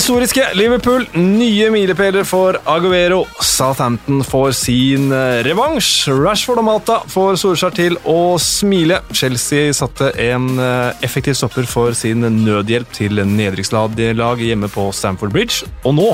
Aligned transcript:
Historiske 0.00 0.40
Liverpool, 0.56 1.02
nye 1.12 1.66
milepæler 1.68 2.24
for 2.24 2.56
Aguero. 2.72 3.26
Southampton 3.44 4.22
får 4.24 4.54
sin 4.56 5.10
eh, 5.12 5.42
revansj. 5.44 6.08
Rashford 6.08 6.62
og 6.62 6.64
Malta 6.64 6.96
får 7.12 7.36
Solskjær 7.42 7.74
til 7.76 7.98
å 8.08 8.38
smile. 8.40 9.02
Chelsea 9.12 9.74
satte 9.76 10.08
en 10.24 10.48
eh, 10.56 11.04
effektiv 11.04 11.36
stopper 11.36 11.68
for 11.68 11.92
sin 11.92 12.24
nødhjelp 12.24 12.96
til 12.96 13.20
nedrykkslag 13.28 14.00
hjemme 14.40 14.72
på 14.72 14.88
Stamford 14.96 15.36
Bridge. 15.36 15.68
Og 15.84 15.98
nå 16.00 16.10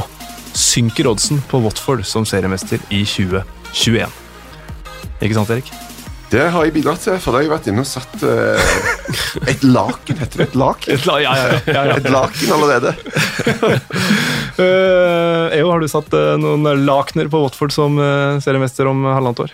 synker 0.51 1.07
oddsen 1.15 1.39
på 1.47 1.63
Watford 1.63 2.03
som 2.11 2.27
seriemester 2.27 2.83
i 2.91 3.05
2021. 3.07 4.23
Ikke 5.23 5.37
sant, 5.39 5.61
Erik? 5.61 5.77
Det 6.37 6.51
har 6.53 6.67
jeg 6.67 6.75
bidratt 6.75 7.01
til, 7.01 7.15
for 7.23 7.33
da 7.33 7.39
har 7.39 7.47
jeg 7.47 7.51
vært 7.55 7.69
inne 7.71 7.81
og 7.81 7.87
satt 7.89 8.17
uh, 8.21 9.47
et 9.49 9.63
laken. 9.65 10.19
Heter 10.21 10.43
det 10.43 10.47
et 10.51 10.57
laken? 10.61 10.93
Et 10.93 11.07
la, 11.09 11.15
ja, 11.23 11.33
ja, 11.39 11.47
ja, 11.65 11.85
ja. 11.89 11.95
Et 11.97 12.09
laken 12.13 12.57
allerede. 12.59 12.97
Uh, 14.57 15.53
Eo, 15.53 15.67
har 15.69 15.83
du 15.83 15.85
satt 15.91 16.15
uh, 16.17 16.39
noen 16.41 16.65
lakener 16.87 17.29
på 17.29 17.43
Watford 17.43 17.75
som 17.75 17.99
uh, 18.01 18.39
seriemester 18.41 18.89
om 18.89 19.03
halvannet 19.05 19.43
år? 19.45 19.51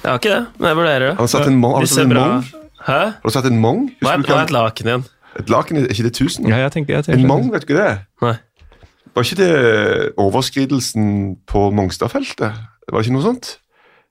Jeg 0.00 0.06
har 0.08 0.16
ikke 0.16 0.30
det, 0.32 0.38
men 0.56 0.70
jeg 0.70 0.78
vurderer 0.78 1.04
det. 1.04 1.10
Har 1.18 1.28
du 1.28 1.32
satt 1.34 1.50
en 1.50 1.58
mong? 1.60 1.74
Har 1.76 1.84
du 1.84 1.90
satt 1.92 2.06
en 2.06 2.14
mong? 2.16 2.46
Hæ? 2.86 2.96
Har 3.18 3.28
du 3.28 3.34
satt 3.34 3.48
en 3.50 3.60
mong? 3.60 3.82
Hva 4.00 4.14
er, 4.14 4.24
hva 4.24 4.38
er 4.38 4.46
et 4.46 4.54
laken 4.56 4.88
igjen? 4.88 5.04
Et 5.42 5.52
laken, 5.52 5.82
er 5.82 5.92
ikke 5.92 6.06
det 6.08 6.14
1000? 6.14 6.48
Ja, 6.48 6.62
jeg 6.64 6.72
tenker, 6.78 6.96
jeg 6.96 7.08
tenker 7.10 7.20
En 7.20 7.28
mong, 7.28 7.50
vet 7.52 7.66
du 7.66 7.68
ikke 7.68 7.82
det? 7.82 7.92
Nei. 8.24 8.32
Var 9.12 9.28
ikke 9.28 9.38
det 9.42 9.52
overskridelsen 10.24 11.12
på 11.52 11.66
Mongstadfeltet? 11.76 12.64
Var 12.88 12.96
det 12.96 13.04
ikke 13.04 13.18
noe 13.18 13.28
sånt? 13.28 13.52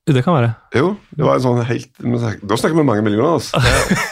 Det 0.06 0.22
kan 0.22 0.36
være. 0.38 0.52
Jo, 0.76 0.90
det 1.18 1.24
var 1.26 1.40
en 1.40 1.42
sånn 1.42 1.60
helt 1.66 1.88
Da 2.46 2.58
snakker 2.60 2.76
vi 2.78 2.84
mange 2.86 3.02
millioner, 3.02 3.40
altså. 3.40 3.58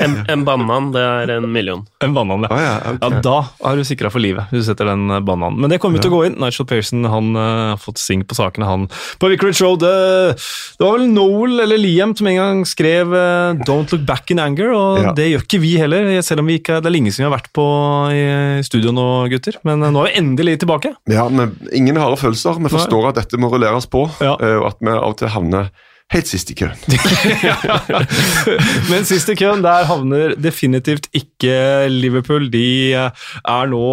En, 0.02 0.16
en 0.32 0.42
banan, 0.48 0.88
det 0.96 1.02
er 1.04 1.32
en 1.36 1.46
million. 1.54 1.84
En 2.02 2.16
banan, 2.16 2.48
ja. 2.48 2.50
Ah, 2.50 2.62
ja, 2.64 2.72
okay. 2.96 3.12
Ja, 3.14 3.20
Da 3.28 3.36
er 3.70 3.78
du 3.78 3.84
sikra 3.86 4.10
for 4.10 4.24
livet, 4.24 4.48
hvis 4.50 4.64
du 4.64 4.70
setter 4.72 4.90
den 4.90 5.04
eh, 5.14 5.20
bananen. 5.22 5.60
Men 5.62 5.70
det 5.70 5.78
kommer 5.84 6.02
til 6.02 6.10
å 6.10 6.16
gå 6.16 6.22
inn. 6.30 6.40
Nigel 6.42 6.66
Pearson 6.66 7.06
han 7.06 7.30
eh, 7.38 7.52
har 7.76 7.82
fått 7.84 8.02
sing 8.02 8.24
på 8.26 8.34
sakene, 8.40 8.66
han. 8.66 8.88
På 9.22 9.30
Vicarage 9.30 9.62
Road 9.62 9.84
det, 9.86 9.94
Det 10.80 10.88
var 10.88 10.98
vel 10.98 11.14
Noel 11.14 11.62
eller 11.68 11.78
Liam 11.84 12.16
som 12.18 12.32
en 12.32 12.40
gang 12.42 12.64
skrev 12.66 13.14
eh, 13.14 13.62
'Don't 13.62 13.94
look 13.94 14.08
back 14.10 14.34
in 14.34 14.42
anger', 14.42 14.74
og 14.74 15.04
Ja. 15.04 15.14
det 15.14 15.30
gjør 15.30 15.46
ikke 15.46 15.62
vi 15.62 15.76
heller. 15.78 16.10
Selv 16.26 16.42
om 16.42 16.50
vi 16.50 16.58
ikke, 16.58 16.82
det 16.82 16.90
er 16.90 16.96
lenge 16.98 17.14
siden 17.14 17.28
vi 17.28 17.30
har 17.30 17.38
vært 17.38 17.54
på 17.54 17.68
i 18.18 18.66
studio 18.66 18.96
nå, 18.98 19.08
gutter. 19.30 19.62
Men 19.64 19.84
eh, 19.86 19.94
nå 19.94 20.08
er 20.08 20.10
vi 20.10 20.18
endelig 20.26 20.58
tilbake. 20.66 20.96
Ja, 21.12 21.30
men 21.30 21.54
ingen 21.70 22.02
harde 22.02 22.18
følelser. 22.18 22.58
Vi 22.66 22.74
forstår 22.74 23.12
at 23.14 23.22
dette 23.22 23.38
må 23.38 23.54
rulleres 23.54 23.86
på, 23.86 24.08
Ja. 24.26 24.34
eh, 24.42 24.58
og 24.58 24.72
at 24.74 24.82
vi 24.82 24.90
av 24.90 25.04
og 25.14 25.18
til 25.22 25.30
havner 25.30 25.70
helt 26.14 26.30
sist 26.30 26.52
i 26.54 26.56
køen. 26.58 26.78
Men 28.92 29.06
sist 29.08 29.30
i 29.32 29.36
køen, 29.40 29.64
der 29.66 29.88
havner 29.90 30.36
definitivt 30.40 31.10
ikke 31.16 31.56
Liverpool. 31.92 32.50
De 32.54 32.66
eh, 32.98 33.26
er 33.56 33.72
nå 33.72 33.84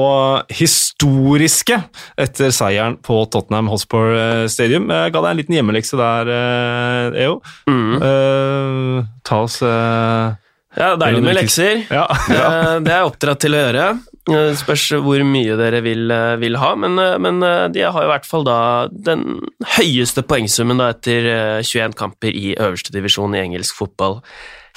historiske 0.52 1.80
etter 2.20 2.52
seieren 2.54 2.98
på 3.04 3.22
Tottenham 3.32 3.70
Hotspur 3.72 4.12
eh, 4.14 4.44
Stadium. 4.52 4.90
Jeg 4.92 5.14
ga 5.14 5.24
deg 5.24 5.32
en 5.32 5.40
liten 5.42 5.58
hjemmelekse 5.58 6.00
der, 6.00 6.32
eh, 6.36 7.24
EO. 7.24 7.40
Mm. 7.70 7.96
Uh, 8.00 9.00
ta 9.26 9.42
oss 9.46 9.60
uh, 9.64 10.36
Ja, 10.78 10.94
deilig 11.00 11.22
med 11.26 11.34
lekser. 11.40 11.82
Ja. 11.90 12.04
Eh, 12.30 12.76
Det 12.84 12.92
er 12.92 13.00
jeg 13.00 13.08
oppdratt 13.10 13.40
til 13.42 13.56
å 13.56 13.62
gjøre. 13.64 13.86
Eh, 14.28 14.52
Spørs 14.58 14.84
hvor 15.00 15.22
mye 15.24 15.56
dere 15.56 15.80
vil, 15.84 16.10
eh, 16.12 16.36
vil 16.42 16.58
ha, 16.60 16.74
men, 16.76 16.98
eh, 16.98 17.16
men 17.18 17.40
de 17.72 17.80
har 17.80 18.04
i 18.04 18.10
hvert 18.10 18.26
fall 18.28 18.44
da 18.44 18.88
den 18.92 19.40
høyeste 19.78 20.22
poengsummen 20.22 20.78
da 20.82 20.90
etter 20.92 21.28
eh, 21.30 21.62
21 21.64 21.96
kamper 21.96 22.36
i 22.36 22.54
øverste 22.58 22.92
divisjon 22.92 23.34
i 23.34 23.40
engelsk 23.40 23.80
fotball. 23.80 24.20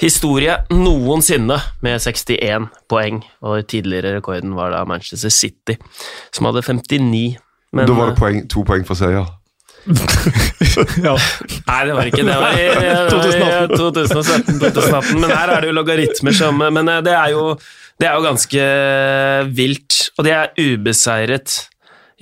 Historie 0.02 0.56
noensinne 0.72 1.60
med 1.86 2.02
61 2.02 2.70
poeng, 2.90 3.22
og 3.44 3.60
den 3.60 3.70
tidligere 3.70 4.16
rekorden 4.18 4.56
var 4.56 4.72
da 4.72 4.86
Manchester 4.86 5.30
City, 5.30 5.78
som 6.32 6.48
hadde 6.50 6.64
59. 6.64 7.38
Men, 7.74 7.88
da 7.88 7.94
var 7.94 8.14
det 8.14 8.18
poeng, 8.18 8.48
to 8.50 8.64
poeng 8.64 8.86
for 8.88 8.98
seier. 8.98 9.28
Ja. 11.04 11.14
Nei, 11.68 11.80
det 11.88 11.96
var 11.98 12.06
ikke 12.10 12.24
det. 12.26 12.36
var 12.40 12.58
i, 12.58 12.68
det 12.74 12.92
var 12.92 13.64
i 13.64 13.76
2017-2018. 13.80 15.20
Men 15.20 15.30
her 15.34 15.52
er 15.56 15.62
det 15.66 15.72
jo 15.72 15.76
logaritmer 15.78 16.34
som 16.38 16.62
Men 16.64 16.88
eh, 16.88 17.02
det 17.06 17.16
er 17.18 17.30
jo, 17.36 17.44
det 18.00 18.08
er 18.10 18.14
jo 18.18 18.26
ganske 18.28 18.62
vilt. 19.58 20.00
Og 20.18 20.22
de 20.28 20.32
er 20.38 20.54
ubeseiret 20.60 21.50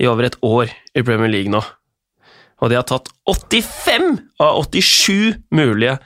i 0.02 0.08
over 0.10 0.22
et 0.30 0.38
år 0.42 0.66
i 0.98 1.04
Premier 1.06 1.30
League 1.30 1.52
nå. 1.52 1.62
Og 2.62 2.70
de 2.70 2.76
har 2.78 2.86
tatt 2.86 3.08
85 3.26 4.18
av 4.42 4.64
87 4.70 5.34
mulige 5.54 5.96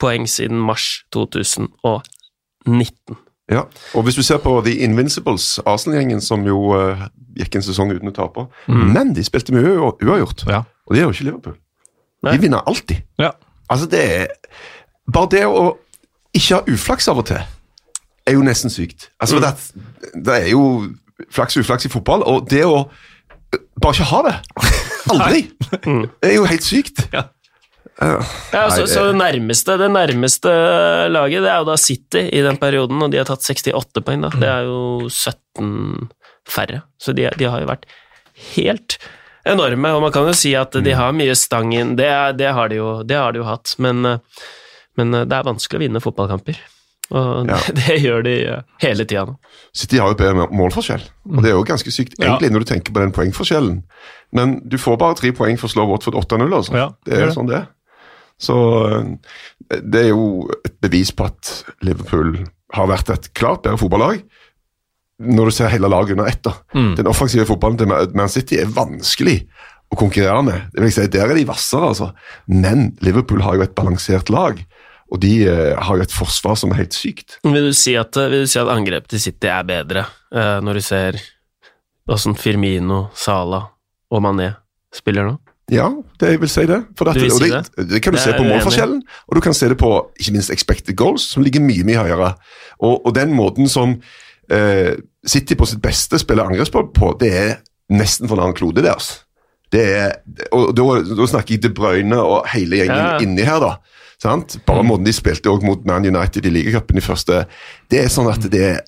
poeng 0.00 0.24
siden 0.30 0.58
mars 0.64 1.02
2019. 1.14 3.18
Ja, 3.50 3.64
og 3.98 4.04
hvis 4.06 4.14
du 4.18 4.22
ser 4.22 4.38
på 4.42 4.52
The 4.62 4.76
Invincibles, 4.86 5.56
Arsenal-gjengen 5.66 6.20
som 6.22 6.44
jo 6.46 6.58
uh, 6.70 7.00
gikk 7.38 7.56
en 7.58 7.64
sesong 7.66 7.90
uten 7.96 8.12
å 8.12 8.14
tape, 8.14 8.44
men 8.70 9.10
de 9.16 9.24
spilte 9.26 9.54
mye 9.56 9.72
uavgjort, 9.74 10.44
Ja. 10.50 10.60
Og 10.90 10.94
det 10.96 11.00
gjør 11.04 11.08
jo 11.12 11.14
ikke 11.16 11.24
Liverpool. 11.30 11.56
Nei. 12.26 12.32
De 12.36 12.42
vinner 12.42 12.66
alltid. 12.68 13.04
ja. 13.22 13.30
Altså, 13.70 13.86
det 13.86 14.00
er 14.02 14.26
Bare 15.10 15.28
det 15.30 15.44
å 15.46 15.76
ikke 16.34 16.56
ha 16.58 16.62
uflaks 16.74 17.06
av 17.08 17.18
og 17.22 17.26
til, 17.30 17.38
er 18.26 18.34
jo 18.34 18.42
nesten 18.42 18.70
sykt. 18.70 19.08
Altså, 19.22 19.38
Mm. 19.38 19.42
det, 19.46 20.24
det 20.26 20.34
er 20.42 20.48
jo 20.50 20.64
flaks 21.30 21.56
og 21.56 21.64
uflaks 21.64 21.86
i 21.86 21.90
fotball, 21.90 22.22
og 22.26 22.48
det 22.50 22.64
å 22.66 22.88
eh, 23.54 23.58
bare 23.80 23.94
ikke 23.94 24.10
ha 24.10 24.20
det 24.26 24.34
Aldri! 25.14 25.40
Det 26.20 26.28
er 26.28 26.34
jo 26.36 26.44
helt 26.50 26.62
sykt. 26.66 27.06
Ja. 27.12 27.24
Ja, 28.00 28.20
så, 28.22 28.52
Nei, 28.54 28.76
det- 28.80 28.88
så 28.94 29.02
det 29.10 29.16
nærmeste 29.18 29.74
Det 29.76 29.88
nærmeste 29.92 30.50
laget 31.12 31.42
Det 31.44 31.50
er 31.52 31.58
jo 31.60 31.66
da 31.68 31.74
City 31.76 32.22
i 32.32 32.40
den 32.46 32.56
perioden, 32.56 33.02
og 33.02 33.10
de 33.12 33.18
har 33.20 33.26
tatt 33.28 33.42
68 33.44 34.00
poeng. 34.06 34.22
da. 34.22 34.30
Det 34.30 34.48
er 34.48 34.62
jo 34.70 35.08
17 35.08 36.08
færre, 36.48 36.82
så 36.98 37.12
de, 37.14 37.28
de 37.36 37.44
har 37.50 37.60
jo 37.60 37.66
vært 37.68 37.84
helt 38.54 38.96
enorme. 39.48 39.92
Og 39.96 40.02
man 40.02 40.12
kan 40.14 40.26
jo 40.28 40.34
si 40.36 40.54
at 40.58 40.72
de 40.84 40.92
har 40.96 41.14
mye 41.16 41.36
stang 41.38 41.72
inn, 41.76 41.94
det, 41.98 42.10
det, 42.40 42.50
har, 42.56 42.68
de 42.72 42.80
jo, 42.80 42.90
det 43.06 43.16
har 43.18 43.32
de 43.32 43.40
jo 43.42 43.48
hatt, 43.48 43.74
men, 43.78 44.04
eh, 44.06 44.44
men 45.00 45.16
det 45.22 45.32
er 45.36 45.46
vanskelig 45.48 45.80
å 45.80 45.84
vinne 45.86 46.02
fotballkamper. 46.04 46.60
Og 47.10 47.48
Ja. 47.50 47.56
det, 47.66 47.74
det 47.88 47.96
gjør 48.04 48.22
de 48.26 48.34
eh, 48.52 48.62
hele 48.84 49.04
tida 49.08 49.24
nå. 49.26 49.36
City 49.74 49.98
har 49.98 50.12
jo 50.12 50.18
bedre 50.20 50.46
målforskjell, 50.54 51.02
og 51.30 51.42
det 51.42 51.50
er 51.50 51.56
jo 51.58 51.64
ganske 51.66 51.90
sykt 51.94 52.14
Ja. 52.20 52.32
egentlig 52.36 52.52
når 52.54 52.64
du 52.66 52.70
tenker 52.74 52.94
på 52.94 53.02
den 53.02 53.12
poengforskjellen. 53.16 53.80
Men 54.36 54.60
du 54.70 54.76
får 54.78 54.98
bare 55.00 55.18
tre 55.18 55.32
poeng 55.34 55.58
for 55.58 55.66
å 55.66 55.72
slå 55.74 55.88
Watford 55.90 56.14
8-0, 56.20 56.46
altså. 56.54 56.76
Ja, 56.78 56.88
det 57.06 57.16
er 57.18 57.24
jo 57.26 57.34
sånn 57.34 57.50
det 57.50 57.58
er. 57.64 57.68
Så 58.40 58.56
eh, 58.86 59.08
det 59.82 60.04
er 60.06 60.12
jo 60.12 60.46
et 60.64 60.78
bevis 60.80 61.10
på 61.12 61.26
at 61.28 61.50
Liverpool 61.84 62.36
har 62.76 62.86
vært 62.86 63.10
et 63.12 63.26
klart 63.34 63.64
bedre 63.66 63.80
fotballag. 63.82 64.22
Når 65.20 65.50
du 65.50 65.54
ser 65.54 65.68
hele 65.68 65.88
laget 65.92 66.16
under 66.16 66.30
ett. 66.30 66.46
Mm. 66.74 66.94
Den 66.96 67.06
offensive 67.10 67.44
fotballen 67.48 67.76
til 67.78 67.90
Man- 68.16 68.28
City 68.32 68.56
er 68.56 68.70
vanskelig 68.72 69.42
å 69.92 69.98
konkurrere 69.98 70.42
med. 70.46 70.68
Det 70.72 70.80
vil 70.82 70.92
si, 70.94 71.06
Der 71.12 71.28
er 71.28 71.34
de 71.34 71.44
hvassere, 71.44 71.88
altså. 71.90 72.12
Men 72.48 72.96
Liverpool 73.02 73.42
har 73.42 73.56
jo 73.58 73.62
et 73.62 73.74
balansert 73.74 74.30
lag, 74.30 74.64
og 75.12 75.20
de 75.20 75.32
eh, 75.50 75.74
har 75.76 75.96
jo 75.98 76.02
et 76.06 76.14
forsvar 76.14 76.56
som 76.56 76.70
er 76.70 76.84
helt 76.84 76.94
sykt. 76.94 77.38
Vil 77.44 77.66
du 77.68 77.72
si 77.76 77.96
at, 77.98 78.14
vil 78.16 78.46
du 78.46 78.46
si 78.46 78.58
at 78.62 78.70
angrepet 78.70 79.10
til 79.10 79.20
City 79.20 79.50
er 79.50 79.66
bedre, 79.66 80.06
eh, 80.32 80.60
når 80.62 80.74
du 80.78 80.80
ser 80.80 81.18
åssen 82.10 82.36
Firmino, 82.38 83.08
Sala 83.14 83.64
og 84.10 84.22
Mané 84.22 84.52
spiller 84.94 85.26
nå? 85.26 85.36
Ja, 85.70 85.86
det 86.18 86.32
jeg 86.32 86.40
vil 86.42 86.50
si 86.50 86.64
det. 86.66 86.80
Du 86.98 87.04
vil 87.14 87.30
si 87.30 87.50
det, 87.50 87.60
det? 87.76 88.00
kan 88.02 88.12
du 88.14 88.18
Det 88.18 88.24
se 88.24 88.32
på 88.34 88.42
jeg 88.42 88.50
målforskjellen, 88.50 89.02
og 89.28 89.34
du 89.36 89.40
kan 89.44 89.54
se 89.54 89.68
det 89.70 89.76
på 89.78 89.90
ikke 90.18 90.32
minst 90.34 90.50
expected 90.50 90.96
goals, 90.98 91.28
som 91.30 91.44
ligger 91.46 91.62
mye 91.62 91.84
mye 91.86 92.00
høyere. 92.02 92.32
Og, 92.82 93.06
og 93.06 93.14
den 93.14 93.30
måten 93.36 93.68
som 93.70 94.00
eh, 94.50 94.96
City 95.26 95.56
på 95.58 95.66
sitt 95.68 95.82
beste 95.84 96.18
spiller 96.20 96.48
angrepsball 96.48 96.88
på, 96.96 97.12
det 97.20 97.30
er 97.36 97.56
nesten 97.92 98.28
for 98.28 98.36
en 98.38 98.46
annen 98.48 98.56
klode 98.58 98.82
deres. 98.84 99.20
Det 99.70 99.82
er, 99.94 100.14
og 100.52 100.72
da, 100.74 100.84
snakker 101.30 101.54
jeg 101.54 101.62
De 101.62 101.70
Bruyne 101.74 102.16
og 102.18 102.48
hele 102.50 102.80
gjengen 102.80 102.96
Ja. 102.96 103.18
inni 103.22 103.44
her, 103.46 103.60
da. 103.62 103.76
Sant? 104.20 104.58
Bare 104.66 104.82
måten 104.84 105.06
de 105.06 105.12
spilte 105.14 105.48
også 105.48 105.64
mot 105.64 105.84
Man 105.86 106.04
United 106.06 106.44
i 106.46 106.50
ligacupen 106.52 106.98
i 106.98 107.04
første 107.04 107.44
Det 107.88 108.02
er 108.02 108.10
sånn 108.12 108.28
at 108.28 108.42
det 108.52 108.60
er 108.66 108.80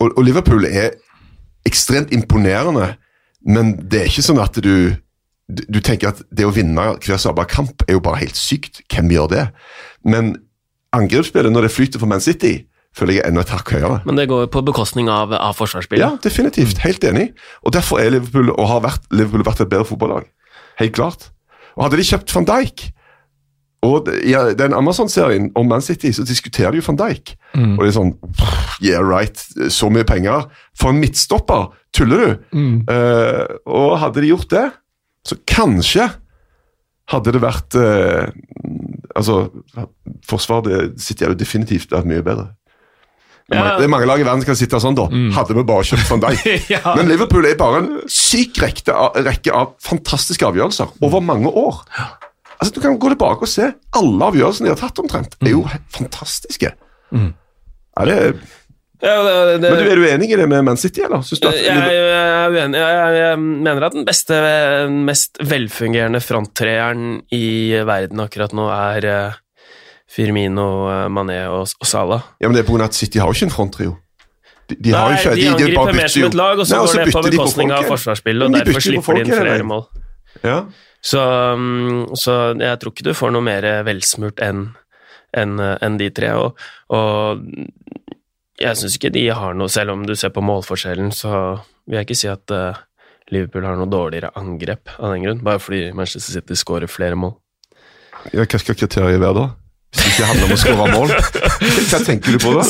og, 0.00 0.12
og 0.16 0.22
Liverpool 0.24 0.64
er 0.64 0.92
ekstremt 1.66 2.12
imponerende, 2.14 2.92
men 3.44 3.74
det 3.90 4.00
er 4.00 4.06
ikke 4.08 4.22
sånn 4.24 4.38
at 4.40 4.54
du 4.62 4.94
du, 5.48 5.62
du 5.68 5.80
tenker 5.80 6.12
at 6.12 6.22
det 6.30 6.44
å 6.46 6.52
vinne 6.54 6.84
hver 7.02 7.18
sabla 7.20 7.44
kamp 7.48 7.82
er 7.88 7.96
jo 7.96 8.02
bare 8.04 8.20
helt 8.20 8.36
sykt. 8.36 8.82
Hvem 8.92 9.10
gjør 9.14 9.30
det? 9.32 9.44
Men 10.04 10.34
angrepsspillet, 10.92 11.50
når 11.52 11.66
det 11.66 11.72
flyter 11.72 11.98
for 12.02 12.06
Man 12.10 12.20
City, 12.20 12.66
føler 12.98 13.18
jeg 13.18 13.24
er 13.24 13.32
enda 13.32 13.44
et 13.46 13.54
hakk 13.54 13.72
høyere. 13.76 14.00
Men 14.08 14.18
det 14.18 14.28
går 14.30 14.44
jo 14.46 14.50
på 14.58 14.64
bekostning 14.66 15.10
av, 15.12 15.32
av 15.34 15.56
forsvarsspillet. 15.58 16.02
Ja, 16.02 16.10
definitivt. 16.24 16.82
Helt 16.84 17.06
enig. 17.06 17.30
Og 17.62 17.74
derfor 17.76 18.02
er 18.02 18.12
Liverpool 18.16 18.52
og 18.56 18.70
har 18.70 18.84
vært, 18.84 19.08
Liverpool 19.14 19.46
vært 19.46 19.64
et 19.64 19.70
bedre 19.70 19.86
fotballag. 19.88 20.28
Helt 20.82 20.96
klart. 20.98 21.30
Og 21.76 21.86
hadde 21.86 22.00
de 22.00 22.08
kjøpt 22.10 22.34
van 22.34 22.48
Dijk 22.48 22.88
og 23.86 24.08
i 24.10 24.32
den 24.58 24.74
Amazon-serien 24.74 25.52
om 25.54 25.68
Man 25.70 25.82
City, 25.82 26.10
så 26.12 26.24
diskuterer 26.26 26.74
de 26.74 26.80
jo 26.80 26.86
van 26.88 26.98
Dijk. 26.98 27.36
Og 27.54 27.84
det 27.84 27.92
er 27.92 27.94
sånn 27.94 28.14
Yeah, 28.82 29.02
right. 29.02 29.38
Så 29.70 29.90
mye 29.90 30.06
penger. 30.06 30.48
For 30.78 30.90
en 30.90 30.98
midtstopper! 31.02 31.70
Tuller 31.94 32.24
du? 32.24 32.32
Eh, 32.92 33.44
og 33.66 33.98
hadde 34.02 34.22
de 34.22 34.32
gjort 34.32 34.50
det, 34.50 34.66
så 35.26 35.38
kanskje 35.48 36.08
hadde 37.08 37.32
det 37.32 37.40
vært 37.40 37.78
uh, 37.80 38.28
Altså, 39.16 39.48
forsvaret 40.28 40.98
City 41.00 41.24
hadde 41.24 41.40
definitivt 41.40 41.90
vært 41.90 42.06
mye 42.06 42.22
bedre. 42.22 42.50
Mange- 43.56 43.76
det 43.78 43.84
er 43.86 43.88
mange 43.94 44.06
lag 44.10 44.20
i 44.20 44.24
verden 44.26 44.42
som 44.42 44.48
kan 44.50 44.58
sitte 44.60 44.80
sånn, 44.82 44.96
da. 44.98 45.06
Hadde 45.38 45.54
vi 45.56 45.62
bare 45.64 45.86
kjøpt 45.88 46.10
van 46.10 46.20
Dijk. 46.26 46.42
Ja. 46.74 46.82
Men 46.98 47.08
Liverpool 47.08 47.46
er 47.48 47.56
bare 47.56 47.78
en 47.80 47.90
syk 48.12 48.58
rekke 48.60 48.92
av, 48.92 49.16
rekke 49.24 49.54
av 49.56 49.70
fantastiske 49.80 50.44
avgjørelser 50.44 50.90
over 51.00 51.24
mange 51.24 51.48
år. 51.48 51.80
Altså, 52.58 52.74
Du 52.74 52.80
kan 52.84 52.98
gå 53.00 53.08
tilbake 53.14 53.46
og 53.46 53.48
se. 53.48 53.70
Alle 53.96 54.28
avgjørelsene 54.28 54.68
de 54.68 54.74
har 54.74 54.80
tatt, 54.82 55.00
omtrent, 55.00 55.38
er 55.40 55.54
jo 55.54 55.62
fantastiske. 55.94 56.74
fantastiske. 57.08 57.34
Ja, 57.98 58.04
det 58.04 58.16
er, 58.18 58.38
Ja, 58.98 59.12
det, 59.22 59.60
det, 59.62 59.70
men 59.70 59.78
du, 59.78 59.90
Er 59.92 59.96
du 59.96 60.06
enig 60.10 60.28
i 60.34 60.36
det 60.40 60.48
med 60.50 60.64
Man 60.66 60.76
City, 60.76 61.04
eller? 61.06 61.22
Jeg, 61.22 61.54
jeg 61.62 61.70
er 61.70 62.50
uenig. 62.50 62.78
Jeg, 62.82 62.94
jeg, 62.98 63.18
jeg 63.22 63.38
mener 63.38 63.84
at 63.86 63.94
den 63.94 64.04
beste, 64.08 64.38
mest 65.06 65.38
velfungerende 65.40 66.20
fronttreeren 66.20 67.20
i 67.32 67.78
verden 67.86 68.20
akkurat 68.24 68.52
nå 68.58 68.66
er 68.74 69.06
eh, 69.06 69.38
Firmino, 70.08 70.66
eh, 70.90 71.06
Mané 71.12 71.40
og, 71.52 71.68
og 71.78 71.88
Salah. 71.88 72.28
Ja, 72.40 72.48
men 72.48 72.56
det 72.56 72.64
er 72.64 72.68
på 72.68 72.74
grunn 72.74 72.86
av 72.86 72.92
at 72.92 72.98
City 72.98 73.20
har 73.20 73.28
jo 73.28 73.36
ikke 73.36 73.50
en 73.50 73.54
fronttrio. 73.54 73.96
De, 74.68 74.76
de 74.76 74.92
Nei, 74.92 75.04
ikke, 75.16 75.34
de 75.36 75.46
angriper 75.48 75.94
mer 75.96 76.12
som 76.12 76.26
et 76.28 76.36
lag, 76.36 76.60
og 76.60 76.68
så 76.68 76.76
Nei, 76.76 76.82
går 76.84 76.98
det 76.98 77.14
på 77.14 77.22
de 77.24 77.32
bekostning 77.36 77.72
av 77.72 77.88
forsvarsspillet, 77.88 78.44
og 78.44 78.52
de 78.56 78.60
derfor 78.64 78.84
slipper 78.84 79.18
de 79.18 79.24
inn 79.24 79.32
flere 79.32 79.68
mål. 79.68 79.86
Ja. 80.44 80.58
Så, 81.04 81.22
um, 81.54 82.08
så 82.18 82.34
jeg 82.58 82.80
tror 82.80 82.92
ikke 82.92 83.06
du 83.06 83.14
får 83.16 83.32
noe 83.32 83.44
mer 83.46 83.68
velsmurt 83.86 84.42
enn 84.44 84.66
en, 85.36 85.60
en 85.60 85.96
de 86.00 86.08
tre. 86.14 86.32
Og, 86.40 86.58
og 86.94 87.44
jeg 88.58 88.80
syns 88.80 88.98
ikke 88.98 89.12
de 89.14 89.28
har 89.30 89.56
noe 89.56 89.70
Selv 89.70 89.94
om 89.94 90.04
du 90.06 90.14
ser 90.18 90.32
på 90.34 90.44
målforskjellen, 90.44 91.12
så 91.14 91.32
vil 91.88 92.00
jeg 92.00 92.08
ikke 92.08 92.18
si 92.18 92.30
at 92.32 92.54
uh, 92.54 92.80
Liverpool 93.32 93.66
har 93.68 93.78
noe 93.78 93.90
dårligere 93.92 94.32
angrep 94.40 94.92
av 94.98 95.14
den 95.14 95.24
grunn, 95.26 95.44
bare 95.44 95.62
fordi 95.62 95.88
Manchester 95.96 96.40
City 96.40 96.56
skårer 96.58 96.90
flere 96.90 97.18
mål. 97.18 97.36
Ja, 98.32 98.44
hva 98.44 98.60
skal 98.60 98.76
kriteriet 98.76 99.20
være 99.22 99.36
da? 99.36 99.48
Hvis 99.88 100.04
det 100.04 100.10
ikke 100.12 100.26
handler 100.28 100.44
om 100.44 100.52
å 100.52 100.58
skåre 100.60 100.86
mål? 100.92 101.12
Hva 101.88 101.98
tenker 102.04 102.34
du 102.34 102.38
på 102.42 102.50
da? 102.52 102.64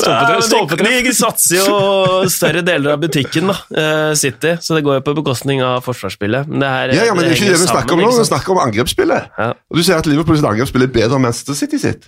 De 1.03 1.13
satser 1.17 1.57
jo 1.59 2.29
større 2.31 2.61
deler 2.63 2.93
av 2.95 3.01
butikken, 3.03 3.49
da, 3.51 3.57
eh, 3.75 4.13
City, 4.19 4.53
så 4.63 4.77
det 4.77 4.85
går 4.87 4.99
jo 4.99 5.03
på 5.09 5.15
bekostning 5.17 5.59
av 5.65 5.83
forsvarsspillet. 5.83 6.47
Men 6.47 6.63
det 6.63 6.69
her, 6.75 6.93
Ja, 6.95 7.09
ja, 7.09 7.17
men 7.17 7.25
det 7.27 7.33
er 7.33 7.41
ikke 7.41 7.51
det 7.51 7.59
vi 7.59 7.67
snakker 7.73 7.97
om 7.97 8.05
nå, 8.05 8.13
vi 8.15 8.29
snakker 8.29 8.55
om 8.55 8.61
angrepsspillet. 8.63 9.35
Ja. 9.37 9.49
Og 9.51 9.77
Du 9.81 9.83
ser 9.83 9.99
at 9.99 10.07
Liverpool 10.07 10.39
sitt 10.39 10.47
angrepsspill 10.47 10.87
er 10.87 10.93
bedre 10.95 11.19
enn 11.19 11.27
Manchester 11.27 11.59
City 11.59 11.81
sitt. 11.81 12.07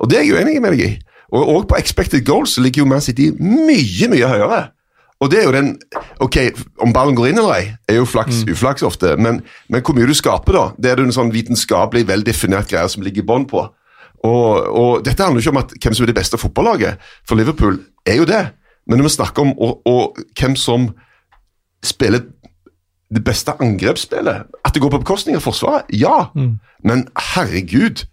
Og 0.00 0.10
det 0.10 0.18
er 0.18 0.26
jeg 0.26 0.34
uenig 0.40 0.60
med 0.64 0.74
deg 0.74 0.84
i. 0.88 0.90
Og, 1.30 1.46
og 1.46 1.68
på 1.70 1.78
expected 1.78 2.24
goals 2.26 2.58
ligger 2.58 2.82
jo 2.82 2.90
Man 2.90 3.00
City 3.04 3.30
mye, 3.38 4.10
mye 4.10 4.26
høyere. 4.34 4.62
Og 5.20 5.28
det 5.30 5.42
er 5.42 5.44
jo 5.44 5.52
den 5.52 5.74
Ok, 6.24 6.36
om 6.80 6.92
ballen 6.96 7.14
går 7.16 7.30
inn 7.30 7.38
eller 7.38 7.54
ei, 7.54 7.66
er 7.88 8.00
jo 8.00 8.06
flaks 8.08 8.42
uflaks 8.48 8.82
ofte, 8.84 9.14
men, 9.20 9.42
men 9.72 9.82
hvor 9.84 9.94
mye 9.96 10.08
du 10.08 10.14
skaper, 10.16 10.52
da, 10.56 10.64
det 10.76 10.90
er 10.90 10.98
det 11.00 11.06
en 11.06 11.14
sånn 11.16 11.30
vitenskapelig 11.32 12.06
veldefinert 12.08 12.68
greie 12.68 12.88
som 12.92 13.04
ligger 13.04 13.22
i 13.22 13.28
bånn 13.30 13.46
på. 13.48 13.62
Og, 14.24 14.50
og 14.76 15.04
dette 15.04 15.24
handler 15.24 15.40
ikke 15.40 15.54
om 15.54 15.62
at 15.62 15.72
hvem 15.82 15.94
som 15.96 16.04
er 16.04 16.10
det 16.12 16.18
beste 16.18 16.38
fotballaget, 16.38 17.00
for 17.28 17.40
Liverpool 17.40 17.80
er 18.06 18.20
jo 18.20 18.26
det. 18.28 18.42
Men 18.86 19.00
når 19.00 19.08
vi 19.08 19.14
snakker 19.16 19.42
om 19.42 19.54
og, 19.58 19.80
og 19.86 20.18
hvem 20.38 20.56
som 20.56 20.90
spiller 21.84 22.20
det 23.14 23.24
beste 23.24 23.52
angrepsspillet, 23.60 24.42
at 24.64 24.74
det 24.74 24.82
går 24.82 24.90
på 24.90 25.02
bekostning 25.02 25.36
av 25.36 25.42
Forsvaret, 25.42 25.88
ja. 25.92 26.30
Men 26.84 27.08
herregud, 27.34 28.04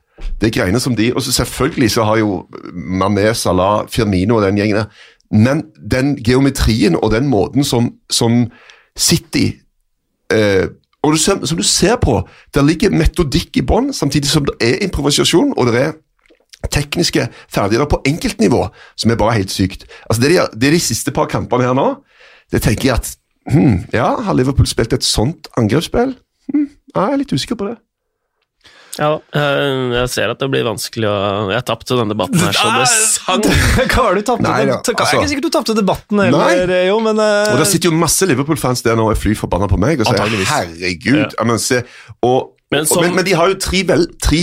det 0.42 0.54
greiene 0.56 0.80
som 0.82 0.96
de 0.96 1.12
Og 1.14 1.22
så 1.22 1.32
selvfølgelig 1.32 1.92
så 1.92 2.04
har 2.04 2.18
jo 2.18 2.48
Mané, 2.74 3.34
Salah, 3.34 3.88
Firmino 3.90 4.36
og 4.36 4.42
den 4.42 4.58
gjengen 4.58 4.76
der. 4.76 4.86
Men 5.32 5.64
den 5.92 6.16
geometrien 6.24 6.96
og 6.96 7.12
den 7.12 7.28
måten 7.28 7.64
som, 7.64 7.92
som 8.10 8.48
City 8.98 9.52
eh, 10.34 10.68
og 11.08 11.16
du 11.16 11.22
ser, 11.22 11.40
som 11.48 11.60
du 11.60 11.64
ser 11.64 11.96
på, 12.04 12.20
der 12.54 12.66
ligger 12.68 12.92
metodikk 12.92 13.58
i 13.62 13.64
bånn, 13.66 13.94
samtidig 13.96 14.30
som 14.30 14.46
det 14.48 14.58
er 14.64 14.84
improvisasjon, 14.84 15.54
og 15.56 15.72
det 15.72 15.80
er 15.82 15.96
tekniske 16.74 17.28
ferdigheter 17.54 17.88
på 17.88 18.02
enkeltnivå 18.10 18.64
som 18.98 19.14
er 19.14 19.20
bare 19.20 19.38
helt 19.38 19.54
sykt. 19.54 19.86
Altså 20.10 20.22
det, 20.22 20.34
de, 20.34 20.46
det 20.60 20.70
er 20.70 20.76
de 20.76 20.84
siste 20.84 21.14
par 21.16 21.30
kampene 21.32 21.70
her 21.70 21.78
nå, 21.78 21.88
det 22.52 22.64
tenker 22.66 22.90
jeg 22.90 22.98
at 22.98 23.12
hmm, 23.54 23.86
Ja, 23.94 24.10
har 24.24 24.36
Liverpool 24.36 24.68
spilt 24.68 24.96
et 24.96 25.08
sånt 25.08 25.48
angrepsspill? 25.60 26.16
Hmm, 26.52 26.70
jeg 26.96 27.04
er 27.04 27.22
litt 27.22 27.34
usikker 27.34 27.60
på 27.60 27.70
det. 27.70 27.78
Ja, 28.98 29.12
eh, 29.38 29.94
jeg 29.94 30.10
ser 30.10 30.32
at 30.34 30.40
det 30.42 30.48
blir 30.50 30.64
vanskelig 30.66 31.06
å 31.10 31.52
Jeg 31.54 31.66
tapte 31.70 31.94
denne 32.00 32.16
debatten 32.16 32.40
her, 32.42 32.56
så 32.58 32.72
det 32.80 32.88
sang. 32.90 33.46
Hva 33.94 34.04
har 34.08 34.18
du 34.18 34.24
tapt? 34.26 34.42
Nei, 34.42 34.56
ja, 34.66 34.76
da, 34.76 34.82
Det 34.82 34.94
er 34.96 35.00
altså- 35.04 35.20
ikke 35.22 35.30
sikkert 35.32 35.48
du 35.48 35.54
tapte 35.54 35.76
debatten 35.78 36.20
heller, 36.26 36.76
jo, 36.90 37.00
men 37.06 37.22
uh... 37.22 37.54
Og 37.54 37.62
det 37.62 37.68
sitter 37.70 37.92
jo 37.92 37.98
masse 38.02 38.26
Liverpool-fans 38.30 38.82
der 38.88 38.98
nå 38.98 39.06
og 39.10 39.14
er 39.16 39.20
fly 39.22 39.36
forbanna 39.38 39.70
på 39.70 39.78
meg 39.82 40.02
og 40.02 40.10
sier 40.10 40.46
herregud. 40.52 41.36
Ja. 41.38 41.46
Men, 41.46 41.60
se, 41.62 41.84
og, 42.26 42.54
Men 42.74 42.82
og, 42.84 42.88
som- 42.90 43.06
men, 43.06 43.14
men 43.16 43.26
de 43.30 43.36
har 43.38 43.48
jo 43.54 43.60
tre, 43.62 43.84
vel, 43.88 44.08
tre 44.24 44.42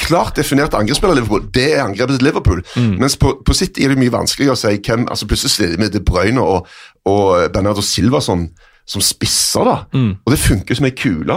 klart 0.00 0.34
definerte 0.40 0.80
angrepsspillere, 0.80 1.20
Liverpool. 1.20 1.44
Det 1.54 1.68
er 1.76 1.84
angrepet 1.84 2.16
til 2.18 2.26
Liverpool. 2.30 2.64
Mens 2.98 3.14
på, 3.20 3.36
på 3.46 3.54
sitt 3.54 3.78
er 3.78 3.92
det 3.92 4.00
mye 4.00 4.10
vanskeligere 4.16 4.56
å 4.56 4.58
si 4.58 4.72
hvem 4.80 5.04
altså 5.12 5.28
Plutselig 5.30 5.52
stiller 5.54 5.76
de 5.76 5.84
med 5.84 5.92
De 5.94 6.00
Bruyne 6.02 6.40
og, 6.42 6.66
og 7.06 7.52
Bernardo 7.54 7.84
Silva 7.84 8.18
som, 8.24 8.48
som 8.88 9.04
spisser, 9.04 9.64
da. 9.68 9.76
Og 10.24 10.32
det 10.34 10.40
funker 10.42 10.74
som 10.80 10.88
ei 10.88 10.96
kule. 10.96 11.36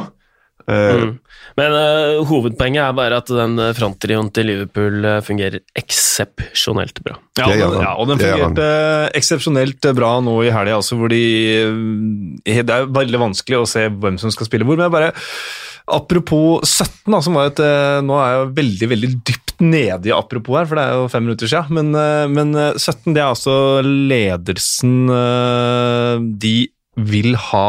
Eh, 0.68 1.04
Mm. 1.04 1.18
Men 1.60 1.74
uh, 1.76 2.24
hovedpoenget 2.26 2.82
er 2.82 2.96
bare 2.98 3.18
at 3.22 3.30
den 3.30 3.60
uh, 3.62 3.74
fronttrioen 3.78 4.30
til 4.34 4.48
Liverpool 4.50 5.04
eh, 5.06 5.20
fungerer 5.26 5.60
eksepsjonelt 5.78 7.02
bra. 7.06 7.18
Ja, 7.38 7.50
den, 7.52 7.76
ja, 7.84 7.92
og 8.00 8.10
den 8.10 8.22
fungerte 8.22 8.66
eksepsjonelt 9.18 9.86
bra 9.98 10.16
nå 10.24 10.38
i 10.48 10.54
helga, 10.54 10.80
også, 10.80 10.98
hvor 10.98 11.12
de 11.14 11.22
eh, 12.48 12.64
Det 12.64 12.74
er 12.74 12.90
veldig 12.90 13.22
vanskelig 13.28 13.60
å 13.60 13.70
se 13.70 13.86
hvem 13.92 14.18
som 14.22 14.34
skal 14.34 14.50
spille 14.50 14.66
hvor, 14.66 14.80
men 14.80 14.88
jeg 14.88 14.96
bare 14.96 15.14
Apropos 15.94 16.64
17, 16.64 17.12
da, 17.12 17.20
som 17.26 17.36
var 17.36 17.50
et 17.52 17.60
eh, 17.60 18.00
Nå 18.08 18.18
er 18.18 18.30
jeg 18.32 18.40
jo 18.40 18.52
veldig 18.62 18.92
veldig 18.94 19.10
dypt 19.28 19.56
nede 19.64 20.10
i 20.10 20.16
apropos 20.16 20.58
her, 20.58 20.68
for 20.70 20.80
det 20.80 20.84
er 20.88 20.98
jo 20.98 21.10
fem 21.12 21.26
minutter 21.28 21.50
siden. 21.52 21.76
Men, 21.78 21.94
eh, 22.00 22.28
men 22.32 22.54
eh, 22.58 22.78
17 22.80 23.14
det 23.14 23.22
er 23.22 23.30
altså 23.30 23.56
ledelsen 23.84 24.96
eh, 25.14 26.30
De 26.46 26.56
vil 27.14 27.36
ha 27.52 27.68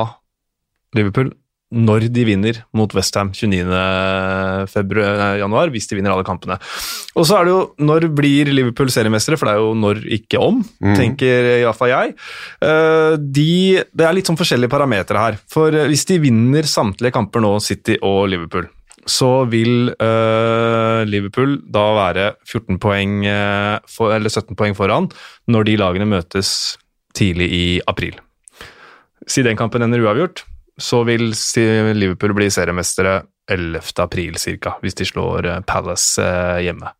Liverpool 0.95 1.33
når 1.75 2.09
de 2.15 2.25
vinner 2.27 2.61
mot 2.77 2.93
Westham 2.95 3.33
29. 3.35 3.75
Januar, 5.41 5.73
hvis 5.75 5.89
de 5.91 5.99
vinner 5.99 6.15
alle 6.15 6.27
kampene. 6.27 6.59
Og 7.19 7.27
så 7.27 7.39
er 7.39 7.49
det 7.49 7.55
jo 7.55 7.63
når 7.85 8.09
blir 8.15 8.51
Liverpool 8.55 8.93
seriemestere, 8.93 9.39
for 9.41 9.51
det 9.51 9.57
er 9.57 9.63
jo 9.63 9.75
når, 9.79 10.05
ikke 10.19 10.41
om, 10.43 10.63
tenker 10.95 11.51
iallfall 11.59 11.93
jeg. 11.93 12.15
Eh, 12.65 13.17
De, 13.19 13.83
det 13.91 14.07
er 14.07 14.17
litt 14.17 14.31
sånn 14.31 14.39
forskjellige 14.39 14.73
parametere 14.73 15.27
her. 15.27 15.41
For 15.51 15.75
eh, 15.75 15.89
hvis 15.91 16.07
de 16.11 16.21
vinner 16.23 16.69
samtlige 16.69 17.15
kamper 17.15 17.45
nå, 17.45 17.57
City 17.65 17.99
og 18.05 18.29
Liverpool, 18.33 18.71
så 19.05 19.45
vil 19.53 19.91
uh, 20.01 21.03
Liverpool 21.05 21.59
da 21.69 21.83
være 21.99 22.23
14 22.49 22.79
poeng, 22.81 23.19
for, 23.91 24.15
eller 24.17 24.33
17 24.33 24.57
poeng 24.57 24.73
foran 24.79 25.11
når 25.53 25.69
de 25.69 25.75
lagene 25.77 26.09
møtes 26.09 26.55
tidlig 27.15 27.51
i 27.53 27.67
april. 27.91 28.17
Si 29.29 29.45
den 29.45 29.61
kampen 29.61 29.85
ender 29.85 30.01
uavgjort, 30.05 30.47
så 30.81 31.05
vil 31.07 31.31
Liverpool 31.95 32.35
bli 32.35 32.51
seriemestere 32.51 33.23
11. 33.51 33.81
april 34.01 34.37
ca., 34.41 34.75
hvis 34.81 34.97
de 34.97 35.07
slår 35.07 35.47
eh, 35.47 35.61
Palace 35.69 36.23
eh, 36.23 36.63
hjemme. 36.65 36.93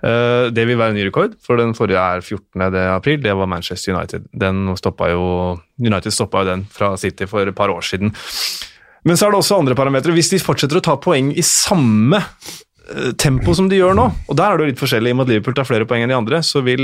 Eh, 0.00 0.50
Det 0.54 0.64
vil 0.66 0.78
være 0.80 0.94
en 0.94 0.98
ny 0.98 1.04
rekord, 1.08 1.36
for 1.44 1.60
den 1.60 1.74
forrige 1.76 2.00
er 2.00 2.24
14. 2.24 2.64
april. 2.94 3.20
Det 3.22 3.34
var 3.36 3.50
Manchester 3.50 3.94
United. 3.94 4.28
Den 4.32 4.72
stoppet 4.80 5.12
jo, 5.12 5.58
United 5.78 6.14
stoppa 6.14 6.42
jo 6.42 6.50
den 6.54 6.66
fra 6.72 6.94
City 6.96 7.28
for 7.28 7.44
et 7.44 7.56
par 7.56 7.72
år 7.72 7.84
siden. 7.84 8.14
Men 9.04 9.16
så 9.20 9.26
er 9.26 9.34
det 9.34 9.42
også 9.42 9.60
andre 9.60 9.76
parametere. 9.76 10.16
Hvis 10.16 10.32
de 10.32 10.40
fortsetter 10.40 10.80
å 10.80 10.84
ta 10.84 10.96
poeng 10.96 11.34
i 11.36 11.44
samme 11.44 12.22
tempo 13.20 13.52
som 13.56 13.68
de 13.68 13.76
gjør 13.76 13.94
nå, 13.96 14.04
og 14.28 14.36
der 14.36 14.44
er 14.44 14.56
det 14.56 14.64
jo 14.64 14.70
litt 14.72 14.80
forskjellig, 14.80 15.08
i 15.08 15.14
og 15.14 15.16
med 15.16 15.24
at 15.24 15.32
Liverpool 15.32 15.54
tar 15.56 15.68
flere 15.68 15.86
poeng 15.88 16.02
enn 16.04 16.12
de 16.12 16.16
andre, 16.16 16.40
så 16.44 16.60
vil 16.64 16.82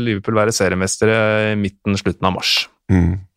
Liverpool 0.00 0.36
være 0.36 0.52
seriemestere 0.52 1.14
i 1.52 1.56
midten-slutten 1.60 2.28
av 2.28 2.34
mars. 2.36 2.52
mm. 2.92 3.27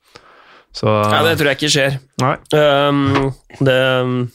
Så 0.73 0.87
Ja, 0.87 1.23
Det 1.23 1.37
tror 1.37 1.49
jeg 1.51 1.57
ikke 1.59 1.71
skjer. 1.73 1.97
Nei. 2.21 2.35
Um, 2.55 3.33
det 3.59 3.77
um, 4.01 4.31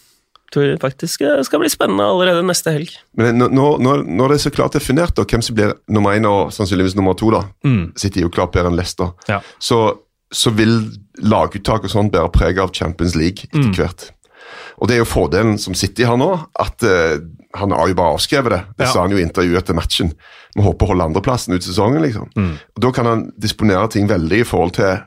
tror 0.52 0.64
jeg 0.68 0.80
faktisk 0.80 1.22
eh, 1.26 1.42
skal 1.42 1.60
bli 1.62 1.68
spennende 1.72 2.04
allerede 2.06 2.42
neste 2.46 2.72
helg. 2.74 2.90
Men 3.16 3.38
nå- 3.40 3.48
nå- 3.50 3.78
når, 3.82 4.04
når 4.06 4.28
det 4.28 4.36
er 4.38 4.44
så 4.44 4.52
klart 4.54 4.72
definert 4.76 5.14
da, 5.16 5.24
hvem 5.24 5.42
som 5.42 5.56
blir 5.56 5.72
nummer 5.88 6.12
én 6.16 6.26
og 6.28 6.52
sannsynligvis 6.52 6.94
nummer 6.96 7.14
to, 7.18 7.30
da, 7.30 7.42
Mm. 7.64 7.92
City 7.98 8.20
er 8.20 8.28
jo 8.28 8.30
klart 8.30 8.52
bedre 8.52 8.68
enn 8.70 8.76
Leicester, 8.76 9.12
Ja. 9.28 9.40
så, 9.58 9.98
så 10.32 10.50
vil 10.54 10.90
laguttak 11.22 11.84
og 11.84 11.90
sånn 11.90 12.10
bære 12.12 12.30
preg 12.32 12.58
av 12.62 12.70
Champions 12.72 13.16
League 13.16 13.44
etter 13.48 13.64
Mm. 13.64 13.74
hvert. 13.74 14.10
Og 14.78 14.88
det 14.88 14.94
er 14.96 14.98
jo 14.98 15.08
fordelen 15.08 15.58
som 15.58 15.74
City 15.74 16.04
har 16.04 16.16
nå, 16.20 16.30
at 16.60 16.82
uh, 16.84 17.16
han 17.56 17.70
har 17.72 17.88
jo 17.88 17.94
bare 17.94 18.14
avskrevet 18.14 18.50
det. 18.52 18.62
Det 18.76 18.86
Ja. 18.86 18.92
sa 18.92 19.00
han 19.02 19.10
jo 19.10 19.16
i 19.16 19.22
intervjuet 19.24 19.56
etter 19.64 19.74
matchen. 19.74 20.12
Vi 20.54 20.62
håper 20.62 20.84
å 20.84 20.88
holde 20.92 21.04
andreplassen 21.08 21.54
ut 21.54 21.62
sesongen, 21.64 22.02
liksom. 22.02 22.28
Mm. 22.36 22.58
Og 22.76 22.80
Da 22.82 22.90
kan 22.92 23.06
han 23.06 23.32
disponere 23.40 23.88
ting 23.90 24.06
veldig 24.06 24.40
i 24.40 24.44
forhold 24.44 24.72
til 24.74 25.00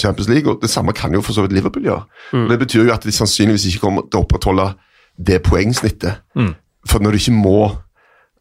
Champions 0.00 0.28
League, 0.28 0.48
og 0.50 0.62
det 0.62 0.70
samme 0.70 0.92
kan 0.96 1.12
jo 1.12 1.20
for 1.20 1.36
så 1.36 1.44
vidt 1.44 1.52
Liverpool 1.52 1.84
gjøre. 1.84 2.04
Og 2.32 2.48
Det 2.50 2.58
betyr 2.58 2.84
jo 2.86 2.92
at 2.94 3.04
de 3.04 3.12
sannsynligvis 3.12 3.66
ikke 3.68 3.82
kommer 3.84 4.06
til 4.08 4.20
å 4.20 4.24
opprettholde 4.24 4.70
det 5.18 5.42
poengsnittet. 5.44 6.22
Mm. 6.34 6.54
For 6.88 7.04
når 7.04 7.16
de 7.16 7.24
ikke 7.24 7.38
må 7.38 7.58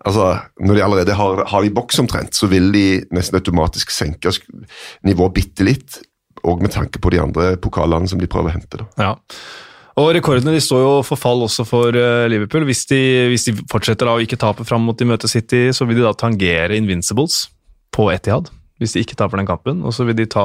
Altså, 0.04 0.38
Når 0.60 0.76
de 0.76 0.84
allerede 0.84 1.14
har, 1.16 1.46
har 1.48 1.64
i 1.64 1.70
boks 1.72 2.00
omtrent, 2.00 2.36
så 2.36 2.48
vil 2.52 2.74
de 2.74 3.06
nesten 3.16 3.38
automatisk 3.40 3.92
senke 3.92 4.34
nivået 5.08 5.34
bitte 5.34 5.64
litt. 5.64 6.02
Og 6.44 6.60
med 6.60 6.74
tanke 6.74 7.00
på 7.00 7.10
de 7.14 7.22
andre 7.24 7.56
pokalene 7.56 8.10
som 8.12 8.20
de 8.20 8.28
prøver 8.28 8.52
å 8.52 8.54
hente. 8.58 8.82
da. 8.82 8.86
Ja. 9.00 9.14
Og 9.96 10.10
Rekordene 10.18 10.52
de 10.52 10.60
står 10.60 10.82
jo 10.84 10.92
for 11.08 11.16
fall 11.16 11.46
også 11.46 11.64
for 11.64 11.96
eh, 11.96 12.28
Liverpool. 12.28 12.66
Hvis 12.68 12.84
de, 12.90 13.00
hvis 13.32 13.48
de 13.48 13.56
fortsetter 13.72 14.10
da 14.10 14.18
å 14.18 14.20
ikke 14.20 14.36
tape 14.42 14.66
fram 14.68 14.84
mot 14.84 15.00
de 15.00 15.08
møter 15.08 15.32
City, 15.32 15.70
så 15.72 15.88
vil 15.88 16.02
de 16.02 16.04
da 16.04 16.12
tangere 16.12 16.76
Invincibles. 16.76 17.48
på 17.94 18.12
Etihad 18.12 18.50
hvis 18.82 18.96
de 18.96 19.04
ikke 19.04 19.16
taper 19.20 19.40
den 19.40 19.48
kampen. 19.48 19.84
Og 19.86 19.94
så 19.96 20.06
vil 20.08 20.18
de 20.18 20.26
ta 20.30 20.44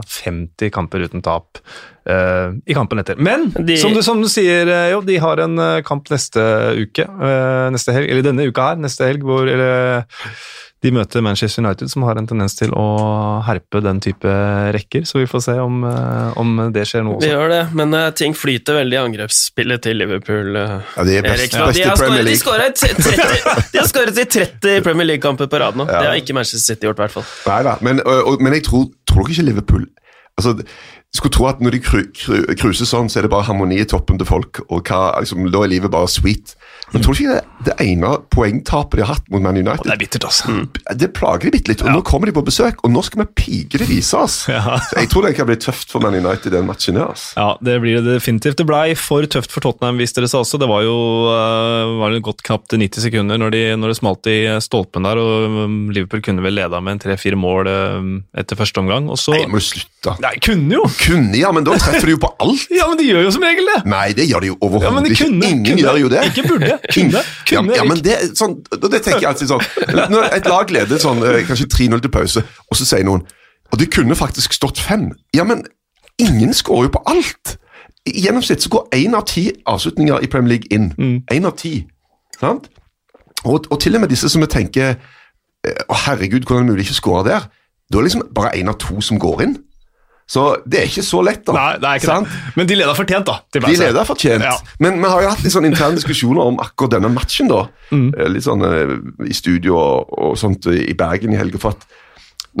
50 0.00 0.70
kamper 0.74 1.02
uten 1.06 1.22
tap 1.24 1.60
uh, 2.08 2.54
i 2.64 2.76
kampen 2.76 3.02
etter. 3.02 3.18
Men 3.20 3.50
De- 3.58 3.78
som, 3.80 3.94
du, 3.96 4.02
som 4.06 4.22
du 4.22 4.28
sier, 4.30 4.68
eh, 4.70 4.90
jo, 4.94 5.02
de 5.06 5.18
har 5.22 5.42
en 5.44 5.58
eh, 5.58 5.82
kamp 5.86 6.08
neste 6.12 6.40
uke. 6.78 7.06
Uh, 7.10 7.68
neste 7.74 7.96
helg, 7.96 8.10
eller 8.12 8.26
denne 8.30 8.46
uka 8.48 8.70
her, 8.72 8.80
neste 8.80 9.10
helg, 9.10 9.26
hvor 9.26 9.50
eller, 9.50 10.06
de 10.80 10.90
møter 10.96 11.20
Manchester 11.20 11.60
United, 11.60 11.90
som 11.92 12.06
har 12.08 12.16
en 12.16 12.26
tendens 12.30 12.54
til 12.56 12.70
å 12.72 12.84
herpe 13.44 13.82
den 13.84 13.98
type 14.00 14.30
rekker. 14.72 15.02
Så 15.04 15.18
vi 15.20 15.26
får 15.28 15.42
se 15.44 15.56
om, 15.60 15.82
eh, 15.84 16.38
om 16.40 16.54
det 16.72 16.86
skjer 16.88 17.04
nå 17.04 17.18
Vi 17.20 17.28
gjør 17.28 17.52
det, 17.52 17.58
men 17.76 17.92
uh, 17.92 18.06
ting 18.16 18.32
flyter 18.32 18.78
veldig 18.80 18.96
i 18.96 19.00
angrepsspillet 19.02 19.82
til 19.84 20.00
Liverpool. 20.00 20.56
Uh, 20.56 20.78
Ja, 20.96 21.04
de 21.04 21.18
er 21.18 21.26
best, 21.28 21.36
Erik. 21.42 21.52
best 21.52 21.76
De 21.76 21.84
i 21.84 21.88
har 21.90 21.96
Premier 22.00 22.24
skåret- 22.40 22.80
de 22.80 23.04
League. 23.04 23.66
de 23.72 23.78
har 23.82 23.88
skåret 23.92 24.18
i 24.24 24.24
30 24.24 24.82
Premier 24.88 25.06
League-kamper 25.12 25.46
på 25.52 25.60
rad 25.60 25.76
nå. 25.76 25.84
Ja. 25.84 26.00
Det 26.00 26.08
har 26.14 26.20
ikke 26.22 26.34
Manchester 26.40 26.64
City 26.74 26.88
gjort, 26.88 26.96
i 26.96 27.04
hvert 27.04 27.16
fall. 27.18 27.28
Nei 27.46 27.62
da, 27.68 27.76
men, 27.84 28.00
og, 28.06 28.22
og, 28.32 28.40
men 28.40 28.56
jeg 28.56 28.64
tror, 28.70 28.88
tror 29.10 29.28
ikke 29.28 29.44
Liverpool 29.50 29.84
altså, 30.40 30.54
Du 30.56 31.18
skulle 31.18 31.34
tro 31.34 31.46
at 31.50 31.60
når 31.60 31.74
de 31.76 31.80
kru, 31.84 32.00
kru, 32.14 32.36
kruser 32.56 32.86
sånn, 32.88 33.08
så 33.10 33.18
er 33.20 33.26
det 33.26 33.32
bare 33.32 33.44
harmoni 33.48 33.80
i 33.82 33.86
toppen 33.88 34.16
til 34.20 34.28
folk, 34.28 34.62
og 34.70 34.86
hva, 34.88 35.18
liksom, 35.20 35.44
da 35.52 35.60
er 35.66 35.72
livet 35.72 35.90
bare 35.92 36.08
sweet. 36.08 36.54
Men 36.92 37.04
tror 37.04 37.14
du 37.14 37.22
ikke 37.22 37.36
det, 37.36 37.66
det 37.68 37.74
ene 37.84 38.12
poengtapet 38.32 38.98
de 38.98 39.04
har 39.04 39.14
hatt 39.14 39.28
mot 39.30 39.42
Man 39.44 39.58
United 39.58 39.86
Det 39.86 39.92
er 39.94 40.00
bittert, 40.00 40.26
altså. 40.26 40.54
Det 40.96 41.10
plager 41.16 41.46
de 41.46 41.52
bitte 41.54 41.72
litt. 41.72 41.84
Og 41.84 41.94
nå 41.94 42.02
kommer 42.06 42.30
de 42.30 42.34
på 42.34 42.42
besøk, 42.46 42.80
og 42.84 42.92
nå 42.92 43.02
skal 43.06 43.22
vi 43.22 43.26
pike 43.40 43.80
det 43.82 43.88
vise 43.90 44.18
oss. 44.18 44.42
Jeg 44.50 45.10
tror 45.12 45.26
det 45.26 45.34
kan 45.38 45.48
bli 45.48 45.58
tøft 45.60 45.92
for 45.92 46.02
Man 46.02 46.16
United 46.18 46.52
den 46.54 46.66
matchen 46.68 46.98
her. 46.98 47.12
Altså. 47.14 47.30
Ja, 47.36 47.48
det 47.70 47.76
blir 47.84 48.00
det 48.00 48.16
definitivt. 48.18 48.58
Det 48.60 48.66
blei 48.68 48.94
for 48.98 49.26
tøft 49.30 49.54
for 49.54 49.64
Tottenham, 49.64 50.00
viste 50.00 50.24
det 50.24 50.30
seg 50.32 50.42
også. 50.42 50.60
Det 50.60 50.68
var 50.70 50.84
jo 50.86 50.96
uh, 51.30 51.96
var 52.00 52.14
det 52.14 52.24
godt 52.26 52.42
knapt 52.46 52.74
90 52.74 53.06
sekunder 53.06 53.40
når, 53.40 53.54
de, 53.54 53.62
når 53.78 53.92
det 53.92 53.98
smalt 54.00 54.30
i 54.30 54.38
stolpen 54.64 55.06
der, 55.06 55.20
og 55.20 55.60
um, 55.60 55.78
Liverpool 55.94 56.24
kunne 56.26 56.44
vel 56.44 56.58
leda 56.58 56.82
med 56.82 56.96
en 56.96 57.04
tre-fire 57.06 57.38
mål 57.38 57.70
um, 57.70 58.12
etter 58.36 58.58
første 58.58 58.82
omgang. 58.82 59.08
Og 59.12 59.20
så 59.20 59.36
Nei, 59.36 59.46
må 59.50 59.60
du 59.60 59.68
slutte. 59.68 60.16
Nei, 60.24 60.34
kunne 60.42 60.80
jo! 60.80 60.84
Kunne, 61.04 61.36
ja, 61.38 61.52
men 61.54 61.66
da 61.66 61.76
treffer 61.78 62.10
de 62.10 62.16
jo 62.16 62.22
på 62.24 62.34
alt. 62.40 62.66
Ja, 62.80 62.86
men 62.88 62.96
de 62.96 63.04
gjør 63.04 63.26
jo 63.26 63.32
som 63.34 63.42
regel 63.44 63.66
det! 63.68 63.80
Nei, 63.90 64.06
det 64.16 64.24
gjør 64.30 64.44
de 64.44 64.50
jo 64.52 64.56
overhodet 64.64 65.10
ja, 65.10 65.14
ikke. 65.14 65.26
Ingen 65.50 65.64
kunne. 65.66 65.82
gjør 65.82 65.98
jo 66.00 66.10
det. 66.12 66.22
Ikke 66.30 66.44
burde. 66.48 66.76
Kunne. 66.94 67.22
Kunne, 67.48 67.72
ja, 67.72 67.80
ja, 67.80 67.84
men 67.88 68.00
det, 68.04 68.16
sånn, 68.38 68.56
det 68.70 69.02
tenker 69.04 69.20
jeg 69.20 69.30
alltid 69.30 69.50
sånn 69.50 69.64
Når 70.12 70.28
et 70.36 70.48
lag 70.48 70.72
leder 70.72 71.00
sånn, 71.02 71.22
eh, 71.26 71.42
kanskje 71.48 71.68
3-0 71.72 72.02
til 72.04 72.12
pause, 72.14 72.42
og 72.68 72.78
så 72.78 72.86
sier 72.88 73.06
noen 73.06 73.24
Og 73.70 73.78
det 73.80 73.90
kunne 73.94 74.16
faktisk 74.18 74.56
stått 74.56 74.80
fem. 74.82 75.10
Ja, 75.36 75.44
men 75.46 75.62
ingen 76.18 76.54
skårer 76.56 76.88
jo 76.88 76.94
på 76.96 77.02
alt. 77.06 77.54
I 78.08 78.24
gjennomsnitt 78.24 78.64
så 78.64 78.72
går 78.72 78.88
én 78.96 79.14
av 79.14 79.28
ti 79.30 79.44
avslutninger 79.68 80.24
i 80.24 80.30
Premier 80.32 80.56
League 80.56 80.72
inn. 80.74 80.90
Mm. 80.98 81.44
Av 81.46 81.54
ti. 81.56 81.84
Sant? 82.40 82.66
Og, 83.44 83.68
og 83.70 83.80
til 83.80 83.94
og 83.94 84.02
med 84.02 84.10
disse 84.10 84.28
som 84.28 84.42
vi 84.42 84.50
tenker 84.50 84.98
Å, 85.60 85.96
herregud, 86.06 86.42
hvordan 86.48 86.64
er 86.64 86.66
det 86.66 86.72
mulig 86.72 86.86
ikke 86.88 86.96
å 86.96 87.00
skåre 87.02 87.24
der? 87.28 87.46
Da 87.90 87.98
er 87.98 88.02
det 88.02 88.08
liksom 88.08 88.26
bare 88.34 88.54
én 88.56 88.70
av 88.72 88.78
to 88.80 89.00
som 89.04 89.18
går 89.20 89.42
inn. 89.44 89.56
Så 90.30 90.42
det 90.62 90.78
er 90.78 90.84
ikke 90.86 91.02
så 91.02 91.20
lett, 91.26 91.40
da. 91.48 91.54
Nei, 91.56 91.70
det 91.82 91.88
er 91.90 91.98
ikke 91.98 92.06
Sant? 92.12 92.28
det. 92.30 92.52
Men 92.60 92.68
de 92.70 92.76
leda 92.78 92.92
fortjent, 92.94 93.26
da. 93.26 93.34
De, 93.50 93.62
De 93.64 93.72
leder 93.80 94.06
fortjent. 94.06 94.44
Ja. 94.46 94.52
Men 94.78 95.00
vi 95.02 95.08
har 95.10 95.24
jo 95.24 95.32
hatt 95.32 95.42
litt 95.42 95.54
sånn 95.56 95.66
interne 95.66 95.98
diskusjoner 95.98 96.52
om 96.52 96.60
akkurat 96.62 96.92
denne 96.94 97.10
matchen. 97.10 97.50
da. 97.50 97.64
Mm. 97.90 98.04
Eh, 98.14 98.28
Litt 98.36 98.46
sånn 98.46 98.62
eh, 98.68 98.92
i 99.26 99.34
studio 99.34 99.74
og, 99.80 100.14
og 100.22 100.38
sånt 100.38 100.70
i 100.70 100.94
Bergen 100.94 101.34
i 101.34 101.40
helga. 101.40 101.58
For 101.58 101.74
at 101.74 101.82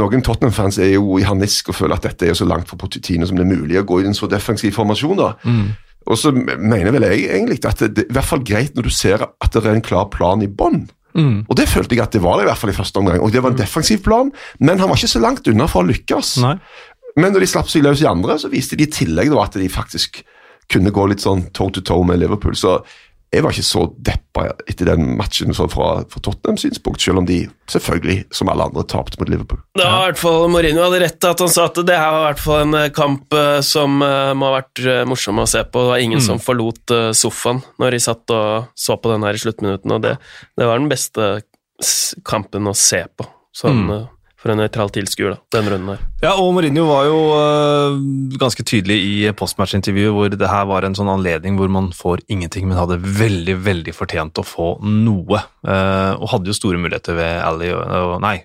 noen 0.02 0.22
Tottenham-fans 0.26 0.80
er 0.82 0.92
jo 0.96 1.18
i 1.22 1.26
harnisk 1.26 1.70
og 1.70 1.78
føler 1.78 1.94
at 2.00 2.10
dette 2.10 2.26
er 2.26 2.34
så 2.38 2.46
langt 2.48 2.66
fra 2.70 2.78
Pochettino 2.80 3.26
som 3.30 3.38
det 3.38 3.46
er 3.46 3.54
mulig 3.54 3.78
å 3.78 3.86
gå 3.86 4.02
i 4.02 4.10
en 4.10 4.18
så 4.18 4.26
defensiv 4.30 4.74
formasjon. 4.74 5.16
da. 5.22 5.32
Mm. 5.46 5.68
Og 6.10 6.18
så 6.18 6.32
mener 6.34 6.90
vel 6.96 7.06
jeg 7.06 7.28
egentlig 7.30 7.62
at 7.70 7.78
det, 7.84 7.94
det 7.94 8.08
er 8.08 8.10
i 8.10 8.18
hvert 8.18 8.30
fall 8.34 8.42
greit 8.46 8.74
når 8.74 8.86
du 8.88 8.94
ser 8.94 9.22
at 9.30 9.52
det 9.54 9.62
er 9.62 9.76
en 9.78 9.84
klar 9.84 10.08
plan 10.10 10.42
i 10.42 10.50
bånn. 10.50 10.88
Mm. 11.10 11.40
Og 11.50 11.56
det 11.58 11.66
følte 11.66 11.96
jeg 11.96 12.04
at 12.04 12.12
det 12.14 12.20
var 12.22 12.38
det 12.38 12.44
i 12.44 12.48
hvert 12.50 12.60
fall 12.60 12.70
i 12.70 12.76
første 12.76 13.00
omgang. 13.00 13.18
Og 13.18 13.32
det 13.34 13.40
var 13.42 13.50
en 13.50 13.58
defensiv 13.58 13.98
plan, 14.04 14.28
men 14.62 14.78
han 14.78 14.88
var 14.90 14.98
ikke 15.00 15.10
så 15.10 15.22
langt 15.22 15.48
unna 15.50 15.66
for 15.70 15.82
å 15.82 15.88
lykkes. 15.90 16.36
Nei. 16.44 16.52
Men 17.18 17.34
når 17.34 17.44
de 17.44 17.50
slapp 17.50 17.70
seg 17.70 17.84
løs 17.86 18.02
i 18.04 18.10
andre, 18.10 18.38
så 18.38 18.50
viste 18.52 18.78
de 18.78 18.86
i 18.86 18.92
tillegg 18.92 19.32
da 19.32 19.44
at 19.44 19.58
de 19.58 19.70
faktisk 19.72 20.22
kunne 20.70 20.92
gå 20.94 21.06
litt 21.10 21.24
sånn 21.24 21.48
toe 21.56 21.72
to 21.74 21.82
toe 21.82 22.06
med 22.06 22.20
Liverpool. 22.22 22.54
Så 22.58 22.78
jeg 23.30 23.44
var 23.44 23.54
ikke 23.54 23.66
så 23.66 23.84
deppa 24.02 24.44
etter 24.66 24.88
den 24.90 25.12
matchen 25.18 25.54
så 25.54 25.68
fra, 25.70 26.00
fra 26.10 26.22
Tottenhams 26.22 26.64
synspunkt, 26.64 27.02
selv 27.02 27.20
om 27.22 27.26
de 27.28 27.44
selvfølgelig, 27.70 28.24
som 28.34 28.50
alle 28.50 28.66
andre, 28.66 28.82
tapte 28.90 29.20
mot 29.20 29.30
Liverpool. 29.30 29.60
Da 29.78 29.86
har 29.86 30.02
i 30.02 30.10
hvert 30.10 30.22
fall 30.22 30.48
Mourinho 30.50 30.82
hadde 30.82 31.02
rett 31.04 31.28
at 31.28 31.42
han 31.42 31.52
sa 31.52 31.68
at 31.70 31.78
det 31.86 31.98
her 31.98 32.10
var 32.10 32.24
i 32.24 32.28
hvert 32.28 32.42
fall 32.42 32.62
en 32.64 32.78
eh, 32.80 32.88
kamp 32.94 33.38
eh, 33.38 33.60
som 33.66 34.02
eh, 34.02 34.32
må 34.34 34.50
ha 34.50 34.56
vært 34.58 34.82
morsom 35.10 35.42
å 35.42 35.46
se 35.50 35.62
på. 35.62 35.84
Det 35.84 35.92
var 35.92 36.02
ingen 36.02 36.24
som 36.24 36.42
forlot 36.42 36.94
sofaen 37.14 37.62
når 37.78 37.94
de 37.94 38.02
satt 38.02 38.34
og 38.34 38.72
så 38.78 38.98
på 38.98 39.14
den 39.14 39.26
her 39.26 39.38
i 39.38 39.42
sluttminuttene, 39.44 39.98
og 40.00 40.06
det, 40.08 40.16
det 40.58 40.66
var 40.66 40.82
den 40.82 40.90
beste 40.90 41.30
kampen 42.26 42.68
å 42.68 42.74
se 42.76 43.04
på, 43.16 43.26
sånn 43.56 43.86
eh, 43.94 44.08
for 44.40 44.54
en 44.54 44.60
nøytral 44.62 44.88
tilskuer, 44.94 45.34
da, 45.34 45.40
den 45.58 45.66
runden 45.68 45.90
her. 45.92 46.04
Ja, 46.22 46.30
og 46.40 46.54
Mourinho 46.56 46.86
var 46.88 47.04
jo 47.04 47.16
øh, 47.36 47.98
ganske 48.40 48.64
tydelig 48.64 48.96
i 49.04 49.14
postmatch-intervjuet 49.36 50.14
hvor 50.16 50.32
det 50.32 50.48
her 50.48 50.64
var 50.70 50.86
en 50.88 50.96
sånn 50.96 51.10
anledning 51.12 51.58
hvor 51.60 51.68
man 51.72 51.90
får 51.96 52.22
ingenting, 52.32 52.64
men 52.70 52.78
hadde 52.80 52.96
veldig, 53.04 53.58
veldig 53.66 53.92
fortjent 53.96 54.40
å 54.40 54.44
få 54.48 54.70
noe. 54.84 55.42
Uh, 55.60 56.16
og 56.16 56.30
hadde 56.32 56.48
jo 56.48 56.56
store 56.56 56.80
muligheter 56.80 57.18
ved 57.18 57.34
Ally 57.44 57.68
og, 57.76 57.82
og 57.84 58.14
Nei, 58.24 58.38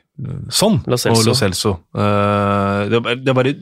sånn! 0.52 0.82
Lo 0.84 0.98
Og 1.14 1.22
Lo 1.24 1.36
Celso. 1.40 1.72
Uh, 1.96 2.84
det, 2.92 3.00
var- 3.06 3.16
det 3.22 3.32
var 3.32 3.38
bare, 3.40 3.54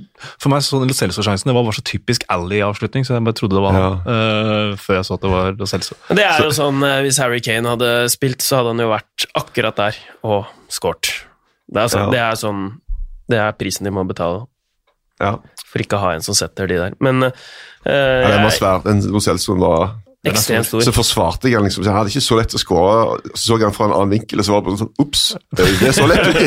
for 0.42 0.50
meg 0.54 0.66
sånn 0.66 0.88
Lo 0.90 0.96
Celso-sjansen 0.98 1.52
det 1.52 1.56
var 1.58 1.68
bare 1.68 1.78
så 1.78 1.86
typisk 1.86 2.25
Ally-avslutning, 2.34 3.06
så 3.06 3.13
jeg 3.20 3.28
bare 3.28 3.38
trodde 3.38 3.60
det 3.60 3.66
var 3.68 3.78
han. 3.78 4.00
Uh, 4.08 4.74
før 4.82 4.98
jeg 5.00 5.06
så 5.10 5.20
at 5.20 5.28
det 5.28 5.34
var 5.36 5.54
Lo 5.62 5.70
Celso. 5.70 6.00
Det 6.10 6.25
er 6.25 6.42
jo 6.48 6.50
sånn, 6.58 6.82
Hvis 7.06 7.22
Harry 7.22 7.44
Kane 7.46 7.75
hadde 7.75 7.92
spilt, 8.13 8.42
så 8.42 8.63
hadde 8.63 8.74
han 8.74 8.84
jo 8.88 8.90
vært 8.96 9.28
akkurat 9.38 9.78
der 9.84 10.02
og 10.25 10.50
scoret. 10.74 11.13
Det 11.67 11.82
er, 11.82 11.88
sånn, 11.91 12.03
Ja. 12.03 12.10
det 12.12 12.20
er 12.20 12.39
sånn 12.39 12.63
Det 13.29 13.38
er 13.39 13.51
prisen 13.58 13.88
de 13.88 13.91
må 13.96 14.03
betale 14.08 14.46
Ja, 15.22 15.38
for 15.70 15.79
ikke 15.82 15.98
å 15.98 16.03
ha 16.03 16.13
en 16.13 16.22
som 16.25 16.36
setter 16.36 16.67
de 16.67 16.75
der. 16.82 16.96
Men 17.00 17.24
uh, 17.24 17.32
ja 17.88 18.32
Den 18.34 18.43
var 18.43 18.51
svær. 18.55 18.82
Den 18.84 19.00
Lo 19.13 19.22
Celso 19.24 19.55
var 19.58 19.93
ekstremt 20.27 20.67
stor. 20.67 20.84
Så 20.86 20.93
forsvarte 20.96 21.50
jeg 21.50 21.58
han 21.58 21.65
liksom. 21.67 21.84
Jeg 21.86 21.93
hadde 21.96 22.12
ikke 22.12 22.24
så 22.24 22.38
lett 22.39 22.55
å 22.55 22.62
skåre. 22.62 23.20
Så 23.34 23.43
så 23.53 23.60
han 23.62 23.75
fra 23.75 23.89
en 23.89 23.96
annen 23.96 24.13
vinkel, 24.15 24.39
og 24.39 24.48
så 24.48 24.53
var 24.53 24.62
det 24.62 24.67
bare 24.70 24.82
sånn 24.82 24.93
Ops, 25.03 25.24
det 25.51 25.89
er 25.89 25.96
så 25.98 26.08
lett 26.08 26.27
ut. 26.34 26.39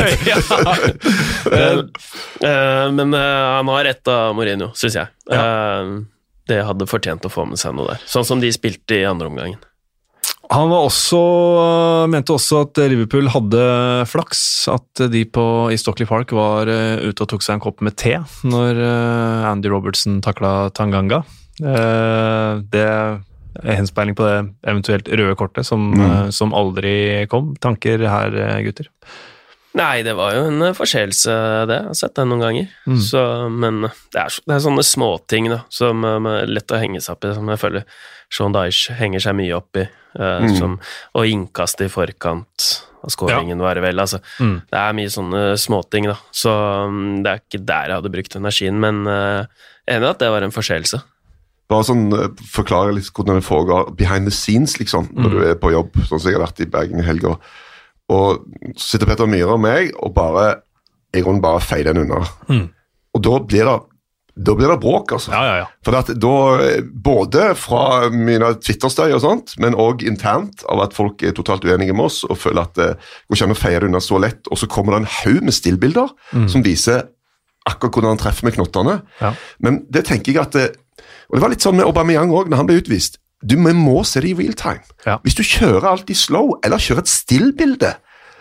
Eh, 1.53 1.81
eh, 2.49 2.87
men 2.97 3.15
uh, 3.15 3.57
han 3.59 3.69
har 3.73 3.85
rett 3.91 4.13
av 4.13 4.35
Mourinho, 4.37 4.71
syns 4.79 4.97
jeg. 4.99 5.13
Eh, 5.33 5.93
det 6.47 6.61
hadde 6.69 6.89
fortjent 6.89 7.27
å 7.27 7.33
få 7.33 7.45
med 7.49 7.61
seg 7.61 7.75
noe 7.77 7.93
der. 7.93 8.05
Sånn 8.09 8.27
som 8.29 8.43
de 8.43 8.51
spilte 8.55 9.01
i 9.01 9.07
andre 9.09 9.29
omgangen. 9.31 9.61
Han 10.53 10.71
var 10.71 10.87
også, 10.87 11.21
mente 12.13 12.35
også 12.35 12.61
at 12.67 12.81
Liverpool 12.91 13.31
hadde 13.33 13.63
flaks. 14.11 14.41
At 14.73 15.07
de 15.13 15.25
på, 15.27 15.47
i 15.75 15.79
Stockley 15.81 16.09
Park 16.09 16.35
var 16.37 16.71
eh, 16.71 17.03
ute 17.09 17.25
og 17.25 17.31
tok 17.33 17.47
seg 17.47 17.57
en 17.57 17.65
kopp 17.65 17.83
med 17.85 17.97
te 17.99 18.15
når 18.47 18.79
eh, 18.79 19.49
Andy 19.51 19.73
Robertson 19.73 20.21
takla 20.25 20.69
Tanganga. 20.77 21.25
Eh, 21.63 22.63
det 22.73 22.85
er 22.87 23.79
henspeiling 23.81 24.17
på 24.17 24.27
det 24.27 24.37
eventuelt 24.69 25.09
røde 25.09 25.37
kortet 25.39 25.67
som, 25.69 25.89
eh, 25.95 26.29
som 26.31 26.55
aldri 26.55 27.27
kom. 27.33 27.55
Tanker 27.61 28.05
her, 28.07 28.37
eh, 28.37 28.63
gutter? 28.67 28.91
Nei, 29.77 30.01
det 30.07 30.15
var 30.17 30.33
jo 30.33 30.47
en 30.49 30.63
eh, 30.71 30.73
forseelse, 30.77 31.33
det. 31.69 31.77
Jeg 31.83 31.91
har 31.91 31.97
sett 31.99 32.15
det 32.17 32.25
noen 32.31 32.41
ganger. 32.47 32.69
Så, 33.05 33.21
men 33.53 33.83
det 33.85 34.21
er, 34.23 34.37
det 34.47 34.55
er 34.57 34.63
sånne 34.65 34.85
småting 34.87 35.51
som 35.69 36.05
eh, 36.09 36.29
er 36.43 36.47
lett 36.49 36.73
å 36.73 36.79
henge 36.81 37.03
seg 37.05 37.13
opp 37.19 37.27
i, 37.29 37.35
som 37.37 37.51
jeg 37.53 37.61
føler 37.61 37.85
Sean 38.33 38.55
Dyche 38.57 38.97
henger 38.99 39.21
seg 39.23 39.37
mye 39.39 39.55
opp 39.59 39.77
i. 39.77 39.85
eh, 40.17 40.47
som, 40.57 40.79
og 41.15 41.27
innkastet 41.29 41.87
i 41.87 41.93
forkant 41.93 42.71
av 43.05 43.13
skåringen, 43.13 43.61
var 43.61 43.77
det 43.77 43.83
vel. 43.85 44.01
Altså, 44.01 44.23
Mm. 44.41 44.63
Det 44.71 44.79
er 44.81 44.97
mye 44.97 45.13
sånne 45.13 45.43
småting, 45.61 46.09
da. 46.09 46.17
Så 46.33 46.51
mm, 46.89 47.21
det 47.23 47.31
er 47.35 47.43
ikke 47.45 47.61
der 47.69 47.93
jeg 47.93 47.99
hadde 48.01 48.15
brukt 48.17 48.37
energien, 48.41 48.81
men 48.81 49.05
eh, 49.07 49.45
enig 49.93 50.09
i 50.09 50.11
at 50.15 50.19
det 50.25 50.31
var 50.33 50.43
en 50.43 50.57
forseelse. 50.57 51.03
Bare 51.69 51.85
sånn, 51.85 52.09
eh, 52.17 52.33
Forklare 52.49 52.95
litt 52.97 53.13
hvordan 53.13 53.41
det 53.41 53.45
foregår 53.47 53.93
behind 53.99 54.25
the 54.27 54.33
scenes, 54.35 54.79
liksom, 54.81 55.13
når 55.15 55.31
du 55.37 55.39
er 55.51 55.55
på 55.61 55.71
jobb. 55.75 55.93
Sånn 56.09 56.19
som 56.23 56.31
jeg 56.33 56.39
har 56.41 56.47
vært 56.47 56.65
i 56.65 56.71
Bergen 56.73 57.01
i 57.05 57.07
helga. 57.07 57.37
Og 57.37 57.41
så 58.07 58.23
sitter 58.79 59.11
Petter 59.11 59.29
Myhre 59.31 59.57
og 59.57 59.63
meg 59.63 59.93
og 59.99 60.15
bare 60.17 60.47
i 61.17 61.23
grunnen 61.25 61.43
bare 61.43 61.63
feier 61.65 61.91
den 61.91 62.05
unna. 62.05 62.23
Mm. 62.51 62.67
Og 63.17 63.23
da 63.25 63.39
blir 63.43 63.69
det 63.69 63.77
da 64.37 64.53
blir 64.53 64.69
det 64.69 64.83
bråk, 64.83 65.15
altså. 65.17 65.31
Ja, 65.33 65.45
ja, 65.47 65.53
ja. 65.63 65.69
For 65.81 65.97
at 65.97 66.11
da, 66.21 66.33
eh, 66.61 66.83
Både 66.85 67.55
fra 67.57 68.11
mine 68.13 68.51
Twitter-støy 68.61 69.15
og 69.17 69.23
sånt, 69.25 69.55
men 69.57 69.73
òg 69.73 70.05
internt 70.05 70.61
av 70.69 70.83
at 70.85 70.93
folk 70.93 71.23
er 71.25 71.33
totalt 71.33 71.65
uenige 71.65 71.97
med 71.97 72.11
oss 72.11 72.19
og 72.27 72.37
føler 72.37 72.67
at 72.67 72.75
det 72.77 72.89
går 72.99 73.39
ikke 73.39 73.47
an 73.49 73.55
å 73.55 73.59
feie 73.63 73.81
det 73.81 73.89
unna 73.89 74.03
så 74.05 74.21
lett. 74.21 74.43
Og 74.53 74.61
så 74.61 74.69
kommer 74.69 74.93
det 74.93 75.07
en 75.07 75.15
haug 75.23 75.41
med 75.49 75.57
stillbilder 75.57 76.13
som 76.53 76.65
viser 76.67 77.07
akkurat 77.67 77.97
hvordan 77.97 78.13
han 78.13 78.21
treffer 78.21 78.45
med 78.45 78.59
knottene. 78.59 78.99
Ja. 79.23 79.33
Men 79.65 79.87
det 79.89 80.05
tenker 80.05 80.35
jeg 80.35 80.43
at 80.43 80.53
det, 80.53 80.67
Og 81.29 81.37
det 81.37 81.43
var 81.43 81.51
litt 81.51 81.65
sånn 81.65 81.75
med 81.75 81.85
Aubameyang 81.89 82.31
òg, 82.31 82.47
når 82.49 82.61
han 82.61 82.69
ble 82.69 82.77
utvist. 82.79 83.19
Du, 83.45 83.57
må 83.59 84.01
se 84.05 84.21
det 84.25 84.31
i 84.31 84.35
real 84.39 84.55
time. 84.57 84.85
Ja. 85.07 85.19
Hvis 85.23 85.37
du 85.37 85.43
kjører 85.43 85.91
alt 85.91 86.11
i 86.11 86.15
slow, 86.17 86.57
eller 86.65 86.79
kjører 86.83 87.05
et 87.05 87.13
stillbilde 87.13 87.95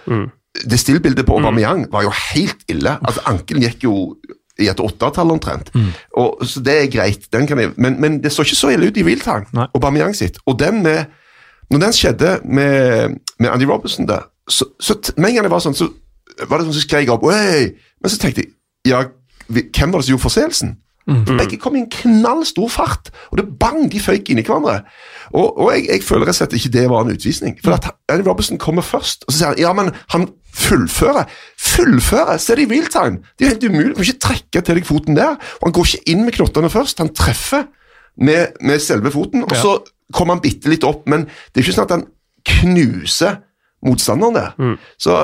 Mm. 0.06 0.30
Det 0.70 0.80
stillbildet 0.80 1.26
på 1.26 1.34
Aubameyang 1.34 1.88
var 1.92 2.04
jo 2.04 2.12
helt 2.34 2.58
ille. 2.70 2.92
Altså, 3.02 3.22
Ankelen 3.26 3.64
gikk 3.64 3.84
jo 3.84 4.16
i 4.60 4.70
et 4.70 4.80
åttetall 4.80 5.32
omtrent. 5.32 5.72
Og, 6.14 6.46
så 6.48 6.62
det 6.64 6.76
er 6.84 6.92
greit, 6.92 7.26
den 7.34 7.48
kan 7.48 7.60
jeg, 7.60 7.72
men, 7.78 8.02
men 8.02 8.24
det 8.24 8.32
så 8.32 8.46
ikke 8.46 8.56
så 8.56 8.70
ille 8.70 8.88
ut 8.88 8.98
i 8.98 9.04
real 9.04 9.20
time. 9.20 9.46
Nei. 9.54 9.66
Aubameyang 9.76 10.16
sitt. 10.16 10.38
Og 10.46 10.60
den 10.60 10.84
med 10.84 11.06
Når 11.70 11.80
den 11.80 11.94
skjedde 11.94 12.40
med, 12.46 13.18
med 13.40 13.50
Andy 13.50 13.66
Robinson 13.66 14.08
der, 14.08 14.20
så, 14.50 14.66
så 14.80 14.94
med 15.18 15.30
en 15.30 15.36
gang 15.36 15.46
det 15.48 15.52
var 15.52 15.60
sånn, 15.60 15.74
så 15.74 15.88
var 16.46 16.60
det 16.60 16.68
sånn 16.68 16.76
som 16.78 16.84
skrek 16.84 17.10
opp 17.10 17.24
«Oi!» 17.26 17.72
Men 18.02 18.12
så 18.14 18.20
tenkte 18.22 18.44
jeg 18.44 18.52
ja, 18.86 19.00
hvem 19.50 19.92
var 19.92 19.98
det 19.98 20.06
som 20.06 20.14
gjorde 20.14 20.22
forseelsen? 20.22 20.76
Begge 21.06 21.58
kom 21.62 21.76
i 21.76 21.84
en 21.84 21.90
knallstor 21.94 22.70
fart, 22.74 23.12
og 23.32 23.38
det 23.38 23.44
bang, 23.62 23.84
de 23.92 24.00
føyk 24.02 24.30
inn 24.34 24.40
i 24.42 24.46
hverandre. 24.48 24.80
Og, 25.34 25.52
og 25.62 25.68
jeg, 25.76 25.84
jeg 25.92 26.02
føler 26.04 26.26
rett 26.26 26.34
og 26.34 26.40
slett 26.40 26.56
ikke 26.58 26.72
det 26.74 26.86
var 26.90 27.04
en 27.06 27.12
utvisning. 27.14 27.60
For 27.62 27.76
at 27.78 27.86
Andy 28.10 28.26
Robertson 28.26 28.58
kommer 28.58 28.82
først, 28.86 29.26
og 29.28 29.34
så 29.34 29.38
sier 29.38 29.52
han 29.54 29.62
ja, 29.62 29.74
men 29.78 29.92
han 30.16 30.26
fullfører. 30.56 31.30
Fullfører! 31.62 32.38
Se 32.42 32.56
det 32.58 32.66
i 32.66 32.72
real 32.74 32.88
time! 32.90 33.22
Det 33.38 33.46
er 33.46 33.50
jo 33.50 33.54
helt 33.54 33.68
umulig. 33.70 33.90
Du 33.92 34.00
kan 34.00 34.08
ikke 34.10 34.24
trekke 34.26 34.62
til 34.66 34.80
deg 34.80 34.88
foten 34.88 35.18
der. 35.20 35.36
Og 35.60 35.68
han 35.68 35.76
går 35.78 35.90
ikke 35.92 36.12
inn 36.16 36.26
med 36.26 36.38
knottene 36.40 36.72
først, 36.74 37.04
han 37.04 37.14
treffer 37.14 37.68
med, 38.18 38.56
med 38.66 38.80
selve 38.82 39.12
foten, 39.14 39.44
og 39.46 39.52
Ja. 39.54 39.62
så 39.62 39.76
kommer 40.14 40.38
han 40.38 40.42
bitte 40.42 40.70
litt 40.72 40.84
opp, 40.88 41.06
men 41.12 41.26
det 41.28 41.60
er 41.60 41.66
ikke 41.66 41.76
sånn 41.76 41.88
at 41.90 41.96
han 41.98 42.06
knuser 42.46 43.42
motstanderen 43.86 44.38
der. 44.38 44.78
Så 45.02 45.18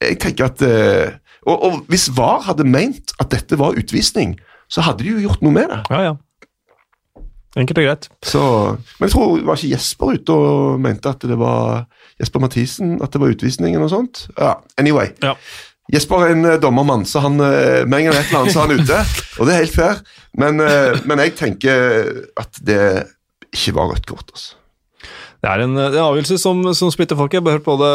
jeg 0.00 0.18
tenker 0.22 0.48
at 0.48 0.62
eh, 0.64 1.16
og, 1.48 1.56
og 1.66 1.78
hvis 1.92 2.08
VAR 2.16 2.44
hadde 2.46 2.64
ment 2.68 3.12
at 3.20 3.30
dette 3.32 3.56
var 3.60 3.76
utvisning, 3.80 4.36
så 4.70 4.84
hadde 4.86 5.04
de 5.04 5.14
jo 5.14 5.22
gjort 5.26 5.42
noe 5.44 5.54
med 5.54 5.70
det. 5.72 5.80
Ja, 5.90 6.02
ja. 6.10 6.16
Enkelt 7.58 7.80
og 7.82 7.86
greit. 7.88 8.06
Så, 8.22 8.42
men 9.00 9.08
jeg 9.08 9.14
tror 9.16 9.40
var 9.42 9.58
ikke 9.58 9.72
Jesper 9.72 10.12
ute 10.14 10.36
og 10.36 10.78
mente 10.82 11.10
at 11.10 11.26
det 11.26 11.38
var 11.38 11.88
Jesper 12.20 12.44
Mathisen, 12.44 13.00
at 13.02 13.10
det 13.10 13.20
var 13.22 13.34
utvisningen 13.34 13.82
og 13.82 13.90
sånt. 13.90 14.22
Ja, 14.38 14.54
anyway. 14.78 15.10
Ja. 15.24 15.34
Jesper 15.90 16.22
er 16.22 16.36
en 16.36 16.46
eh, 16.46 16.60
dommermann, 16.62 17.02
så 17.08 17.24
han, 17.24 17.40
eh, 17.42 17.82
med 17.88 17.98
en 17.98 18.06
gang 18.06 18.14
det 18.14 18.20
et 18.20 18.30
eller 18.30 18.44
annet, 18.44 18.54
så 18.54 18.62
er 18.62 18.68
han 18.68 18.84
ute. 18.84 19.00
Og 19.40 19.48
det 19.48 19.54
er 19.54 19.62
helt 19.64 19.74
fair. 19.74 20.02
Men, 20.38 20.62
eh, 20.62 21.00
men 21.10 21.22
jeg 21.24 21.34
tenker 21.40 22.10
at 22.38 22.60
det 22.62 22.82
ikke 23.50 23.74
var 23.74 23.90
rødt 23.90 24.06
kort. 24.06 24.30
altså. 24.30 24.59
Det 25.40 25.48
er 25.48 25.62
en, 25.64 25.72
en 25.72 25.94
avgjørelse 26.02 26.36
som, 26.36 26.58
som 26.76 26.90
splitter 26.92 27.16
folket. 27.16 27.38
Jeg 27.38 27.46
har 27.46 27.56
hørt 27.56 27.64
både, 27.64 27.88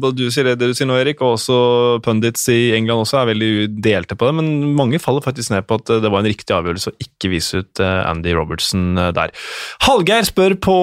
både 0.00 0.16
du 0.22 0.32
sier 0.32 0.48
det 0.48 0.70
du 0.70 0.72
sier 0.76 0.88
nå, 0.88 0.96
Erik, 0.96 1.20
og 1.20 1.36
også 1.36 1.56
pundits 2.04 2.46
i 2.48 2.72
England 2.78 3.04
også 3.04 3.18
er 3.20 3.28
veldig 3.28 3.50
delte 3.84 4.16
på 4.16 4.28
det, 4.28 4.36
men 4.38 4.72
mange 4.78 5.00
faller 5.02 5.24
faktisk 5.24 5.52
ned 5.52 5.66
på 5.68 5.76
at 5.80 5.92
det 6.00 6.08
var 6.08 6.22
en 6.22 6.30
riktig 6.30 6.56
avgjørelse 6.56 6.94
å 6.94 6.96
ikke 7.04 7.32
vise 7.34 7.60
ut 7.60 7.82
eh, 7.84 7.98
Andy 8.08 8.32
Robertson 8.36 8.96
eh, 8.96 9.10
der. 9.18 9.34
Hallgeir 9.84 10.24
spør 10.28 10.56
på 10.64 10.78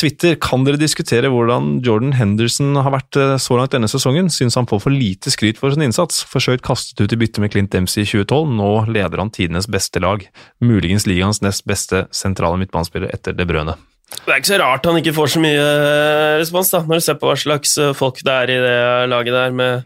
Twitter 0.00 0.40
kan 0.40 0.64
dere 0.64 0.80
diskutere 0.80 1.28
hvordan 1.32 1.82
Jordan 1.84 2.16
Henderson 2.16 2.72
har 2.80 2.96
vært 2.96 3.20
eh, 3.20 3.36
så 3.36 3.60
langt 3.60 3.76
denne 3.76 3.90
sesongen. 3.90 4.32
Syns 4.32 4.56
han 4.56 4.70
får 4.70 4.84
for 4.86 4.96
lite 4.96 5.34
skryt 5.34 5.60
for 5.60 5.76
sin 5.76 5.84
innsats. 5.84 6.24
Forsøkt 6.30 6.64
kastet 6.64 7.04
ut 7.04 7.12
i 7.12 7.20
bytte 7.20 7.44
med 7.44 7.52
Clint 7.52 7.74
Dempsey 7.76 8.06
i 8.06 8.08
2012. 8.08 8.56
Nå 8.56 8.72
leder 8.96 9.20
han 9.20 9.34
tidenes 9.34 9.68
beste 9.68 10.00
lag. 10.00 10.24
Muligens 10.64 11.04
ligaens 11.10 11.44
nest 11.44 11.68
beste 11.68 12.06
sentrale 12.16 12.56
midtbanespiller 12.64 13.12
etter 13.12 13.36
De 13.36 13.44
Brøne. 13.44 13.76
Det 14.10 14.32
er 14.32 14.40
ikke 14.40 14.50
så 14.50 14.58
rart 14.60 14.86
han 14.88 14.98
ikke 15.00 15.14
får 15.16 15.30
så 15.34 15.42
mye 15.42 15.60
eh, 15.60 16.38
respons, 16.40 16.72
da, 16.74 16.82
når 16.86 17.00
du 17.00 17.04
ser 17.04 17.18
på 17.20 17.30
hva 17.30 17.36
slags 17.38 17.76
eh, 17.80 17.92
folk 17.96 18.20
det 18.26 18.34
er 18.34 18.52
i 18.52 18.58
det 18.62 18.80
laget 19.10 19.36
der, 19.36 19.54
med, 19.54 19.84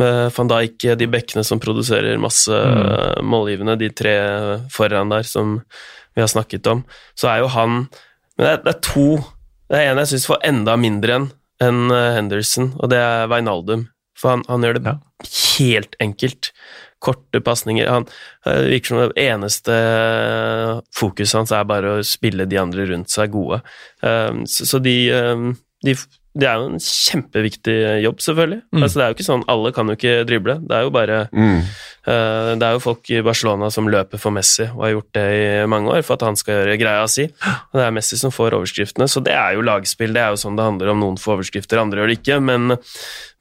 med 0.00 0.18
van 0.36 0.50
Dijk, 0.52 0.76
eh, 0.84 0.98
de 1.00 1.08
bekkene 1.10 1.44
som 1.46 1.62
produserer 1.62 2.20
masse 2.22 2.52
mm. 2.52 3.24
målgivende, 3.26 3.78
de 3.80 3.90
tre 3.96 4.14
foran 4.72 5.12
der 5.12 5.26
som 5.26 5.58
vi 6.16 6.24
har 6.24 6.30
snakket 6.32 6.68
om. 6.72 6.84
Så 7.16 7.28
er 7.32 7.42
jo 7.42 7.50
han 7.52 7.86
Men 8.36 8.44
det 8.44 8.52
er, 8.52 8.62
det 8.64 8.72
er 8.74 8.80
to 8.84 9.08
Det 9.68 9.78
er 9.78 9.90
en 9.90 10.00
jeg 10.00 10.12
syns 10.12 10.28
får 10.28 10.44
enda 10.44 10.76
mindre 10.80 11.18
enn 11.18 11.28
enn 11.64 11.88
Henderson, 11.88 12.74
og 12.84 12.90
det 12.92 12.98
er 13.00 13.30
Veinaldum. 13.32 13.86
For 14.20 14.34
han, 14.34 14.42
han 14.44 14.64
gjør 14.64 14.76
det 14.76 14.82
Ja. 14.90 14.98
helt 15.56 15.96
enkelt. 16.04 16.50
Korte 17.02 17.40
pasninger. 17.44 17.86
Han 17.92 18.06
virker 18.44 18.86
som 18.88 18.98
det 19.02 19.26
eneste 19.28 19.74
fokuset 20.96 21.38
hans 21.42 21.52
er 21.54 21.66
bare 21.68 21.98
å 21.98 22.04
spille 22.06 22.48
de 22.48 22.60
andre 22.60 22.88
rundt 22.92 23.12
seg 23.12 23.34
gode. 23.34 23.60
Um, 24.02 24.44
Så, 24.48 24.80
de, 24.82 24.96
um, 25.12 25.50
de 25.84 25.96
Det 26.36 26.44
er 26.44 26.58
jo 26.60 26.66
en 26.68 26.80
kjempeviktig 26.84 27.74
jobb, 28.04 28.18
selvfølgelig. 28.20 28.58
Mm. 28.68 28.82
Altså, 28.82 28.98
det 28.98 29.04
er 29.04 29.08
jo 29.08 29.14
ikke 29.16 29.24
sånn, 29.30 29.44
Alle 29.48 29.70
kan 29.72 29.88
jo 29.88 29.94
ikke 29.96 30.16
drible. 30.28 30.58
Det 30.68 30.74
er 30.76 30.82
jo 30.84 30.90
bare 30.92 31.28
Mm. 31.32 31.60
uh, 32.06 32.54
Det 32.56 32.62
er 32.66 32.72
jo 32.76 32.78
folk 32.84 33.08
i 33.10 33.22
Barcelona 33.22 33.70
som 33.72 33.88
løper 33.88 34.18
for 34.20 34.30
Messi, 34.36 34.64
og 34.68 34.82
har 34.84 34.92
gjort 34.92 35.12
det 35.14 35.24
i 35.32 35.66
mange 35.66 35.88
år 35.88 36.04
for 36.04 36.14
at 36.14 36.26
han 36.28 36.36
skal 36.36 36.54
gjøre 36.66 36.78
greia 36.78 37.08
si. 37.08 37.24
Og 37.24 37.72
det 37.80 37.86
er 37.86 37.90
Messi 37.96 38.18
som 38.20 38.30
får 38.30 38.52
overskriftene, 38.52 39.08
så 39.08 39.22
det 39.24 39.32
er 39.32 39.54
jo 39.54 39.62
lagspill. 39.64 40.12
Det 40.12 40.20
er 40.20 40.28
jo 40.34 40.36
sånn 40.36 40.56
det 40.56 40.64
handler 40.68 40.90
om. 40.92 41.00
Noen 41.00 41.16
får 41.16 41.38
overskrifter, 41.38 41.80
andre 41.80 42.00
gjør 42.04 42.12
det 42.12 42.18
ikke. 42.20 42.42
Men, 42.42 42.76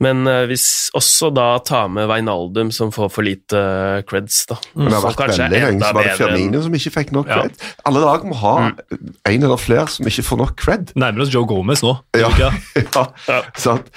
men 0.03 0.27
eh, 0.27 0.41
hvis 0.49 0.65
også 0.97 1.29
da 1.31 1.45
ta 1.63 1.85
med 1.87 2.09
Veinaldum, 2.11 2.71
som 2.75 2.91
får 2.91 3.11
for 3.13 3.23
lite 3.23 3.59
eh, 3.59 4.01
creds, 4.07 4.41
da. 4.49 4.57
Men 4.75 4.91
det 4.91 4.97
har 4.97 5.05
vært 5.07 5.21
veldig 5.23 5.49
lenge 5.53 5.85
så 5.85 5.93
var 5.95 6.09
det 6.09 6.17
Firmino 6.19 6.63
som 6.65 6.75
ikke 6.79 6.93
fikk 6.97 7.13
nok 7.15 7.31
Ja. 7.31 7.37
cred. 7.45 7.63
Alle 7.87 8.03
lag 8.03 8.25
må 8.27 8.35
ha 8.41 8.55
en 8.67 9.47
eller 9.47 9.61
flere 9.61 9.87
som 9.91 10.09
ikke 10.11 10.25
får 10.27 10.41
nok 10.43 10.57
cred. 10.59 10.91
Nærmer 10.99 11.23
oss 11.23 11.31
Joe 11.33 11.47
Gomez 11.47 11.85
nå. 11.85 11.95
Ja, 12.19 12.31
ja. 12.41 12.51
Ja. 13.29 13.41
sant. 13.55 13.87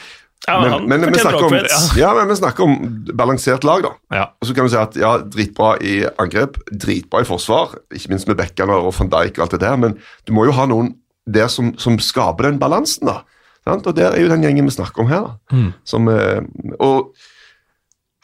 Ja, 0.47 0.61
Men, 0.63 0.71
han 0.73 0.85
men, 0.89 1.01
vi 1.13 1.21
om, 1.21 1.55
ja, 1.99 2.13
men 2.15 2.31
vi 2.31 2.37
snakker 2.39 2.65
om 2.65 2.77
balansert 3.19 3.65
lag, 3.69 3.83
da. 3.85 3.91
Ja. 4.15 4.27
Og 4.41 4.49
så 4.49 4.55
kan 4.57 4.65
du 4.65 4.73
si 4.73 4.79
at 4.81 4.95
ja, 4.97 5.17
dritbra 5.21 5.75
i 5.85 5.99
angrep, 6.17 6.57
dritbra 6.73 7.21
i 7.25 7.29
forsvar, 7.29 7.75
ikke 7.93 8.15
minst 8.15 8.31
med 8.31 8.39
bekkene 8.39 8.79
og 8.79 8.95
van 8.97 9.11
Dijk 9.13 9.37
og 9.37 9.45
alt 9.45 9.57
det 9.59 9.61
der, 9.67 9.77
men 9.83 9.99
du 10.25 10.33
må 10.37 10.47
jo 10.49 10.55
ha 10.57 10.65
noen 10.71 10.95
der 11.29 11.51
som, 11.53 11.75
som 11.77 11.99
skaper 12.01 12.49
den 12.49 12.61
balansen, 12.63 13.11
da. 13.11 13.19
Sant? 13.69 13.87
Og 13.87 13.97
der 13.97 14.13
er 14.13 14.23
jo 14.23 14.31
den 14.33 14.45
gjengen 14.47 14.69
vi 14.69 14.75
snakker 14.75 15.05
om 15.05 15.11
her. 15.11 15.31
Mm. 15.53 15.73
Som, 15.89 16.09
eh, 16.09 16.41
og 16.81 17.13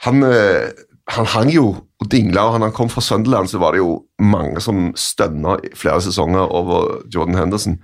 han, 0.07 0.23
eh, 0.25 0.71
han 1.15 1.29
hang 1.35 1.53
jo 1.53 1.67
og 2.01 2.11
dingla, 2.11 2.47
og 2.47 2.57
han, 2.57 2.67
han 2.67 2.77
kom 2.77 2.91
fra 2.93 3.05
Sunderland, 3.05 3.49
så 3.49 3.61
var 3.61 3.75
det 3.75 3.83
jo 3.83 4.05
mange 4.21 4.61
som 4.65 4.91
stønna 4.97 5.59
i 5.65 5.75
flere 5.77 6.03
sesonger 6.05 6.49
over 6.53 7.05
Jordan 7.15 7.39
Henderson. 7.39 7.79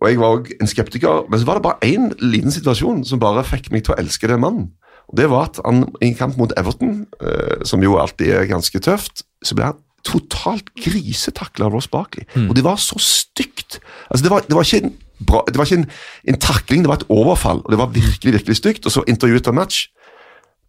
Og 0.00 0.08
jeg 0.08 0.20
var 0.20 0.36
òg 0.38 0.50
en 0.56 0.70
skeptiker, 0.70 1.26
men 1.28 1.40
så 1.40 1.48
var 1.48 1.58
det 1.58 1.66
bare 1.66 1.84
én 1.86 2.10
liten 2.22 2.52
situasjon 2.54 3.02
som 3.04 3.20
bare 3.20 3.44
fikk 3.44 3.68
meg 3.74 3.84
til 3.84 3.94
å 3.94 4.00
elske 4.00 4.30
den 4.30 4.40
mannen. 4.40 4.70
Og 5.10 5.18
Det 5.18 5.26
var 5.30 5.50
at 5.50 5.58
han 5.64 5.88
i 6.00 6.08
en 6.08 6.14
kamp 6.14 6.38
mot 6.38 6.52
Everton, 6.56 7.06
eh, 7.20 7.64
som 7.66 7.82
jo 7.82 7.98
alltid 7.98 8.30
er 8.30 8.50
ganske 8.50 8.78
tøft, 8.78 9.24
så 9.42 9.56
ble 9.58 9.72
han 9.72 9.80
totalt 10.06 10.70
grisetakla 10.80 11.66
av 11.66 11.74
Ross 11.74 11.90
Barkley. 11.90 12.24
Og 12.48 12.54
det 12.56 12.64
var 12.64 12.78
så 12.80 12.96
stygt. 13.02 13.80
Altså, 14.08 14.22
det 14.24 14.30
var, 14.30 14.46
det 14.46 14.56
var 14.56 14.64
ikke 14.64 14.92
bra, 15.26 15.42
det 15.46 15.58
var 15.58 15.68
ikke 15.68 15.82
en, 15.82 15.88
en 16.32 16.40
takling, 16.40 16.84
det 16.84 16.90
var 16.90 17.00
et 17.00 17.08
overfall. 17.08 17.62
Og 17.64 17.72
det 17.72 17.78
var 17.78 17.92
virkelig, 17.94 18.32
virkelig 18.38 18.56
stygt. 18.56 18.86
Og 18.86 18.92
så 18.94 19.04
intervjuet 19.08 19.46
han 19.46 19.58
match. 19.58 19.88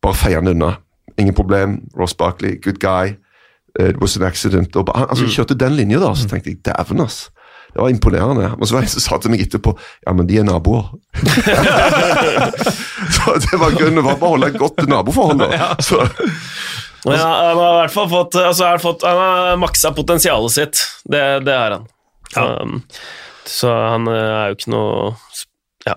Bare 0.01 0.17
feier 0.17 0.41
han 0.41 0.51
unna. 0.51 0.75
Ingen 1.19 1.35
problem. 1.37 1.79
Ross 1.97 2.13
Barkley, 2.17 2.57
good 2.61 2.81
guy. 2.81 3.15
It 3.79 4.01
was 4.01 4.17
an 4.17 4.25
accident. 4.27 4.75
Og 4.75 4.89
han, 4.95 5.07
altså, 5.09 5.29
kjørte 5.31 5.55
den 5.55 5.77
linja 5.77 6.01
da, 6.01 6.11
så 6.15 6.27
tenkte 6.27 6.51
jeg 6.51 6.59
dæven, 6.65 7.05
ass. 7.05 7.29
Det 7.71 7.79
var 7.79 7.89
imponerende. 7.89 8.49
Og 8.59 8.67
så 8.67 8.75
var 8.75 8.83
det 8.83 8.89
en 8.89 8.95
som 8.97 9.05
sa 9.05 9.17
til 9.23 9.31
meg 9.31 9.45
etterpå 9.45 9.71
ja, 9.79 10.11
men 10.11 10.27
de 10.27 10.41
er 10.41 10.47
naboer. 10.47 10.89
så 13.15 13.37
det 13.45 13.59
var 13.61 13.77
grunnen. 13.77 14.01
Det 14.01 14.07
var 14.09 14.19
bare 14.19 14.27
å 14.27 14.33
holde 14.35 14.49
et 14.51 14.59
godt 14.59 14.83
naboforhold. 14.91 15.45
da. 15.45 15.71
Så, 15.87 16.01
Ja, 17.07 17.15
han 17.17 17.57
har 17.57 17.71
i 17.71 17.77
hvert 17.79 17.93
fall 17.95 18.09
fått, 18.11 18.35
altså, 18.37 18.67
fått 18.77 19.01
Han 19.07 19.17
har 19.17 19.55
maksa 19.57 19.89
potensialet 19.95 20.53
sitt. 20.53 20.81
Det, 21.07 21.21
det 21.47 21.55
er 21.55 21.77
han. 21.77 21.87
Så, 22.33 22.43
um, 22.61 22.75
så 23.49 23.71
han 23.93 24.09
eh, 24.11 24.31
er 24.41 24.51
jo 24.51 24.57
ikke 24.59 24.73
noe 24.73 25.13
Ja. 25.87 25.95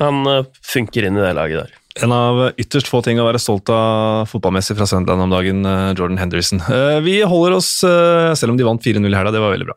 Han 0.00 0.26
eh, 0.26 0.46
funker 0.66 1.06
inn 1.06 1.18
i 1.18 1.24
det 1.24 1.34
laget 1.38 1.64
der. 1.64 1.80
En 2.02 2.10
av 2.10 2.40
ytterst 2.58 2.88
få 2.90 2.98
ting 3.06 3.20
å 3.22 3.26
være 3.28 3.38
stolt 3.38 3.70
av 3.70 4.24
fotballmessig 4.26 4.74
fra 4.74 4.88
Sunderland 4.90 5.28
om 5.28 5.34
dagen, 5.34 5.60
eh, 5.70 5.92
Jordan 5.94 6.18
Henderson. 6.18 6.64
Vi 7.06 7.20
holder 7.22 7.58
oss, 7.60 7.70
selv 7.84 8.50
om 8.50 8.58
de 8.58 8.66
vant 8.66 8.82
4-0 8.82 9.06
i 9.06 9.14
helga, 9.14 9.30
det 9.34 9.44
var 9.44 9.54
veldig 9.54 9.68
bra. 9.68 9.76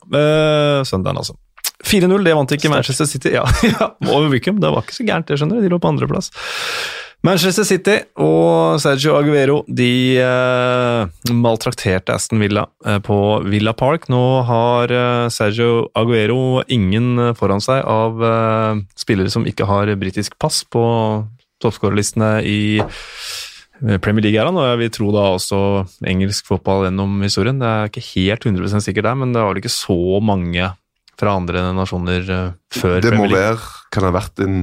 Sunderland, 0.88 1.22
altså. 1.22 1.38
4-0, 1.86 2.24
det 2.26 2.34
vant 2.34 2.56
ikke 2.56 2.72
Manchester 2.72 3.06
City. 3.06 3.30
Ja, 3.38 3.44
ja, 3.62 3.92
over 4.10 4.32
Wickham, 4.32 4.58
det 4.62 4.72
var 4.74 4.82
ikke 4.82 4.98
så 4.98 5.06
gærent, 5.06 5.28
det 5.30 5.38
skjønner 5.38 5.60
du. 5.60 5.68
De 5.68 5.70
lå 5.70 5.78
på 5.78 5.92
andreplass. 5.92 6.32
Manchester 7.26 7.64
City 7.66 7.94
og 8.22 8.78
Sergio 8.78 9.16
Aguero 9.18 9.56
de 9.66 9.90
eh, 10.22 11.32
maltrakterte 11.34 12.14
Aston 12.14 12.38
Villa 12.38 12.62
eh, 12.86 13.00
på 13.02 13.16
Villa 13.42 13.72
Park. 13.74 14.06
Nå 14.12 14.20
har 14.46 14.92
eh, 14.94 15.24
Sergio 15.34 15.88
Aguero 15.98 16.62
ingen 16.70 17.18
eh, 17.18 17.32
foran 17.38 17.62
seg 17.64 17.82
av 17.82 18.22
eh, 18.22 18.82
spillere 19.02 19.32
som 19.34 19.46
ikke 19.50 19.66
har 19.66 19.90
britisk 19.98 20.36
pass 20.38 20.60
på 20.70 20.82
toppskårerlistene 21.58 22.30
i 22.46 22.60
eh, 22.78 23.98
Premier 23.98 24.22
League 24.28 24.38
er 24.38 24.46
han, 24.46 24.58
og 24.60 24.68
jeg 24.70 24.78
vil 24.84 24.92
tro 24.94 25.10
da 25.14 25.24
også 25.34 25.58
engelsk 26.06 26.46
fotball 26.52 26.86
gjennom 26.86 27.16
historien. 27.26 27.58
Det 27.58 27.66
er 27.72 27.90
ikke 27.90 28.04
helt 28.12 28.46
100% 28.46 28.86
sikkert 28.86 29.08
der, 29.10 29.18
men 29.18 29.34
det 29.34 29.42
var 29.42 29.50
vel 29.56 29.64
ikke 29.64 29.74
så 29.74 29.98
mange 30.22 30.70
fra 31.18 31.34
andre 31.34 31.66
nasjoner 31.74 32.30
før 32.70 33.00
det 33.02 33.10
må 33.10 33.26
Premier 33.26 33.34
League. 33.34 33.58
være 33.58 33.90
Kan 33.90 34.06
det 34.06 34.12
ha 34.12 34.16
vært 34.20 34.44
en, 34.46 34.60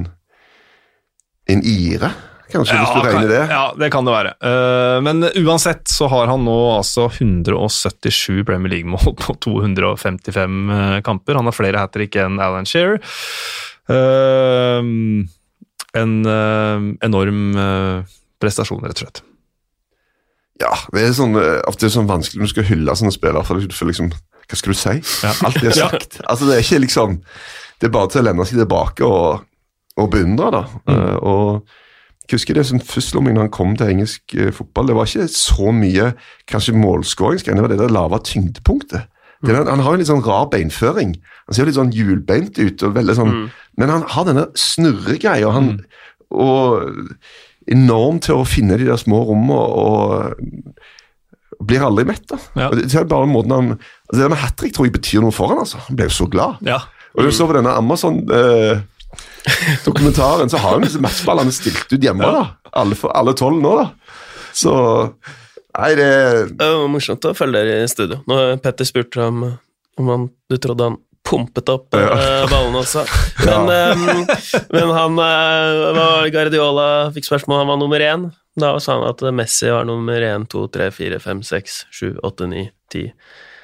en 1.51 1.65
ire, 1.67 2.13
kanskje, 2.51 2.77
hvis 2.79 2.93
du 2.95 3.05
regner 3.05 3.29
det. 3.31 3.41
Ja, 3.51 3.63
det 3.79 3.89
kan 3.93 4.07
det 4.07 4.13
være. 4.15 4.33
Eh, 4.49 4.97
men 5.05 5.25
uansett 5.43 5.87
så 5.91 6.09
har 6.11 6.29
han 6.31 6.45
nå 6.47 6.57
altså 6.75 7.07
177 7.09 8.43
Premier 8.47 8.73
League-mål 8.77 9.15
på 9.21 9.37
255 9.47 10.57
eh, 10.77 10.97
kamper. 11.05 11.39
Han 11.39 11.49
har 11.49 11.55
flere 11.57 11.81
hat 11.81 11.95
trick 11.95 12.17
enn 12.21 12.39
Alan 12.43 12.67
Shearer. 12.69 13.01
Eh, 13.89 14.91
en 15.95 16.15
enorm 16.27 17.43
prestasjon, 18.43 18.83
rett 18.83 18.99
og 18.99 19.05
slett. 19.05 19.23
Ja, 20.59 20.71
det 20.95 21.03
er 21.03 21.15
sånn, 21.15 21.35
er 21.35 21.63
det 21.79 21.91
sånn 21.91 22.07
vanskelig 22.07 22.39
når 22.39 22.49
du 22.49 22.53
skal 22.53 22.67
hylle 22.69 22.95
sånne 22.95 23.15
spillere. 23.15 23.43
for 23.47 23.59
liksom, 23.59 24.11
Hva 24.11 24.59
skal 24.59 24.75
du 24.75 24.79
si? 24.79 24.95
Alt 25.47 25.63
er 25.67 25.75
sagt. 25.75 26.19
altså, 26.23 26.47
det 26.47 26.57
er 26.57 26.63
ikke 26.63 26.83
liksom 26.85 27.17
Det 27.81 27.89
er 27.89 27.95
bare 27.95 28.11
til 28.11 28.21
å 28.21 28.27
lene 28.29 28.45
seg 28.47 28.61
tilbake 28.61 29.07
og, 29.07 29.43
og 29.99 30.11
beundre, 30.11 30.51
da. 30.55 30.61
Mm. 30.87 30.95
Uh, 30.95 31.15
og 31.19 31.75
Jeg 32.25 32.39
husker 32.39 32.57
det 32.57 32.65
som 32.65 32.79
førstelomming 32.81 33.35
når 33.37 33.47
han 33.47 33.53
kom 33.53 33.75
til 33.77 33.91
engelsk 33.93 34.35
eh, 34.35 34.51
fotball. 34.55 34.87
Det 34.89 34.95
var 34.97 35.09
ikke 35.09 35.27
så 35.29 35.71
mye 35.75 36.07
kanskje 36.49 36.73
målskåringsgreier, 36.79 37.59
det 37.59 37.65
var 37.65 37.73
det 37.73 37.81
der 37.83 37.93
lave 37.93 38.19
tyngdepunktet. 38.25 39.11
Det 39.45 39.53
der, 39.53 39.67
han 39.69 39.83
har 39.83 39.93
jo 39.93 39.99
litt 40.01 40.09
sånn 40.09 40.23
rar 40.25 40.47
beinføring. 40.49 41.11
Han 41.45 41.53
ser 41.53 41.65
jo 41.65 41.69
litt 41.69 41.77
sånn 41.77 41.93
hjulbeint 41.93 42.57
ut. 42.57 42.83
og 42.87 42.95
veldig 42.95 43.15
sånn, 43.17 43.33
Men 43.77 43.91
han 43.93 44.05
har 44.09 44.25
denne 44.25 44.47
snurregreia. 44.57 45.51
Han, 45.53 45.85
og 46.33 46.87
enorm 47.69 48.19
til 48.23 48.39
å 48.41 48.47
finne 48.47 48.77
de 48.79 48.87
der 48.87 48.97
små 48.97 49.21
rommene 49.27 49.59
og 49.59 50.33
blir 51.65 51.85
aldri 51.85 52.05
mett. 52.07 52.25
da. 52.29 52.39
Ja. 52.55 52.69
Og 52.69 52.77
Det 52.79 52.89
det 52.89 52.99
er 52.99 53.07
bare 53.09 53.29
måten 53.29 53.51
han, 53.51 53.69
altså 54.09 54.21
det 54.21 54.29
med 54.33 54.41
hat 54.41 54.57
trick 54.57 54.73
tror 54.73 54.87
jeg 54.87 54.97
betyr 54.97 55.21
noe 55.21 55.35
for 55.35 55.47
han, 55.53 55.61
altså. 55.63 55.77
Han 55.87 55.95
ble 55.99 56.09
jo 56.09 56.17
så 56.17 56.27
glad. 56.29 56.57
Ja. 56.65 56.81
Og 57.15 57.23
du 57.23 57.31
så 57.31 57.47
på 57.47 57.55
denne 57.55 57.75
Amazon-dokumentaren, 59.45 60.49
så 60.49 60.57
har 60.57 60.75
han 60.77 60.81
disse 60.85 60.99
matchballene 61.01 61.51
stilt 61.53 61.91
ut 61.93 62.03
hjemme. 62.03 62.25
da. 62.25 62.45
Alle, 62.75 62.95
alle 63.15 63.33
tolv 63.37 63.61
nå, 63.63 63.75
da. 63.79 63.89
Så 64.55 64.73
Nei, 65.75 65.89
det 65.99 66.55
Det 66.55 66.67
var 66.71 66.87
morsomt 66.87 67.25
å 67.27 67.33
følge 67.35 67.59
dere 67.59 67.83
i 67.83 67.87
studio. 67.91 68.21
Når 68.31 68.61
Petter 68.63 68.87
spurte 68.87 69.19
om, 69.25 69.41
om 69.99 70.07
han, 70.13 70.29
du 70.49 70.55
trodde 70.63 70.87
han 70.87 70.95
pumpet 71.25 71.67
opp 71.73 71.97
eh, 71.97 72.45
ballene 72.47 72.79
også. 72.79 73.03
Men, 73.43 73.71
eh, 73.73 74.61
men 74.71 74.93
han 74.95 75.19
uh, 75.19 76.21
Guardiola 76.31 76.85
fikk 77.15 77.27
spørsmål, 77.27 77.63
han 77.63 77.71
var 77.73 77.81
nummer 77.81 77.99
én. 78.05 78.27
Da 78.55 78.69
sa 78.79 78.95
han 79.01 79.09
at 79.09 79.19
Messi 79.35 79.67
var 79.73 79.83
nummer 79.89 80.23
én, 80.23 80.45
to, 80.47 80.63
tre, 80.71 80.87
fire, 80.95 81.19
fem, 81.19 81.41
seks, 81.43 81.81
sju, 81.91 82.13
åtte, 82.23 82.47
ni, 82.47 82.69
ti, 82.93 83.09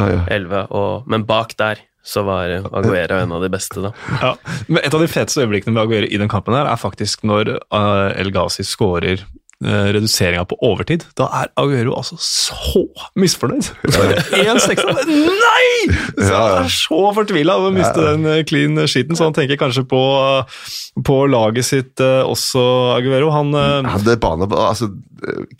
ja, 0.02 0.10
ja. 0.10 0.22
elleve. 0.36 0.66
og- 0.76 1.08
Men 1.08 1.24
bak 1.30 1.56
der 1.62 1.80
så 2.04 2.24
var 2.26 2.50
Aguero 2.72 3.20
en 3.22 3.36
av 3.36 3.44
de 3.44 3.50
beste, 3.54 3.82
da. 3.84 3.92
Ja. 4.22 4.32
Men 4.68 4.82
et 4.82 4.94
av 4.94 5.04
de 5.04 5.10
feteste 5.12 5.44
øyeblikkene 5.44 5.76
med 5.76 5.84
Aguero 5.84 6.10
i 6.10 6.18
den 6.22 6.32
kampen 6.32 6.58
her, 6.58 6.70
er 6.70 6.82
faktisk 6.82 7.26
når 7.28 7.56
uh, 7.70 8.10
El 8.18 8.32
Ghazi 8.34 8.66
skårer 8.66 9.22
uh, 9.22 9.88
reduseringa 9.94 10.48
på 10.50 10.58
overtid. 10.66 11.06
Da 11.20 11.30
er 11.44 11.52
Aguero 11.62 11.94
altså 12.00 12.18
så 12.18 12.84
misfornøyd. 13.22 13.70
Det 13.86 14.26
1-6. 14.42 14.82
Nei! 15.12 15.68
Så 16.18 16.26
Ja, 16.26 16.34
ja. 16.34 16.42
Han 16.58 16.66
er 16.66 16.74
så 16.74 17.02
fortvila 17.20 17.60
over 17.62 17.70
å 17.70 17.78
miste 17.78 18.08
den 18.10 18.26
uh, 18.26 18.42
clean 18.50 18.82
sheeten, 18.88 19.18
så 19.18 19.30
han 19.30 19.38
tenker 19.38 19.62
kanskje 19.62 19.86
på, 19.86 20.04
på 21.06 21.24
laget 21.30 21.70
sitt 21.70 22.02
også, 22.02 22.64
Aguero. 22.98 23.30
Han 23.38 23.54
Han 23.54 24.08
det 24.08 24.18
barne, 24.24 24.50
altså, 24.50 24.90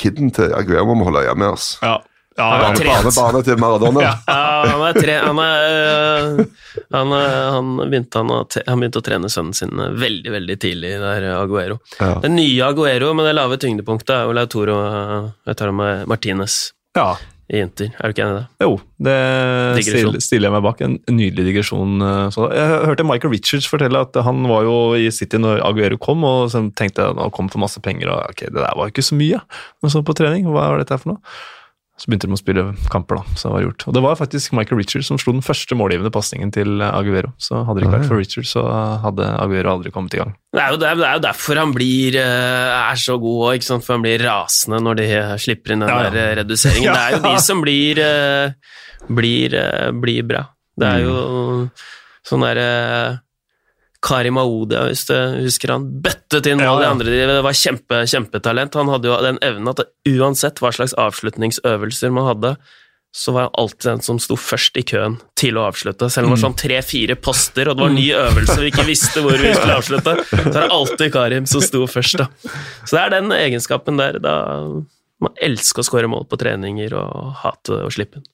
Kiden 0.02 0.34
til 0.34 0.56
Aguero 0.58 0.90
må 0.90 1.04
vi 1.04 1.12
holde 1.12 1.30
hjemme. 1.30 1.54
Altså. 1.54 1.78
ja. 1.86 2.00
Ja, 2.42 2.48
Han 2.58 2.76
er 2.82 2.90
ja, 2.90 3.14
Bane, 3.16 3.44
til 3.46 3.62
Maradona. 3.62 4.04
Ja. 4.08 4.14
Han 4.72 4.86
er 4.90 4.98
tre 4.98 5.18
Han, 5.22 5.42
er, 5.46 5.66
øh, 5.72 6.46
han, 6.96 7.14
øh, 7.18 7.28
han, 7.56 7.72
begynte, 7.86 8.22
han, 8.26 8.80
begynte 8.82 9.02
å 9.02 9.06
trene 9.06 9.30
sønnen 9.32 9.54
sin 9.58 9.74
øh, 9.78 9.92
veldig 10.02 10.34
veldig 10.36 10.58
tidlig, 10.64 10.96
der 11.04 11.28
Aguero. 11.38 11.78
Ja. 12.00 12.16
Den 12.24 12.36
nye 12.40 12.72
Aguero 12.72 13.14
med 13.18 13.30
det 13.30 13.36
lave 13.38 13.60
tyngdepunktet 13.62 14.16
er 14.18 14.26
jo 14.30 14.36
Lautoro 14.38 14.80
jeg 15.48 15.60
tar 15.60 15.72
med 15.76 16.08
Martinez 16.10 16.72
ja. 16.98 17.14
i 17.52 17.62
Inter. 17.62 17.92
Er 18.00 18.10
du 18.10 18.16
ikke 18.16 18.26
enig 18.26 18.34
i 18.34 18.40
det? 18.42 18.66
Jo, 18.66 18.74
det 19.06 19.16
Digresjon. 19.78 20.18
stiller, 20.24 20.50
jeg 20.50 20.56
meg 20.56 20.66
bak. 20.66 20.82
En 20.86 20.98
nydelig 21.14 21.46
digresjon. 21.50 21.94
eh, 22.08 22.26
Så 22.36 22.48
jeg 22.56 22.82
hørte 22.90 23.06
Michael 23.08 23.34
Richards 23.36 23.70
fortelle 23.72 24.02
at 24.08 24.18
han 24.26 24.44
var 24.50 24.66
jo 24.68 24.76
i 25.00 25.08
City 25.14 25.40
når 25.42 25.64
Aguero 25.68 26.00
kom, 26.02 26.24
og 26.28 26.50
så 26.54 26.64
tenkte 26.76 27.04
jeg 27.06 27.14
at 27.16 27.22
han 27.22 27.34
kom 27.36 27.52
for 27.54 27.64
masse 27.64 27.82
penger, 27.84 28.12
og 28.14 28.34
ok, 28.34 28.46
det 28.50 28.60
der 28.60 28.76
var 28.78 28.88
jo 28.88 28.96
ikke 28.96 29.08
så 29.12 29.18
mye. 29.20 29.42
Men 29.84 29.94
så 29.94 30.04
på 30.08 30.16
trening, 30.18 30.48
hva 30.50 30.70
var 30.74 30.82
dette 30.84 30.96
her 30.98 31.04
for 31.04 31.14
noe? 31.16 31.36
Så 32.02 32.10
begynte 32.10 32.26
de 32.26 32.34
å 32.34 32.40
spille 32.40 32.64
kamper, 32.90 33.20
da. 33.20 33.36
så 33.38 33.50
det 33.50 33.54
var 33.54 33.64
gjort. 33.68 33.84
Og 33.86 33.94
det 33.94 34.02
var 34.02 34.16
faktisk 34.18 34.56
Michael 34.58 34.80
Richards 34.82 35.12
som 35.12 35.20
slo 35.22 35.36
den 35.36 35.44
første 35.46 35.76
målgivende 35.78 36.10
pasningen 36.14 36.50
til 36.56 36.82
Aguero. 36.82 37.30
Så 37.38 37.60
hadde 37.62 37.78
det 37.78 37.86
ikke 37.86 37.92
Ah, 37.92 37.98
vært 38.00 38.10
for 38.10 38.18
Richards, 38.18 38.54
så 38.56 38.64
hadde 39.04 39.28
Aguero 39.38 39.76
aldri 39.76 39.92
kommet 39.94 40.16
i 40.18 40.22
gang. 40.24 40.32
Det 40.56 40.64
er 40.64 40.74
jo, 40.74 40.80
det 40.82 40.88
er, 40.90 41.04
jo 41.14 41.22
derfor 41.28 41.62
han 41.62 41.76
blir, 41.76 42.18
øh, 42.18 42.72
er 42.80 42.98
så 43.04 43.20
god 43.22 43.44
òg, 43.52 43.68
for 43.70 43.94
han 43.94 44.06
blir 44.08 44.26
rasende 44.26 44.82
når 44.82 44.98
de 44.98 45.08
slipper 45.46 45.76
inn 45.76 45.86
den 45.86 45.94
Ja, 45.94 46.00
ja. 46.02 46.10
der 46.10 46.22
øh, 46.24 46.36
reduseringen. 46.42 46.90
Det 46.98 47.04
er 47.06 47.18
jo 47.20 47.24
de 47.28 47.36
som 47.46 47.62
blir, 47.62 48.02
øh, 48.02 49.14
blir, 49.22 49.58
blir 50.02 50.26
bra. 50.34 50.46
Det 50.82 50.90
er 50.90 51.06
jo 51.06 51.16
sånn 52.26 52.48
derre 52.50 52.70
Karim 54.02 54.40
Aoudia, 54.42 54.88
hvis 54.90 55.06
du 55.10 55.16
husker 55.44 55.76
han, 55.76 55.88
bøttet 56.02 56.48
inn 56.50 56.62
Ja, 56.64 56.72
mål 56.72 56.82
de 56.82 56.86
ja. 56.88 56.92
andre 56.96 57.18
Det 57.32 57.42
var 57.46 57.58
kjempe, 57.58 58.04
kjempetalent. 58.10 58.78
Han 58.80 58.90
hadde 58.90 59.12
jo 59.12 59.18
den 59.22 59.42
evnen 59.46 59.70
at 59.70 59.84
uansett 60.10 60.62
hva 60.62 60.72
slags 60.74 60.96
avslutningsøvelser 60.98 62.14
man 62.16 62.30
hadde, 62.32 62.56
så 63.12 63.34
var 63.36 63.50
han 63.50 63.58
alltid 63.60 63.90
den 63.90 64.02
som 64.06 64.20
sto 64.24 64.38
først 64.40 64.80
i 64.80 64.86
køen 64.88 65.18
til 65.38 65.60
å 65.60 65.66
avslutte. 65.68 66.08
Selv 66.10 66.30
om 66.30 66.32
det 66.32 66.38
var 66.40 66.44
sånn 66.46 66.58
tre-fire 66.62 67.18
poster, 67.20 67.68
og 67.68 67.78
det 67.78 67.84
var 67.84 67.94
ny 67.94 68.08
øvelse 68.16 68.56
og 68.56 68.64
vi 68.64 68.72
ikke 68.72 68.88
visste 68.88 69.24
hvor 69.26 69.36
vi 69.36 69.52
skulle 69.52 69.78
avslutte, 69.82 70.16
så 70.32 70.48
er 70.48 70.58
det 70.62 70.72
alltid 70.80 71.14
Karim 71.14 71.50
som 71.52 71.66
sto 71.66 71.84
først. 71.92 72.24
da. 72.24 72.56
Så 72.88 72.96
det 72.96 73.04
er 73.04 73.16
den 73.20 73.36
egenskapen 73.36 74.00
der. 74.02 74.18
da 74.24 74.36
man 75.22 75.36
elsker 75.38 75.84
å 75.84 75.86
skåre 75.86 76.10
mål 76.10 76.26
på 76.32 76.40
treninger 76.42 76.96
og 76.98 77.36
hate 77.44 77.84
å 77.86 77.92
slippe 77.94 78.18
den. 78.18 78.26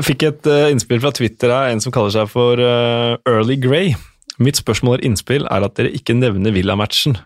Jeg 0.00 0.06
fikk 0.08 0.24
et 0.26 0.48
eh, 0.50 0.72
innspill 0.74 0.98
fra 1.04 1.12
Twitter 1.14 1.52
her, 1.54 1.70
en 1.70 1.82
som 1.84 1.94
kaller 1.94 2.10
seg 2.16 2.32
for 2.32 2.58
eh, 2.58 3.12
Early 3.30 3.54
Grey. 3.62 3.94
Mitt 4.42 4.60
spørsmål 4.60 4.98
og 5.00 5.08
innspill 5.08 5.46
er 5.48 5.64
at 5.64 5.76
dere 5.78 5.92
ikke 5.96 6.16
nevner 6.16 6.52
Villa-matchen. 6.54 7.16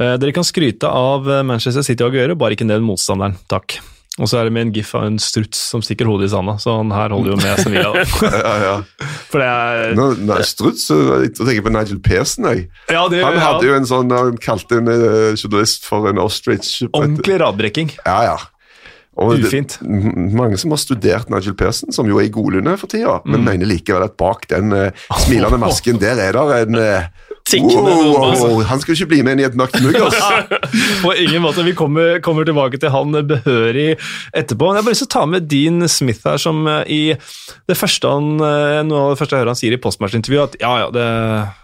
Eh, 0.00 0.16
dere 0.20 0.34
kan 0.36 0.46
skryte 0.46 0.88
av 0.88 1.28
eh, 1.28 1.44
Manchester 1.46 1.84
City 1.86 2.06
og 2.06 2.14
Aguero, 2.14 2.36
bare 2.40 2.56
ikke 2.56 2.68
nevn 2.68 2.86
motstanderen. 2.86 3.36
Takk. 3.52 3.78
Og 4.20 4.28
så 4.28 4.40
er 4.40 4.48
det 4.48 4.52
med 4.52 4.66
en 4.66 4.72
gif 4.74 4.90
av 4.98 5.04
en 5.06 5.18
struts 5.22 5.60
som 5.70 5.82
stikker 5.84 6.08
hodet 6.08 6.26
i 6.28 6.32
sanda, 6.32 6.56
så 6.60 6.74
han 6.80 6.90
her 6.92 7.12
holder 7.14 7.32
jo 7.32 7.38
med 7.40 7.60
Sevilla. 7.62 7.92
Ja, 8.40 8.54
ja. 8.60 8.74
For 9.30 9.40
det 9.40 9.48
er 9.48 9.92
Nå, 9.94 10.06
nei, 10.26 10.40
Struts 10.44 10.88
Jeg 10.90 11.30
tenker 11.38 11.62
på 11.68 11.72
Nigel 11.72 12.00
Pearson. 12.02 12.48
Jeg. 12.50 12.66
Ja, 12.90 13.04
det 13.12 13.22
Han 13.22 13.38
hadde 13.38 13.68
ja, 13.68 13.70
jo 13.70 13.76
en 13.78 13.86
sånn 13.86 14.10
Han 14.10 14.40
kalte 14.42 14.80
en 14.80 14.90
eh, 14.90 15.36
journalist 15.38 15.86
for 15.86 16.08
en 16.10 16.18
ostrich. 16.20 16.80
ordentlig 16.90 17.38
radbrekking. 17.44 17.94
Ja, 18.02 18.18
ja. 18.32 18.36
Og 19.20 19.36
Ufint. 19.36 19.76
Det, 19.80 20.12
mange 20.32 20.56
som 20.60 20.72
har 20.72 20.80
studert 20.80 21.28
Nigel 21.32 21.54
Pearson, 21.58 21.92
som 21.92 22.08
jo 22.08 22.20
er 22.20 22.28
i 22.28 22.32
Godlunde 22.32 22.76
for 22.80 22.88
tida, 22.90 23.18
Mm. 23.20 23.34
men 23.34 23.42
mener 23.44 23.68
likevel 23.68 24.04
at 24.06 24.14
bak 24.16 24.46
den 24.48 24.72
uh, 24.72 24.90
smilende 25.26 25.58
masken 25.66 25.98
der 26.00 26.16
er 26.22 26.32
det 26.32 26.60
en 26.62 26.78
uh, 26.78 27.08
wow. 27.50 28.60
Han 28.68 28.80
skal 28.80 28.94
ikke 28.94 29.08
bli 29.10 29.22
med 29.26 29.36
inn 29.36 29.42
i 29.42 29.46
et 29.48 29.56
mørkt 29.58 29.76
mugg. 29.82 29.96
Altså. 29.96 30.60
På 31.04 31.12
ingen 31.18 31.42
måte. 31.42 31.64
Vi 31.66 31.74
kommer, 31.76 32.20
kommer 32.24 32.46
tilbake 32.48 32.78
til 32.80 32.92
han 32.94 33.12
behørig 33.26 33.96
etterpå. 34.36 34.70
Jeg 34.70 34.80
har 34.80 34.86
bare 34.86 34.94
lyst 34.94 35.04
til 35.04 35.10
å 35.10 35.14
ta 35.16 35.24
med 35.28 35.48
Dean 35.50 35.88
Smith 35.90 36.22
her, 36.28 36.38
som 36.40 36.62
eh, 36.70 36.84
i 36.86 37.00
det 37.68 37.76
første 37.78 38.12
han, 38.12 38.30
noe 38.86 39.02
av 39.02 39.12
det 39.14 39.18
første 39.20 39.36
jeg 39.36 39.42
hører 39.42 39.52
han 39.52 39.60
sier 39.60 39.76
i 39.76 39.80
postmatch-intervjuet, 39.82 40.54
at 40.54 40.62
ja, 40.62 40.72
ja, 40.84 40.88
det 40.94 41.08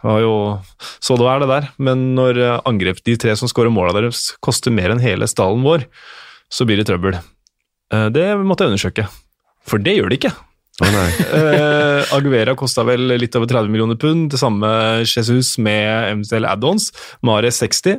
var 0.02 0.20
jo 0.24 0.34
så 1.00 1.16
det 1.16 1.28
var 1.28 1.40
det 1.44 1.50
der, 1.52 1.70
men 1.78 2.10
når 2.18 2.42
angrep 2.66 3.00
de 3.06 3.16
tre 3.20 3.36
som 3.38 3.50
skårer 3.50 3.72
måla 3.72 3.94
deres, 3.96 4.32
koster 4.44 4.74
mer 4.74 4.92
enn 4.94 5.02
hele 5.04 5.28
stallen 5.30 5.64
vår, 5.66 5.86
så 6.52 6.66
blir 6.66 6.80
det 6.82 6.88
trøbbel. 6.90 7.20
Eh, 7.92 8.08
Det 8.14 8.26
måtte 8.42 8.66
jeg 8.66 8.74
undersøke, 8.74 9.06
for 9.66 9.82
det 9.82 9.96
gjør 9.98 10.10
det 10.12 10.20
ikke. 10.22 10.34
Nei. 10.76 11.06
Uh, 11.32 12.02
Aguera 12.18 12.52
kosta 12.58 12.82
vel 12.84 13.06
litt 13.16 13.32
over 13.38 13.48
30 13.48 13.70
millioner 13.72 13.96
pund, 13.96 14.26
det 14.34 14.40
samme 14.40 14.68
Jesus 15.08 15.54
med 15.62 16.18
MCL 16.20 16.44
add-ons, 16.50 16.90
Mares 17.24 17.62
60. 17.62 17.96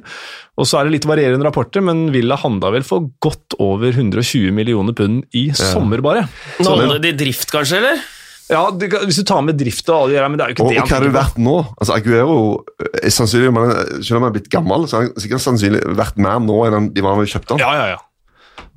Og 0.62 0.68
så 0.70 0.78
er 0.78 0.86
det 0.86 0.94
litt 1.00 1.08
varierende 1.10 1.48
rapporter, 1.48 1.82
men 1.82 2.12
Villa 2.14 2.38
handla 2.38 2.70
vel 2.76 2.86
for 2.86 3.08
godt 3.24 3.58
over 3.58 3.90
120 3.90 4.54
millioner 4.54 4.94
pund 4.98 5.26
i 5.34 5.48
sommer, 5.58 6.04
bare. 6.06 6.28
Nå 6.62 6.76
holder 6.76 7.02
de 7.08 7.16
drift, 7.18 7.50
kanskje, 7.54 7.82
eller? 7.82 8.06
Ja, 8.48 8.62
det, 8.72 8.92
Hvis 9.10 9.18
du 9.20 9.26
tar 9.28 9.42
med 9.44 9.58
drift 9.60 9.90
og 9.90 9.98
alle 10.06 10.14
de 10.14 10.20
der, 10.22 10.30
men 10.32 10.40
det 10.40 10.46
er 10.46 10.54
jo 10.54 10.56
ikke 10.56 10.68
Og, 10.68 10.70
det 10.72 10.78
og 10.80 10.88
hva 10.88 10.96
har 11.00 11.04
det 11.08 11.16
vært 11.18 11.42
nå? 11.44 11.56
Altså, 11.82 11.98
Aguero 11.98 12.38
er 13.02 13.12
sannsynlig, 13.12 13.50
er, 13.50 13.82
selv 14.06 14.20
om 14.22 14.24
han 14.24 14.30
er 14.30 14.38
blitt 14.38 14.54
gammel, 14.54 14.86
så 14.88 15.00
har 15.00 15.08
han 15.10 15.18
sikkert 15.26 15.44
sannsynlig 15.44 15.82
vært 15.98 16.22
mer 16.22 16.40
nå 16.46 16.62
enn 16.70 16.94
de 16.96 17.04
var 17.04 17.18
da 17.18 17.26
vi 17.26 17.34
kjøpte 17.34 17.58
han. 17.58 17.66
Ja, 17.66 17.74
ja, 17.76 17.90
ja. 17.98 18.00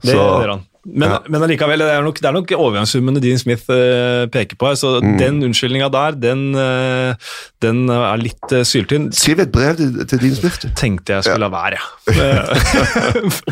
Det, 0.01 0.17
Så- 0.17 0.17
det 0.17 0.49
er 0.49 0.55
han. 0.57 0.67
Men, 0.87 1.11
Ja. 1.11 1.19
men 1.29 1.43
allikevel, 1.45 1.79
det 1.79 1.89
er 1.93 2.03
nok, 2.03 2.17
det 2.23 2.25
er 2.29 2.33
nok 2.33 2.53
overgangssummene 2.57 3.21
Dean 3.21 3.37
Smith 3.39 3.67
eh, 3.69 4.25
peker 4.33 4.57
på 4.57 4.67
her, 4.71 4.79
så 4.81 4.95
Mm. 5.03 5.19
den 5.19 5.43
unnskyldninga 5.51 5.91
der, 5.93 6.13
den, 6.17 6.55
eh, 6.57 7.15
den 7.61 7.83
er 7.91 8.17
litt 8.17 8.53
uh, 8.57 8.63
syltynn. 8.65 9.11
Skriv 9.13 9.41
et 9.45 9.53
brev 9.53 9.77
til, 9.77 9.93
til 10.09 10.19
Dean 10.23 10.35
Smith. 10.39 10.65
Tenkte 10.75 11.19
jeg 11.19 11.25
skulle 11.29 11.45
la 11.45 11.51
være, 11.53 11.77
ja. 12.09 12.45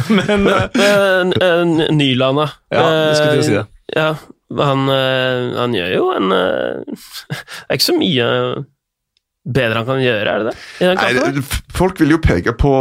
men 0.18 0.46
eh, 0.48 0.66
Eh, 0.78 1.20
eh, 1.44 1.92
Nyland, 1.92 2.38
da. 2.40 2.48
Ja, 2.72 2.86
jeg 2.88 3.16
skulle 3.16 3.30
til 3.32 3.40
å 3.42 3.48
si 3.48 3.56
det. 3.58 3.66
Eh, 3.66 3.74
Ja, 3.98 4.08
han, 4.64 4.82
eh, 4.92 5.56
han 5.56 5.72
gjør 5.76 5.92
jo 5.94 6.02
en 6.12 6.32
eh, 6.32 6.82
Det 6.88 7.70
er 7.70 7.78
ikke 7.78 7.86
så 7.88 7.94
mye 7.96 8.26
bedre 9.48 9.80
han 9.80 9.86
kan 9.88 10.02
gjøre, 10.04 10.28
er 10.28 10.42
det 10.44 10.52
det? 10.52 10.90
Nei, 10.98 11.12
det- 11.16 11.60
folk 11.72 11.98
vil 12.00 12.10
jo 12.16 12.18
peke 12.20 12.52
på 12.60 12.72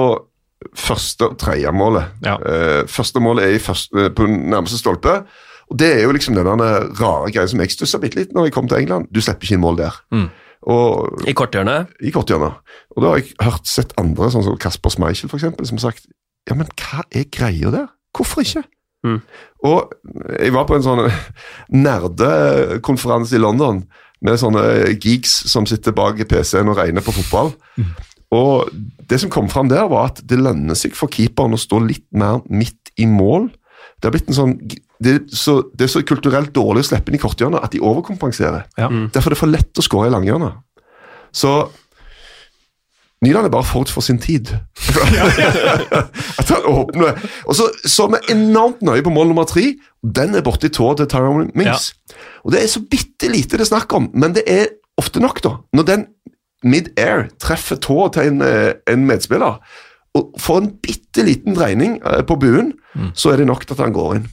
første 0.78 1.30
og 1.32 1.38
tredje 1.42 1.72
målet. 1.72 2.10
Ja. 2.26 2.38
Uh, 2.42 2.88
første 2.90 3.22
målet 3.24 3.46
er 3.46 3.58
i 3.58 3.62
første, 3.62 4.10
på 4.16 4.28
nærmeste 4.28 4.80
stolpe. 4.80 5.22
Og 5.68 5.80
Det 5.80 5.88
er 5.94 6.04
jo 6.06 6.12
liksom 6.16 6.36
den 6.36 6.48
rare 6.48 7.32
greia 7.32 7.48
som 7.48 7.60
jeg 7.60 7.72
stussa 7.72 8.00
bitte 8.00 8.20
litt 8.20 8.36
når 8.36 8.48
jeg 8.48 8.56
kom 8.56 8.68
til 8.68 8.80
England. 8.80 9.10
Du 9.12 9.20
slipper 9.22 9.44
ikke 9.44 9.58
inn 9.58 9.66
mål 9.66 9.82
der. 9.82 9.98
Mm. 10.16 10.30
Og 10.68 11.28
I 11.28 11.36
korthjørnet? 11.38 11.92
i 12.02 12.12
korthjørnet. 12.12 12.56
Og 12.96 13.04
da 13.04 13.12
har 13.12 13.20
jeg 13.20 13.36
hørt 13.44 13.68
sett 13.68 13.94
andre, 14.00 14.32
sånn 14.32 14.46
som 14.48 14.58
Kasper 14.60 14.96
Schmeichel 14.96 15.30
for 15.30 15.40
eksempel, 15.40 15.68
som 15.68 15.80
har 15.80 15.92
sagt 15.92 16.08
ja, 16.48 16.56
men 16.56 16.70
hva 16.80 17.04
er 17.12 17.28
greia 17.28 17.72
der? 17.74 17.88
Hvorfor 18.16 18.42
ikke? 18.42 18.64
Mm. 19.06 19.20
Og 19.68 19.92
jeg 20.40 20.54
var 20.56 20.68
på 20.68 20.78
en 20.78 20.86
sånn 20.86 21.04
nerdekonferanse 21.86 23.36
i 23.36 23.42
London 23.44 23.84
med 24.24 24.40
sånne 24.42 24.64
geeks 24.96 25.34
som 25.52 25.68
sitter 25.70 25.94
bak 25.96 26.24
PC-en 26.30 26.72
og 26.72 26.80
regner 26.80 27.04
på 27.06 27.14
fotball. 27.20 27.52
Og 28.36 28.68
det 29.08 29.22
som 29.22 29.32
kom 29.32 29.48
fram 29.52 29.70
der, 29.72 29.86
var 29.92 30.12
at 30.12 30.20
det 30.28 30.40
lønner 30.42 30.76
seg 30.76 30.96
for 30.98 31.12
keeperen 31.12 31.56
å 31.56 31.62
stå 31.62 31.80
litt 31.86 32.06
mer 32.12 32.42
midt 32.52 32.92
i 33.00 33.08
mål. 33.08 33.50
Det 33.98 34.10
har 34.10 34.16
blitt 34.16 34.30
en 34.32 34.38
sånn 34.38 34.60
det 34.98 35.12
er, 35.14 35.20
så, 35.30 35.60
det 35.78 35.86
er 35.86 35.92
så 35.94 36.02
kulturelt 36.02 36.50
dårlig 36.56 36.82
å 36.82 36.88
slippe 36.88 37.12
inn 37.12 37.20
i 37.20 37.22
korthjørnet 37.22 37.62
at 37.62 37.74
de 37.76 37.82
overkompenserer. 37.86 38.64
Ja. 38.82 38.88
Derfor 39.14 39.30
er 39.30 39.36
det 39.36 39.42
for 39.44 39.54
lett 39.54 39.78
å 39.78 39.86
skåre 39.86 40.10
i 40.10 40.14
langhjørnet. 40.14 40.58
Så 41.36 41.52
Nyland 43.26 43.48
er 43.48 43.54
bare 43.54 43.66
forut 43.66 43.90
for 43.90 44.06
sin 44.06 44.20
tid. 44.22 44.52
at 46.42 46.50
han 46.52 46.66
åpner 46.70 47.18
Og 47.50 47.56
så 47.58 47.66
så 47.82 48.06
vi 48.14 48.20
enormt 48.34 48.84
nøye 48.86 49.02
på 49.06 49.14
mål 49.14 49.32
nummer 49.32 49.48
tre. 49.50 49.72
Den 50.02 50.38
er 50.38 50.46
borti 50.46 50.70
tåa 50.74 50.94
til 50.98 51.10
Tyrone 51.10 51.50
Minks. 51.58 51.92
Og 52.46 52.54
det 52.54 52.62
er 52.62 52.70
så 52.70 52.84
bitte 52.86 53.32
lite 53.34 53.58
det 53.58 53.66
er 53.66 53.72
snakk 53.72 53.94
om, 53.98 54.12
men 54.14 54.36
det 54.38 54.46
er 54.46 54.70
ofte 54.98 55.22
nok, 55.22 55.42
da. 55.46 55.56
Når 55.78 55.88
den 55.90 56.06
mid-air 56.66 57.28
treffer 57.42 57.78
tåa 57.82 58.10
til 58.16 58.32
en, 58.32 58.42
eh, 58.42 58.74
en 58.90 59.06
medspiller, 59.08 59.60
og 60.18 60.34
får 60.42 60.58
en 60.64 60.72
bitte 60.82 61.26
liten 61.26 61.54
dreining 61.58 62.00
eh, 62.06 62.24
på 62.26 62.40
buen, 62.42 62.74
så 63.14 63.30
er 63.34 63.38
det 63.38 63.46
nok 63.48 63.68
til 63.68 63.76
at 63.76 63.84
han 63.86 63.94
går 63.94 64.16
inn. 64.18 64.24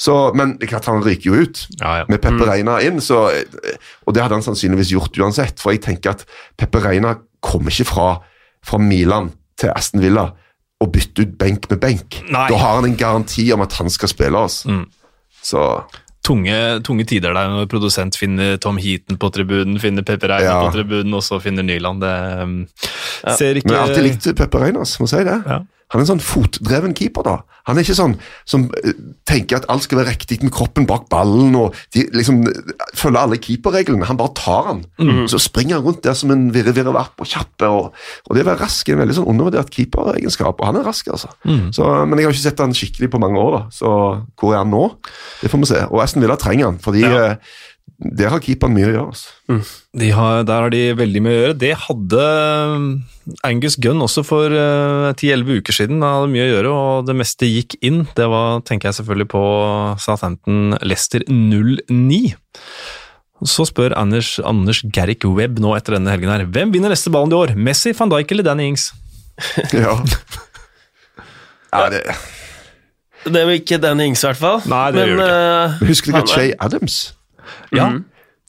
Så, 0.00 0.12
men 0.36 0.54
det 0.60 0.68
klart 0.68 0.86
han 0.88 1.02
ryker 1.04 1.30
jo 1.30 1.42
ut 1.44 1.62
Ja, 1.80 1.98
ja. 2.00 2.04
med 2.08 2.20
Pepper 2.20 2.48
Reina 2.48 2.78
inn, 2.84 3.00
så, 3.04 3.30
og 4.06 4.14
det 4.16 4.22
hadde 4.22 4.36
han 4.38 4.44
sannsynligvis 4.44 4.92
gjort 4.92 5.16
uansett. 5.20 5.60
For 5.60 5.72
jeg 5.72 5.82
tenker 5.84 6.14
at 6.14 6.24
Pepper 6.60 6.84
Reina 6.84 7.14
kommer 7.44 7.72
ikke 7.72 7.88
fra, 7.88 8.06
fra 8.64 8.80
Milan 8.80 9.30
til 9.60 9.72
Aston 9.74 10.00
Villa 10.04 10.30
og 10.80 10.92
bytte 10.92 11.24
ut 11.24 11.34
benk 11.40 11.68
med 11.68 11.80
benk. 11.80 12.20
Nei. 12.32 12.46
Da 12.48 12.56
har 12.60 12.78
han 12.80 12.88
en 12.88 12.96
garanti 12.96 13.44
om 13.52 13.60
at 13.64 13.76
han 13.76 13.92
skal 13.92 14.08
spille 14.12 14.40
oss. 14.40 14.62
Mm. 14.68 14.86
Så 15.44 15.64
Tunge, 16.30 16.56
tunge 16.86 17.06
tider 17.10 17.34
der 17.34 17.50
når 17.50 17.66
produsent 17.70 18.14
finner 18.18 18.54
Tom 18.62 18.78
Heaton 18.78 19.18
på 19.20 19.32
tribunen, 19.34 19.80
finner 19.82 20.06
Pepper 20.06 20.30
Reina 20.36 20.52
Ja. 20.52 20.60
på 20.62 20.70
tribunen, 20.78 21.16
og 21.18 21.24
så 21.26 21.40
finner 21.42 21.66
Nyland. 21.66 22.00
Det 22.04 22.14
um, 22.46 22.56
ser 23.34 23.58
ikke 23.58 23.66
Men 23.66 23.74
jeg 23.76 23.82
har 23.82 23.90
alltid 23.90 24.06
likt 24.06 24.30
Pepper 24.38 24.66
Reinas, 24.68 24.94
må 25.02 25.10
si 25.10 25.24
det. 25.26 25.40
Ja. 25.46 25.60
Han 25.90 26.00
er 26.00 26.04
en 26.04 26.12
sånn 26.12 26.22
fotdreven 26.22 26.94
keeper, 26.94 27.26
da. 27.26 27.36
Han 27.68 27.78
er 27.78 27.84
ikke 27.84 27.96
sånn 27.98 28.14
som 28.48 28.68
eh, 28.80 28.94
tenker 29.28 29.58
at 29.58 29.66
alt 29.72 29.84
skal 29.84 30.00
være 30.00 30.12
riktig 30.14 30.40
med 30.42 30.52
kroppen 30.54 30.86
bak 30.88 31.08
ballen, 31.12 31.54
og 31.58 31.76
de 31.94 32.04
liksom 32.16 32.40
eh, 32.48 32.74
følger 32.98 33.20
alle 33.20 33.38
keeperreglene. 33.42 34.06
Han 34.08 34.18
bare 34.20 34.34
tar 34.38 34.68
han. 34.70 34.84
Mm. 35.02 35.24
Så 35.30 35.40
springer 35.42 35.78
han 35.78 35.86
rundt 35.86 36.02
der 36.06 36.16
som 36.18 36.32
en 36.34 36.48
virre 36.54 36.74
virre 36.76 36.94
vapp 36.94 37.20
og 37.20 37.30
kjappe. 37.30 37.68
Og, 37.68 37.90
og 38.26 38.36
det 38.36 38.44
å 38.44 38.48
være 38.52 38.62
rask 38.62 38.88
er 38.88 38.96
en 38.96 39.02
veldig 39.04 39.18
sånn 39.20 39.30
undervurdert 39.34 39.72
keeperegenskap, 39.74 40.60
og 40.62 40.70
han 40.70 40.80
er 40.80 40.86
rask, 40.88 41.10
altså. 41.12 41.32
Mm. 41.44 41.70
Så, 41.76 41.88
men 42.06 42.22
jeg 42.22 42.30
har 42.30 42.36
ikke 42.38 42.46
sett 42.48 42.64
han 42.64 42.76
skikkelig 42.76 43.10
på 43.12 43.22
mange 43.22 43.42
år, 43.42 43.58
da. 43.58 43.62
Så 43.74 43.94
hvor 44.40 44.54
er 44.54 44.62
han 44.62 44.72
nå? 44.72 44.84
Det 45.42 45.52
får 45.52 45.64
vi 45.64 45.72
se. 45.74 45.82
Og 45.90 46.04
Aston 46.04 46.24
Villa 46.24 46.38
trenger 46.40 46.70
han, 46.70 46.80
fordi 46.82 47.04
Ja. 47.06 47.34
Der 48.00 48.30
har 48.32 48.40
keeperen 48.40 48.72
mye 48.72 48.86
å 48.86 48.92
gjøre. 48.94 49.08
Altså. 49.12 49.64
De 50.00 50.06
har, 50.16 50.44
der 50.48 50.62
har 50.64 50.72
de 50.72 50.80
veldig 50.96 51.20
mye 51.24 51.34
å 51.34 51.40
gjøre. 51.42 51.56
Det 51.60 51.72
hadde 51.82 52.22
um, 52.72 52.86
Angus 53.44 53.76
Gunn 53.76 54.00
også 54.00 54.24
for 54.24 54.54
uh, 54.56 55.10
10-11 55.12 55.60
uker 55.60 55.76
siden. 55.76 56.00
Han 56.00 56.22
hadde 56.22 56.30
mye 56.32 56.46
å 56.46 56.48
gjøre, 56.48 56.72
og 56.72 57.10
det 57.10 57.18
meste 57.20 57.50
gikk 57.50 57.76
inn. 57.84 58.06
Det 58.16 58.30
var, 58.32 58.64
tenker 58.64 58.88
jeg 58.88 59.00
selvfølgelig 59.02 59.28
på 59.34 59.44
Southampton 60.00 60.78
Leicester 60.80 61.26
0-9. 61.28 62.22
Så 63.52 63.68
spør 63.68 63.92
Anders, 64.00 64.32
Anders 64.48 64.80
Garrick 64.96 65.28
Webb 65.28 65.60
nå 65.60 65.76
etter 65.76 65.98
denne 65.98 66.16
helgen 66.16 66.32
her. 66.32 66.48
Hvem 66.48 66.72
vinner 66.72 66.92
neste 66.92 67.12
ballen 67.12 67.32
i 67.32 67.40
år? 67.42 67.54
Messi, 67.56 67.92
van 68.00 68.12
Dijk 68.12 68.32
eller 68.36 68.48
Danny 68.48 68.72
Ings? 68.72 68.90
Ja. 69.76 69.94
ja, 71.72 71.86
det 71.88 72.02
Det 73.24 73.38
er 73.40 73.46
jo 73.48 73.60
ikke 73.60 73.78
Danny 73.80 74.08
Ings, 74.08 74.24
i 74.24 74.30
hvert 74.32 74.40
fall. 74.40 74.60
Nei, 74.68 74.84
det 74.92 75.00
Men, 75.04 75.08
gjør 75.08 75.20
det 75.20 75.30
ikke. 75.30 75.80
Uh, 75.84 75.88
Husker 75.92 76.12
du 76.12 76.18
han 76.22 76.28
Jay 76.28 76.36
Shay 76.36 76.60
Adams? 76.64 77.00
Ja. 77.76 77.90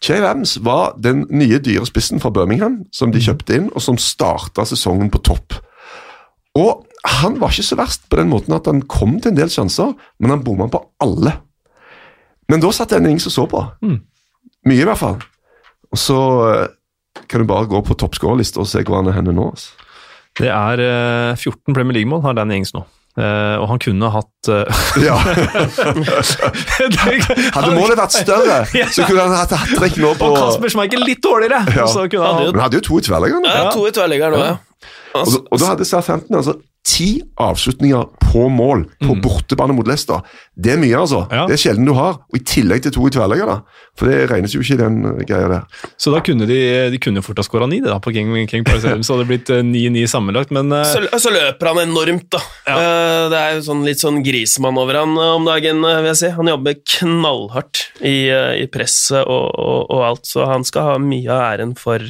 Shay 0.02 0.18
Adams 0.18 0.56
var 0.66 0.96
den 0.98 1.28
nye 1.30 1.60
dyrespissen 1.62 2.22
fra 2.22 2.32
Birmingham 2.34 2.80
som 2.96 3.14
de 3.14 3.22
kjøpte 3.22 3.58
inn, 3.58 3.68
og 3.76 3.84
som 3.86 4.00
starta 4.02 4.66
sesongen 4.66 5.12
på 5.14 5.22
topp. 5.28 5.60
Og 6.58 6.88
han 7.22 7.38
var 7.42 7.54
ikke 7.54 7.68
så 7.70 7.78
verst 7.80 8.08
på 8.10 8.18
den 8.20 8.32
måten 8.32 8.56
at 8.58 8.68
han 8.70 8.82
kom 8.90 9.20
til 9.22 9.32
en 9.32 9.38
del 9.38 9.52
sjanser, 9.54 9.94
men 10.20 10.34
han 10.34 10.44
bomma 10.46 10.68
på 10.74 10.82
alle. 11.04 11.36
Men 12.50 12.64
da 12.64 12.72
satt 12.76 12.92
det 12.92 13.02
en 13.02 13.12
ing 13.14 13.22
som 13.22 13.34
så 13.34 13.46
på. 13.50 13.62
Mye, 14.68 14.82
i 14.82 14.88
hvert 14.88 15.00
fall. 15.00 15.22
Og 15.92 16.00
så 16.00 16.18
eh, 16.50 16.74
kan 17.30 17.44
du 17.44 17.48
bare 17.50 17.70
gå 17.70 17.82
på 17.86 17.98
toppskårerlista 18.00 18.62
og 18.64 18.70
se 18.70 18.84
hvor 18.86 19.00
han 19.00 19.10
er 19.12 19.18
henne 19.20 19.34
nå. 19.36 19.48
Altså. 19.54 19.72
Det 20.40 20.50
er 20.52 20.84
eh, 20.86 21.38
14 21.38 21.76
Premier 21.76 22.00
League-mål 22.00 22.24
har 22.26 22.38
Danny 22.38 22.60
Ings 22.62 22.74
nå. 22.76 22.84
Eh, 23.20 23.56
og 23.60 23.66
han 23.68 23.80
kunne 23.84 24.08
hatt 24.14 24.48
uh, 24.48 24.64
Ja. 25.08 25.18
Hadde 27.56 27.72
målet 27.76 27.98
vært 28.00 28.14
større, 28.16 28.62
Ja. 28.78 28.86
så 28.88 29.04
kunne 29.08 29.22
han 29.26 29.36
hatt 29.36 29.52
hat 29.52 29.74
trick 29.78 29.98
nå 30.00 30.14
på 30.20 30.30
Og 30.32 30.38
Kasper 30.40 30.70
Schmeichel 30.72 31.04
litt 31.06 31.20
dårligere! 31.24 31.60
Ja. 31.76 31.88
Så 31.92 32.06
kunne 32.08 32.24
han 32.30 32.36
Men 32.46 32.54
han 32.56 32.64
hadde 32.70 32.80
jo 32.80 32.86
to 32.88 33.00
i 33.02 33.04
tverrliggeren. 33.10 33.44
Ja, 33.52 33.72
to 33.76 33.84
i 33.88 33.92
nå, 33.92 34.40
ja. 34.46 34.56
Og, 35.12 35.28
da- 35.28 35.44
og 35.52 35.60
da 35.60 35.66
hadde 35.74 35.86
Southampton 35.86 36.36
altså 36.40 36.54
ti 36.88 37.10
avslutninger 37.38 38.08
på 38.32 38.48
mål 38.52 38.86
på 39.04 39.18
bortebane 39.22 39.76
mot 39.76 39.88
Leicester. 39.88 40.24
Det 40.56 40.76
er 40.76 40.82
mye, 40.82 40.96
altså. 40.98 41.26
Mm. 41.28 41.36
Ja. 41.36 41.46
Det 41.50 41.58
er 41.58 41.64
sjelden 41.66 41.90
du 41.90 41.94
har. 41.98 42.22
Og 42.32 42.40
i 42.40 42.44
tillegg 42.48 42.86
til 42.86 42.96
to 42.96 43.06
i 43.08 43.14
tverrligger, 43.14 43.52
da. 43.52 43.88
For 44.00 44.08
det 44.08 44.30
regnes 44.32 44.56
jo 44.56 44.64
ikke 44.64 44.78
i 44.78 44.82
den 44.82 45.02
uh, 45.06 45.22
greia 45.28 45.50
der. 45.52 45.88
Så 46.00 46.14
da 46.14 46.22
kunne 46.26 46.48
de, 46.50 46.60
de 46.94 47.00
kunne 47.02 47.24
fort 47.26 47.42
ha 47.42 47.46
skåra 47.46 47.68
ni, 47.70 47.82
da, 47.84 47.98
på 48.02 48.14
King, 48.16 48.34
King 48.50 48.66
Paris 48.68 48.88
Elm, 48.88 49.04
så 49.04 49.16
hadde 49.16 49.26
det 49.26 49.32
blitt 49.34 49.52
eh, 49.54 49.64
9-9 49.66 50.06
sammenlagt, 50.12 50.54
men 50.56 50.72
uh... 50.74 50.84
Så, 50.88 51.04
så 51.22 51.34
løper 51.34 51.72
han 51.72 51.84
enormt, 51.84 52.30
da. 52.34 52.42
Ja. 52.68 52.78
Uh, 52.78 53.26
Det 53.32 53.42
er 53.42 53.58
jo 53.58 53.66
sånn, 53.68 53.84
litt 53.88 54.02
sånn 54.02 54.22
grismann 54.26 54.80
over 54.82 55.02
han 55.02 55.16
eh, 55.18 55.36
om 55.38 55.48
dagen, 55.48 55.84
eh, 55.88 56.00
vil 56.02 56.12
jeg 56.14 56.22
si. 56.24 56.32
Han 56.38 56.52
jobber 56.52 56.80
knallhardt 56.96 57.84
i, 58.00 58.16
uh, 58.32 58.54
i 58.58 58.68
presset 58.72 59.22
og, 59.22 59.48
og, 59.52 59.92
og 59.92 60.08
alt, 60.08 60.26
så 60.30 60.48
han 60.50 60.66
skal 60.68 60.94
ha 60.94 60.98
mye 61.02 61.28
av 61.28 61.46
æren 61.52 61.76
for, 61.80 62.06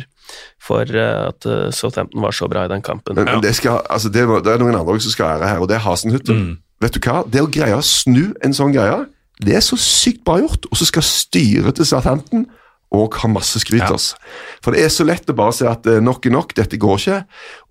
for 0.62 0.86
eh, 0.86 1.28
at 1.32 1.46
eh, 1.50 1.70
Southampton 1.76 2.22
var 2.24 2.36
så 2.38 2.48
bra 2.52 2.65
i 2.67 2.72
den 2.72 2.84
kampen. 2.86 3.15
Men, 3.17 3.26
men 3.30 3.41
det, 3.44 3.56
skal, 3.58 3.82
altså, 3.89 4.12
det, 4.13 4.28
må- 4.30 4.41
det 4.46 4.54
er 4.56 4.62
noen 4.63 4.78
andre 4.78 5.00
som 5.02 5.13
skal 5.15 5.38
ære 5.39 5.50
her, 5.56 5.62
og 5.63 5.70
det 5.72 5.80
er 5.80 5.86
Hasenhytte. 5.86 6.36
Mm. 6.38 6.56
Vet 6.82 6.96
du 6.98 7.04
hva? 7.06 7.22
Det 7.30 7.44
å 7.44 7.50
greie 7.52 7.78
å 7.78 7.84
snu 7.86 8.32
en 8.46 8.56
sånn 8.58 8.74
greie, 8.74 9.04
det 9.41 9.56
er 9.58 9.63
så 9.65 9.78
sykt 9.82 10.24
bra 10.26 10.39
gjort. 10.41 10.65
Og 10.72 10.78
så 10.80 10.86
skal 10.89 11.06
styret 11.06 11.78
til 11.78 11.86
Southampton 11.89 12.48
og 12.91 13.13
ha 13.22 13.30
masse 13.32 13.56
skryt. 13.62 13.80
Ja. 13.86 13.94
altså. 13.96 14.17
For 14.65 14.76
det 14.76 14.82
er 14.84 14.89
så 14.91 15.06
lett 15.08 15.30
å 15.32 15.36
bare 15.38 15.54
si 15.56 15.63
at 15.70 15.86
eh, 15.88 16.02
nok 16.04 16.26
er 16.28 16.34
nok, 16.36 16.52
dette 16.58 16.76
går 16.82 16.98
ikke. 17.00 17.20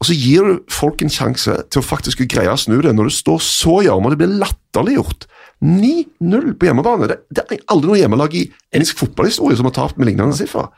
Og 0.00 0.08
så 0.08 0.14
gir 0.16 0.46
du 0.48 0.62
folk 0.72 1.02
en 1.04 1.12
sjanse 1.12 1.58
til 1.68 1.82
å 1.82 1.84
faktisk 1.84 2.22
greie 2.24 2.48
å 2.50 2.56
snu 2.58 2.78
det, 2.80 2.94
når 2.96 3.10
du 3.10 3.16
står 3.18 3.42
så 3.44 3.80
hjemme, 3.84 4.08
og 4.08 4.14
det 4.14 4.20
blir 4.22 4.32
latterliggjort. 4.40 5.26
9-0 5.60 6.54
på 6.56 6.70
hjemmebane. 6.70 7.10
Det, 7.10 7.18
det 7.36 7.44
er 7.52 7.62
aldri 7.72 7.90
noe 7.92 8.00
hjemmelag 8.00 8.34
i 8.40 8.46
engelsk 8.74 9.02
fotballhistorie 9.02 9.58
som 9.60 9.68
har 9.68 9.76
tapt 9.76 10.00
med 10.00 10.08
lignende 10.08 10.36
siffer. 10.38 10.70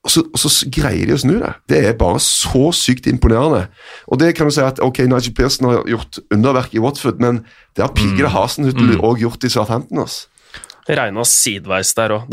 Og 0.00 0.10
så, 0.10 0.22
og 0.24 0.40
så 0.40 0.68
greier 0.72 1.10
de 1.10 1.12
å 1.12 1.20
snu 1.20 1.34
det. 1.42 1.50
Det 1.68 1.78
er 1.90 1.98
bare 2.00 2.20
så 2.24 2.70
sykt 2.72 3.08
imponerende. 3.10 3.66
Og 4.08 4.20
det 4.22 4.32
kan 4.36 4.48
du 4.48 4.54
si 4.54 4.62
at 4.64 4.80
ok, 4.80 5.02
Nigel 5.10 5.34
Pearson 5.36 5.68
har 5.68 5.82
gjort 5.90 6.22
underverk 6.32 6.72
i 6.72 6.80
Watford, 6.80 7.20
men 7.20 7.42
det 7.76 7.84
har 7.84 7.92
pigede 7.92 8.32
Hasenhutl 8.32 8.96
òg 8.96 9.20
gjort 9.26 9.44
i 9.44 9.52
Southampton. 9.52 10.00
Altså. 10.06 10.30
Regna 10.88 11.24
sideveis 11.28 11.92
der 11.98 12.16
òg. 12.16 12.32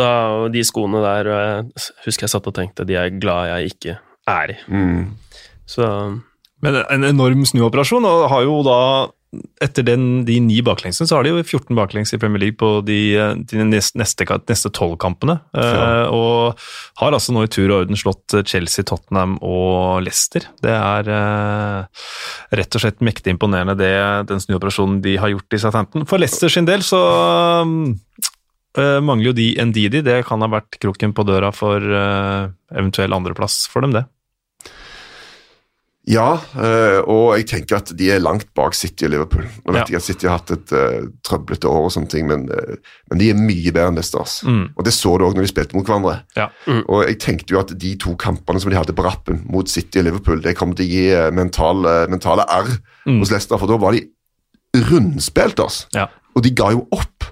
De 0.54 0.64
skoene 0.66 1.04
der 1.04 1.32
eh, 1.34 1.90
husker 2.08 2.26
jeg 2.26 2.34
satt 2.38 2.48
og 2.48 2.56
tenkte 2.56 2.88
de 2.88 2.96
er 2.96 3.12
glad 3.20 3.52
jeg 3.52 3.76
ikke 3.76 3.98
er 4.32 4.56
i. 4.56 4.58
Mm. 4.72 5.04
Så 5.68 5.86
Men 6.64 6.80
en 6.88 7.04
enorm 7.06 7.44
snuoperasjon, 7.46 8.08
og 8.08 8.30
har 8.32 8.48
jo 8.48 8.62
da 8.66 8.80
etter 9.64 9.86
den, 9.88 10.26
de 10.28 10.38
ni 10.44 10.60
baklengsene, 10.66 11.08
så 11.10 11.18
har 11.18 11.26
de 11.26 11.34
jo 11.34 11.44
14 11.44 11.76
baklengs 11.78 12.14
i 12.14 12.20
Premier 12.22 12.42
League 12.42 12.58
på 12.60 12.82
de, 12.86 13.00
de 13.50 13.66
neste, 13.68 13.98
neste, 14.00 14.28
neste 14.50 14.72
12 14.72 14.96
kampene. 15.02 15.40
Ja. 15.58 15.68
Eh, 15.68 16.14
og 16.14 16.68
har 17.02 17.16
altså 17.16 17.36
nå 17.36 17.46
i 17.46 17.52
tur 17.52 17.68
og 17.70 17.84
orden 17.84 18.00
slått 18.00 18.38
Chelsea, 18.48 18.86
Tottenham 18.88 19.38
og 19.46 20.04
Leicester. 20.06 20.48
Det 20.64 20.74
er 20.74 21.12
eh, 21.14 22.10
rett 22.60 22.80
og 22.80 22.84
slett 22.84 23.06
mektig 23.06 23.36
imponerende, 23.36 23.78
det, 23.80 23.94
den 24.32 24.44
snuoperasjonen 24.44 25.02
de 25.06 25.18
har 25.22 25.34
gjort 25.34 25.58
i 25.58 25.62
Southampton. 25.64 26.08
For 26.10 26.22
Leicester 26.22 26.52
sin 26.52 26.68
del 26.70 26.86
så 26.86 27.02
eh, 28.78 29.00
mangler 29.04 29.32
jo 29.32 29.38
de 29.38 29.50
Ndidi. 29.70 30.04
Det 30.06 30.22
kan 30.28 30.44
ha 30.44 30.52
vært 30.52 30.80
kroken 30.82 31.16
på 31.18 31.26
døra 31.28 31.54
for 31.56 31.82
eh, 31.82 32.54
eventuell 32.76 33.16
andreplass 33.16 33.66
for 33.72 33.86
dem, 33.86 33.96
det. 33.98 34.08
Ja, 36.08 36.38
eh, 36.56 37.02
og 37.04 37.34
jeg 37.36 37.48
tenker 37.52 37.82
at 37.82 37.90
de 38.00 38.06
er 38.16 38.22
langt 38.24 38.48
bak 38.56 38.74
City 38.80 39.04
og 39.06 39.12
Liverpool. 39.12 39.44
Nå 39.66 39.74
vet 39.76 39.90
Ja. 39.90 39.98
jeg 39.98 40.00
at 40.00 40.06
City 40.06 40.28
har 40.30 40.38
hatt 40.38 40.52
et 40.56 40.72
uh, 40.72 41.10
trøblete 41.28 41.68
år, 41.68 41.84
og 41.90 41.92
sånne 41.92 42.08
ting, 42.14 42.28
men, 42.30 42.46
uh, 42.48 42.78
men 43.12 43.20
de 43.20 43.28
er 43.34 43.36
mye 43.36 43.74
bedre 43.76 43.90
enn 43.92 43.96
Leicester. 44.00 44.20
altså. 44.24 44.48
Mm. 44.48 44.70
Og 44.78 44.86
Det 44.88 44.94
så 44.96 45.18
du 45.20 45.26
òg 45.28 45.36
når 45.36 45.44
de 45.44 45.52
spilte 45.52 45.76
mot 45.76 45.86
hverandre. 45.86 46.22
Ja. 46.38 46.48
Og 46.88 47.04
jeg 47.10 47.20
tenkte 47.20 47.52
jo 47.52 47.60
at 47.60 47.76
de 47.78 47.96
to 48.00 48.16
kampene 48.16 48.62
som 48.64 48.72
de 48.72 48.78
hadde 48.80 48.96
på 48.96 49.04
rappen 49.04 49.44
mot 49.52 49.68
City 49.68 50.00
og 50.00 50.06
Liverpool, 50.08 50.40
det 50.42 50.56
kom 50.56 50.72
til 50.74 50.88
å 50.88 50.90
gi 50.96 51.32
mentale, 51.36 52.08
mentale 52.08 52.48
arr 52.48 52.72
Mm. 53.08 53.20
hos 53.20 53.30
Leicester, 53.32 53.58
for 53.60 53.68
da 53.68 53.78
var 53.78 53.92
de 53.96 54.02
rundspilt 54.90 55.60
altså. 55.64 55.88
Ja. 55.96 56.08
Og 56.36 56.44
de 56.44 56.52
ga 56.56 56.72
jo 56.72 56.86
opp 56.92 57.24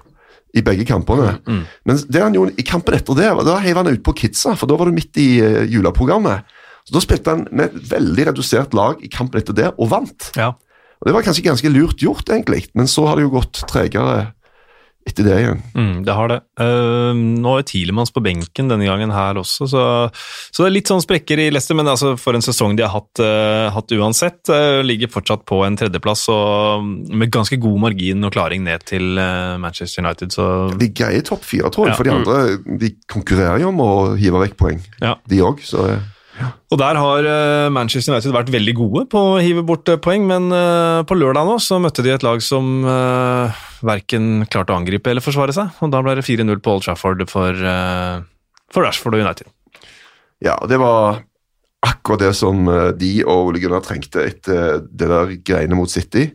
i 0.56 0.62
begge 0.64 0.86
kampene. 0.88 1.34
Mm. 1.46 1.64
Men 1.84 1.98
det 2.08 2.22
han 2.22 2.32
gjorde 2.36 2.54
i 2.58 2.64
kampen 2.64 2.94
etter 2.96 3.14
det, 3.18 3.28
da 3.44 3.58
heiv 3.60 3.76
han 3.76 3.90
ut 3.92 4.02
på 4.06 4.14
kidsa, 4.16 4.54
for 4.56 4.66
da 4.70 4.76
var 4.80 4.88
det 4.88 4.94
midt 4.96 5.18
i 5.20 5.26
uh, 5.44 5.64
juleprogrammet. 5.68 6.44
Så 6.86 6.94
Da 6.94 7.02
spilte 7.02 7.34
han 7.34 7.48
med 7.50 7.72
et 7.74 7.90
veldig 7.90 8.28
redusert 8.30 8.74
lag 8.76 9.02
i 9.02 9.10
kampen 9.10 9.42
etter 9.42 9.56
det, 9.56 9.72
og 9.76 9.90
vant. 9.90 10.30
Ja. 10.38 10.52
Og 11.02 11.10
Det 11.10 11.14
var 11.16 11.26
kanskje 11.26 11.44
ganske 11.44 11.72
lurt 11.74 12.00
gjort, 12.00 12.30
egentlig, 12.30 12.68
men 12.74 12.86
så 12.88 13.08
har 13.08 13.18
det 13.18 13.26
jo 13.26 13.34
gått 13.36 13.64
tregere 13.68 14.32
etter 15.06 15.22
det 15.22 15.34
igjen. 15.38 15.60
Mm, 15.76 15.98
det 16.06 16.14
har 16.18 16.30
det. 16.32 16.36
Uh, 16.58 17.14
nå 17.14 17.52
er 17.60 17.66
Tilemanns 17.68 18.10
på 18.10 18.22
benken 18.24 18.66
denne 18.72 18.88
gangen 18.88 19.12
her 19.14 19.38
også, 19.38 19.68
så, 19.70 19.82
så, 20.50 20.64
det 20.64 20.66
er 20.66 20.74
litt 20.74 20.90
sånn 20.90 21.02
sprekker 21.04 21.38
i 21.44 21.46
Leicester, 21.52 21.78
men 21.78 21.86
altså 21.86 22.16
for 22.18 22.34
en 22.34 22.42
sesong 22.42 22.74
de 22.78 22.82
har 22.82 22.90
hatt, 22.90 23.22
uh, 23.22 23.68
hatt 23.74 23.94
uansett. 23.94 24.40
Uh, 24.50 24.82
ligger 24.86 25.12
fortsatt 25.12 25.44
på 25.46 25.60
en 25.66 25.78
tredjeplass 25.78 26.26
og 26.34 26.88
med 27.14 27.30
ganske 27.34 27.58
god 27.62 27.78
margin 27.86 28.26
og 28.26 28.34
klaring 28.34 28.66
ned 28.66 28.82
til 28.88 29.14
Manchester 29.62 30.02
United. 30.02 30.34
Så. 30.34 30.48
De 30.80 30.90
greier 30.90 31.22
topp 31.26 31.46
fire, 31.46 31.70
tror 31.70 31.86
jeg, 31.86 31.94
Ja. 31.94 32.00
for 32.00 32.08
de 32.10 32.16
andre 32.16 32.78
de 32.82 32.94
konkurrerer 33.06 33.62
jo 33.62 33.70
om 33.70 33.86
å 33.86 33.92
hive 34.18 34.42
vekk 34.42 34.58
poeng, 34.58 34.82
Ja. 35.02 35.14
de 35.28 35.42
òg. 35.46 35.62
Så 35.62 35.86
Og 36.44 36.80
der 36.80 36.98
har 36.98 37.26
eh, 37.30 37.68
Manchester 37.72 38.12
United 38.12 38.34
vært 38.34 38.50
veldig 38.52 38.74
gode 38.76 39.04
på 39.12 39.20
å 39.32 39.36
hive 39.42 39.62
bort 39.66 39.88
eh, 39.88 40.00
poeng, 40.02 40.26
men 40.28 40.48
eh, 40.52 41.02
på 41.06 41.16
lørdag 41.16 41.46
nå 41.48 41.56
så 41.62 41.78
møtte 41.82 42.04
de 42.04 42.12
et 42.14 42.26
lag 42.26 42.42
som 42.44 42.84
verken 43.86 44.46
klarte 44.50 44.74
å 44.74 44.80
angripe 44.80 45.12
eller 45.12 45.24
forsvare 45.24 45.54
seg, 45.54 45.78
og 45.80 45.92
da 45.94 46.02
ble 46.04 46.16
det 46.18 46.26
4-0 46.26 46.60
på 46.64 46.74
Old 46.74 46.86
Trafford 46.86 47.22
for, 47.30 47.54
for 48.72 48.86
Rashford 48.86 49.18
og 49.18 49.24
United. 49.24 49.48
ja, 50.44 50.56
det 50.68 50.80
var 50.82 51.22
akkurat 51.86 52.24
det 52.24 52.32
som 52.34 52.66
de 52.98 53.12
og 53.24 53.52
Ole 53.52 53.62
Gunnar 53.62 53.84
trengte 53.84 54.24
etter 54.26 54.82
det 54.90 55.08
der 55.12 55.36
greiene 55.46 55.78
mot 55.78 55.92
City. 55.92 56.28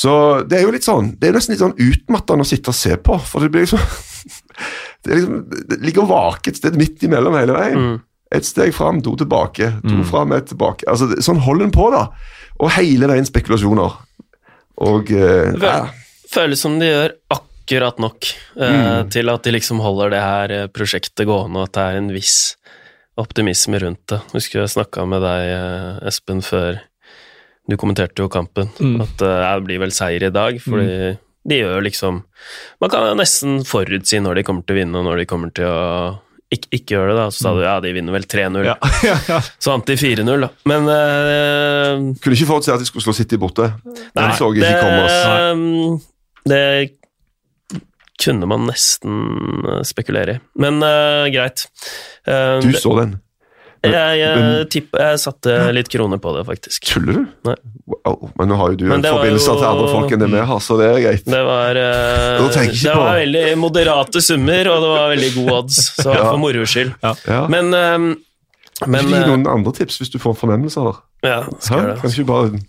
Så 0.00 0.12
det 0.48 0.58
er 0.58 0.64
jo 0.64 0.74
litt 0.74 0.86
sånn, 0.86 1.14
det 1.20 1.28
er 1.28 1.36
nesten 1.36 1.54
litt 1.54 1.62
sånn 1.62 1.76
utmattende 1.76 2.46
å 2.46 2.48
sitte 2.48 2.72
og 2.72 2.78
se 2.78 2.96
på, 2.96 3.18
for 3.20 3.44
det 3.44 3.52
blir 3.52 3.68
liksom 3.68 3.82
Det, 5.00 5.14
liksom, 5.16 5.36
det 5.48 5.78
ligger 5.80 6.02
og 6.02 6.10
vaker 6.10 6.52
et 6.52 6.58
sted 6.58 6.74
midt 6.76 7.00
imellom 7.06 7.32
hele 7.32 7.54
veien. 7.56 7.78
Mm. 7.80 7.94
Et 8.32 8.44
steg 8.46 8.72
fram, 8.74 9.00
to 9.02 9.16
tilbake, 9.16 9.70
to 9.82 9.88
Mm. 10.00 10.04
fram, 10.06 10.32
ett 10.32 10.46
tilbake. 10.52 10.84
Altså, 10.86 11.08
sånn 11.20 11.40
holder 11.42 11.64
en 11.66 11.72
på, 11.74 11.90
da. 11.90 12.04
Og 12.60 12.70
hele 12.70 13.08
veien 13.10 13.26
spekulasjoner. 13.26 13.96
Og 14.78 15.10
eh, 15.10 15.50
Vel- 15.52 15.62
ja. 15.62 15.88
Føles 16.30 16.60
som 16.62 16.78
de 16.78 16.86
gjør 16.86 17.12
akkurat 17.34 17.98
nok 17.98 18.28
eh, 18.56 19.02
til 19.10 19.28
at 19.32 19.42
de 19.42 19.50
liksom 19.56 19.80
holder 19.82 20.10
det 20.10 20.20
her 20.22 20.50
eh, 20.60 20.66
prosjektet 20.68 21.26
gående, 21.26 21.58
og 21.58 21.64
at 21.68 21.72
det 21.74 21.82
er 21.88 21.98
en 21.98 22.12
viss 22.14 22.36
optimisme 23.18 23.80
rundt 23.82 24.06
det. 24.12 24.20
Husker 24.32 24.60
jeg 24.62 24.70
snakka 24.76 25.06
med 25.10 25.22
deg, 25.26 25.48
eh, 25.56 26.06
Espen, 26.08 26.40
før 26.46 26.78
du 27.68 27.76
kommenterte 27.76 28.22
jo 28.22 28.28
kampen, 28.28 28.70
Mm. 28.78 29.00
at 29.02 29.20
eh, 29.22 29.54
det 29.58 29.64
blir 29.66 29.78
vel 29.82 29.90
seier 29.90 30.22
i 30.22 30.30
dag, 30.30 30.58
fordi 30.62 31.18
de 31.46 31.58
gjør 31.62 31.82
liksom 31.82 32.22
Man 32.80 32.90
kan 32.90 33.16
nesten 33.16 33.60
forutsi 33.64 34.20
når 34.22 34.36
de 34.36 34.42
kommer 34.44 34.64
til 34.66 34.76
å 34.76 34.78
vinne, 34.80 34.96
og 34.98 35.04
når 35.04 35.18
de 35.18 35.26
kommer 35.26 35.52
til 35.54 35.64
å 35.66 36.20
ikke, 36.50 36.68
ikke 36.74 36.94
gjør 36.96 37.10
det, 37.12 37.16
da. 37.20 37.26
Så 37.30 37.44
sa 37.44 37.52
du 37.54 37.60
ja, 37.62 37.74
de 37.82 37.92
vinner 37.94 38.14
vel 38.14 38.26
3-0. 38.26 38.64
Ja, 38.66 38.76
ja, 39.08 39.16
ja. 39.30 39.40
Så 39.58 39.72
vant 39.72 39.86
de 39.86 39.96
4-0, 40.00 40.30
da. 40.46 40.50
Men 40.70 40.88
uh, 40.90 42.06
Kunne 42.22 42.38
ikke 42.38 42.48
forutse 42.50 42.74
at 42.74 42.82
de 42.82 42.88
skulle 42.88 43.06
slå 43.06 43.14
City 43.16 43.38
borte. 43.40 43.70
Den 43.86 44.34
så 44.38 44.50
jeg 44.56 44.66
ikke 44.66 44.82
komme. 44.82 46.00
Det, 46.50 46.50
det 46.50 46.64
kunne 48.20 48.48
man 48.50 48.66
nesten 48.68 49.14
eh, 49.64 49.82
spekulere 49.88 50.34
i. 50.36 50.40
Men 50.60 50.82
uh, 50.84 51.24
greit. 51.32 51.64
Uh, 52.28 52.58
Du 52.60 52.72
så 52.76 52.92
den. 52.98 53.14
Jeg, 53.82 54.18
jeg, 54.20 54.36
men- 54.40 54.66
tipp- 54.68 54.96
jeg 55.00 55.18
satte 55.22 55.54
litt 55.72 55.88
kroner 55.88 56.18
på 56.20 56.32
det, 56.36 56.42
faktisk. 56.46 56.84
Tuller 56.90 57.12
du? 57.12 57.26
Nei. 57.48 57.54
Wow. 57.90 58.30
Men 58.38 58.48
nå 58.52 58.56
har 58.60 58.70
jo 58.70 58.76
du 58.76 58.84
en 58.92 59.02
forbindelse 59.02 59.46
jo- 59.48 59.56
til 59.58 59.66
andre 59.66 59.86
folk 59.90 60.12
enn 60.12 60.20
det 60.20 60.28
vi 60.30 60.42
har, 60.50 60.60
så 60.62 60.76
det 60.78 60.86
er 60.90 61.00
greit. 61.00 61.24
Det 61.24 61.40
var, 61.46 61.70
eh, 61.80 62.38
jeg 62.44 62.70
det 62.82 62.92
på- 62.92 62.98
var 63.00 63.16
veldig 63.18 63.44
moderate 63.58 64.20
summer, 64.22 64.68
og 64.70 64.82
det 64.84 64.90
var 64.94 65.08
veldig 65.14 65.30
god 65.38 65.50
odds, 65.58 65.80
så 65.96 66.14
Ja. 66.14 66.24
for 66.30 66.38
moro 66.38 66.64
skyld. 66.64 66.92
Ja. 67.02 67.46
Men, 67.48 67.72
um, 67.74 68.16
Men, 68.86 69.06
Gi 69.08 69.14
eh, 69.14 69.26
noen 69.26 69.46
andre 69.46 69.72
tips 69.72 69.98
hvis 70.00 70.10
du 70.10 70.18
får 70.18 70.36
fornemmelser. 70.38 70.96
Ja, 71.22 71.42
skal 71.58 71.80
gjøre 71.80 71.94
det. 71.94 72.00
Kan 72.00 72.10
ikke 72.10 72.26
bare 72.26 72.60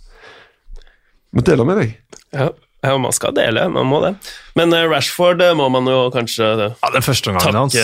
Må 1.34 1.42
dele 1.48 1.64
med 1.66 1.78
deg. 1.80 1.98
Ja. 2.34 2.50
ja, 2.84 2.98
man 2.98 3.12
skal 3.14 3.32
dele, 3.32 3.70
man 3.72 3.86
må 3.88 4.02
det. 4.04 4.16
Men 4.56 4.74
eh, 4.74 4.88
Rashford 4.92 5.40
må 5.56 5.70
man 5.72 5.86
jo 5.86 6.10
kanskje 6.12 6.44
Ja, 6.58 6.68
ja, 6.68 6.90
er 6.98 7.02
første 7.02 7.32
takke 7.40 7.54
hans 7.56 7.76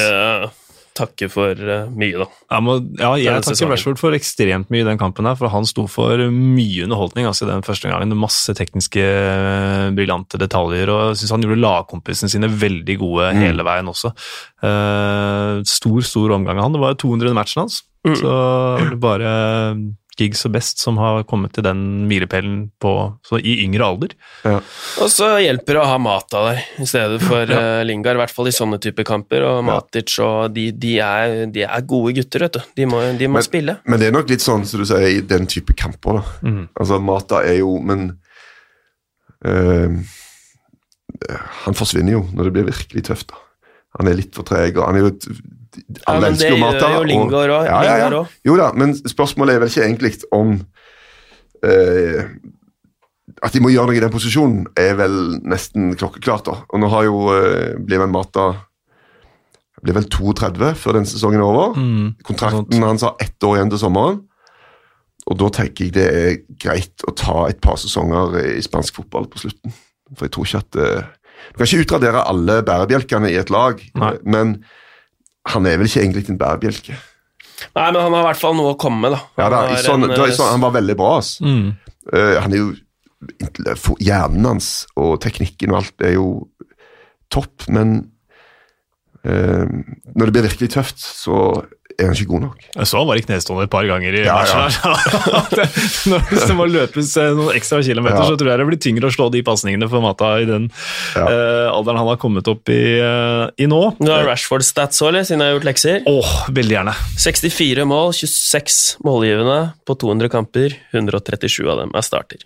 takke, 0.98 1.30
for 1.32 1.54
eh, 1.54 1.86
mye, 1.94 2.18
da. 2.24 2.28
Jeg, 2.52 2.66
må, 2.66 2.76
ja, 3.00 3.12
jeg 3.22 3.44
takker. 3.46 3.70
Rashford 3.72 4.02
for 4.02 4.18
ekstremt 4.18 4.72
mye 4.74 4.82
i 4.84 4.88
den 4.88 5.00
kampen, 5.02 5.28
her, 5.30 5.38
for 5.40 5.54
han 5.54 5.68
sto 5.70 5.86
for 5.92 6.18
mye 6.34 6.84
underholdning 6.88 7.30
altså 7.30 7.48
den 7.50 7.62
første 7.66 7.92
gangen. 7.92 8.16
Masse 8.18 8.56
tekniske, 8.58 9.04
eh, 9.04 9.88
briljante 9.98 10.40
detaljer, 10.42 10.90
og 10.94 11.04
jeg 11.12 11.22
syns 11.22 11.36
han 11.38 11.46
gjorde 11.46 11.62
lagkompisene 11.62 12.34
sine 12.34 12.50
veldig 12.52 12.98
gode 13.02 13.30
Mm. 13.34 13.42
hele 13.46 13.64
veien 13.68 13.88
også. 13.92 14.12
Uh, 14.64 15.62
stor, 15.68 16.02
stor 16.06 16.34
omgang 16.36 16.58
av 16.58 16.64
han. 16.68 16.74
Det 16.76 16.82
var 16.82 16.98
200 17.00 17.34
matchen 17.38 17.62
hans, 17.66 17.84
Mm. 18.08 18.16
så 18.20 18.90
det 18.90 19.00
bare 19.04 19.32
Giggs 20.18 20.42
og 20.48 20.52
Best 20.56 20.80
som 20.82 20.98
har 20.98 21.24
kommet 21.30 21.54
til 21.54 21.64
den 21.64 21.82
milepælen 22.10 22.72
i 23.38 23.54
yngre 23.64 23.86
alder. 23.86 24.16
Og 24.48 25.10
så 25.14 25.28
hjelper 25.44 25.78
det 25.78 25.82
å 25.84 25.88
ha 25.92 25.98
Mata 26.02 26.42
der 26.50 26.62
i 26.82 26.88
stedet 26.90 27.22
for 27.22 27.46
eh, 27.60 27.84
Lingard, 27.86 28.18
i 28.18 28.22
hvert 28.24 28.34
fall 28.34 28.50
i 28.50 28.56
sånne 28.56 28.80
typer 28.82 29.06
kamper. 29.08 29.46
Og 29.46 29.64
Matic 29.68 30.18
og 30.26 30.54
de, 30.56 30.72
de, 30.74 30.96
er, 31.06 31.46
de 31.54 31.64
er 31.68 31.86
gode 31.90 32.16
gutter, 32.18 32.48
vet 32.48 32.58
du. 32.58 32.62
De 32.82 32.88
må, 32.90 33.02
de 33.20 33.28
må 33.30 33.38
Men- 33.40 33.46
spille. 33.48 33.78
Men 33.86 34.00
det 34.02 34.08
er 34.10 34.16
nok 34.18 34.30
litt 34.34 34.42
sånn 34.46 34.66
som 34.66 34.82
du 34.82 34.88
sier, 34.90 35.08
i 35.08 35.22
den 35.22 35.46
type 35.48 35.76
kamper. 35.78 36.22
da. 36.22 36.38
Mm. 36.50 36.64
Altså, 36.82 37.00
Mata 37.00 37.44
er 37.46 37.60
jo 37.62 37.78
Men 37.86 38.08
eh, 39.46 39.90
Han 41.66 41.78
forsvinner 41.78 42.18
jo 42.18 42.24
når 42.34 42.50
det 42.50 42.54
blir 42.58 42.68
virkelig 42.72 43.06
tøft. 43.10 43.30
da. 43.32 43.44
Han 44.00 44.10
er 44.12 44.18
litt 44.20 44.36
for 44.36 44.46
treg, 44.46 44.78
og 44.78 44.86
han 44.90 44.96
er 45.00 45.06
jo 45.06 45.14
et- 45.14 45.28
Ja, 45.28 45.57
Alle 46.08 46.22
men 46.22 46.34
elsker 46.36 46.50
det 46.52 46.58
jo 46.58 46.62
Mata. 46.66 46.90
gjør 46.92 46.98
jo 47.02 47.08
Lingard 47.12 47.54
òg. 47.58 47.66
Ja, 47.70 47.80
ja, 47.86 48.10
ja. 48.12 48.22
Jo 48.50 48.58
da, 48.60 48.70
men 48.78 48.94
spørsmålet 48.98 49.56
er 49.56 49.64
vel 49.64 49.72
ikke 49.74 49.86
egentlig 49.88 50.14
om 50.36 50.54
eh, 51.64 52.24
At 53.44 53.54
de 53.54 53.62
må 53.62 53.70
gjøre 53.74 53.92
noe 53.92 53.98
i 54.00 54.02
den 54.02 54.14
posisjonen, 54.14 54.64
er 54.80 54.96
vel 54.98 55.18
nesten 55.46 55.92
klokkeklart. 56.00 56.48
da. 56.48 56.56
Og 56.74 56.82
nå 56.82 56.90
har 56.94 57.04
jo 57.06 57.20
eh, 57.36 57.76
blir 57.78 58.02
vel 58.02 58.10
Mata 58.14 58.48
blir 59.84 59.94
vel 59.94 60.08
32 60.10 60.72
før 60.82 60.98
den 60.98 61.06
sesongen 61.06 61.38
er 61.44 61.46
over. 61.46 61.76
Mm. 61.78 62.16
Kontrakten 62.26 62.82
hans 62.82 63.04
har 63.06 63.14
ett 63.22 63.44
år 63.46 63.60
igjen 63.60 63.70
til 63.70 63.80
sommeren. 63.84 64.24
Og 65.28 65.38
da 65.38 65.50
tenker 65.54 65.86
jeg 65.86 65.94
det 65.94 66.06
er 66.08 66.40
greit 66.64 67.04
å 67.06 67.14
ta 67.14 67.44
et 67.52 67.60
par 67.62 67.78
sesonger 67.78 68.40
i 68.56 68.64
spansk 68.66 68.96
fotball 68.98 69.28
på 69.30 69.44
slutten. 69.44 69.76
For 70.16 70.26
jeg 70.26 70.34
tror 70.34 70.48
ikke 70.48 70.64
at 70.64 70.80
eh, 70.82 71.14
Du 71.52 71.60
kan 71.60 71.68
ikke 71.70 71.84
utradere 71.86 72.24
alle 72.26 72.56
bærebjelkene 72.66 73.30
i 73.30 73.36
et 73.38 73.52
lag, 73.54 73.78
Nei. 74.02 74.14
men 74.26 74.56
han 75.54 75.68
er 75.70 75.78
vel 75.80 75.90
ikke 75.90 76.02
egentlig 76.04 76.26
en 76.32 76.40
bærebjelke. 76.42 76.98
Nei, 77.74 77.86
men 77.92 78.02
han 78.02 78.14
har 78.14 78.22
i 78.22 78.28
hvert 78.30 78.42
fall 78.42 78.58
noe 78.58 78.74
å 78.76 78.80
komme 78.80 79.02
med, 79.06 79.16
da. 79.16 79.22
Ja, 79.40 79.48
da, 79.54 79.62
Han 79.66 79.74
i 79.78 79.82
sånn, 79.86 80.04
en, 80.06 80.14
da, 80.14 80.26
i 80.28 80.34
eh, 80.34 80.36
sånn, 80.38 80.52
han 80.54 80.66
var 80.66 80.76
veldig 80.76 80.96
bra. 81.00 81.14
altså. 81.22 81.48
Mm. 81.48 81.72
Uh, 82.14 82.36
han 82.44 82.54
er 82.54 82.62
jo 82.62 82.68
for- 83.82 84.04
Hjernen 84.04 84.46
hans 84.46 84.70
og 85.00 85.18
teknikken 85.24 85.74
og 85.74 85.80
alt 85.82 86.06
er 86.06 86.14
jo 86.18 86.28
topp, 87.34 87.66
men 87.74 87.96
uh, 89.26 89.66
når 89.66 90.30
det 90.30 90.34
blir 90.36 90.48
virkelig 90.50 90.70
tøft, 90.78 91.02
så 91.02 91.40
er 92.00 92.06
han 92.12 92.14
ikke 92.16 92.28
god 92.30 92.42
nok. 92.44 92.58
Jeg 92.76 92.88
så 92.92 93.00
han 93.00 93.08
var 93.10 93.18
i 93.18 93.24
knestående 93.26 93.64
et 93.66 93.72
par 93.74 93.86
ganger 93.90 94.14
i 94.14 94.24
Ja, 94.26 94.36
matchen. 94.38 94.60
her. 94.62 95.50
Det- 95.58 95.68
Når 96.12 96.26
hvis 96.30 96.46
det 96.48 96.56
må 96.60 96.66
løpes 96.70 97.12
eh, 97.18 97.32
noen 97.38 97.56
ekstra 97.58 97.80
kilometer, 97.84 98.20
Ja. 98.22 98.28
så 98.30 98.38
tror 98.38 98.52
jeg 98.52 98.60
det 98.62 98.68
blir 98.70 98.82
tyngre 98.86 99.10
å 99.10 99.14
slå 99.16 99.30
de 99.34 99.42
pasningene 99.48 99.90
for 99.90 100.02
Mata 100.06 100.30
i 100.42 100.46
den 100.46 100.70
Ja. 101.16 101.26
eh, 101.26 101.68
alderen 101.74 101.98
han 101.98 102.08
har 102.12 102.18
kommet 102.22 102.48
opp 102.48 102.70
i, 102.70 103.00
uh, 103.02 103.50
i 103.58 103.66
nå. 103.66 103.82
Du 104.00 104.12
har 104.12 104.26
Rashford-stats 104.30 105.02
òg, 105.02 105.18
siden 105.26 105.42
jeg 105.42 105.50
har 105.50 105.58
gjort 105.60 105.70
lekser. 105.72 106.04
Åh, 106.06 106.34
veldig 106.54 106.76
gjerne. 106.78 106.94
64 107.18 107.86
mål, 107.90 108.14
26 108.14 108.98
målgivende 109.04 109.58
på 109.88 109.98
200 109.98 110.30
kamper. 110.30 110.76
137 110.94 111.66
av 111.70 111.80
dem 111.82 111.92
er 111.98 112.06
starter. 112.06 112.46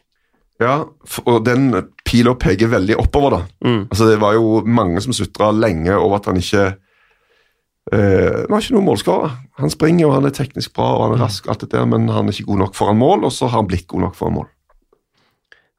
Ja, 0.62 0.86
og 1.26 1.44
den 1.44 1.72
pila 2.06 2.36
peker 2.38 2.70
veldig 2.70 2.96
oppover, 3.02 3.32
da. 3.32 3.42
Mm. 3.66 3.88
Altså, 3.90 4.08
det 4.12 4.20
var 4.22 4.36
jo 4.38 4.62
mange 4.64 5.02
som 5.02 5.12
sutra 5.18 5.50
lenge 5.52 5.96
over 5.98 6.20
at 6.22 6.26
han 6.30 6.38
ikke 6.38 6.68
eh, 7.94 8.46
Han 8.46 8.54
har 8.54 8.64
ikke 8.64 8.78
noen 8.78 8.90
målskårer. 8.90 9.36
Han 9.62 9.74
springer 9.74 10.10
og 10.10 10.18
han 10.20 10.30
er 10.30 10.36
teknisk 10.36 10.74
bra 10.78 10.90
og 10.96 11.06
han 11.06 11.18
er 11.18 11.24
rask, 11.26 11.50
alt 11.52 11.66
det 11.66 11.72
der, 11.74 11.86
men 11.90 12.10
han 12.12 12.28
er 12.30 12.36
ikke 12.36 12.50
god 12.52 12.66
nok 12.66 12.78
foran 12.78 13.00
mål, 13.02 13.28
og 13.28 13.36
så 13.36 13.50
har 13.50 13.60
han 13.60 13.70
blitt 13.70 13.88
god 13.92 14.08
nok 14.08 14.18
foran 14.20 14.38
mål. 14.40 14.50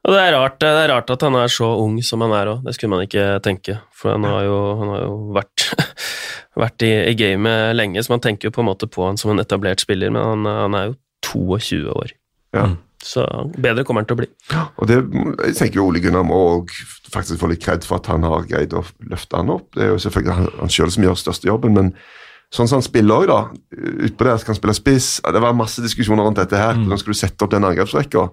Og 0.03 0.11
det 0.11 0.19
er, 0.19 0.33
rart, 0.35 0.57
det 0.59 0.67
er 0.67 0.89
rart 0.91 1.11
at 1.13 1.21
han 1.23 1.35
er 1.39 1.51
så 1.51 1.69
ung 1.79 1.95
som 2.03 2.25
han 2.25 2.33
er 2.35 2.49
òg, 2.51 2.65
det 2.65 2.73
skulle 2.75 2.91
man 2.91 3.05
ikke 3.05 3.37
tenke. 3.45 3.77
For 3.95 4.11
han 4.11 4.27
har 4.27 4.43
jo, 4.43 4.57
han 4.81 4.89
har 4.91 5.05
jo 5.05 5.13
vært, 5.37 5.67
vært 6.65 6.83
i, 6.83 6.91
i 7.07 7.15
gamet 7.15 7.71
lenge, 7.77 8.03
så 8.03 8.11
man 8.11 8.23
tenker 8.25 8.49
jo 8.49 8.55
på 8.57 8.65
en 8.65 8.67
måte 8.67 8.89
på 8.91 9.05
han 9.07 9.19
som 9.19 9.31
en 9.31 9.39
etablert 9.39 9.83
spiller, 9.83 10.11
men 10.11 10.25
han, 10.27 10.49
han 10.65 10.75
er 10.75 10.89
jo 10.89 10.97
22 11.23 11.95
år. 11.95 12.11
Ja. 12.53 12.65
Mm. 12.73 12.81
Så 13.03 13.23
bedre 13.59 13.83
kommer 13.85 14.03
han 14.03 14.09
til 14.09 14.15
å 14.17 14.21
bli. 14.21 14.29
Og 14.79 14.89
det, 14.89 14.99
jeg 15.49 15.57
tenker 15.59 15.81
jo 15.81 15.87
Ole 15.89 16.01
Gunnar 16.03 16.25
må 16.27 16.39
faktisk 17.13 17.41
få 17.41 17.51
litt 17.51 17.63
kred 17.63 17.85
for 17.87 17.99
at 17.99 18.09
han 18.11 18.25
har 18.27 18.47
greid 18.49 18.73
å 18.75 18.83
løfte 19.11 19.39
han 19.39 19.51
opp. 19.53 19.69
Det 19.75 19.85
er 19.85 19.93
jo 19.93 20.01
selvfølgelig 20.01 20.37
han, 20.39 20.71
sjøl 20.73 20.93
som 20.95 21.07
gjør 21.07 21.19
største 21.19 21.49
jobben, 21.49 21.75
men 21.77 21.91
sånn 22.53 22.69
som 22.69 22.77
han 22.77 22.85
spiller 22.85 23.23
òg, 23.23 23.31
da. 23.31 23.37
Utpå 24.07 24.27
der 24.27 24.41
skal 24.41 24.53
han 24.53 24.59
spille 24.59 24.75
spiss. 24.77 25.07
Det 25.25 25.41
var 25.41 25.55
masse 25.57 25.81
diskusjoner 25.81 26.27
rundt 26.27 26.37
dette 26.37 26.59
her. 26.59 26.77
Hvordan 26.77 27.01
skal 27.01 27.15
du 27.15 27.17
sette 27.17 27.45
opp 27.45 27.53
den 27.53 27.65
angrepsrekka? 27.65 28.27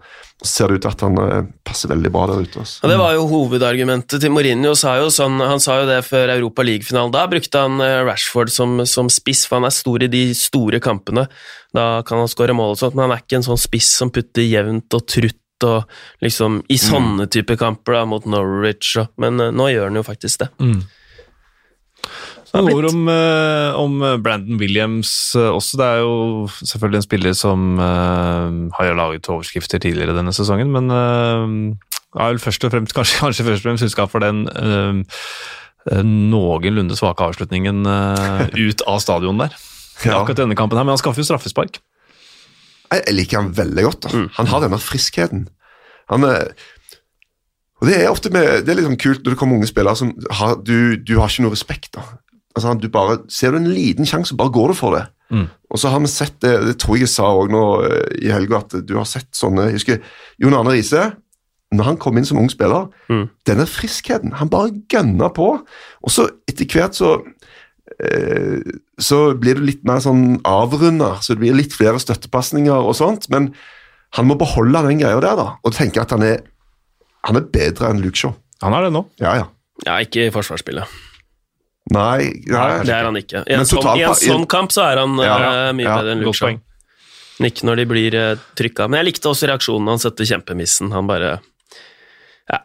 Ser 0.45 0.69
det 0.69 0.81
ut 0.81 0.85
til 0.85 0.93
at 0.93 1.05
han 1.07 1.21
eh, 1.23 1.49
passer 1.65 1.93
veldig 1.93 2.13
bra 2.13 2.27
der 2.29 2.45
ute. 2.45 2.61
Altså. 2.61 2.83
Ja, 2.83 2.93
Det 2.93 2.99
var 3.01 3.17
jo 3.17 3.25
hovedargumentet 3.31 4.21
til 4.21 4.35
Mourinho. 4.35 4.75
Sa 4.77 4.99
jo 5.01 5.09
sånn, 5.15 5.41
han 5.41 5.63
sa 5.65 5.81
jo 5.81 5.89
det 5.89 6.03
før 6.09 6.35
Europa 6.37 6.65
League-finalen. 6.69 7.15
Da 7.17 7.25
brukte 7.33 7.65
han 7.65 7.81
eh, 7.85 8.03
Rashford 8.05 8.53
som, 8.53 8.77
som 8.85 9.09
spiss, 9.13 9.47
for 9.49 9.61
han 9.61 9.69
er 9.71 9.77
stor 9.77 10.05
i 10.05 10.13
de 10.13 10.23
store 10.37 10.83
kampene. 10.85 11.27
Da 11.77 11.89
kan 12.07 12.21
han 12.21 12.31
skåre 12.31 12.57
mål 12.57 12.77
og 12.77 12.81
sånt, 12.83 12.97
men 12.99 13.09
han 13.09 13.17
er 13.17 13.25
ikke 13.25 13.41
en 13.41 13.49
sånn 13.49 13.61
spiss 13.61 13.93
som 14.03 14.13
putter 14.13 14.45
jevnt 14.45 14.97
og 14.97 15.07
trutt 15.09 15.37
og 15.65 15.85
liksom 16.25 16.63
i 16.73 16.79
sånne 16.81 17.27
type 17.29 17.53
kamper 17.61 17.99
da, 17.99 18.07
mot 18.09 18.25
Norwich, 18.25 18.95
og, 18.97 19.11
men 19.21 19.37
uh, 19.43 19.51
nå 19.53 19.67
gjør 19.69 19.91
han 19.91 19.99
jo 20.01 20.07
faktisk 20.07 20.41
det. 20.41 20.49
Så 22.51 22.59
Noen 22.59 22.75
ord 22.75 22.89
om, 22.89 23.05
eh, 23.13 23.77
om 23.79 24.01
Brandon 24.25 24.59
Williams 24.59 25.37
eh, 25.39 25.53
også. 25.55 25.79
Det 25.79 25.87
er 25.87 26.01
jo 26.03 26.15
selvfølgelig 26.67 26.99
en 26.99 27.05
spiller 27.07 27.35
som 27.39 27.79
uh, 27.79 28.51
har 28.75 28.97
laget 28.99 29.29
overskrifter 29.31 29.79
tidligere 29.79 30.17
denne 30.17 30.35
sesongen, 30.35 30.73
men 30.75 30.91
uh, 30.91 31.47
har 32.19 32.33
vel 32.33 32.43
først 32.43 32.67
og 32.67 32.73
fremst, 32.75 32.95
kanskje, 32.99 33.21
kanskje 33.23 33.47
først 33.47 33.63
og 33.63 33.69
fremst 33.69 33.87
huska 33.87 34.09
for 34.11 34.27
den 34.27 34.49
uh, 34.51 36.03
noenlunde 36.03 36.99
svake 36.99 37.23
avslutningen 37.23 37.87
uh, 37.87 38.49
ut 38.51 38.83
av 38.87 38.99
stadion 39.05 39.47
der. 39.47 39.55
Ja. 40.01 40.23
Akkurat 40.23 40.39
denne 40.39 40.57
kampen 40.57 40.79
her, 40.79 40.85
Men 40.89 40.95
han 40.95 41.01
skaffer 41.03 41.21
jo 41.21 41.27
straffespark. 41.29 41.75
Jeg 42.89 43.13
liker 43.13 43.37
han 43.43 43.51
veldig 43.53 43.83
godt. 43.85 44.07
da. 44.07 44.23
Han 44.39 44.49
har 44.49 44.63
denne 44.65 44.79
friskheten. 44.81 45.43
Han 46.09 46.25
er, 46.25 46.55
og 47.83 47.89
Det 47.91 47.99
er 47.99 48.09
ofte 48.09 48.33
med, 48.33 48.65
det 48.65 48.73
er 48.73 48.81
sånn 48.87 48.97
kult 48.97 49.21
når 49.21 49.35
det 49.35 49.39
kommer 49.43 49.59
unge 49.59 49.69
spillere 49.69 50.01
som 50.01 50.15
har, 50.39 50.57
du, 50.65 50.97
du 50.97 51.19
har 51.19 51.29
ikke 51.29 51.45
noe 51.45 51.53
respekt. 51.53 51.91
da. 51.99 52.07
Altså, 52.57 52.75
du 52.83 52.89
bare, 52.91 53.19
Ser 53.31 53.53
du 53.55 53.61
en 53.61 53.69
liten 53.71 54.07
sjanse, 54.09 54.35
bare 54.37 54.51
går 54.55 54.73
du 54.73 54.75
for 54.75 54.97
det. 54.97 55.05
Mm. 55.31 55.45
Og 55.71 55.79
så 55.79 55.89
har 55.93 56.01
vi 56.03 56.09
sett 56.11 56.41
det, 56.43 56.57
det 56.67 56.77
tror 56.83 56.97
jeg 56.99 57.05
jeg 57.07 57.13
sa 57.13 57.29
også 57.31 57.53
nå 57.55 57.65
eh, 57.87 58.15
i 58.27 58.33
helga, 58.35 58.59
at 58.65 58.75
du 58.89 58.97
har 58.99 59.05
sett 59.07 59.29
sånne 59.39 59.69
Jeg 59.69 59.77
husker 59.79 60.01
Jon 60.43 60.57
Arne 60.59 60.73
Riise. 60.75 61.05
Når 61.71 61.87
han 61.87 61.99
kom 62.03 62.19
inn 62.19 62.27
som 62.27 62.41
ung 62.43 62.49
spiller, 62.51 62.89
Mm. 63.09 63.29
denne 63.47 63.67
friskheten 63.71 64.33
Han 64.41 64.49
bare 64.51 64.73
gønna 64.91 65.29
på. 65.35 65.53
Og 66.03 66.11
så 66.11 66.25
etter 66.51 66.67
hvert 66.67 66.99
så 66.99 67.13
eh, 68.03 68.61
så 69.01 69.21
blir 69.41 69.57
du 69.59 69.63
litt 69.65 69.85
mer 69.89 70.03
sånn 70.05 70.41
avrunda, 70.45 71.15
så 71.23 71.35
det 71.35 71.41
blir 71.45 71.55
litt 71.57 71.73
flere 71.77 72.01
støttepasninger 72.03 72.75
og 72.91 72.95
sånt. 72.99 73.29
Men 73.33 73.53
han 74.19 74.27
må 74.29 74.37
beholde 74.41 74.83
den 74.89 74.99
greia 75.01 75.21
der, 75.23 75.37
da, 75.39 75.47
og 75.65 75.73
tenke 75.77 76.03
at 76.03 76.11
han 76.15 76.25
er, 76.27 76.43
han 77.29 77.39
er 77.39 77.47
bedre 77.55 77.91
enn 77.93 78.03
Luke 78.03 78.19
Shaw. 78.19 78.35
Han 78.65 78.75
er 78.77 78.89
det 78.89 78.93
nå. 78.99 79.05
Ja, 79.23 79.37
ja. 79.39 79.47
Ja, 79.87 79.97
ikke 80.05 80.27
i 80.27 80.35
forsvarsspillet. 80.35 80.85
Nei, 81.89 82.29
nei 82.47 82.67
Det 82.85 82.93
er 82.95 83.07
han 83.09 83.17
ikke. 83.19 83.45
I 83.49 83.57
en, 83.57 83.67
sånn, 83.67 83.87
i 83.99 84.05
en 84.05 84.19
sånn 84.19 84.45
kamp 84.51 84.75
så 84.75 84.85
er 84.91 85.01
han 85.03 85.17
Ja, 85.25 85.39
uh, 85.39 85.71
mye 85.77 85.89
ja, 85.89 85.97
bedre 85.99 86.19
enn. 86.19 86.61
Men 87.41 87.49
Ikke 87.49 87.67
når 87.67 87.81
de 87.81 87.87
blir 87.89 88.19
uh, 88.21 88.35
trykka. 88.59 88.87
Men 88.91 89.01
jeg 89.01 89.15
likte 89.15 89.33
også 89.33 89.49
reaksjonen 89.51 89.89
hans 89.95 90.07
etter 90.07 90.29
kjempemissen. 90.29 90.93
Han 90.95 91.09
bare 91.11 91.39
Ja, 92.51 92.61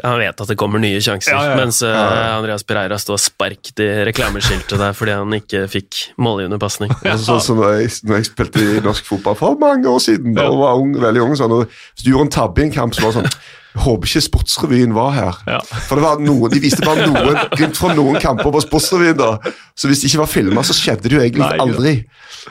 han 0.00 0.16
vet 0.16 0.40
at 0.40 0.48
det 0.48 0.56
kommer 0.56 0.80
nye 0.80 1.00
sjanser, 1.04 1.34
Ja, 1.34 1.42
ja, 1.44 1.50
ja. 1.52 1.56
mens 1.60 1.82
uh, 1.84 1.90
Ja, 1.92 2.04
ja. 2.16 2.28
Andreas 2.38 2.64
Pereira 2.64 2.96
sto 2.98 3.18
og 3.18 3.20
sparket 3.20 3.82
i 3.84 3.88
reklameskiltet 4.08 4.80
der 4.80 4.96
fordi 4.96 5.18
han 5.18 5.36
ikke 5.36 5.66
fikk 5.70 6.06
målgivende 6.24 6.58
pasning. 6.62 6.94
Altså, 7.04 7.34
sånn 7.34 7.44
som 7.44 7.60
når 7.60 7.76
jeg, 7.82 7.90
jeg 8.14 8.30
spilte 8.30 8.64
i 8.64 8.80
norsk 8.84 9.10
fotball 9.12 9.36
for 9.38 9.60
mange 9.60 9.90
år 9.90 10.00
siden, 10.02 10.32
da 10.38 10.48
Ja. 10.48 10.56
var 10.56 10.80
ung, 10.80 10.96
veldig 11.04 11.26
ung, 11.28 11.36
sånn, 11.36 11.52
og 11.52 11.68
hvis 11.68 12.06
du 12.06 12.10
gjorde 12.14 12.30
en 12.30 12.34
tabbe 12.40 12.64
i 12.64 12.66
en 12.70 12.74
kamp, 12.80 12.96
så 12.96 13.04
var 13.04 13.12
det 13.12 13.20
sånn 13.20 13.30
jeg 13.30 13.42
Håper 13.74 14.06
ikke 14.06 14.22
Sportsrevyen 14.22 14.92
var 14.94 15.14
her. 15.16 15.38
Ja. 15.50 15.58
For 15.88 15.98
det 15.98 16.04
var 16.04 16.20
noen, 16.22 16.52
De 16.52 16.60
viste 16.62 16.84
bare 16.84 17.08
noen 17.10 17.38
glimt 17.56 17.78
fra 17.78 17.90
noen 17.96 18.20
kamper 18.22 18.52
på 18.54 18.62
Sportsrevyen. 18.62 19.16
da. 19.18 19.54
Så 19.74 19.90
hvis 19.90 20.04
det 20.04 20.12
ikke 20.12 20.22
var 20.22 20.30
filma, 20.30 20.62
så 20.66 20.76
skjedde 20.76 21.08
det 21.08 21.16
jo 21.16 21.22
egentlig 21.22 21.42
Nei, 21.42 21.58
aldri. 21.64 21.94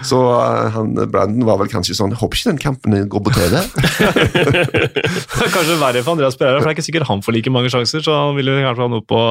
Så 0.03 0.17
uh, 0.19 0.67
han, 0.73 0.91
Brandon 1.13 1.45
var 1.47 1.59
vel 1.61 1.69
kanskje 1.69 1.93
sånn 1.93 2.15
Håper 2.17 2.39
ikke 2.39 2.49
den 2.49 2.61
kampen 2.61 2.95
går 3.13 3.23
på 3.23 3.33
TV. 3.35 3.59
Kanskje 5.53 5.77
verre 5.77 6.01
for 6.01 6.15
Andreas 6.15 6.37
Pereira, 6.39 6.59
for 6.59 6.67
det 6.67 6.73
er 6.73 6.77
ikke 6.79 6.87
sikkert 6.89 7.07
han 7.11 7.23
får 7.23 7.37
like 7.37 7.53
mange 7.53 7.71
sjanser. 7.71 8.03
så 8.03 8.17
han 8.17 8.37
vil 8.39 8.49
jo 8.49 8.59
kanskje 8.63 8.87
ha 8.87 8.91
noe 8.91 9.05
på, 9.07 9.21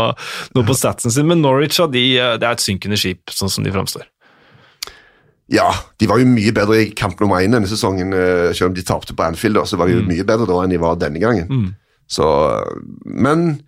noe 0.57 0.69
på 0.69 0.79
statsen 0.79 1.13
sin. 1.13 1.29
Men 1.29 1.43
Norwich 1.45 1.81
de, 1.93 2.05
eh, 2.17 2.35
det 2.39 2.47
er 2.47 2.57
et 2.57 2.65
synkende 2.65 2.99
skip, 3.01 3.33
sånn 3.35 3.53
som 3.53 3.67
de 3.67 3.75
framstår. 3.75 4.07
Ja, 5.53 5.69
de 6.01 6.09
var 6.09 6.21
jo 6.23 6.29
mye 6.29 6.53
bedre 6.57 6.79
i 6.81 6.91
kamp 6.97 7.21
nummer 7.21 7.43
én 7.45 7.53
denne 7.53 7.69
sesongen. 7.69 8.15
eh, 8.17 8.53
Selv 8.57 8.71
om 8.71 8.75
de 8.77 8.85
tapte 8.89 9.15
på 9.15 9.27
Anfield, 9.27 9.61
så 9.69 9.77
var 9.77 9.87
de 9.91 9.99
jo 9.99 10.07
mye 10.07 10.25
bedre 10.25 10.49
da 10.49 10.63
enn 10.65 10.73
de 10.73 10.81
var 10.81 10.97
denne 11.01 11.21
gangen. 11.21 11.49
Mm. 11.51 11.71
Så, 12.09 12.25
men 13.05 13.61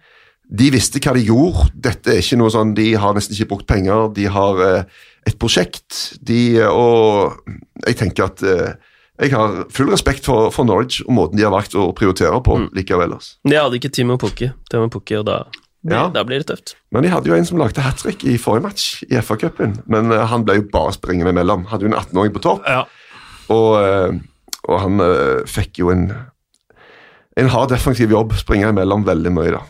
de 0.49 0.70
visste 0.74 1.01
hva 1.01 1.14
de 1.16 1.24
gjorde. 1.24 1.68
Dette 1.74 2.12
er 2.12 2.22
ikke 2.22 2.39
noe 2.41 2.53
sånn, 2.53 2.74
De 2.76 2.95
har 3.01 3.14
nesten 3.16 3.37
ikke 3.37 3.51
brukt 3.53 3.68
penger. 3.68 4.11
De 4.16 4.26
har 4.32 4.61
eh, 4.64 4.82
et 5.26 5.39
prosjekt. 5.41 6.18
De, 6.20 6.61
og 6.68 7.39
jeg 7.87 7.97
tenker 8.01 8.28
at 8.28 8.43
eh, 8.45 8.74
jeg 9.22 9.30
har 9.30 9.61
full 9.70 9.93
respekt 9.93 10.24
for, 10.26 10.51
for 10.51 10.66
Norwich 10.66 11.01
og 11.07 11.12
måten 11.14 11.39
de 11.39 11.45
har 11.47 11.53
valgt 11.55 11.76
å 11.78 11.93
prioritere 11.97 12.41
på 12.45 12.57
likevel. 12.74 13.14
Altså. 13.14 13.37
De 13.47 13.57
hadde 13.61 13.78
ikke 13.78 13.93
Timo 13.95 14.16
Pukki, 14.18 14.51
Timo 14.72 14.89
Pukki 14.91 15.20
og 15.20 15.28
da, 15.28 15.37
Ja. 15.85 16.07
da 16.09 16.22
blir 16.24 16.41
det 16.41 16.49
tøft. 16.49 16.74
Men 16.95 17.05
de 17.05 17.11
hadde 17.12 17.28
jo 17.28 17.37
en 17.37 17.45
som 17.45 17.59
lagde 17.61 17.82
hat 17.85 17.99
trick 18.01 18.24
i 18.24 18.39
forrige 18.41 18.64
match 18.64 19.03
i 19.05 19.18
FA-cupen. 19.20 19.76
Men 19.91 20.12
uh, 20.12 20.22
han 20.30 20.47
ble 20.47 20.59
jo 20.61 20.68
bare 20.72 20.95
springende 20.97 21.35
imellom. 21.35 21.66
Hadde 21.68 21.85
jo 21.85 21.93
en 21.93 21.99
18-åring 21.99 22.32
på 22.32 22.45
topp. 22.47 22.64
Ja. 22.64 22.87
Og, 23.53 23.68
uh, 23.76 24.16
og 24.64 24.80
han 24.80 25.05
uh, 25.05 25.43
fikk 25.51 25.82
jo 25.82 25.93
en 25.93 26.09
en 27.35 27.51
hard 27.51 27.72
defensiv 27.72 28.12
jobb, 28.14 28.35
springe 28.39 28.68
imellom 28.70 29.03
veldig 29.07 29.32
mye. 29.35 29.55
da. 29.57 29.62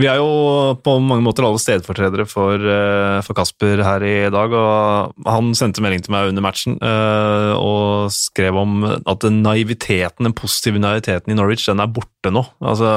Vi 0.00 0.06
er 0.08 0.18
jo 0.20 0.76
på 0.80 0.94
mange 1.02 1.24
måter 1.24 1.44
alle 1.46 1.60
stedfortredere 1.60 2.24
for, 2.28 2.56
eh, 2.56 3.18
for 3.26 3.36
Kasper 3.36 3.82
her 3.84 4.04
i 4.06 4.30
dag. 4.32 4.52
og 4.52 5.26
Han 5.26 5.52
sendte 5.58 5.82
melding 5.84 6.04
til 6.04 6.14
meg 6.14 6.30
under 6.30 6.44
matchen 6.44 6.78
eh, 6.80 7.52
og 7.58 8.08
skrev 8.14 8.56
om 8.56 8.84
at 8.88 9.20
den 9.24 9.42
naiviteten, 9.44 10.24
den 10.24 10.36
positive 10.36 10.80
naiviteten 10.80 11.32
i 11.32 11.38
Norwich 11.38 11.68
den 11.68 11.80
er 11.84 11.92
borte 11.92 12.32
nå. 12.32 12.44
Altså, 12.62 12.88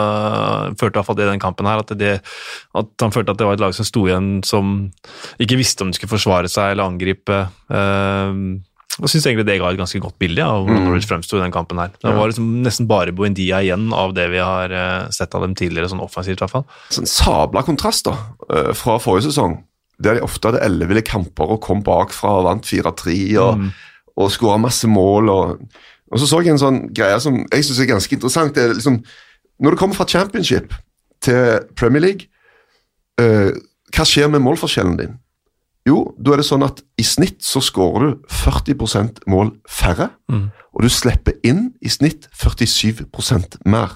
følte 0.79 0.95
i 0.95 0.99
hvert 0.99 1.09
fall 1.09 1.19
det 1.19 1.27
i 1.27 1.31
den 1.33 1.43
kampen 1.43 1.69
her, 1.69 1.83
at, 1.83 1.93
det, 1.97 2.17
at 2.75 3.03
han 3.03 3.13
følte 3.13 3.35
at 3.35 3.41
det 3.41 3.47
var 3.47 3.59
et 3.59 3.63
lag 3.63 3.75
som 3.75 3.87
sto 3.87 4.05
igjen 4.07 4.31
som 4.47 4.91
ikke 5.41 5.59
visste 5.59 5.83
om 5.83 5.91
de 5.91 5.99
skulle 5.99 6.15
forsvare 6.15 6.51
seg 6.51 6.73
eller 6.73 6.87
angripe. 6.87 7.45
Jeg 9.01 9.09
syns 9.15 9.25
egentlig 9.25 9.47
det 9.47 9.57
ga 9.61 9.71
et 9.71 9.79
ganske 9.79 9.99
godt 10.03 10.17
bilde 10.21 10.45
av 10.45 10.65
hvordan 10.65 10.83
Norwich 10.85 11.07
fremsto 11.09 11.39
i 11.39 11.41
den 11.41 11.53
kampen. 11.53 11.79
her. 11.81 11.93
Det 11.97 12.13
var 12.13 12.29
liksom 12.29 12.49
nesten 12.65 12.87
bare 12.89 13.13
Boendia 13.15 13.61
igjen 13.65 13.87
av 13.97 14.13
det 14.13 14.27
vi 14.33 14.41
har 14.41 14.69
eh, 14.69 15.07
sett 15.15 15.33
av 15.37 15.45
dem 15.45 15.55
tidligere, 15.57 15.89
sånn 15.89 16.03
offensivt 16.03 16.37
i 16.37 16.43
hvert 16.43 16.53
fall. 16.53 16.67
Sånn 16.93 17.09
sabla 17.09 17.63
kontrast 17.65 18.05
da, 18.05 18.13
eh, 18.49 18.69
fra 18.77 18.99
forrige 19.01 19.31
sesong, 19.31 19.57
der 20.01 20.19
de 20.19 20.25
ofte 20.25 20.51
hadde 20.51 20.61
elleville 20.65 21.01
kamper 21.05 21.55
og 21.55 21.63
kom 21.65 21.81
bakfra 21.85 22.35
og 22.41 22.45
vant 22.49 22.69
4-3 22.69 23.17
og, 23.41 23.65
og 24.21 24.31
skåra 24.33 24.61
masse 24.61 24.89
mål. 24.89 25.33
Og, 25.33 25.81
og 26.11 26.21
så 26.21 26.29
så 26.29 26.43
jeg 26.45 26.53
en 26.53 26.61
sånn 26.61 26.79
greie 26.93 27.17
som 27.23 27.41
jeg 27.47 27.65
syns 27.65 27.81
er 27.81 27.91
ganske 27.95 28.17
interessant. 28.17 28.53
det 28.53 28.67
er 28.67 28.77
liksom, 28.77 29.01
Når 29.61 29.73
du 29.73 29.81
kommer 29.81 29.97
fra 29.97 30.09
championship 30.09 30.77
til 31.21 31.65
Premier 31.77 32.01
League, 32.05 32.29
uh, 33.21 33.53
hva 33.93 34.05
skjer 34.07 34.29
med 34.31 34.41
målforskjellen 34.41 34.97
din? 34.97 35.19
Jo, 35.87 36.13
da 36.21 36.33
er 36.35 36.37
det 36.37 36.45
sånn 36.45 36.61
at 36.63 36.83
i 37.01 37.03
snitt 37.03 37.41
så 37.41 37.57
skårer 37.63 38.03
du 38.11 38.17
40% 38.29 39.23
mål 39.27 39.49
færre, 39.69 40.11
og 40.73 40.83
du 40.85 40.89
slipper 40.89 41.33
inn 41.43 41.71
i 41.81 41.89
snitt 41.89 42.27
47% 42.37 43.57
mer. 43.65 43.89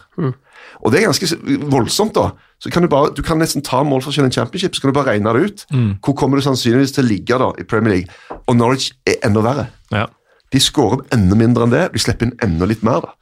Og 0.82 0.92
det 0.92 1.00
er 1.00 1.06
ganske 1.06 1.38
voldsomt, 1.70 2.16
da. 2.16 2.32
Så 2.60 2.72
kan 2.74 2.82
du, 2.82 2.88
bare, 2.90 3.14
du 3.14 3.22
kan 3.22 3.38
nesten 3.38 3.62
ta 3.62 3.84
målforskjellen 3.84 4.32
i 4.32 4.36
championship, 4.36 4.74
så 4.76 4.82
kan 4.82 4.90
du 4.90 4.98
bare 4.98 5.12
regne 5.14 5.34
det 5.38 5.44
ut. 5.46 5.66
Hvor 6.02 6.16
kommer 6.18 6.38
du 6.38 6.44
sannsynligvis 6.44 6.92
til 6.96 7.06
å 7.06 7.08
ligge 7.08 7.38
da 7.38 7.52
i 7.62 7.64
Premier 7.64 7.94
League? 7.94 8.40
Og 8.48 8.58
Norwich 8.58 8.92
er 9.06 9.22
enda 9.24 9.44
verre. 9.46 9.68
Ja. 9.92 10.08
De 10.52 10.60
skårer 10.60 11.06
enda 11.14 11.36
mindre 11.38 11.64
enn 11.68 11.72
det, 11.74 11.86
de 11.94 12.00
slipper 12.02 12.26
inn 12.26 12.38
enda 12.42 12.66
litt 12.66 12.84
mer. 12.84 13.02
da. 13.02 13.14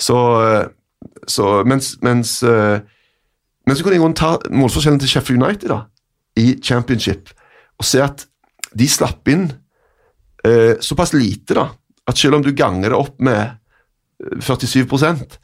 Så, 0.00 0.16
eh, 0.44 0.68
så 1.26 1.64
mens, 1.64 1.96
mens, 2.02 2.42
mens, 2.42 2.82
men 3.66 3.76
så 3.76 3.84
kunne 3.84 4.14
ta 4.14 4.36
målforskjellen 4.50 5.00
til 5.00 5.08
Sheffield 5.08 5.42
United 5.42 5.68
da, 5.68 5.84
i 6.36 6.58
championship, 6.62 7.30
og 7.80 7.86
se 7.86 8.02
at 8.04 8.26
de 8.76 8.86
slapp 8.90 9.28
inn 9.32 9.48
eh, 10.46 10.76
såpass 10.84 11.14
lite 11.16 11.56
da, 11.56 11.66
at 12.06 12.20
selv 12.20 12.38
om 12.38 12.44
du 12.44 12.52
ganger 12.56 12.92
det 12.92 12.98
opp 12.98 13.16
med 13.24 13.40
eh, 14.20 14.38
47% 14.44 15.38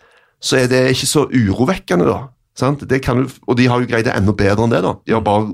så 0.46 0.60
er 0.60 0.70
det 0.70 0.82
ikke 0.92 1.08
så 1.08 1.24
urovekkende. 1.32 2.06
da. 2.06 2.18
Sant? 2.56 2.84
Det 2.88 3.00
kan 3.04 3.24
og 3.24 3.56
de 3.58 3.66
har 3.68 3.80
jo 3.80 3.88
greid 3.88 4.06
det 4.08 4.14
enda 4.16 4.34
bedre 4.36 4.66
enn 4.66 4.72
det. 4.72 4.82
da. 4.84 4.94
De 5.06 5.16
har 5.16 5.24
bare, 5.24 5.52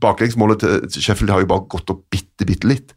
Baklengsmålet 0.00 0.62
til 0.62 1.02
Sheffield 1.02 1.34
har 1.34 1.44
jo 1.44 1.50
bare 1.50 1.66
gått 1.70 1.90
opp 1.92 2.04
bitte, 2.10 2.46
bitte 2.46 2.70
litt. 2.70 2.94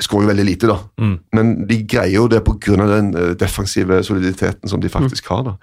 Skårer 0.00 0.26
jo 0.26 0.32
veldig 0.32 0.46
lite, 0.48 0.70
da. 0.70 0.78
Mm. 1.00 1.16
Men 1.36 1.52
de 1.68 1.80
greier 1.86 2.16
jo 2.18 2.28
det 2.30 2.42
pga. 2.46 2.76
den 2.82 3.14
eh, 3.14 3.34
defensive 3.38 4.02
soliditeten 4.02 4.68
som 4.68 4.80
de 4.82 4.88
faktisk 4.88 5.30
har. 5.30 5.44
da. 5.44 5.56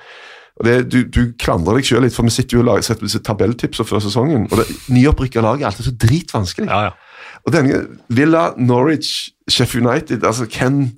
Det, 0.63 0.91
du, 0.91 0.97
du 1.07 1.21
klandrer 1.41 1.79
deg 1.79 1.87
sjøl 1.87 2.03
litt, 2.05 2.13
for 2.13 2.27
vi 2.27 2.33
sitter 2.35 2.57
jo 2.57 2.61
og 2.61 2.67
lager- 2.67 2.85
setter 2.85 3.07
disse 3.07 3.21
tabelltipser 3.25 3.87
før 3.87 4.01
sesongen. 4.03 4.43
og 4.51 4.59
det 4.59 4.67
Nyopprykka 4.93 5.41
lag 5.41 5.61
er 5.61 5.69
alltid 5.71 5.87
så 5.87 5.93
dritvanskelig. 6.03 6.67
Ja, 6.69 6.89
ja. 6.89 7.29
Og 7.45 7.53
denne 7.55 7.79
Villa, 8.13 8.51
Norwich, 8.57 9.31
Sheffield 9.49 9.87
United 9.87 10.23
altså 10.27 10.45
hvem 10.45 10.91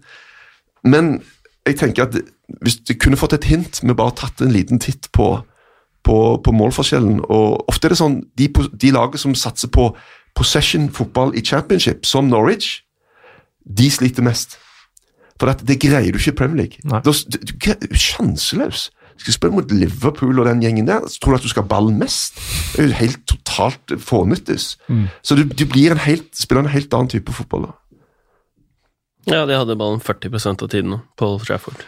Men 0.83 1.21
jeg 1.65 1.77
tenker 1.79 2.03
at 2.09 2.17
hvis 2.61 2.75
du 2.83 2.93
kunne 2.99 3.15
fått 3.15 3.33
et 3.37 3.45
hint 3.47 3.79
med 3.83 3.95
bare 3.95 4.11
tatt 4.19 4.41
en 4.43 4.51
liten 4.51 4.79
titt 4.83 5.07
på, 5.15 5.29
på, 6.03 6.17
på 6.43 6.51
målforskjellen 6.51 7.21
og 7.29 7.63
Ofte 7.71 7.87
er 7.87 7.93
det 7.95 7.99
sånn 8.01 8.17
de, 8.35 8.49
de 8.51 8.91
laget 8.91 9.21
som 9.23 9.35
satser 9.35 9.71
på 9.71 9.93
possession-fotball 10.35 11.35
i 11.37 11.43
championship, 11.45 12.05
som 12.09 12.27
Norwich, 12.27 12.81
de 13.63 13.87
sliter 13.93 14.25
mest. 14.25 14.57
For 15.39 15.53
det 15.53 15.79
greier 15.79 16.11
du 16.11 16.17
ikke 16.19 16.33
i 16.33 16.37
Premier 16.41 16.57
League. 16.65 16.83
Nei. 16.89 16.99
Du 17.05 17.11
er 17.13 17.95
sjanseløs. 17.95 18.89
Skal 19.17 19.29
du 19.31 19.35
spille 19.37 19.53
mot 19.55 19.71
Liverpool 19.71 20.39
og 20.41 20.47
den 20.49 20.61
gjengen 20.63 20.87
der, 20.89 21.05
så 21.07 21.19
tror 21.21 21.35
du 21.35 21.41
at 21.41 21.45
du 21.45 21.51
skal 21.53 21.63
ha 21.65 21.71
ballen 21.75 21.97
mest. 22.01 22.39
Det 22.73 22.83
er 22.83 22.89
jo 22.89 22.99
helt 22.99 23.23
totalt 23.29 23.95
fånyttes. 24.01 24.73
Så 25.21 25.37
du, 25.39 25.43
du 25.47 25.65
blir 25.69 25.93
en 25.95 26.01
helt, 26.03 26.29
spiller 26.35 26.65
en 26.65 26.73
helt 26.73 26.93
annen 26.97 27.11
type 27.13 27.31
fotball. 27.35 27.69
da. 27.69 27.73
Ja, 29.29 29.43
de 29.47 29.55
hadde 29.55 29.77
ballen 29.79 30.01
40% 30.03 30.65
av 30.65 30.71
tiden 30.73 30.89
nå, 30.91 31.01
Paul 31.19 31.37
Trafford. 31.39 31.85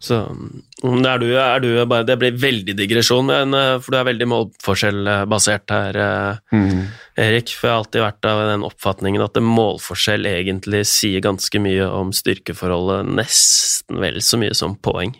Så 0.00 0.16
mm, 0.32 1.02
er 1.04 1.18
du, 1.20 1.26
er 1.36 1.60
du 1.60 1.68
bare 1.84 2.06
Det 2.08 2.14
blir 2.16 2.38
veldig 2.40 2.72
digresjon, 2.78 3.26
men, 3.28 3.52
eh, 3.54 3.74
for 3.84 3.92
du 3.92 3.98
er 4.00 4.06
veldig 4.08 4.28
målforskjellbasert 4.32 5.74
her, 5.76 5.98
eh, 6.00 6.56
Mm. 6.56 6.86
Erik. 7.20 7.52
For 7.52 7.68
jeg 7.68 7.74
har 7.74 7.82
alltid 7.84 8.02
vært 8.06 8.24
av 8.30 8.40
den 8.48 8.64
oppfatningen 8.64 9.22
at 9.22 9.36
målforskjell 9.44 10.24
egentlig 10.26 10.86
sier 10.88 11.20
ganske 11.20 11.60
mye 11.60 11.84
om 11.92 12.14
styrkeforholdet, 12.16 13.12
nesten 13.12 14.00
vel 14.00 14.22
så 14.24 14.40
mye 14.40 14.54
som 14.56 14.74
poeng. 14.80 15.12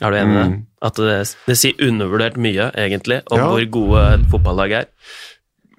Er 0.00 0.10
du 0.12 0.16
enig 0.16 0.34
i 0.34 0.38
det? 0.40 0.48
Mm. 0.50 0.58
At 0.82 0.96
det, 0.96 1.16
det 1.46 1.56
sier 1.60 1.82
undervurdert 1.88 2.36
mye, 2.40 2.70
egentlig, 2.80 3.20
om 3.30 3.38
Ja. 3.38 3.48
hvor 3.52 3.64
gode 3.70 4.04
fotballag 4.32 4.72
er. 4.72 4.86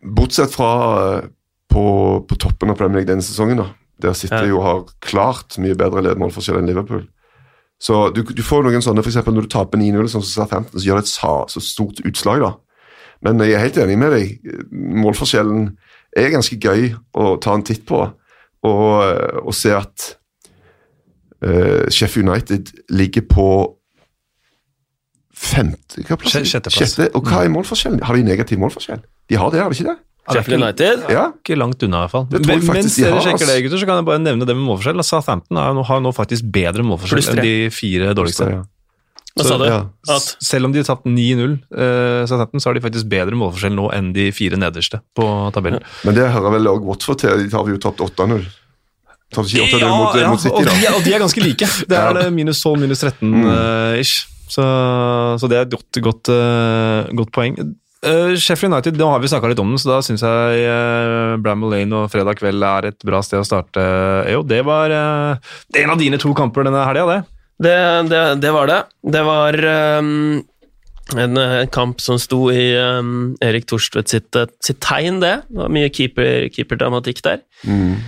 Bortsett 0.01 0.53
fra 0.53 0.71
eh, 1.17 1.29
på, 1.71 1.85
på 2.29 2.37
toppen 2.41 2.69
av 2.69 2.77
Premier 2.77 3.01
League 3.01 3.09
denne 3.09 3.25
sesongen, 3.25 3.57
da. 3.63 3.69
Der 4.01 4.13
City 4.17 4.33
Ja. 4.35 4.45
jo 4.49 4.61
har 4.65 4.85
klart 5.01 5.57
mye 5.61 5.75
bedre 5.77 6.01
ledmålforskjell 6.05 6.57
enn 6.61 6.69
Liverpool. 6.69 7.07
Så 7.81 8.11
du, 8.13 8.21
du 8.21 8.43
får 8.45 8.63
noen 8.65 8.81
sånne, 8.85 9.01
f.eks. 9.01 9.17
når 9.25 9.47
du 9.47 9.49
taper 9.49 9.77
9-0, 9.81 10.05
sånn 10.09 10.21
som 10.21 10.45
Southampton, 10.45 10.77
så 10.79 10.85
gjør 10.85 10.99
det 11.01 11.07
et 11.07 11.13
sa, 11.15 11.31
så 11.49 11.61
stort 11.65 12.01
utslag, 12.05 12.41
da. 12.45 12.51
Men 13.25 13.41
jeg 13.41 13.53
er 13.57 13.63
helt 13.65 13.77
enig 13.81 13.97
med 14.01 14.13
deg. 14.13 14.53
Målforskjellen 15.01 15.71
er 16.17 16.29
ganske 16.33 16.57
gøy 16.61 16.91
å 17.17 17.35
ta 17.41 17.53
en 17.57 17.65
titt 17.65 17.85
på, 17.89 18.03
og, 18.69 18.91
og 19.41 19.53
se 19.57 19.73
at 19.73 20.07
uh, 21.45 21.89
Sheffield 21.89 22.29
United 22.29 22.69
ligger 22.93 23.25
på 23.29 23.47
femte 25.41 26.03
hva 26.07 26.17
plass? 26.21 26.37
Sjette, 26.45 26.69
plass. 26.71 26.95
Sjette, 26.95 27.09
og 27.17 27.25
hva 27.27 27.43
er 27.45 27.51
målforskjellen? 27.53 28.01
Har 28.05 28.17
de 28.17 28.23
negativ 28.27 28.59
målforskjell? 28.61 29.01
De 29.31 29.39
har 29.41 29.51
det, 29.53 29.61
har 29.63 29.73
de 29.73 29.79
ikke 29.79 29.89
det? 29.91 29.97
Sheffield 30.31 30.61
United? 30.61 31.01
Ja. 31.11 31.23
Ikke 31.41 31.57
langt 31.57 31.81
unna, 31.83 32.03
i 32.03 32.05
hvert 32.05 32.13
fall. 32.13 32.27
Men, 32.45 32.61
mens 32.69 32.93
de 32.95 33.03
dere 33.07 33.15
har, 33.17 33.25
sjekker 33.25 33.49
det, 33.49 33.55
gutter, 33.65 33.81
så 33.81 33.87
kan 33.89 33.97
jeg 33.99 34.05
bare 34.07 34.21
nevne 34.21 34.45
det 34.47 34.53
med 34.55 34.63
målforskjell. 34.67 35.01
Southampton 35.03 35.57
har 35.59 35.73
nå, 35.75 35.81
har 35.89 36.03
nå 36.05 36.11
faktisk 36.15 36.45
bedre 36.53 36.85
målforskjell 36.85 37.33
enn 37.33 37.41
de 37.41 37.55
fire 37.73 38.13
dårligste. 38.15 38.47
Ja. 38.53 38.61
Hva 39.31 39.43
Så, 39.43 39.47
sa 39.49 39.57
du? 39.57 39.65
ja. 39.65 39.79
At 40.11 40.29
Selv 40.43 40.67
om 40.67 40.73
de 40.75 40.81
har 40.83 40.87
tapt 40.91 41.05
9-0, 41.09 41.53
eh, 41.73 42.21
Southampton, 42.29 42.61
så 42.61 42.69
har 42.69 42.77
de 42.77 42.83
faktisk 42.85 43.09
bedre 43.11 43.35
målforskjell 43.39 43.73
nå 43.75 43.89
enn 43.97 44.11
de 44.15 44.29
fire 44.35 44.59
nederste 44.61 45.01
på 45.17 45.25
tabellen. 45.55 45.81
Men 46.05 46.17
det 46.19 46.29
hører 46.35 46.55
vel 46.59 46.67
også 46.75 46.89
Watford 46.91 47.21
til. 47.25 47.45
De 47.47 47.55
har 47.57 47.71
jo 47.73 47.81
tapt 47.81 48.03
8-0. 48.05 48.45
Ja, 49.31 49.39
mot, 49.95 50.15
ja, 50.19 50.27
mot 50.27 50.41
City, 50.43 50.51
og, 50.51 50.65
de, 50.67 50.87
og 50.91 51.03
de 51.07 51.13
er 51.15 51.21
ganske 51.23 51.39
like. 51.43 51.67
Det 51.87 51.97
er 51.97 52.29
minus 52.35 52.59
12, 52.61 52.81
minus 52.83 52.99
13 52.99 53.31
Mm. 53.31 53.45
Eh. 54.57 55.37
Så, 55.37 55.41
så 55.41 55.49
det 55.51 55.59
er 55.59 55.67
et 55.67 55.75
godt, 55.75 56.01
godt, 56.03 56.31
eh, 56.33 57.11
godt 57.17 57.31
poeng. 57.35 57.57
Uh, 58.01 58.33
Sheffield 58.33 58.73
United, 58.73 58.97
nå 58.97 59.11
har 59.11 59.19
vi 59.21 59.29
snakka 59.29 59.51
litt 59.51 59.59
om 59.61 59.69
den, 59.69 59.77
så 59.77 59.91
da 59.91 59.99
syns 60.01 60.23
jeg 60.25 60.63
uh, 60.65 61.35
Bramble 61.37 61.69
Lane 61.69 61.99
og 61.99 62.09
fredag 62.09 62.39
kveld 62.39 62.65
er 62.65 62.87
et 62.89 63.05
bra 63.05 63.19
sted 63.21 63.43
å 63.43 63.45
starte. 63.45 63.83
Jo, 64.33 64.41
det 64.41 64.63
var 64.65 64.89
uh, 64.89 65.51
en 65.77 65.93
av 65.93 66.01
dine 66.01 66.17
to 66.21 66.33
kamper 66.37 66.65
denne 66.65 66.81
helga, 66.87 67.05
det. 67.11 67.19
Det, 67.61 67.75
det, 68.09 68.21
det 68.41 68.51
var 68.55 68.71
det. 68.71 68.79
Det 69.05 69.21
var 69.21 69.53
ehm, 69.53 70.39
en, 71.19 71.37
en, 71.37 71.69
kamp 71.71 72.01
som 72.03 72.19
sto 72.21 72.45
i 72.53 72.71
um, 72.77 73.33
Erik 73.43 73.67
Thorstvedt 73.69 74.11
sitt, 74.13 74.35
eh, 74.37 74.49
sitt 74.63 74.81
tegn, 74.83 75.19
det. 75.23 75.35
Det 75.49 75.59
var 75.59 75.71
mye 75.73 75.91
keeper- 75.93 76.49
keeperdramatikk 76.53 77.21
der. 77.25 77.43
Mm. 77.67 77.99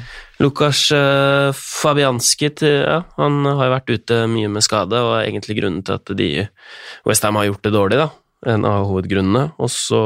Lukas 0.42 0.88
uh, 0.96 1.52
Fabianski 1.56 2.50
til, 2.60 2.82
ja, 2.84 3.04
han 3.20 3.44
har 3.46 3.68
jo 3.68 3.76
vært 3.76 3.94
ute 3.94 4.20
mye 4.32 4.50
med 4.52 4.66
skade, 4.66 4.98
og 5.00 5.18
er 5.18 5.30
egentlig 5.30 5.60
grunnen 5.62 5.86
til 5.86 6.00
at 6.00 6.14
de 6.18 6.30
Westham 7.08 7.40
har 7.40 7.52
gjort 7.52 7.66
det 7.68 7.74
dårlig, 7.76 8.02
da. 8.04 8.10
En 8.54 8.66
av 8.68 8.90
hovedgrunnene. 8.90 9.54
Og 9.64 9.72
så 9.72 10.02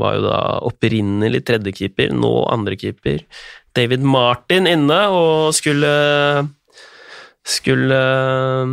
var 0.00 0.16
jo 0.16 0.24
da 0.24 0.40
opprinnelig 0.66 1.44
tredjekeeper, 1.46 2.10
nå 2.16 2.32
andrekeeper, 2.50 3.22
David 3.76 4.04
Martin 4.06 4.66
inne 4.70 5.00
og 5.12 5.54
skulle 5.56 5.90
Skulle 7.46 7.94
eh, 7.94 8.70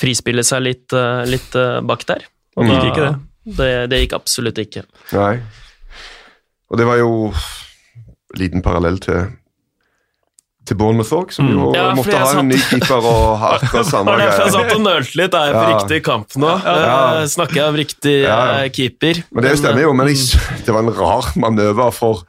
frispille 0.00 0.44
seg 0.46 0.62
litt, 0.64 0.92
eh, 0.96 1.24
litt 1.28 1.54
eh, 1.60 1.80
bak 1.84 2.06
der. 2.08 2.24
Og 2.56 2.64
Mm. 2.64 2.68
da, 2.70 2.74
Gikk 2.80 2.92
ikke 2.94 3.06
det? 3.06 3.56
det? 3.56 3.90
Det 3.90 3.98
gikk 4.08 4.14
absolutt 4.18 4.58
ikke. 4.62 4.82
Nei. 5.12 5.40
Og 6.70 6.78
det 6.78 6.86
var 6.86 6.96
jo 7.00 7.32
liten 8.38 8.62
parallell 8.62 8.98
til 9.02 9.28
til 10.68 10.76
Bournemouth 10.76 11.10
òg, 11.16 11.32
som 11.32 11.48
jo 11.50 11.70
Mm. 11.70 11.74
Ja, 11.74 11.94
måtte 11.96 12.12
ha 12.14 12.26
ha 12.32 12.38
en 12.40 12.48
ny 12.48 12.56
keeper 12.58 13.02
og 13.02 13.40
akkurat 13.56 13.86
samme 13.86 14.04
var 14.12 14.18
jeg 14.20 14.28
greie. 14.38 14.50
satt 14.52 14.74
og 14.76 14.80
nølte 14.84 15.16
litt. 15.16 15.34
Er 15.34 15.46
jeg 15.46 15.54
på 15.54 15.62
Ja. 15.64 15.78
riktig 15.78 16.02
kamp 16.04 16.28
nå? 16.36 16.50
Ja. 16.64 17.20
Eh, 17.22 17.26
Snakker 17.26 17.54
jeg 17.54 17.64
om 17.64 17.74
riktig 17.80 18.22
Ja. 18.22 18.36
eh, 18.60 18.68
keeper? 18.68 19.24
Men 19.32 19.42
det 19.44 19.58
stemmer 19.58 19.80
jo, 19.82 19.92
men 19.94 20.06
jeg, 20.08 20.16
Mm. 20.18 20.64
det 20.66 20.74
var 20.74 20.80
en 20.80 20.94
rar 20.94 21.32
manøver 21.36 21.92
for, 21.92 22.22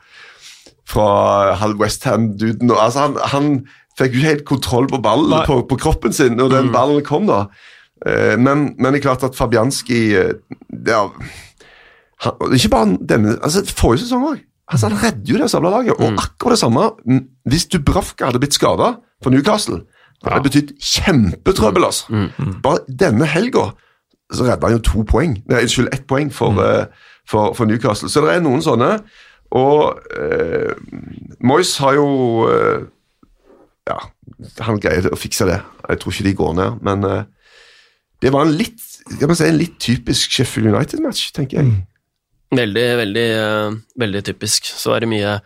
fra 0.85 1.53
halv 1.55 1.77
Westham-duden. 1.77 2.71
Altså, 2.71 2.99
han, 2.99 3.17
han 3.29 3.67
fikk 3.99 4.15
jo 4.15 4.21
helt 4.25 4.45
kontroll 4.45 4.87
på 4.87 5.01
ballen, 5.03 5.45
på, 5.47 5.61
på 5.67 5.77
kroppen 5.77 6.13
sin, 6.13 6.37
når 6.37 6.49
Mm. 6.49 6.55
den 6.57 6.71
ballen 6.71 7.03
kom, 7.03 7.25
da. 7.27 7.47
Eh, 8.05 8.37
Men, 8.37 8.75
men 8.79 8.93
det 8.93 8.99
er 9.01 9.07
klart 9.09 9.23
at 9.23 9.35
Fabianski 9.35 10.15
eh, 10.17 10.33
ja, 10.87 11.03
han, 12.21 12.33
Ikke 12.53 12.69
bare 12.69 12.97
denne, 13.09 13.37
altså 13.43 13.63
forrige 13.75 14.05
sesong 14.05 14.23
òg. 14.31 14.39
Altså, 14.71 14.87
han 14.87 14.97
redder 15.03 15.33
jo 15.33 15.37
det 15.41 15.49
samla 15.51 15.69
laget. 15.69 15.95
Mm. 15.99 16.05
Og 16.05 16.21
akkurat 16.23 16.55
det 16.55 16.59
samme 16.59 16.83
mm, 17.05 17.21
hvis 17.49 17.65
Dubravka 17.73 18.25
hadde 18.29 18.39
blitt 18.39 18.53
skada 18.55 18.93
for 19.23 19.29
Newcastle. 19.33 19.81
Det 20.23 20.31
hadde 20.31 20.43
betydd 20.47 20.71
kjempetrøbbel. 20.79 21.83
altså. 21.83 22.05
Mm. 22.13 22.61
Bare 22.63 22.79
denne 22.87 23.25
helga 23.25 23.71
så 24.31 24.45
redda 24.47 24.67
han 24.69 24.77
jo 24.77 24.83
to 24.85 25.03
poeng. 25.03 25.33
Nei, 25.49 25.63
unnskyld, 25.65 25.89
ett 25.93 26.05
poeng 26.07 26.29
for, 26.31 26.55
eh, 26.63 26.85
for, 27.27 27.53
for 27.57 27.65
Newcastle. 27.67 28.07
Så 28.09 28.21
det 28.23 28.35
er 28.37 28.45
noen 28.45 28.61
sånne. 28.63 28.93
Og 29.51 29.99
eh, 30.15 30.71
Moyes 31.43 31.73
har 31.83 31.97
jo 31.97 32.05
eh, 32.47 32.85
Ja, 33.89 33.97
han 34.61 34.79
greier 34.81 35.09
å 35.09 35.17
fikse 35.19 35.47
det. 35.49 35.59
Jeg 35.89 36.01
tror 36.01 36.13
ikke 36.13 36.27
de 36.27 36.35
går 36.37 36.53
ned, 36.59 36.83
men 36.85 37.07
uh, 37.07 37.23
det 38.21 38.31
var 38.33 38.45
en 38.45 38.53
litt 38.53 38.77
si, 38.81 39.47
en 39.47 39.57
litt 39.57 39.79
typisk 39.81 40.37
Sheffield 40.37 40.69
United-match, 40.75 41.31
tenker 41.33 41.61
jeg. 41.63 41.73
Veldig, 42.53 42.87
veldig, 43.01 43.27
uh, 43.41 43.75
veldig 43.99 44.23
typisk. 44.29 44.69
Så 44.77 44.93
er 44.95 45.03
det 45.05 45.11
mye 45.11 45.39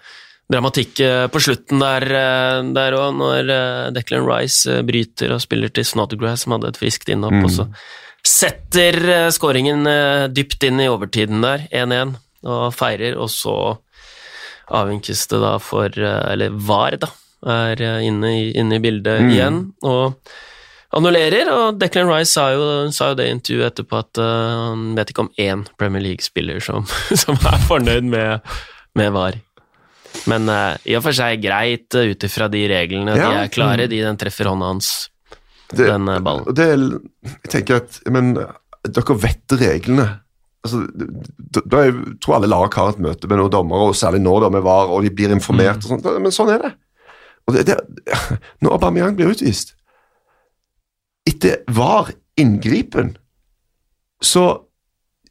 dramatikk 0.52 1.00
eh, 1.02 1.26
på 1.32 1.42
slutten 1.42 1.82
der 1.82 2.98
òg, 2.98 3.16
når 3.18 3.52
eh, 3.52 3.86
Declan 3.96 4.28
Rice 4.28 4.82
bryter 4.86 5.34
og 5.34 5.42
spiller 5.44 5.72
til 5.74 5.88
Snodgrass, 5.88 6.46
som 6.46 6.56
hadde 6.56 6.74
et 6.74 6.82
friskt 6.82 7.10
innhopp, 7.10 7.34
Mm. 7.36 7.46
og 7.48 7.52
så 7.56 7.66
setter 8.26 9.00
eh, 9.10 9.32
skåringen 9.34 9.86
dypt 10.34 10.64
inn 10.68 10.82
i 10.82 10.90
overtiden 10.92 11.42
der, 11.46 11.66
1-1, 11.74 12.16
og 12.46 12.68
feirer, 12.78 13.18
og 13.18 13.30
så 13.34 13.56
avvinkes 14.66 15.28
det 15.30 15.40
da 15.42 15.58
for 15.62 15.90
Eller 15.94 16.54
VAR, 16.54 16.98
da, 17.02 17.10
er 17.46 17.82
eh, 17.82 18.04
inne 18.08 18.32
i, 18.34 18.44
inne 18.58 18.76
i 18.78 18.84
bildet 18.84 19.22
Mm. 19.22 19.30
igjen, 19.34 19.58
og 19.84 20.14
annullerer, 20.96 21.50
og 21.52 21.80
Declan 21.80 22.08
Rice 22.10 22.32
sa 22.34 22.50
jo, 22.54 22.68
sa 22.96 23.10
jo 23.12 23.18
det 23.20 23.28
i 23.28 23.34
intervjuet 23.36 23.74
etterpå 23.74 23.98
at 24.00 24.22
uh, 24.22 24.70
han 24.72 24.86
vet 24.96 25.12
ikke 25.12 25.26
om 25.26 25.32
én 25.42 25.66
Premier 25.80 26.02
League-spiller 26.06 26.62
som, 26.64 26.86
som 27.24 27.36
er 27.36 27.60
fornøyd 27.68 28.08
med, 28.08 28.40
med 28.96 29.12
VAR. 29.16 29.40
Men 30.32 30.48
uh, 30.48 30.78
i 30.88 30.96
og 30.96 31.04
for 31.04 31.16
seg 31.18 31.42
greit 31.44 31.92
uh, 32.00 32.06
ut 32.14 32.24
ifra 32.24 32.48
de 32.52 32.64
reglene. 32.72 33.18
De 33.20 33.26
er 33.44 33.52
klare, 33.52 33.90
de 33.92 34.00
den 34.06 34.18
treffer 34.22 34.48
hånda 34.48 34.70
hans, 34.72 34.94
Det, 35.74 35.90
den 35.90 36.08
uh, 36.08 36.20
ballen. 36.24 36.48
det 36.56 36.70
jeg 36.72 37.50
tenker 37.52 37.82
at 37.82 38.00
Men 38.14 38.36
dere 38.38 39.18
vet 39.20 39.58
reglene. 39.60 40.06
Altså, 40.66 40.86
da, 40.96 41.62
da 41.70 41.84
jeg 41.86 41.94
tror 42.24 42.38
alle 42.40 42.48
lag 42.50 42.74
har 42.74 42.94
et 42.94 43.02
møte 43.04 43.28
med 43.30 43.38
noen 43.38 43.52
dommere, 43.54 43.92
og 43.92 43.98
særlig 43.98 44.22
nå 44.24 44.40
da 44.42 44.48
med 44.54 44.64
VAR, 44.66 44.88
og 44.96 45.04
de 45.06 45.12
blir 45.14 45.34
informert. 45.36 45.84
og 45.84 45.92
sånt, 45.92 46.08
Men 46.24 46.34
sånn 46.34 46.50
er 46.56 46.64
det. 46.64 46.72
Og 47.48 47.54
det, 47.58 47.66
det 47.70 47.80
når 48.66 48.78
Aubameyang 48.80 49.16
blir 49.18 49.30
utvist 49.36 49.76
Etter 51.30 51.64
VAR-inngripen 51.74 53.16
så 54.24 54.44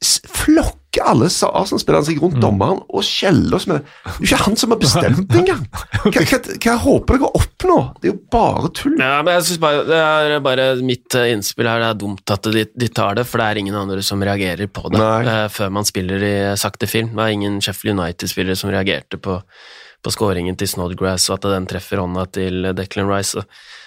s- 0.02 0.20
flokker 0.28 0.80
alle 1.10 1.26
Arsenal-spillerne 1.26 2.06
seg 2.06 2.18
rundt 2.22 2.36
dommeren 2.42 2.80
og 2.86 3.02
skjeller 3.06 3.56
oss 3.56 3.64
med 3.70 3.80
det. 3.80 3.92
Det 4.04 4.10
er 4.12 4.18
jo 4.20 4.26
ikke 4.28 4.40
han 4.44 4.58
som 4.60 4.74
har 4.74 4.80
bestemt 4.82 5.22
det 5.32 5.40
engang! 5.40 5.62
Hva, 6.04 6.10
hva, 6.12 6.40
hva 6.66 6.74
håper 6.84 7.16
dere 7.18 7.30
å 7.30 7.38
oppnå? 7.40 7.78
Det 8.02 8.10
er 8.10 8.12
jo 8.12 8.18
bare 8.34 8.70
tull. 8.78 8.94
Ja, 9.00 9.16
men 9.26 9.34
jeg 9.38 9.46
synes 9.48 9.62
bare, 9.64 9.84
Det 9.88 10.00
er 10.02 10.44
bare 10.44 10.66
mitt 10.86 11.16
eh, 11.18 11.30
innspill 11.34 11.70
her. 11.70 11.82
Det 11.82 11.88
er 11.92 12.00
dumt 12.04 12.34
at 12.36 12.50
de, 12.58 12.66
de 12.84 12.90
tar 12.94 13.18
det, 13.18 13.26
for 13.30 13.42
det 13.42 13.48
er 13.48 13.62
ingen 13.64 13.78
andre 13.80 14.02
som 14.06 14.22
reagerer 14.22 14.70
på 14.70 14.90
det 14.94 15.02
eh, 15.02 15.46
før 15.56 15.72
man 15.78 15.88
spiller 15.88 16.26
i 16.30 16.34
sakte 16.62 16.90
film. 16.90 17.14
Det 17.16 17.22
er 17.26 17.34
ingen 17.38 17.58
Sheffield 17.64 17.98
United-spillere 17.98 18.58
som 18.60 18.70
reagerte 18.74 19.18
på, 19.22 19.40
på 20.04 20.12
skåringen 20.12 20.58
til 20.60 20.68
Snodgrass, 20.70 21.30
og 21.30 21.38
at 21.38 21.48
den 21.54 21.68
treffer 21.70 22.02
hånda 22.02 22.26
til 22.36 22.70
Declan 22.76 23.08
Rice. 23.08 23.40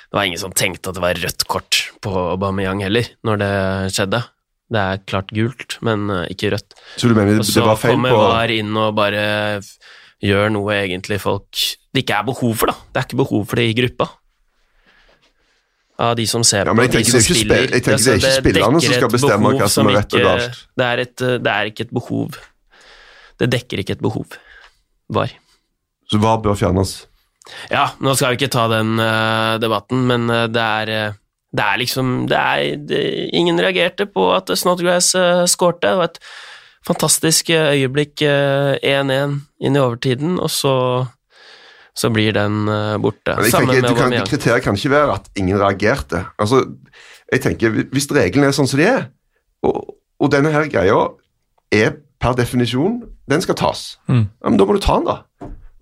Det 0.07 0.15
var 0.17 0.25
ingen 0.27 0.41
som 0.41 0.55
tenkte 0.55 0.89
at 0.89 0.97
det 0.97 1.03
var 1.03 1.19
rødt 1.21 1.45
kort 1.51 1.83
på 2.01 2.13
Aubameyang 2.33 2.81
heller, 2.85 3.09
når 3.27 3.41
det 3.43 3.53
skjedde. 3.95 4.23
Det 4.67 4.83
er 4.83 5.03
klart 5.07 5.29
gult, 5.31 5.77
men 5.85 6.09
eh, 6.11 6.25
ikke 6.33 6.51
rødt. 6.51 6.75
Så 6.99 7.07
du 7.07 7.15
mener 7.15 7.37
det 7.39 7.47
så 7.47 7.63
var 7.63 7.77
feil 7.79 7.95
kommer 7.95 8.15
VAR 8.17 8.51
inn 8.51 8.73
og 8.75 8.97
bare 8.97 9.21
gjør 10.23 10.49
noe 10.51 10.75
egentlig 10.75 11.21
folk 11.23 11.61
det 11.97 12.03
ikke 12.03 12.17
er 12.19 12.25
behov 12.27 12.51
for, 12.59 12.69
da. 12.69 12.75
Det 12.93 12.99
er 12.99 13.05
ikke 13.07 13.17
behov 13.23 13.45
for 13.49 13.57
det 13.57 13.63
i 13.71 13.75
gruppa. 13.77 14.05
Av 15.97 16.11
de 16.19 16.27
som 16.29 16.43
ser 16.45 16.67
Ja, 16.69 16.75
på, 16.77 16.83
de 16.93 17.01
som 17.07 17.17
er 17.17 17.25
spiller. 17.25 17.63
jeg 17.73 17.83
tenker 17.87 18.03
det 18.03 18.11
er 18.11 18.19
ikke 18.19 18.33
spillerne 18.35 18.81
som 18.83 18.93
skal 18.99 19.13
bestemme 19.15 19.53
hva 19.57 19.69
som 19.73 19.89
er 19.89 19.97
rett 19.97 20.13
og 20.13 20.25
galt. 20.27 20.59
Det 20.77 20.89
et, 21.07 21.23
det 21.41 21.53
er 21.55 21.71
ikke 21.71 21.87
et 21.87 21.93
behov. 21.97 22.37
Det 23.41 23.49
dekker 23.49 23.81
ikke 23.81 23.95
et 23.97 24.03
behov. 24.05 24.37
VAR. 25.09 25.33
Så 26.07 26.19
hva 26.23 26.37
bør 26.41 26.55
fjernes. 26.55 26.97
Ja, 27.71 27.89
nå 28.03 28.13
skal 28.15 28.33
vi 28.33 28.41
ikke 28.41 28.51
ta 28.51 28.65
den 28.71 28.97
uh, 28.99 29.55
debatten, 29.61 30.03
men 30.09 30.27
uh, 30.31 30.45
det 30.51 30.63
er 30.63 30.91
uh, 31.11 31.17
Det 31.57 31.63
er 31.63 31.77
liksom 31.79 32.27
det 32.27 32.37
er, 32.37 32.75
det, 32.89 33.01
Ingen 33.33 33.59
reagerte 33.63 34.05
på 34.11 34.25
at 34.35 34.51
Snodgrass 34.59 35.13
uh, 35.15 35.45
skårte. 35.47 35.87
Det 35.87 35.97
var 35.97 36.11
et 36.11 36.19
fantastisk 36.87 37.49
øyeblikk, 37.55 38.23
uh, 38.23 38.75
1-1 38.83 39.37
inn 39.63 39.75
i 39.75 39.79
overtiden, 39.79 40.35
og 40.43 40.51
så, 40.51 40.73
så 41.95 42.11
blir 42.11 42.35
den 42.35 42.67
uh, 42.67 42.97
borte. 43.03 43.35
Men 43.39 43.51
Sammen 43.51 43.71
tenker, 43.75 43.81
med 43.81 43.87
du 43.87 43.95
kan, 43.95 44.03
Aubameyang. 44.07 44.27
kriteriet 44.27 44.63
kan 44.67 44.75
ikke 44.75 44.91
være 44.95 45.15
at 45.21 45.31
ingen 45.39 45.59
reagerte. 45.59 46.25
Altså, 46.39 46.65
jeg 47.31 47.43
tenker, 47.43 47.79
Hvis 47.91 48.11
reglene 48.11 48.51
er 48.51 48.55
sånn 48.55 48.67
som 48.67 48.79
de 48.79 48.87
er, 48.87 49.07
og, 49.67 49.95
og 50.19 50.31
denne 50.31 50.51
her 50.53 50.67
greia 50.71 50.99
er 51.75 51.95
per 52.21 52.35
definisjon 52.37 53.01
Den 53.29 53.41
skal 53.43 53.57
tas. 53.59 53.97
Mm. 54.07 54.27
Ja, 54.27 54.49
men 54.49 54.59
Da 54.59 54.65
må 54.67 54.75
du 54.77 54.79
ta 54.83 54.95
den, 54.99 55.07
da. 55.09 55.17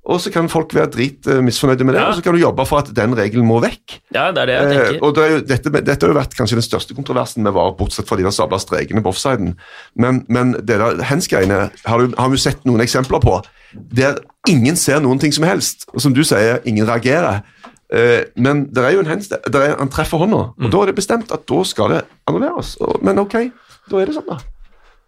Og 0.05 0.19
så 0.21 0.29
kan 0.29 0.45
folk 0.51 0.73
være 0.77 0.91
drit 0.93 1.25
eh, 1.27 1.39
med 1.41 1.49
det, 1.51 1.95
Ja. 1.95 2.09
og 2.09 2.15
så 2.15 2.21
kan 2.21 2.33
du 2.35 2.39
jobbe 2.39 2.65
for 2.69 2.77
at 2.83 2.91
den 2.93 3.15
regelen 3.17 3.45
må 3.47 3.59
vekk. 3.63 3.95
Ja, 4.13 4.31
det 4.31 4.43
er 4.43 4.45
det 4.45 4.55
jeg 4.55 4.65
Eh, 4.65 4.83
tenker. 4.91 5.03
og 5.07 5.15
det 5.15 5.31
jo, 5.31 5.39
dette, 5.49 5.71
dette 5.81 6.05
har 6.05 6.13
jo 6.13 6.19
vært 6.19 6.35
kanskje 6.37 6.59
den 6.59 6.67
største 6.67 6.93
kontroversen 6.93 7.41
med 7.43 7.53
VAR, 7.53 7.71
bortsett 7.75 8.05
fra 8.07 8.15
de 8.17 8.23
der 8.23 8.29
sabla 8.35 8.59
strekene 8.61 9.01
på 9.01 9.09
offsiden. 9.09 9.55
Men, 9.95 10.23
men 10.29 10.53
det 10.53 10.77
der 10.77 11.01
hands-greiene 11.03 11.71
har, 11.85 12.07
har 12.17 12.29
vi 12.29 12.37
sett 12.37 12.61
noen 12.65 12.81
eksempler 12.85 13.19
på, 13.19 13.39
der 13.73 14.19
ingen 14.47 14.75
ser 14.77 14.99
noen 15.01 15.19
ting 15.19 15.33
som 15.33 15.43
helst. 15.43 15.87
Og 15.93 16.01
som 16.01 16.13
du 16.13 16.21
sier, 16.23 16.59
ingen 16.65 16.85
reagerer. 16.87 17.41
Eh, 17.91 18.25
men 18.37 18.65
det 18.73 18.83
er 18.85 18.91
jo 18.93 18.99
en 18.99 19.05
hands, 19.09 19.27
der 19.29 19.59
er, 19.61 19.75
han 19.77 19.89
treffer 19.89 20.17
hånda, 20.21 20.43
og 20.57 20.71
da 20.71 20.81
er 20.81 20.85
det 20.93 20.95
bestemt 21.01 21.31
at 21.31 21.45
da 21.49 21.63
skal 21.63 21.89
det 21.89 22.03
annulleres. 22.29 22.75
Men 23.01 23.19
ok, 23.25 23.35
da 23.89 23.97
er 24.01 24.05
det 24.09 24.15
sånn, 24.15 24.29
da. 24.29 24.37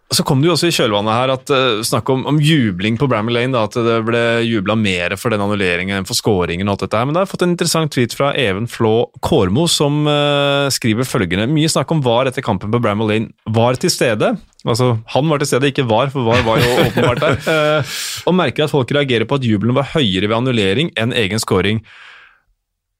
Så 0.08 0.24
kom 0.24 0.40
det 0.40 0.48
jo 0.48 0.54
også 0.54 0.70
i 0.70 0.72
kjølvannet 0.72 1.12
her 1.12 1.30
at 1.34 1.50
uh, 1.52 1.80
snakk 1.84 2.08
om, 2.08 2.22
om 2.30 2.38
jubling 2.40 2.96
på 2.96 3.04
Bramall 3.10 3.36
Lane, 3.36 3.52
da, 3.52 3.66
at 3.68 3.74
det 3.76 3.96
ble 4.06 4.22
jubla 4.46 4.72
mer 4.78 5.12
for 5.20 5.34
den 5.34 5.42
annulleringen 5.44 5.98
enn 5.98 6.08
for 6.08 6.16
scoringen 6.16 6.64
og 6.64 6.78
alt 6.78 6.86
dette 6.86 6.96
her. 6.96 7.08
Men 7.08 7.12
da 7.12 7.20
har 7.20 7.28
jeg 7.28 7.32
fått 7.34 7.44
en 7.44 7.52
interessant 7.52 7.92
tweet 7.92 8.16
fra 8.16 8.30
Even 8.40 8.64
Flå 8.72 8.94
Kårmo, 9.24 9.66
som 9.68 10.08
uh, 10.08 10.70
skriver 10.72 11.04
følgende 11.08 11.44
Mye 11.52 11.68
snakk 11.68 11.92
om 11.92 12.00
VAR 12.04 12.30
etter 12.30 12.44
kampen 12.46 12.72
på 12.72 12.80
Bramall 12.80 13.12
Lane. 13.12 13.34
Var 13.52 13.76
til 13.82 13.92
stede. 13.92 14.32
Altså, 14.64 14.94
han 15.12 15.28
var 15.28 15.44
til 15.44 15.52
stede, 15.52 15.74
ikke 15.74 15.84
VAR, 15.90 16.08
for 16.14 16.24
VAR 16.24 16.40
var 16.46 16.64
jo 16.64 16.74
åpenbart 16.86 17.24
der. 17.26 17.40
Uh, 17.44 17.96
og 18.32 18.40
merker 18.40 18.64
at 18.64 18.72
folk 18.72 18.96
reagerer 18.96 19.28
på 19.28 19.36
at 19.36 19.44
jubelen 19.44 19.76
var 19.76 19.92
høyere 19.92 20.24
ved 20.24 20.38
annullering 20.40 20.94
enn 20.96 21.12
egen 21.20 21.44
scoring. 21.44 21.84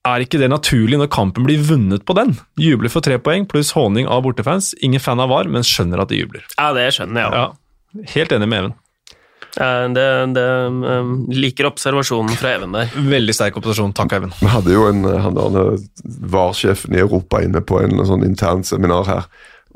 Er 0.09 0.25
ikke 0.25 0.41
det 0.41 0.49
naturlig 0.53 0.99
når 1.01 1.11
kampen 1.13 1.47
blir 1.47 1.61
vunnet 1.69 2.05
på 2.09 2.17
den? 2.17 2.37
Jubler 2.61 2.93
for 2.93 3.05
tre 3.05 3.19
poeng 3.21 3.47
pluss 3.51 3.75
håning 3.77 4.09
av 4.09 4.23
bortefans. 4.25 4.73
Ingen 4.85 5.03
fan 5.03 5.21
av 5.21 5.33
VAR, 5.33 5.51
men 5.53 5.67
skjønner 5.67 6.05
at 6.05 6.13
de 6.13 6.21
jubler. 6.23 6.45
Ja, 6.57 6.71
det 6.77 6.87
skjønner 6.97 7.25
jeg. 7.25 7.41
Ja, 7.41 8.05
helt 8.15 8.37
enig 8.37 8.49
med 8.49 8.63
Even. 8.63 8.77
Eh, 9.59 9.85
Det, 9.97 10.07
det, 10.37 10.47
um, 10.79 11.13
liker 11.35 11.69
observasjonen 11.71 12.39
fra 12.39 12.55
Even 12.57 12.77
der. 12.77 12.95
Veldig 12.95 13.35
sterk 13.37 13.59
opposisjon. 13.61 13.95
Takk, 13.97 14.17
Even. 14.21 14.33
Vi 14.41 14.51
hadde 14.53 14.75
jo 14.75 14.87
en, 14.89 15.05
han 15.05 15.39
VAR-sjefen 16.35 16.97
i 16.97 17.03
Europa 17.03 17.43
inne 17.45 17.63
på 17.65 17.83
en 17.83 18.05
sånn 18.09 18.27
intern 18.29 18.65
seminar 18.67 19.09
her. 19.11 19.29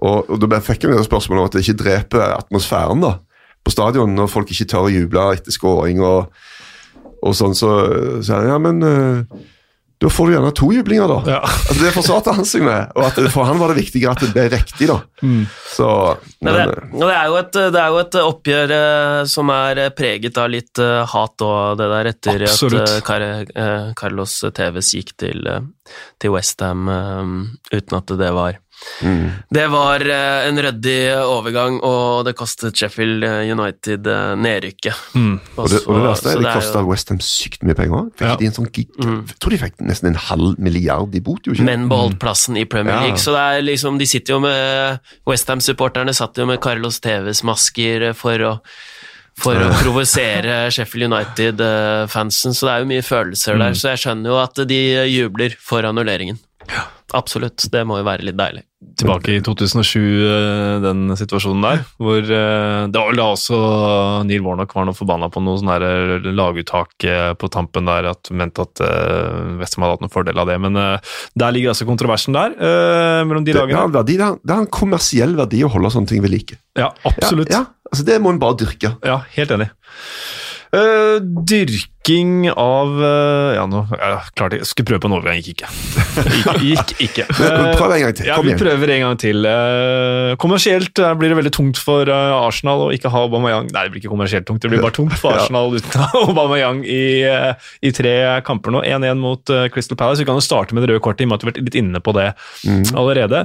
Og, 0.02 0.30
og 0.30 0.40
da 0.42 0.58
fikk 0.62 0.86
jeg 0.86 0.96
jo 0.96 1.04
spørsmål 1.06 1.42
om 1.42 1.50
at 1.50 1.56
det 1.56 1.62
ikke 1.66 1.78
dreper 1.84 2.24
atmosfæren 2.34 3.02
da, 3.04 3.16
på 3.62 3.70
stadion 3.70 4.16
når 4.16 4.30
folk 4.32 4.50
ikke 4.50 4.66
tør 4.72 4.88
å 4.88 4.92
juble 4.92 5.26
etter 5.36 5.54
scoring 5.54 6.00
og, 6.02 6.32
og 7.22 7.36
sånn. 7.38 7.54
Så 7.54 7.70
sa 8.26 8.40
jeg 8.42 8.50
ja, 8.50 8.58
men 8.62 8.82
eh, 8.82 9.42
da 10.02 10.10
får 10.10 10.26
du 10.26 10.32
gjerne 10.34 10.50
to 10.58 10.68
jublinger, 10.74 11.06
da. 11.06 11.18
Ja. 11.30 11.40
Altså, 11.46 11.78
det 11.78 11.92
forsvarte 11.94 12.32
han 12.34 12.46
seg 12.48 12.64
med. 12.66 12.90
Og 12.98 13.04
at, 13.06 13.18
for 13.30 13.46
han 13.46 13.60
var 13.60 13.70
det 13.70 13.84
viktigere 13.84 14.16
at 14.16 14.24
det 14.24 14.32
ble 14.34 14.46
riktig, 14.50 14.88
da. 14.90 14.96
Så, 15.70 15.88
Men 16.42 16.56
men, 16.56 16.72
det, 16.72 16.88
det, 16.96 17.10
er 17.14 17.28
jo 17.30 17.36
et, 17.38 17.58
det 17.74 17.82
er 17.82 17.92
jo 17.94 18.00
et 18.00 18.18
oppgjør 18.22 18.74
eh, 18.78 19.20
som 19.30 19.52
er 19.54 19.82
preget 19.94 20.40
av 20.42 20.50
litt 20.50 20.82
eh, 20.82 21.04
hat 21.12 21.44
og 21.46 21.78
det 21.78 21.88
der, 21.94 22.10
etter 22.10 22.46
Absolutt. 22.48 22.82
at 22.82 22.96
eh, 22.96 23.04
Car 23.06 23.26
eh, 23.30 23.92
Carlos 23.98 24.34
Tevez 24.56 24.90
gikk 24.98 25.14
til, 25.22 25.46
eh, 25.46 25.94
til 26.18 26.34
Westham 26.34 26.90
uten 26.90 27.98
at 27.98 28.14
det 28.18 28.34
var 28.34 28.58
mm. 29.02 29.26
Det 29.52 29.64
var 29.72 30.04
eh, 30.06 30.48
en 30.48 30.60
ryddig 30.66 30.96
overgang, 31.22 31.78
og 31.86 32.24
det 32.26 32.34
kostet 32.38 32.78
Sheffield 32.78 33.24
United 33.24 34.06
eh, 34.06 34.32
nedrykket. 34.36 35.02
Mm. 35.14 35.34
Og 35.56 35.68
det, 35.70 35.82
og 35.86 35.98
det 35.98 36.04
verste 36.06 36.28
så 36.28 36.32
er 36.32 36.40
det 36.40 36.46
kostet 36.46 36.62
kosta 36.62 36.82
jo- 36.82 36.90
Westham 36.92 37.20
sykt 37.24 37.66
mye 37.66 37.78
penger. 37.78 38.08
Ja. 38.20 38.36
sånn 38.52 38.70
Mm. 38.72 39.18
Jeg 39.28 39.38
tror 39.42 39.50
de 39.50 39.58
fikk 39.60 39.80
nesten 39.84 40.12
en 40.12 40.20
halv 40.28 40.58
milliard 40.62 41.14
i 41.14 41.20
bot, 41.20 41.44
jo 41.46 41.52
ikke? 41.52 41.66
men 41.66 41.88
beholdt 41.90 42.18
plassen 42.22 42.56
i 42.56 42.64
Premier 42.64 42.94
Ja. 42.94 43.00
League. 43.02 43.18
Så 43.20 43.34
det 43.34 43.42
er 43.42 43.62
liksom, 43.62 43.98
de 43.98 44.06
sitter 44.06 44.34
jo 44.34 44.40
med 44.40 45.00
Westham-supporterne 45.28 46.14
satt 46.14 46.38
jo 46.38 46.46
med 46.46 46.60
Carlos 46.62 47.00
Teves 47.00 47.42
masker 47.42 48.12
for 48.14 48.38
å 48.48 48.58
for 49.42 49.56
å 49.56 49.70
provosere 49.80 50.70
Sheffield 50.70 51.08
United-fansen, 51.08 52.52
så 52.52 52.66
det 52.68 52.72
er 52.74 52.82
jo 52.82 52.88
mye 52.90 53.04
følelser 53.06 53.56
der. 53.60 53.76
Så 53.78 53.88
jeg 53.94 54.02
skjønner 54.04 54.28
jo 54.28 54.36
at 54.42 54.60
de 54.68 54.80
jubler 55.08 55.54
for 55.58 55.88
annulleringen. 55.88 56.36
Absolutt, 57.16 57.64
det 57.72 57.82
må 57.88 57.98
jo 58.00 58.06
være 58.06 58.24
litt 58.26 58.38
deilig. 58.38 58.62
Tilbake 58.98 59.36
i 59.36 59.42
2007, 59.44 60.00
eh, 60.02 60.76
den 60.82 61.12
situasjonen 61.18 61.62
der, 61.62 61.82
hvor 62.02 62.18
eh, 62.18 62.78
det 62.90 62.98
var 62.98 63.10
vel 63.10 63.20
da 63.20 63.26
også 63.30 63.58
Neil 64.26 64.42
Warnock 64.42 64.74
var 64.74 64.88
noe 64.88 64.96
forbanna 64.96 65.28
på 65.32 65.42
noe 65.44 65.60
sånn 65.60 65.70
eh, 65.76 66.26
laguttak 66.34 67.06
på 67.38 67.50
tampen 67.52 67.86
der, 67.86 68.10
at 68.10 68.32
mente 68.34 68.64
at 68.66 68.82
Westham 69.60 69.86
hadde 69.86 69.96
hatt 69.96 70.04
noen 70.06 70.14
fordel 70.14 70.42
av 70.42 70.50
det. 70.50 70.58
Men 70.64 70.78
der 70.78 71.54
ligger 71.54 71.74
altså 71.74 71.86
kontroversen 71.88 72.36
der, 72.36 72.56
eh, 72.58 73.22
mellom 73.28 73.46
de 73.46 73.52
Det, 73.52 73.60
det, 73.60 73.66
lagene. 73.68 73.86
en 73.86 73.96
verdi, 74.00 74.18
det, 74.18 74.28
er, 74.28 74.40
det 74.42 74.56
er, 74.56 74.64
en 74.64 74.72
kommersiell 74.80 75.36
verdi 75.38 75.62
å 75.66 75.72
holde 75.72 75.92
sånne 75.94 76.10
ting 76.10 76.24
ved 76.24 76.34
like. 76.34 76.58
Ja, 76.78 76.90
absolutt. 77.06 77.52
Ja, 77.52 77.62
ja, 77.62 77.90
altså 77.92 78.08
Det 78.08 78.18
må 78.22 78.32
en 78.34 78.42
bare 78.42 78.58
dyrke. 78.64 78.96
Ja, 79.06 79.22
helt 79.36 79.54
enig. 79.54 79.70
Eh, 80.72 81.18
dyrking 81.44 82.46
av 82.56 82.94
uh, 82.96 83.52
Ja, 83.52 83.66
nå 83.68 83.82
jeg 83.92 84.20
klarte 84.38 84.56
jeg 84.56 84.64
skulle 84.70 84.86
prøve 84.88 85.02
på 85.04 85.08
en 85.10 85.14
overgang, 85.18 85.36
gikk 85.44 85.50
ikke. 85.52 85.68
Gikk, 86.62 86.62
gikk 86.64 86.92
ikke. 87.10 87.26
Eh, 87.28 87.66
Prøv 87.76 87.92
en 87.92 88.00
gang 88.06 88.14
til. 88.16 88.30
ja, 88.30 88.38
vi 88.40 88.48
igjen. 88.54 88.60
prøver 88.62 88.92
en 88.94 89.02
gang 89.04 89.18
til. 89.20 89.48
Kommersielt 90.40 91.02
blir 91.20 91.34
det 91.34 91.36
veldig 91.42 91.52
tungt 91.52 91.76
for 91.82 92.08
Arsenal 92.08 92.86
å 92.86 92.88
ikke 92.96 93.12
ha 93.12 93.20
Aubameyang 93.26 93.68
Nei, 93.68 93.84
det 93.84 93.92
blir 93.92 94.00
ikke 94.00 94.14
kommersielt 94.14 94.48
tungt, 94.48 94.64
det 94.64 94.72
blir 94.72 94.80
bare 94.80 94.96
tungt 94.96 95.12
for 95.20 95.32
Ja. 95.36 95.44
Arsenal 95.44 95.76
uten 95.76 96.08
Aubameyang 96.22 96.80
i, 96.88 97.02
i 97.84 97.92
tre 97.92 98.16
kamper 98.48 98.72
nå. 98.72 98.80
1-1 98.88 99.20
mot 99.20 99.52
Crystal 99.76 100.00
Palace. 100.00 100.24
Vi 100.24 100.28
kan 100.30 100.40
jo 100.40 100.44
starte 100.48 100.72
med 100.72 100.86
det 100.86 100.94
røde 100.94 101.04
kortet, 101.04 101.26
i 101.26 101.28
og 101.28 101.34
med 101.34 101.42
at 101.42 101.44
vi 101.44 101.50
har 101.50 101.52
vært 101.58 101.64
litt 101.68 101.80
inne 101.84 102.00
på 102.00 102.16
det 102.16 102.30
Mm. 102.64 102.84
allerede. 102.96 103.44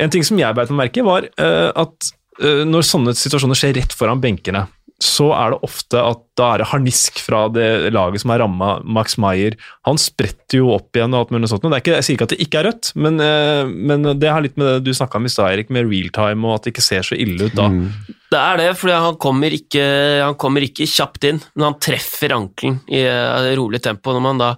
En 0.00 0.10
ting 0.10 0.22
som 0.26 0.38
jeg 0.40 0.56
beit 0.56 0.70
meg 0.72 0.86
merke 0.88 1.02
i, 1.02 1.04
var 1.06 1.26
at 1.36 2.10
når 2.42 2.82
sånne 2.88 3.12
situasjoner 3.14 3.58
skjer 3.58 3.74
rett 3.76 3.92
foran 3.94 4.18
benkene, 4.22 4.64
så 5.04 5.28
er 5.36 5.52
det 5.52 5.66
ofte 5.66 6.00
at 6.00 6.22
da 6.38 6.46
er 6.54 6.62
det 6.62 6.68
harnisk 6.72 7.20
fra 7.22 7.44
det 7.52 7.92
laget 7.94 8.22
som 8.22 8.32
er 8.34 8.40
ramma. 8.42 8.70
Max 8.82 9.18
Meyer 9.20 9.56
han 9.86 10.00
spretter 10.00 10.62
jo 10.62 10.72
opp 10.74 10.96
igjen. 10.96 11.14
og 11.14 11.24
alt 11.26 11.34
mulig 11.34 11.50
sånt. 11.50 11.66
Det 11.66 11.76
er 11.76 11.84
ikke, 11.84 11.96
jeg 11.98 12.06
sier 12.06 12.18
ikke 12.18 12.28
at 12.28 12.34
det 12.34 12.40
ikke 12.46 12.60
er 12.60 12.68
rødt, 12.70 12.90
men, 12.96 13.20
eh, 13.22 13.64
men 13.92 14.08
det 14.18 14.32
har 14.32 14.44
litt 14.44 14.56
med 14.60 14.70
det 14.70 14.88
du 14.88 14.96
snakka 14.96 15.20
om 15.20 15.28
i 15.28 15.32
stad, 15.32 15.52
Erik, 15.52 15.72
med 15.74 15.90
realtime 15.90 16.48
og 16.48 16.56
at 16.56 16.66
det 16.66 16.74
ikke 16.74 16.86
ser 16.88 17.06
så 17.06 17.18
ille 17.18 17.50
ut 17.50 17.58
da. 17.58 17.68
Mm. 17.70 17.90
Det 18.34 18.40
er 18.40 18.62
det, 18.62 18.70
fordi 18.80 18.96
han 19.04 19.18
kommer 19.22 19.54
ikke, 19.54 19.84
han 20.24 20.38
kommer 20.40 20.64
ikke 20.66 20.88
kjapt 20.90 21.28
inn, 21.28 21.42
men 21.54 21.68
han 21.68 21.78
treffer 21.82 22.34
ankelen 22.34 22.80
i 22.90 23.04
eh, 23.04 23.52
rolig 23.58 23.82
tempo. 23.84 24.16
Når 24.16 24.24
man 24.24 24.42
da 24.42 24.54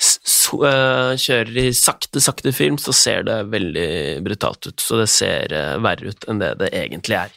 s- 0.00 0.18
så, 0.24 0.58
eh, 0.66 1.14
kjører 1.16 1.56
i 1.64 1.72
sakte, 1.72 2.20
sakte 2.20 2.52
film, 2.52 2.76
så 2.78 2.92
ser 2.94 3.22
det 3.24 3.38
veldig 3.50 4.22
brutalt 4.24 4.66
ut. 4.66 4.76
Så 4.80 4.98
det 5.00 5.08
ser 5.08 5.52
uh, 5.54 5.78
verre 5.82 6.10
ut 6.12 6.24
enn 6.28 6.38
det 6.42 6.52
det 6.60 6.70
egentlig 6.74 7.16
er. 7.16 7.30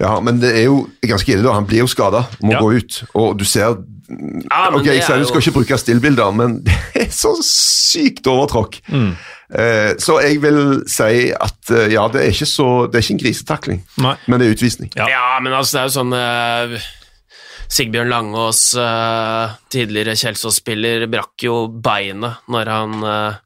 Ja, 0.00 0.18
Men 0.20 0.40
det 0.40 0.54
er 0.56 0.64
jo 0.68 0.88
ganske 1.04 1.28
ille, 1.34 1.42
da. 1.44 1.52
Han 1.58 1.66
blir 1.66 1.82
jo 1.84 1.86
skada, 1.90 2.24
må 2.42 2.52
Ja. 2.52 2.60
gå 2.60 2.72
ut. 2.78 3.02
Og 3.14 3.36
du 3.38 3.44
ser 3.44 3.76
Ja, 4.04 4.68
Ok, 4.68 4.84
jeg 4.84 5.00
sier 5.02 5.14
er 5.16 5.18
du 5.18 5.24
skal 5.24 5.40
jo- 5.40 5.50
ikke 5.50 5.54
bruke 5.64 5.78
stillbilder, 5.80 6.30
men 6.36 6.58
det 6.64 6.74
er 6.94 7.06
så 7.10 7.32
sykt 7.42 8.26
overtråkk. 8.28 8.80
Mm. 8.92 9.14
Eh, 9.54 9.94
så 9.98 10.18
jeg 10.20 10.42
vil 10.42 10.82
si 10.86 11.30
at 11.32 11.70
ja, 11.90 12.08
det 12.08 12.20
er 12.20 12.28
ikke 12.32 12.48
så 12.48 12.86
Det 12.90 12.98
er 12.98 13.02
ikke 13.04 13.14
en 13.14 13.22
grisetakling, 13.22 13.80
Nei. 13.98 14.16
men 14.28 14.40
det 14.40 14.46
er 14.48 14.54
utvisning. 14.56 14.90
Ja. 14.96 15.06
Ja, 15.08 15.40
men 15.40 15.52
altså, 15.52 15.72
det 15.72 15.80
er 15.80 15.88
jo 15.88 15.96
sånn 16.00 16.12
Sigbjørn 17.74 18.12
Langås, 18.12 18.60
eh, 18.78 19.54
tidligere 19.74 20.14
Kjelsås-spiller, 20.18 21.08
brakk 21.10 21.42
jo 21.48 21.56
beinet 21.82 22.44
når 22.54 22.70
han 22.70 23.00
eh, 23.02 23.40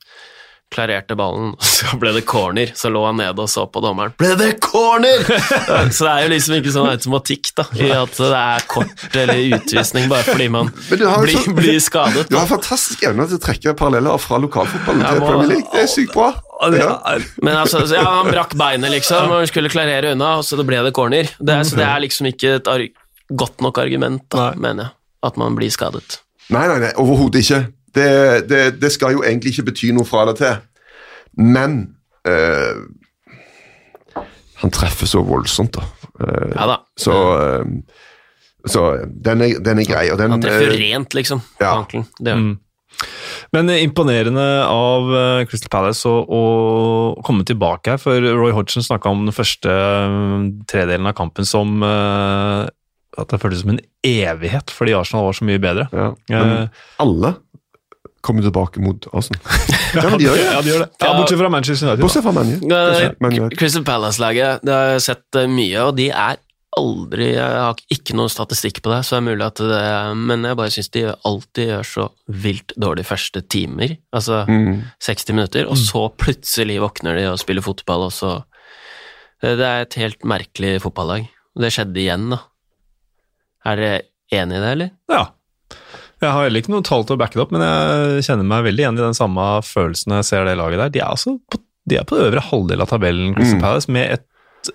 klarerte 0.69 1.17
ballen. 1.17 1.55
Så 1.79 1.97
ble 1.97 2.11
det 2.13 2.25
corner, 2.29 2.73
så 2.77 2.91
lå 2.93 3.01
han 3.07 3.17
nede 3.23 3.41
og 3.41 3.49
så 3.49 3.63
på 3.73 3.81
dommeren. 3.81 4.13
Ble 4.21 4.35
det 4.37 4.51
corner?! 4.61 5.23
så 5.95 6.05
det 6.05 6.11
er 6.13 6.25
jo 6.27 6.33
liksom 6.35 6.57
ikke 6.59 6.75
sånn 6.75 6.91
automatikk 6.91 7.53
da, 7.57 7.65
i 7.79 7.89
at 7.95 8.19
det 8.19 8.29
er 8.43 8.67
kort 8.69 9.17
eller 9.17 9.41
utvisning 9.57 10.11
bare 10.11 10.27
fordi 10.27 10.49
man 10.53 10.69
blir, 10.91 11.33
så- 11.39 11.55
blir 11.57 11.79
skadet. 11.81 12.27
Du 12.29 12.37
har 12.37 12.51
fantastisk 12.51 13.07
evne 13.09 13.25
til 13.31 13.39
å 13.41 13.45
trekke 13.47 13.77
paralleller 13.79 14.21
fra 14.21 14.43
lokalfotballen 14.45 15.07
til 15.07 15.25
Premier 15.25 15.53
League. 15.55 15.71
Det 15.73 15.85
er 15.87 15.91
sykt 15.95 16.13
bra. 16.19 16.33
Ja. 16.75 16.91
Men 17.41 17.55
altså, 17.63 17.85
ja, 17.95 18.03
han 18.19 18.29
brakk 18.35 18.53
beinet, 18.59 18.91
liksom, 18.99 19.31
og 19.39 19.49
skulle 19.49 19.71
klarere 19.73 20.13
unna, 20.19 20.35
og 20.43 20.45
så 20.45 20.59
ble 20.67 20.83
det 20.85 20.93
corner. 20.99 21.31
Det 21.39 21.61
så 21.71 21.79
det 21.79 21.87
er 21.87 22.03
liksom 22.05 22.29
ikke 22.35 22.57
et 22.59 22.69
ar 22.75 22.83
godt 23.37 23.61
nok 23.61 23.79
argument, 23.79 24.25
da, 24.33 24.53
mener 24.57 24.89
jeg, 24.89 24.95
at 25.29 25.37
man 25.41 25.57
blir 25.59 25.71
skadet. 25.73 26.21
Nei, 26.49 26.65
nei, 26.71 26.79
nei 26.87 26.93
overhodet 26.97 27.43
ikke. 27.45 27.61
Det, 27.95 28.09
det, 28.49 28.63
det 28.81 28.93
skal 28.93 29.17
jo 29.17 29.25
egentlig 29.25 29.55
ikke 29.55 29.71
bety 29.71 29.91
noe 29.97 30.07
fra 30.09 30.23
eller 30.25 30.37
til. 30.39 30.61
Men 31.39 31.81
øh, 32.29 32.85
Han 34.63 34.73
treffer 34.75 35.07
så 35.07 35.23
voldsomt, 35.23 35.77
da. 35.79 35.85
Eh, 36.21 36.55
Ja 36.57 36.67
da. 36.67 36.79
så 36.99 37.17
eh, 37.39 37.67
så 38.69 38.81
den 39.07 39.41
er, 39.41 39.61
den 39.65 39.79
er 39.79 39.87
grei. 39.87 40.09
Og 40.13 40.19
den, 40.19 40.33
Han 40.35 40.43
treffer 40.43 40.73
eh, 40.73 40.81
rent, 40.83 41.15
liksom, 41.15 41.41
på 41.41 41.65
ja. 41.65 41.77
ankelen. 41.79 42.09
Det 42.19 42.33
gjør. 42.33 42.43
Mm. 42.43 42.57
Men 43.55 43.71
imponerende 43.71 44.45
av 44.67 45.07
Crystal 45.49 45.71
Palace 45.71 46.11
å, 46.11 46.17
å 46.27 47.23
komme 47.25 47.47
tilbake 47.47 47.95
her, 47.95 48.01
for 48.03 48.19
Roy 48.19 48.51
Hodgson 48.53 48.83
snakka 48.85 49.13
om 49.15 49.23
den 49.29 49.37
første 49.37 49.71
tredelen 50.69 51.07
av 51.07 51.15
kampen 51.17 51.47
som 51.49 51.79
at 53.19 53.29
det 53.33 53.41
føltes 53.43 53.65
som 53.65 53.75
en 53.75 53.81
evighet 54.07 54.71
fordi 54.75 54.95
Arsenal 54.99 55.27
var 55.29 55.37
så 55.39 55.47
mye 55.49 55.61
bedre. 55.63 55.89
Ja. 55.93 56.09
Men 56.33 56.53
uh, 56.69 56.83
alle 57.03 57.35
kommer 58.27 58.43
tilbake 58.43 58.81
mot 58.83 59.07
Arsenal. 59.13 59.43
Ja, 59.89 60.03
men 60.05 60.19
de 60.21 60.27
gjør 60.27 60.37
det. 60.37 60.43
Ja, 60.45 60.59
de 60.61 60.69
gjør 60.69 60.83
det. 60.83 60.89
Ja, 61.01 61.13
bortsett 61.17 61.39
fra 61.41 61.49
Manchester 61.49 61.87
United. 61.89 62.03
Bortsett 62.05 62.25
fra 62.27 62.33
ManU. 62.37 63.15
Man 63.25 63.55
Crystal 63.57 63.85
Palace-laget, 63.87 64.61
det 64.69 64.75
har 64.75 64.91
jeg 64.93 65.05
sett 65.07 65.39
eh, 65.41 65.47
mye, 65.49 65.79
og 65.87 65.95
de 65.97 66.11
er 66.13 66.37
aldri 66.77 67.31
Jeg 67.33 67.63
har 67.65 67.79
ikke 67.95 68.15
noen 68.19 68.29
statistikk 68.31 68.83
på 68.85 68.93
det, 68.93 68.99
så 69.09 69.17
det 69.17 69.21
er 69.23 69.27
mulig 69.31 69.47
at 69.47 69.63
det 69.65 69.79
Men 70.29 70.45
jeg 70.45 70.59
bare 70.61 70.75
syns 70.75 70.91
de 70.95 71.07
alltid 71.27 71.71
gjør 71.73 71.89
så 71.89 72.05
vilt 72.45 72.75
dårlig 72.77 73.07
første 73.09 73.41
timer, 73.51 73.97
altså 74.15 74.43
Mm. 74.45 74.83
60 75.09 75.33
minutter, 75.33 75.71
og 75.73 75.81
så 75.81 76.05
plutselig 76.21 76.77
våkner 76.85 77.17
de 77.17 77.25
og 77.33 77.41
spiller 77.41 77.65
fotball, 77.65 78.07
og 78.11 78.13
så 78.13 78.35
Det 79.41 79.57
det 79.57 79.67
er 79.73 79.81
et 79.87 79.95
helt 80.03 80.25
merkelig 80.29 80.77
fotballag. 80.85 81.29
Det 81.59 81.73
skjedde 81.73 82.01
igjen, 82.05 82.29
da. 82.37 82.43
Er 83.69 83.81
dere 83.83 83.99
enig 84.39 84.57
i 84.59 84.63
det, 84.65 84.71
eller? 84.77 84.91
Ja. 85.13 85.25
Jeg 86.19 86.33
har 86.35 86.49
heller 86.49 86.63
ikke 86.65 86.73
noe 86.75 86.83
tall 86.87 87.05
til 87.07 87.15
å 87.15 87.21
backe 87.21 87.39
det 87.39 87.45
opp, 87.45 87.53
men 87.55 87.63
jeg 87.63 88.25
kjenner 88.27 88.47
meg 88.51 88.65
veldig 88.67 88.83
igjen 88.83 88.97
i 88.99 89.05
den 89.05 89.15
samme 89.19 89.45
følelsen 89.63 90.11
når 90.11 90.23
jeg 90.25 90.29
ser 90.33 90.49
det 90.49 90.57
laget 90.59 90.81
der. 90.83 90.95
De 90.97 91.03
er 91.05 91.13
altså 91.13 91.37
på, 91.53 91.61
de 91.89 92.01
er 92.01 92.09
på 92.09 92.19
øvre 92.19 92.43
halvdel 92.49 92.83
av 92.83 92.91
tabellen, 92.91 93.37
Crystal 93.37 93.61
Mm. 93.61 93.63
Palace, 93.63 93.93
med 93.95 94.17
et 94.17 94.25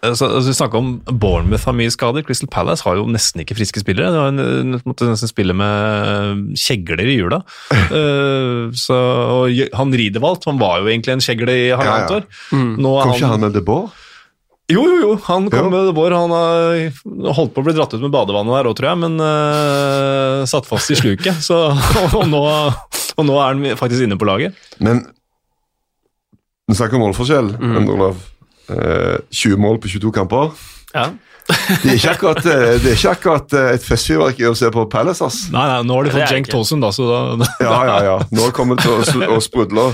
altså, 0.02 0.30
altså, 0.30 0.48
Vi 0.48 0.56
snakker 0.56 0.80
om 0.80 0.94
Bournemouth 1.20 1.66
har 1.68 1.76
mye 1.76 1.92
skader. 1.92 2.24
Crystal 2.26 2.48
Palace 2.50 2.86
har 2.88 2.96
jo 2.96 3.04
nesten 3.12 3.44
ikke 3.44 3.58
friske 3.60 3.84
spillere. 3.84 4.14
De 4.16 4.22
har 4.22 4.32
en- 4.32 4.80
måtte 4.88 5.10
nesten 5.10 5.28
spille 5.30 5.54
med 5.54 6.56
kjegler 6.58 7.04
i 7.04 7.18
hjula. 7.20 7.42
uh, 7.92 8.72
så, 8.86 8.96
og 9.44 9.60
han 9.76 9.92
Ridewald, 10.00 10.48
han 10.48 10.58
var 10.64 10.80
jo 10.80 10.88
egentlig 10.88 11.18
en 11.18 11.26
kjegle 11.28 11.52
i 11.52 11.70
halvannet 11.76 12.10
Ja, 12.10 12.16
ja. 12.16 12.22
år. 12.24 12.26
Mm. 12.56 12.72
Nå 12.80 12.96
er 13.00 13.04
Kom 13.04 13.14
ikke 13.20 13.34
han 13.36 13.44
med 13.44 13.54
De 13.60 13.62
Boer? 13.68 13.92
Jo, 14.74 14.84
jo, 14.90 15.00
jo. 15.04 15.14
Han 15.30 15.48
kom 15.54 15.70
med 15.74 15.94
vår. 15.96 16.16
Han 16.18 16.34
har 16.34 17.34
holdt 17.38 17.56
på 17.56 17.64
å 17.64 17.68
bli 17.68 17.76
dratt 17.78 17.94
ut 17.96 18.04
med 18.04 18.14
badevannet 18.14 18.58
der 18.58 18.70
òg, 18.70 18.78
tror 18.80 18.92
jeg, 18.92 19.02
men 19.06 19.18
uh, 19.22 20.44
satt 20.50 20.70
fast 20.70 20.94
i 20.94 21.00
sluket. 21.00 21.42
Så, 21.46 21.60
og, 22.18 22.24
nå, 22.30 22.44
og 22.44 23.28
nå 23.30 23.40
er 23.40 23.52
han 23.52 23.80
faktisk 23.80 24.08
inne 24.08 24.20
på 24.20 24.30
laget. 24.30 24.58
Men 24.84 25.06
vi 26.70 26.78
snakker 26.78 26.98
om 26.98 27.08
målforskjell. 27.08 27.56
Mm. 27.60 27.76
Endre 27.82 27.98
Olav. 27.98 28.22
Eh, 28.72 29.18
20 29.30 29.60
mål 29.60 29.82
på 29.84 29.92
22 29.92 30.12
kamper. 30.16 30.54
Ja. 30.94 31.12
Det 31.84 31.98
er 31.98 32.14
akkurat, 32.14 32.46
eh, 32.48 32.78
det 32.80 32.94
er 32.94 32.96
ikke 32.96 33.16
akkurat 33.18 33.54
eh, 33.60 33.74
et 33.76 33.84
festfyrverkeri 33.84 34.48
å 34.48 34.56
se 34.56 34.70
på 34.72 34.86
Palace, 34.92 35.26
ass. 35.26 35.42
Nei, 35.52 35.64
nei, 35.68 35.82
nå 35.88 35.98
har 35.98 36.08
de 36.08 36.14
fått 36.14 36.32
Jenk 36.32 36.48
ikke. 36.48 36.62
Da, 36.80 36.92
så 36.96 37.08
da 37.10 37.50
Ja, 37.66 37.76
ja, 37.90 37.98
ja. 38.08 38.16
Nå 38.32 38.48
kommer 38.56 38.80
det 38.80 38.86
til 38.86 39.26
å, 39.26 39.34
å 39.36 39.42
sprudle. 39.44 39.90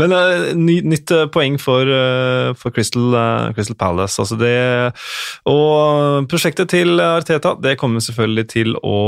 Men 0.00 0.14
uh, 0.14 0.50
ny, 0.56 0.80
nytt 0.86 1.10
eh, 1.14 1.26
poeng 1.32 1.58
for, 1.60 1.88
uh, 1.90 2.52
for 2.58 2.72
Crystal, 2.74 3.10
uh, 3.12 3.50
Crystal 3.56 3.76
Palace. 3.80 4.16
Altså 4.22 4.38
det, 4.40 4.54
og 5.50 6.28
prosjektet 6.30 6.70
til 6.72 7.02
Arteta 7.02 7.56
det 7.60 7.76
kommer 7.80 8.04
selvfølgelig 8.04 8.46
til 8.54 8.76
å 8.86 8.98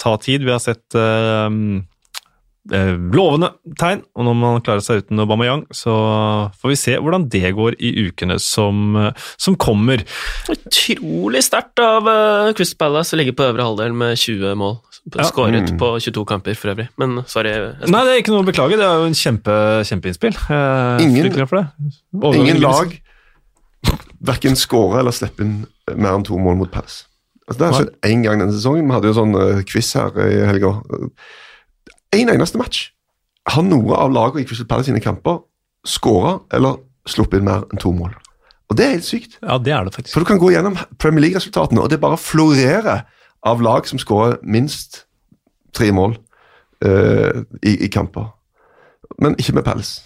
ta 0.00 0.16
tid. 0.22 0.44
Vi 0.46 0.52
har 0.52 0.62
sett 0.62 0.96
eh, 0.98 1.46
eh, 1.46 1.84
lovende 2.68 3.52
tegn, 3.78 4.00
og 4.16 4.24
når 4.26 4.34
man 4.40 4.60
klarer 4.66 4.82
seg 4.82 5.04
uten 5.04 5.20
Aubameyang, 5.22 5.66
så 5.70 5.92
får 6.58 6.72
vi 6.72 6.78
se 6.80 6.96
hvordan 6.98 7.28
det 7.30 7.52
går 7.54 7.76
i 7.78 7.92
ukene 8.08 8.38
som, 8.42 8.96
eh, 8.96 9.12
som 9.38 9.54
kommer. 9.56 10.02
Utrolig 10.50 11.44
sterkt 11.46 11.78
av 11.78 12.08
eh, 12.10 12.52
Crystal 12.58 12.78
Palace 12.86 13.14
å 13.14 13.20
ligge 13.20 13.36
på 13.38 13.46
øvre 13.46 13.62
halvdel 13.68 13.94
med 13.94 14.16
20 14.18 14.54
mål. 14.58 14.78
Ja. 15.14 15.22
Skåret 15.28 15.70
Mm. 15.70 15.78
på 15.78 15.92
22 16.02 16.24
kamper, 16.26 16.54
for 16.58 16.74
øvrig. 16.74 16.88
Men 16.98 17.22
sorry. 17.30 17.52
Nei, 17.86 18.02
det 18.04 18.10
er 18.16 18.22
ikke 18.22 18.32
noe 18.34 18.42
å 18.42 18.46
beklage, 18.50 18.74
det 18.76 18.82
er 18.82 18.98
jo 18.98 19.06
en 19.06 19.14
kjempe, 19.14 19.54
kjempeinnspill. 19.86 20.34
Eh, 20.50 21.04
Ingen- 21.06 21.46
for 21.46 21.60
det. 21.62 22.34
Ingen 22.34 22.60
lag 22.60 22.90
verken 24.26 24.56
skåre 24.58 24.98
eller 24.98 25.12
slippe 25.14 25.44
inn 25.44 25.66
mer 25.94 26.16
enn 26.16 26.24
to 26.26 26.36
mål 26.36 26.56
mot 26.58 26.72
Palace. 26.72 27.04
Altså, 27.46 27.58
det 27.60 27.66
har 27.68 27.76
skjedd 27.78 27.94
én 28.10 28.24
gang 28.24 28.40
denne 28.42 28.52
sesongen. 28.56 28.88
Vi 28.88 28.94
hadde 28.96 29.06
jo 29.12 29.14
sånn 29.14 29.36
eh, 29.38 29.62
quiz 29.62 29.92
her 29.94 30.10
i 30.18 30.46
helga. 30.48 30.72
Én 32.16 32.30
eneste 32.32 32.58
match 32.60 32.90
har 33.46 33.64
noe 33.66 33.94
av 33.94 34.12
lagene 34.14 34.42
i 34.42 34.48
Crystal 34.48 34.66
Palace 34.68 34.88
sine 34.90 35.02
kamper 35.04 35.42
skåra 35.86 36.38
eller 36.56 36.80
sluppet 37.06 37.40
inn 37.40 37.46
mer 37.46 37.66
enn 37.70 37.82
to 37.82 37.92
mål. 37.94 38.14
Og 38.66 38.78
det 38.78 38.86
er 38.86 38.96
helt 38.96 39.06
sykt. 39.06 39.36
Ja, 39.42 39.58
det 39.62 39.74
er 39.74 39.86
det 39.86 39.94
faktisk. 39.94 40.14
For 40.14 40.24
du 40.24 40.28
kan 40.28 40.40
gå 40.42 40.50
gjennom 40.50 40.78
Premier 40.98 41.22
League-resultatene, 41.22 41.84
og 41.84 41.90
det 41.92 42.00
bare 42.02 42.18
florerer 42.18 43.04
av 43.46 43.62
lag 43.62 43.86
som 43.86 44.00
skårer 44.02 44.40
minst 44.42 45.04
tre 45.76 45.92
mål 45.94 46.16
uh, 46.82 47.44
i, 47.62 47.76
i 47.86 47.90
kamper. 47.92 48.32
Men 49.22 49.38
ikke 49.38 49.54
med 49.54 49.66
Palace. 49.68 50.02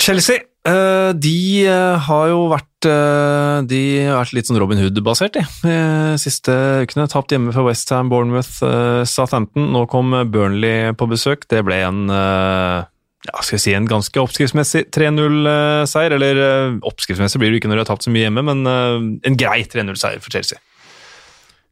Chelsea 0.00 0.38
de 0.66 1.36
eh, 1.68 1.96
har 2.08 2.26
jo 2.32 2.40
vært 2.50 2.86
eh, 2.90 3.60
De 3.70 3.80
har 4.08 4.18
vært 4.24 4.32
litt 4.34 4.48
sånn 4.48 4.58
Robin 4.58 4.80
Hood-basert, 4.82 5.36
de. 5.38 5.44
eh, 5.70 6.16
Siste 6.18 6.54
ukene. 6.82 7.06
Tapt 7.12 7.30
hjemme 7.34 7.54
for 7.54 7.68
Westham, 7.68 8.10
Bournemouth, 8.10 8.58
eh, 8.66 9.04
Southampton. 9.06 9.70
Nå 9.74 9.84
kom 9.92 10.10
Burnley 10.32 10.92
på 10.98 11.08
besøk. 11.10 11.46
Det 11.50 11.62
ble 11.66 11.78
en 11.86 12.04
eh, 12.10 12.84
ja, 13.26 13.42
skal 13.42 13.56
vi 13.56 13.62
si 13.64 13.74
en 13.74 13.88
ganske 13.90 14.20
oppskriftsmessig 14.22 14.86
3-0-seier. 14.94 16.14
Eller 16.18 16.42
eh, 16.44 16.76
oppskriftsmessig 16.86 17.40
blir 17.42 17.54
det 17.54 17.60
ikke 17.62 17.70
når 17.72 17.80
de 17.80 17.84
har 17.86 17.90
tapt 17.92 18.06
så 18.06 18.14
mye 18.14 18.26
hjemme, 18.28 18.44
men 18.46 18.66
eh, 18.70 18.96
en 19.30 19.38
grei 19.38 19.60
3-0-seier 19.70 20.22
for 20.22 20.34
Chelsea. 20.34 20.60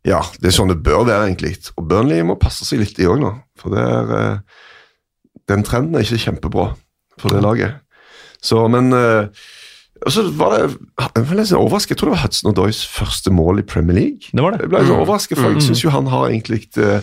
Ja, 0.05 0.19
det 0.43 0.51
er 0.51 0.57
sånn 0.59 0.69
det 0.73 0.83
bør 0.85 1.07
være, 1.09 1.31
egentlig. 1.31 1.55
Og 1.79 1.87
Burnley 1.89 2.25
må 2.27 2.37
passe 2.41 2.67
seg 2.69 2.83
litt, 2.83 2.97
de 2.99 3.07
òg, 3.09 3.23
nå. 3.23 3.31
For 3.61 3.77
er, 3.81 4.11
eh, 4.19 4.61
den 5.51 5.65
trenden 5.67 5.97
er 5.97 6.05
ikke 6.05 6.25
kjempebra 6.27 6.67
for 7.21 7.31
det 7.33 7.41
laget. 7.45 7.81
Så, 8.45 8.61
men 8.71 8.93
eh, 8.93 9.27
Og 10.05 10.13
så 10.13 10.25
var 10.37 10.51
det 10.53 10.59
jeg 10.67 11.25
var 11.25 11.39
litt 11.39 11.53
overrasket. 11.57 11.95
Jeg 11.95 11.99
tror 12.01 12.11
det 12.11 12.17
var 12.19 12.25
Hudson 12.27 12.51
O'Doys 12.53 12.81
første 12.93 13.31
mål 13.33 13.63
i 13.63 13.65
Premier 13.65 13.97
League. 13.97 14.29
Det 14.35 14.43
var 14.45 14.53
det. 14.53 14.61
Jeg 14.67 14.73
ble 14.75 14.83
litt 14.83 14.91
Mm. 14.93 15.01
overrasket, 15.01 15.39
for 15.39 15.49
jeg 15.49 15.57
Mm. 15.63 15.65
syns 15.69 15.81
jo 15.85 15.91
han 15.95 16.07
har 16.13 16.29
egentlig 16.29 16.67
eh, 16.77 17.01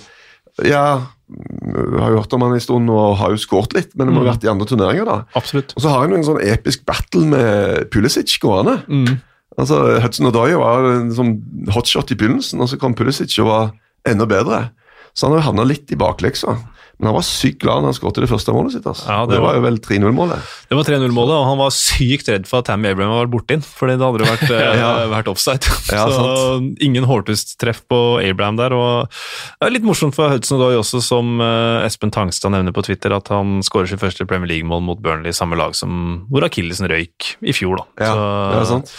Ja, 0.67 1.07
jeg 1.31 1.99
har 2.01 2.11
jo 2.11 2.19
hørt 2.19 2.33
om 2.35 2.41
han 2.43 2.53
en 2.53 2.59
stund 2.59 2.89
og 2.91 3.15
har 3.17 3.31
jo 3.31 3.37
skåret 3.39 3.73
litt, 3.73 3.95
men 3.95 4.07
det 4.07 4.13
må 4.13 4.19
ha 4.21 4.25
Mm. 4.27 4.33
vært 4.35 4.43
i 4.43 4.51
andre 4.51 4.67
turneringer, 4.67 5.05
da. 5.05 5.23
Absolutt. 5.33 5.73
Og 5.77 5.81
så 5.81 5.89
har 5.89 6.01
han 6.01 6.09
jo 6.11 6.17
en 6.17 6.23
sånn 6.27 6.43
episk 6.43 6.85
battle 6.85 7.25
med 7.25 7.89
Pulisic 7.89 8.37
gående. 8.43 8.83
Mm. 8.87 9.21
Altså, 9.57 9.99
Hudson 10.01 10.31
Doy 10.31 10.53
var 10.59 10.85
en 10.91 11.09
sånn 11.11 11.41
hotshot 11.71 12.11
i 12.11 12.15
begynnelsen, 12.15 12.59
og 12.61 12.67
så 12.69 12.77
kom 12.77 12.93
Pulisic 12.93 13.39
og 13.39 13.47
var 13.47 13.71
enda 14.05 14.25
bedre. 14.27 14.69
Så 15.15 15.25
han 15.27 15.31
har 15.31 15.41
jo 15.41 15.47
havna 15.51 15.65
litt 15.67 15.89
i 15.91 15.95
bakleksa. 15.95 16.57
Men 17.01 17.09
han 17.09 17.15
var 17.17 17.25
sykt 17.25 17.57
glad 17.63 17.81
når 17.81 17.89
han 17.91 17.95
skåret 17.97 18.19
det 18.21 18.29
første 18.29 18.53
målet 18.53 18.75
sitt. 18.75 18.85
Altså. 18.85 19.07
Ja, 19.09 19.25
det 19.25 19.33
det, 19.33 19.39
var- 19.41 19.47
var 19.47 19.55
jo 19.57 19.61
vel 19.65 19.77
3-0-målet. 19.81 20.43
Det 20.69 20.77
var 20.77 20.85
3-0-målet, 20.85 21.33
og 21.35 21.45
han 21.49 21.57
var 21.57 21.71
sykt 21.73 22.29
redd 22.29 22.45
for 22.47 22.61
at 22.61 22.67
Tammy 22.69 22.91
Abraham 22.93 23.15
var 23.17 23.31
borti 23.33 23.55
den, 23.57 23.63
fordi 23.65 23.95
det 23.97 24.05
hadde 24.05 24.27
vært, 24.29 24.43
eh, 24.53 24.77
Ja. 24.77 24.91
vært 25.09 25.31
offside. 25.33 25.65
Ja, 25.97 26.05
så 26.13 26.61
ingen 26.79 27.03
Hortust-treff 27.09 27.81
på 27.89 27.99
Abraham 28.21 28.55
der. 28.61 28.71
og 28.77 29.09
Det 29.09 29.65
er 29.67 29.73
litt 29.73 29.83
morsomt 29.89 30.13
for 30.15 30.29
Hudson 30.29 30.61
Doy 30.61 30.77
også, 30.77 31.01
som 31.03 31.41
eh, 31.41 31.87
Espen 31.89 32.13
Tangstad 32.13 32.53
nevner 32.53 32.71
på 32.77 32.85
Twitter, 32.85 33.11
at 33.17 33.27
han 33.33 33.59
skårer 33.65 33.89
sitt 33.89 33.99
første 33.99 34.27
Premier 34.29 34.47
League-mål 34.53 34.85
mot 34.85 35.01
Burnley, 35.01 35.33
samme 35.33 35.57
lag 35.57 35.73
som 35.75 36.27
hvor 36.29 36.45
Akillesen 36.45 36.87
røyk 36.91 37.33
i 37.41 37.51
fjor. 37.57 37.81
da. 37.81 38.05
Ja, 38.05 38.13
så, 38.13 38.29
ja, 38.53 38.63
sant. 38.75 38.93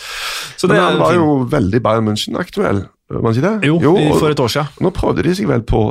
så 0.59 0.67
det 0.67 0.75
Men 0.75 0.83
er 0.83 0.91
han 0.91 1.01
var 1.07 1.15
jo 1.17 1.31
veldig 1.55 1.81
Bayern 1.87 2.11
München-aktuell, 2.11 2.83
var 3.13 3.23
han 3.29 3.35
ikke 3.37 3.45
det? 3.61 3.69
Jo, 3.69 3.79
jo 3.85 4.15
for 4.19 4.33
et 4.33 4.41
år 4.41 4.49
siden. 4.49 4.69
Nå 4.81 4.91
prøvde 4.97 5.23
de 5.27 5.35
seg 5.37 5.47
vel 5.51 5.63
på 5.69 5.83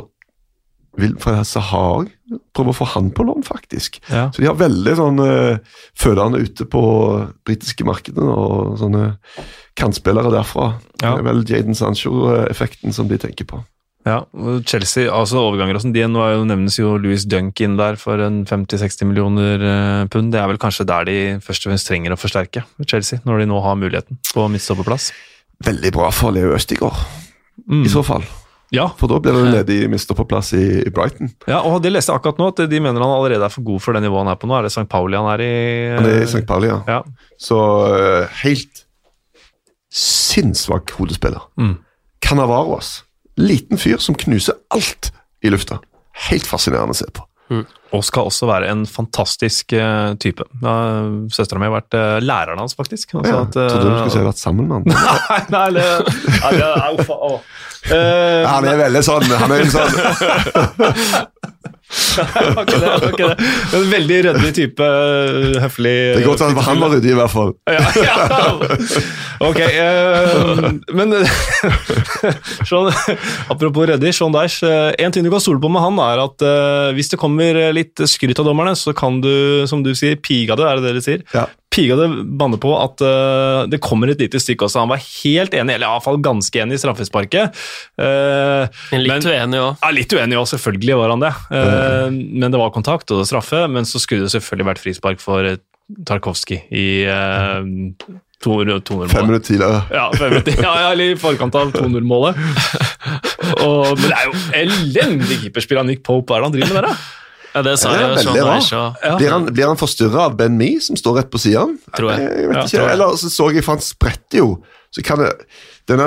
Wilfred 1.00 1.46
Sahar. 1.48 2.06
Prøve 2.56 2.72
å 2.72 2.76
få 2.76 2.86
han 2.94 3.10
på 3.12 3.24
lån, 3.28 3.44
faktisk. 3.46 3.98
Ja. 4.12 4.26
Så 4.32 4.42
de 4.42 4.48
har 4.48 4.56
veldig 4.60 4.94
sånn 4.98 5.20
uh, 5.20 5.58
fødende 5.98 6.40
ute 6.44 6.66
på 6.68 6.82
britiske 7.48 7.84
markedet, 7.88 8.24
og 8.24 8.78
sånne 8.80 9.14
kantspillere 9.78 10.32
derfra. 10.32 10.74
Ja. 11.02 11.14
Det 11.14 11.22
er 11.22 11.28
vel 11.30 11.44
Jaden 11.48 11.76
Sancho-effekten 11.78 12.92
som 12.96 13.08
de 13.08 13.18
tenker 13.20 13.48
på. 13.48 13.62
Ja, 14.02 14.24
Chelsea, 14.66 15.06
altså 15.14 15.38
overganger 15.44 15.76
og 15.78 15.84
sånn, 15.84 15.92
de, 15.94 16.02
nå 16.10 16.22
er 16.26 16.32
jo, 16.34 16.46
nevnes 16.48 16.74
jo 16.80 16.96
Louis 16.98 17.22
Dunk 17.30 17.60
inn 17.62 17.76
der 17.78 17.94
for 18.00 18.18
en 18.24 18.40
50-60 18.50 19.06
millioner 19.06 19.62
eh, 19.62 20.00
pund. 20.10 20.32
Det 20.34 20.40
er 20.42 20.48
vel 20.50 20.58
kanskje 20.58 20.88
der 20.90 21.06
de 21.06 21.16
først 21.44 21.68
og 21.68 21.70
fremst 21.70 21.86
trenger 21.86 22.16
å 22.16 22.18
forsterke 22.18 22.64
Chelsea, 22.82 23.22
når 23.28 23.44
de 23.44 23.46
nå 23.52 23.60
har 23.62 23.78
muligheten 23.78 24.18
på 24.32 24.48
midtstopperplass. 24.50 25.12
Veldig 25.62 25.92
bra 25.94 26.08
for 26.10 26.34
Leo 26.34 26.56
Østigård, 26.56 26.98
Mm. 27.68 27.84
i 27.86 27.90
så 27.92 28.00
fall. 28.02 28.24
Ja, 28.72 28.86
For 28.96 29.10
da 29.10 29.18
blir 29.20 29.36
det 29.36 29.50
ledig 29.52 29.74
i 29.84 29.88
midtstopperplass 29.92 30.54
i, 30.56 30.64
i 30.86 30.90
Brighton. 30.94 31.28
ja, 31.50 31.58
og 31.68 31.82
det 31.84 31.92
leste 31.92 32.12
jeg 32.12 32.22
akkurat 32.22 32.38
nå, 32.40 32.46
at 32.54 32.62
de 32.72 32.80
mener 32.80 33.04
han 33.04 33.12
allerede 33.18 33.44
er 33.44 33.52
for 33.52 33.66
god 33.66 33.82
for 33.84 33.92
det 33.92 34.00
nivået 34.06 34.24
han 34.24 34.32
er 34.32 34.38
på 34.40 34.48
nå. 34.48 34.56
Er 34.56 34.68
det 34.68 34.72
St. 34.72 34.86
Pauli 34.88 35.18
han 35.18 35.28
er 35.34 35.44
i? 35.44 35.52
Han 35.98 36.08
er 36.08 36.22
i 36.22 36.30
St. 36.30 36.46
Pauli, 36.48 36.70
ja. 36.70 36.78
Ja. 36.88 37.02
Så 37.36 37.58
eh, 37.98 38.38
helt 38.46 38.86
sinnssvak 39.92 40.94
hodespiller. 40.96 41.44
Mm. 41.60 41.76
Canavaros. 42.24 43.02
Liten 43.36 43.80
fyr 43.80 44.00
som 44.00 44.16
knuser 44.16 44.56
alt 44.72 45.12
i 45.44 45.52
lufta. 45.52 45.82
Helt 46.30 46.48
fascinerende 46.48 46.96
å 46.96 47.00
se 47.02 47.08
på. 47.12 47.26
Og 47.92 48.00
skal 48.06 48.30
også 48.30 48.46
være 48.48 48.70
en 48.72 48.86
fantastisk 48.88 49.74
uh, 49.76 50.14
type. 50.20 50.44
Uh, 50.62 51.28
Søstera 51.32 51.60
mi 51.60 51.68
har 51.68 51.74
vært 51.74 51.96
uh, 51.98 52.16
læreren 52.24 52.62
hans, 52.62 52.72
faktisk. 52.78 53.12
Altså 53.18 53.34
Ja, 53.34 53.42
at, 53.44 53.58
uh, 53.58 53.66
Trodde 53.68 53.90
du 53.90 53.98
skulle 53.98 54.14
si 54.14 54.22
vært 54.24 54.40
sammen 54.40 54.70
med 54.70 54.78
han. 54.78 55.02
Nei, 55.28 55.42
nei, 55.52 55.66
det, 55.76 55.84
nei, 56.38 56.52
det 56.56 56.70
er 56.70 56.96
uff, 56.96 57.12
å. 57.12 57.34
Eh, 57.90 58.42
Han 58.46 58.68
er 58.68 58.78
veldig 58.84 59.02
sånn. 59.06 59.26
Han 59.42 59.56
er 59.56 59.66
en 59.66 59.72
sånn 59.74 59.92
ikke 61.92 62.78
det, 62.80 62.90
ikke 63.10 63.26
det. 63.28 63.48
En 63.76 63.88
veldig 63.92 64.18
ryddig 64.26 64.52
type, 64.56 64.86
øh, 64.86 65.56
høflig 65.60 65.92
Det 65.92 66.22
er 66.22 66.26
godt 66.26 66.44
at 66.46 66.60
han 66.64 66.80
var 66.80 66.94
ryddig, 66.94 67.12
i 67.12 67.18
hvert 67.18 67.32
fall. 67.32 67.52
ja, 67.68 67.82
ja. 68.00 68.14
Ok, 69.42 69.58
eh, 69.60 70.62
men 70.96 71.12
Sean, 72.68 72.88
apropos 73.52 73.88
ryddig, 73.90 74.14
Sean 74.16 74.36
eh, 74.40 74.92
En 75.04 75.12
ting 75.12 75.24
du 75.26 75.30
kan 75.32 75.42
stole 75.42 75.60
på 75.60 75.68
med 75.72 75.84
han, 75.84 76.00
er 76.02 76.22
at 76.22 76.44
uh, 76.46 76.92
hvis 76.96 77.12
det 77.12 77.20
kommer 77.20 77.58
litt 77.74 78.00
skryt 78.08 78.40
av 78.40 78.48
dommerne, 78.48 78.74
så 78.78 78.94
kan 78.96 79.20
du, 79.20 79.66
som 79.68 79.82
du 79.84 79.92
sier, 79.98 80.16
piga 80.16 80.56
det, 80.56 80.68
er 80.68 80.80
det 80.80 80.88
det 80.88 80.94
de 80.96 81.04
sier? 81.04 81.26
Ja. 81.34 81.46
Piga 81.72 81.96
det 81.96 82.06
banne 82.36 82.58
på 82.60 82.70
at 82.76 83.00
uh, 83.00 83.62
det 83.72 83.78
kommer 83.80 84.10
et 84.12 84.20
lite 84.20 84.36
stykke 84.42 84.66
også. 84.66 84.82
Han 84.82 84.90
var 84.92 85.00
helt 85.00 85.54
enig, 85.56 85.74
eller 85.78 85.88
iallfall 85.88 86.18
ganske 86.20 86.60
enig 86.60 86.76
i 86.76 86.82
straffesparket. 86.82 87.56
Uh, 87.96 88.66
litt 88.92 89.08
Men- 89.08 89.24
uenig 89.24 89.62
òg. 89.62 89.78
ja, 89.80 89.92
litt 89.96 90.12
uenig 90.12 90.36
òg, 90.36 90.48
selvfølgelig 90.52 90.98
var 91.00 91.14
han 91.14 91.24
det. 91.24 91.32
Eh, 91.50 92.10
Men 92.12 92.50
det 92.52 92.60
var 92.60 92.74
kontakt 92.74 93.10
og 93.16 93.24
straffe, 93.28 93.64
men 93.72 93.88
så 93.88 93.98
skulle 94.02 94.26
det 94.26 94.34
selvfølgelig 94.34 94.68
vært 94.68 94.82
frispark 94.84 95.20
for 95.24 95.48
Tarkovskij 96.08 96.60
i 96.72 96.84
uh, 97.08 97.64
200-målet. 98.42 99.10
Fem 99.12 99.26
minutter 99.30 99.46
tidligere. 99.52 99.80
Ja, 99.94 100.06
fem 100.18 100.30
minutter. 100.34 100.56
ja, 100.62 100.74
ja, 100.82 100.92
eller 100.92 101.12
i 101.12 101.18
forkant 101.20 101.54
av 101.56 101.72
200-målet. 101.72 102.36
Og- 103.62 103.96
Men 103.98 104.08
det 104.10 104.16
er 104.18 104.28
jo 104.28 104.36
elendig 104.60 105.40
keeperspill 105.46 105.78
av 105.82 105.86
Nick 105.88 106.02
Pope. 106.04 106.28
Hva 106.32 106.38
er 106.38 106.44
det 106.44 106.50
han 106.50 106.56
driver 106.58 106.74
med 106.74 106.82
der, 106.82 106.88
da? 106.92 106.96
Ja, 107.52 107.62
det 107.66 107.74
sa 107.80 107.92
jo 107.94 108.12
veldig 108.14 108.36
bra. 108.38 108.58
Ja. 109.02 109.16
Blir 109.20 109.32
han, 109.34 109.48
blir 109.52 109.66
han 109.68 109.80
forstyrra 109.80 110.28
av 110.30 110.36
Ben 110.38 110.54
Mee, 110.58 110.80
som 110.80 110.96
står 110.96 111.20
rett 111.20 111.32
på? 111.32 111.40
Tror 111.42 112.12
jeg. 112.14 112.22
Jeg 112.24 112.48
vet 112.48 112.56
Ja, 112.56 112.64
ikke. 112.64 112.78
jeg. 112.78 112.92
Eller 112.94 113.16
så 113.20 113.30
så 113.32 113.50
jeg, 113.52 113.64
for 113.64 113.76
han 113.76 113.84
spretter 113.84 114.38
jo. 114.42 114.48
Så 114.92 115.00
kan 115.04 115.22
det, 115.22 115.30
denne 115.88 116.06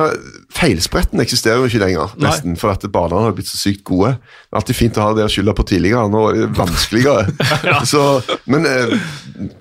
feilspretten 0.53 1.19
eksisterer 1.23 1.57
jo 1.57 1.69
ikke 1.69 1.81
lenger, 1.81 2.11
Nei. 2.19 2.29
nesten, 2.29 2.53
for 2.61 2.69
at 2.69 2.85
banene 2.93 3.25
har 3.25 3.33
blitt 3.37 3.49
så 3.49 3.57
sykt 3.57 3.81
gode. 3.87 4.11
Det 4.21 4.53
er 4.53 4.59
alltid 4.61 4.77
fint 4.77 4.99
å 5.01 5.07
ha 5.07 5.15
det 5.17 5.25
å 5.25 5.31
skylde 5.33 5.55
på 5.57 5.65
tidligere, 5.71 6.05
nå 6.13 6.21
er 6.29 6.37
det 6.43 6.49
vanskeligere. 6.59 7.33
så, 7.91 8.03
men 8.45 8.67
eh, 8.69 8.93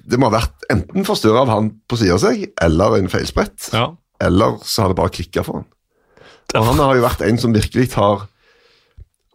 det 0.05 0.21
må 0.21 0.29
ha 0.29 0.37
vært 0.37 0.69
enten 0.73 1.09
forstyrra 1.09 1.47
av 1.47 1.53
han 1.55 1.73
på 1.89 2.01
sida 2.01 2.19
av 2.19 2.23
seg, 2.27 2.45
eller 2.69 2.99
en 2.99 3.09
feilsprett. 3.13 3.71
Ja. 3.73 3.89
Eller 4.25 4.61
så 4.65 4.85
har 4.85 4.93
det 4.93 5.01
bare 5.01 5.13
klikka 5.17 5.45
for 5.47 5.63
han. 5.63 5.71
Og 6.55 6.69
han 6.69 6.79
har 6.85 6.95
jo 7.01 7.03
vært 7.03 7.25
en 7.27 7.41
som 7.41 7.57
virkelig 7.57 7.89
har 7.97 8.29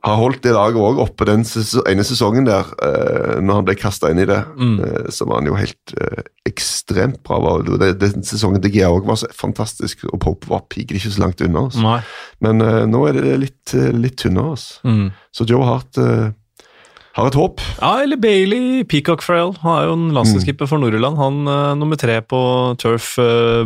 har 0.05 0.15
holdt 0.15 0.43
det 0.45 0.53
laget 0.55 0.79
òg 0.79 0.99
oppe 1.03 1.25
den 1.27 1.43
ses 1.47 1.73
ene 1.89 2.05
sesongen 2.07 2.47
der, 2.47 2.67
eh, 2.85 3.39
når 3.43 3.59
han 3.59 3.67
ble 3.67 3.75
kasta 3.79 4.11
inn 4.13 4.21
i 4.23 4.27
det. 4.29 4.39
Eh, 4.55 5.09
så 5.11 5.27
var 5.27 5.41
han 5.41 5.49
jo 5.49 5.57
helt 5.59 5.93
eh, 5.99 6.23
ekstremt 6.47 7.19
bra. 7.27 7.39
Var, 7.43 7.67
den 7.99 8.23
sesongen 8.27 8.63
GA 8.63 8.91
òg 8.93 9.09
var 9.09 9.19
så 9.19 9.29
fantastisk, 9.35 10.05
og 10.07 10.21
Pope 10.23 10.51
var 10.51 10.63
piker 10.71 10.95
ikke 10.95 11.11
så 11.11 11.25
langt 11.25 11.43
unna 11.43 11.67
oss. 11.67 11.79
Nei. 11.83 11.99
Men 12.45 12.63
nå 12.89 13.05
er 13.09 13.19
det 13.19 13.39
litt, 13.43 13.73
litt 13.95 14.19
tynnere. 14.21 14.55
Altså. 14.55 14.79
Mm. 14.87 15.09
Så 15.35 15.47
Joe 15.49 15.67
Hart 15.67 15.99
har 15.99 17.27
et 17.27 17.35
håp. 17.35 17.59
Ja, 17.81 17.97
eller 18.05 18.19
Bailey 18.21 18.85
Peacock 18.87 19.25
Frail. 19.25 19.51
Han 19.65 19.75
er 19.75 19.89
jo 19.89 19.97
en 19.97 20.11
landslagskeeper 20.15 20.69
for 20.71 20.79
Nord-Irland. 20.79 21.19
Han 21.19 21.41
nummer 21.81 21.99
tre 21.99 22.21
på 22.23 22.39
Turf 22.79 23.17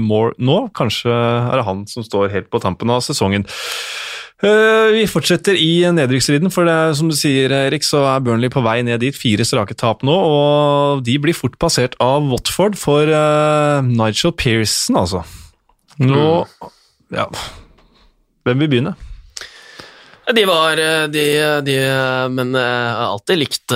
Moor 0.01 0.33
nå. 0.41 0.63
Kanskje 0.73 1.13
er 1.13 1.61
det 1.61 1.67
han 1.69 1.85
som 1.91 2.05
står 2.07 2.33
helt 2.33 2.49
på 2.49 2.63
tampen 2.63 2.89
av 2.89 3.05
sesongen. 3.05 3.45
Eh, 4.43 4.89
vi 4.91 5.03
fortsetter 5.07 5.55
i 5.55 5.85
nedrykksstriden, 5.95 6.51
for 6.51 6.67
det 6.67 6.73
er, 6.75 6.95
som 6.99 7.07
du 7.07 7.15
sier, 7.15 7.53
Erik, 7.69 7.85
så 7.87 8.01
er 8.09 8.23
Burnley 8.25 8.51
på 8.51 8.63
vei 8.65 8.81
ned 8.83 8.99
dit. 8.99 9.15
Fire 9.15 9.45
strake 9.47 9.77
tap 9.79 10.03
nå, 10.03 10.11
og 10.11 11.05
de 11.07 11.15
blir 11.23 11.37
fort 11.37 11.55
passert 11.61 11.95
av 12.03 12.27
Watford 12.27 12.75
for 12.79 13.07
uh, 13.07 13.79
Nigel 13.87 14.35
Pearson, 14.35 14.99
altså. 14.99 15.23
Nå 16.01 16.43
Ja. 17.13 17.27
Hvem 18.43 18.63
vil 18.63 18.71
begynne? 18.71 18.95
De 20.33 20.43
var 20.47 20.79
eh, 20.81 21.05
de, 21.11 21.23
de 21.63 21.75
Men 22.33 22.55
jeg 22.57 22.95
har 22.97 23.11
alltid 23.11 23.39
likt 23.39 23.75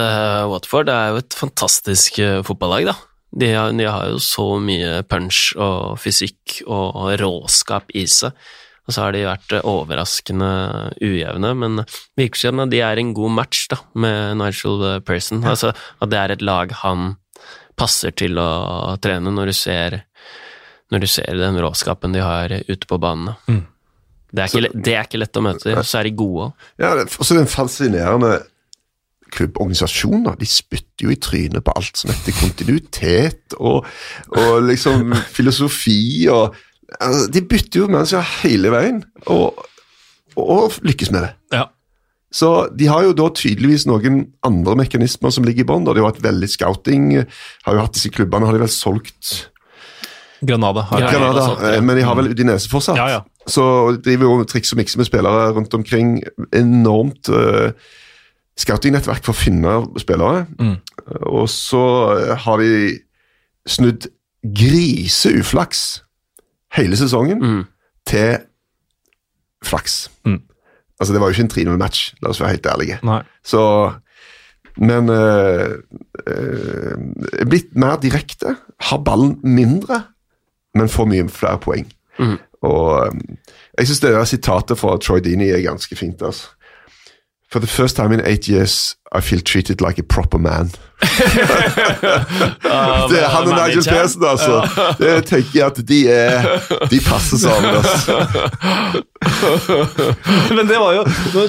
Watford. 0.51 0.89
Det 0.89 0.95
er 0.95 1.13
jo 1.13 1.21
et 1.21 1.37
fantastisk 1.37 2.19
fotballag, 2.47 2.91
da. 2.91 2.99
De 3.37 3.53
har, 3.53 3.71
de 3.75 3.87
har 3.87 4.11
jo 4.11 4.19
så 4.23 4.49
mye 4.59 5.03
punch 5.07 5.51
og 5.55 5.99
fysikk 6.01 6.61
og 6.65 7.13
råskap 7.21 7.93
i 7.95 8.07
seg. 8.09 8.35
Og 8.87 8.95
så 8.95 9.03
har 9.03 9.15
de 9.15 9.25
vært 9.27 9.53
eh, 9.57 9.67
overraskende 9.67 10.49
ujevne, 11.03 11.53
men 11.59 11.83
virker 12.17 12.39
som 12.47 12.63
de 12.71 12.81
er 12.83 13.01
en 13.01 13.13
god 13.17 13.35
match 13.41 13.67
da, 13.73 13.81
med 13.99 14.39
Nigel 14.39 14.81
Person. 15.03 15.05
Pearson. 15.07 15.43
Altså 15.47 15.73
at 15.75 16.11
det 16.11 16.19
er 16.19 16.35
et 16.35 16.45
lag 16.45 16.71
han 16.83 17.15
passer 17.77 18.15
til 18.17 18.39
å 18.41 18.97
trene 19.03 19.31
når 19.33 19.51
du 19.51 19.55
ser, 19.55 20.01
når 20.93 21.03
du 21.03 21.09
ser 21.11 21.37
den 21.37 21.59
råskapen 21.61 22.15
de 22.15 22.23
har 22.25 22.53
ute 22.67 22.89
på 22.89 22.99
banene. 23.01 23.37
Mm. 23.47 23.65
Det 24.27 24.43
er, 24.43 24.51
ikke, 24.51 24.83
det 24.83 24.93
er 24.93 25.07
ikke 25.07 25.19
lett 25.21 25.39
å 25.39 25.43
møte, 25.45 25.73
og 25.79 25.85
så 25.87 26.01
er 26.01 26.09
de 26.09 26.17
gode 26.19 26.49
òg. 26.49 26.69
Ja, 26.83 26.93
Og 27.05 27.23
så 27.23 27.37
er 27.37 27.47
fascinerende 27.47 28.33
klubborganisasjoner. 29.33 30.37
De 30.39 30.47
spytter 30.49 31.07
jo 31.07 31.13
i 31.13 31.19
trynet 31.19 31.63
på 31.65 31.73
alt 31.75 31.99
som 31.99 32.11
heter 32.11 32.35
kontinuitet 32.37 33.55
og, 33.59 33.87
og 34.35 34.53
liksom 34.67 35.15
filosofi 35.35 36.27
og 36.31 36.55
altså, 36.99 37.25
De 37.31 37.41
bytter 37.41 37.81
jo 37.81 37.89
mennesker 37.91 38.29
hele 38.43 38.71
veien, 38.73 39.01
og, 39.25 39.65
og 40.37 40.77
lykkes 40.85 41.11
med 41.11 41.27
det. 41.27 41.33
Ja. 41.55 41.65
Så 42.33 42.67
de 42.75 42.89
har 42.91 43.05
jo 43.05 43.15
da 43.15 43.29
tydeligvis 43.31 43.85
noen 43.87 44.25
andre 44.45 44.75
mekanismer 44.81 45.31
som 45.33 45.45
ligger 45.47 45.63
i 45.63 45.67
bånn. 45.69 45.85
da. 45.87 45.93
De 45.95 46.03
har 46.03 46.11
hatt 46.11 46.23
veldig 46.23 46.49
scouting, 46.51 47.13
har 47.65 47.77
jo 47.77 47.85
hatt 47.85 47.95
disse 47.95 48.11
klubbene, 48.13 48.49
har 48.49 48.57
de 48.57 48.65
vel 48.65 48.73
solgt 48.73 49.47
Granada. 50.41 50.81
har 50.81 51.01
Ja. 51.01 51.11
Granada, 51.11 51.45
det 51.59 51.69
ja. 51.71 51.75
eh, 51.77 51.81
men 51.81 51.97
de 51.97 52.03
har 52.03 52.15
vel 52.15 52.29
Udinese 52.29 52.69
fortsatt. 52.69 52.97
Ja, 52.97 53.07
ja. 53.09 53.21
Så 53.47 53.63
de 53.95 54.01
driver 54.03 54.25
jo 54.25 54.43
triks 54.43 54.73
og 54.73 54.77
mikser 54.77 54.99
med 54.99 55.07
spillere 55.07 55.51
rundt 55.55 55.73
omkring. 55.73 56.21
Enormt 56.53 57.29
uh, 57.29 57.71
scouting-nettverk 58.59 59.23
for 59.25 59.33
å 59.33 59.39
finne 59.39 59.77
spillere. 59.97 60.45
Mm. 60.59 60.75
Og 61.31 61.47
så 61.49 61.81
har 62.43 62.61
de 62.61 62.99
snudd 63.67 64.09
griseuflaks 64.43 66.03
hele 66.77 66.97
sesongen 66.97 67.39
Mm. 67.41 67.63
til 68.07 68.37
flaks. 69.65 70.11
Mm. 70.25 70.41
Altså, 70.99 71.13
det 71.13 71.21
var 71.21 71.27
jo 71.27 71.31
ikke 71.33 71.41
en 71.43 71.67
3-0-match, 71.73 72.13
la 72.21 72.29
oss 72.29 72.41
være 72.41 72.49
helt 72.49 72.65
ærlige. 72.65 72.99
Nei. 73.03 73.21
Så 73.45 73.91
Men 74.79 75.09
øh, 75.09 75.77
øh, 76.27 76.97
blitt 77.49 77.75
mer 77.75 77.95
direkte. 77.99 78.55
Har 78.79 78.97
ballen 78.97 79.39
mindre, 79.43 80.03
men 80.75 80.89
får 80.89 81.05
mye 81.05 81.29
flere 81.29 81.57
poeng. 81.59 81.87
Mm. 82.19 82.37
Og 82.61 83.07
eh, 83.07 83.11
jeg 83.77 83.87
syns 83.87 83.99
det 83.99 84.13
der 84.13 84.23
sitatet 84.23 84.77
fra 84.77 84.97
Troy 84.97 85.19
Dini 85.19 85.49
er 85.49 85.61
ganske 85.61 85.95
fint. 85.95 86.21
altså. 86.21 86.47
For 87.51 87.59
the 87.59 87.67
first 87.67 87.95
time 87.95 88.13
in 88.13 88.19
eight 88.25 88.45
years, 88.45 88.97
I 89.15 89.21
feel 89.21 89.39
treated 89.39 89.81
like 89.81 89.97
a 89.99 90.03
proper 90.03 90.37
man. 90.37 90.71
det 93.07 93.19
er 93.21 93.27
han 93.29 93.45
og 93.45 93.53
Nigel 93.53 93.83
Persen, 93.85 94.23
altså. 94.25 94.63
Det 95.01 95.11
tenker 95.29 95.59
jeg 95.59 95.65
at 95.67 95.77
de 95.85 95.99
er 96.09 96.47
De 96.89 96.97
passer 97.05 97.37
sammen. 97.37 97.75
altså. 97.77 98.15
Men 100.57 100.65
det 100.69 100.79
var 100.81 100.95
jo 100.97 101.03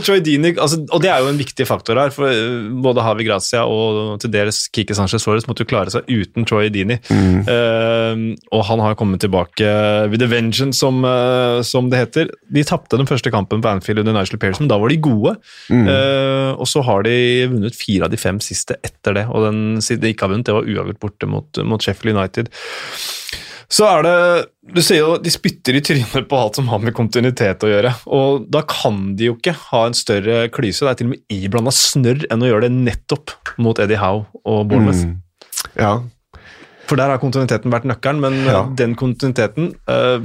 Troy 0.04 0.20
Dini, 0.24 0.52
altså, 0.52 0.82
Og 0.92 1.00
det 1.00 1.08
er 1.12 1.24
jo 1.24 1.30
en 1.32 1.40
viktig 1.40 1.64
faktor 1.68 1.96
her, 2.00 2.12
for 2.12 2.28
eh, 2.28 2.68
både 2.84 3.04
Havi 3.04 3.24
Grazia 3.28 3.64
og 3.64 4.20
til 4.20 4.32
dels 4.34 4.66
Kike 4.74 4.96
Sanchez 4.96 5.24
Flores 5.24 5.48
måtte 5.48 5.64
jo 5.64 5.70
klare 5.72 5.90
seg 5.94 6.04
uten 6.12 6.44
Troy 6.48 6.68
Dini. 6.72 6.98
Eh, 7.08 8.14
og 8.52 8.62
han 8.68 8.84
har 8.84 8.98
kommet 9.00 9.24
tilbake 9.24 9.64
with 10.12 10.24
a 10.24 10.28
vengeance, 10.28 10.76
som, 10.78 11.00
uh, 11.04 11.64
som 11.64 11.88
det 11.90 11.98
heter. 12.04 12.28
De 12.52 12.62
tapte 12.68 13.00
den 13.00 13.08
første 13.08 13.32
kampen 13.32 13.64
på 13.64 13.70
Anfield 13.72 14.04
under 14.04 14.14
Nigel 14.16 14.38
Pearson, 14.40 14.66
men 14.66 14.72
da 14.72 14.78
var 14.80 14.92
de 14.92 15.00
gode. 15.02 15.34
Eh, 15.72 16.52
og 16.52 16.68
så 16.68 16.82
har 16.84 17.02
de 17.06 17.47
vunnet 17.52 17.76
fire 17.76 18.06
av 18.06 18.10
de 18.14 18.20
fem 18.20 18.38
siste 18.44 18.76
etter 18.84 19.14
det, 19.18 19.26
og 19.28 19.44
den 19.48 19.60
siden 19.84 20.04
de 20.06 20.14
ikke 20.14 20.26
har 20.26 20.32
vunnet, 20.34 20.46
det 20.48 20.54
var 20.56 20.68
uavgjort 20.68 21.00
borte 21.02 21.28
mot, 21.30 21.60
mot 21.68 21.82
Sheffield 21.84 22.16
United. 22.16 22.50
Så 23.68 23.84
er 23.84 24.02
det 24.06 24.12
Du 24.72 24.80
sier 24.80 25.02
jo 25.02 25.16
de 25.20 25.28
spytter 25.32 25.76
i 25.76 25.82
trynet 25.84 26.28
på 26.28 26.36
alt 26.40 26.56
som 26.56 26.68
har 26.72 26.80
med 26.80 26.94
kontinuitet 26.96 27.64
å 27.64 27.68
gjøre. 27.68 27.90
Og 28.16 28.46
da 28.48 28.62
kan 28.68 29.14
de 29.16 29.28
jo 29.28 29.34
ikke 29.36 29.52
ha 29.70 29.82
en 29.88 29.96
større 29.96 30.46
klyse. 30.52 30.84
Det 30.84 30.90
er 30.92 30.98
til 31.02 31.08
og 31.10 31.12
med 31.14 31.34
iblanda 31.36 31.72
snørr 31.76 32.24
enn 32.32 32.44
å 32.44 32.48
gjøre 32.48 32.68
det 32.68 32.72
nettopp 32.78 33.34
mot 33.60 33.80
Eddie 33.84 34.00
Howe 34.00 34.24
og 34.48 34.68
Bournemouth. 34.70 35.04
Mm. 35.04 35.18
Ja. 35.76 35.92
For 36.88 36.96
der 37.00 37.12
har 37.12 37.20
kontinuiteten 37.20 37.72
vært 37.72 37.84
nøkkelen, 37.88 38.20
men 38.24 38.38
Ja. 38.48 38.62
den 38.72 38.94
kontinuiteten 38.96 39.74
uh, 39.88 40.24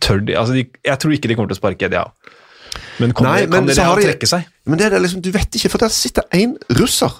tør 0.00 0.20
de 0.24 0.36
Altså, 0.36 0.52
de, 0.58 0.66
jeg 0.84 0.98
tror 1.00 1.16
ikke 1.16 1.28
de 1.32 1.36
kommer 1.38 1.48
til 1.52 1.56
å 1.56 1.62
sparke 1.62 1.88
Eddie 1.88 2.04
Howe. 2.04 2.36
Men, 3.00 3.12
kommer, 3.12 3.30
Nei, 3.32 3.46
men 3.46 3.52
kan 3.52 3.66
dere 3.68 3.74
Eddie 3.74 3.88
har 3.88 4.00
de- 4.00 4.06
trekke 4.10 4.28
seg? 4.30 4.46
Men 4.66 4.78
det 4.78 4.86
er 4.86 4.94
det 4.94 5.02
liksom, 5.06 5.22
du 5.24 5.30
vet 5.34 5.56
ikke, 5.58 5.70
for 5.72 5.82
der 5.82 5.88
sitter 5.88 6.22
en 6.36 6.56
russer, 6.78 7.16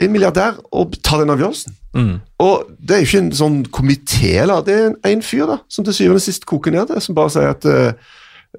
en 0.00 0.12
milliardær, 0.14 0.60
og 0.72 0.94
tar 1.02 1.20
den 1.20 1.30
avgjørelsen. 1.34 1.74
Mm. 1.94 2.14
Og 2.38 2.68
det 2.78 2.94
er 2.94 3.02
jo 3.02 3.08
ikke 3.08 3.22
en 3.24 3.32
sånn 3.34 3.58
komité. 3.74 4.32
Det 4.66 4.74
er 4.74 4.86
en, 4.92 4.96
en 5.10 5.22
fyr 5.26 5.46
da, 5.50 5.58
som 5.68 5.84
til 5.84 5.96
syvende 5.96 6.22
og 6.22 6.26
sist 6.28 6.46
koker 6.46 6.74
ned 6.74 6.92
det, 6.92 7.02
som 7.02 7.16
bare 7.18 7.32
sier 7.34 7.50
at 7.50 7.66
uh, 7.66 7.92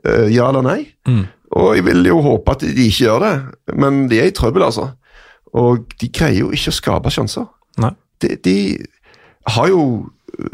uh, 0.03 0.27
ja 0.27 0.49
eller 0.49 0.65
nei. 0.65 0.79
Mm. 1.07 1.25
Og 1.59 1.75
jeg 1.77 1.85
vil 1.87 2.05
jo 2.05 2.19
håpe 2.21 2.51
at 2.51 2.65
de 2.67 2.87
ikke 2.89 3.05
gjør 3.07 3.23
det, 3.23 3.33
men 3.79 4.03
de 4.11 4.19
er 4.19 4.29
i 4.29 4.35
trøbbel, 4.35 4.67
altså. 4.67 4.89
Og 5.57 5.87
de 6.01 6.09
greier 6.13 6.43
jo 6.43 6.51
ikke 6.53 6.73
å 6.73 6.77
skape 6.77 7.13
sjanser. 7.13 7.47
De, 8.19 8.35
de 8.43 8.57
har 9.47 9.69
jo 9.71 10.09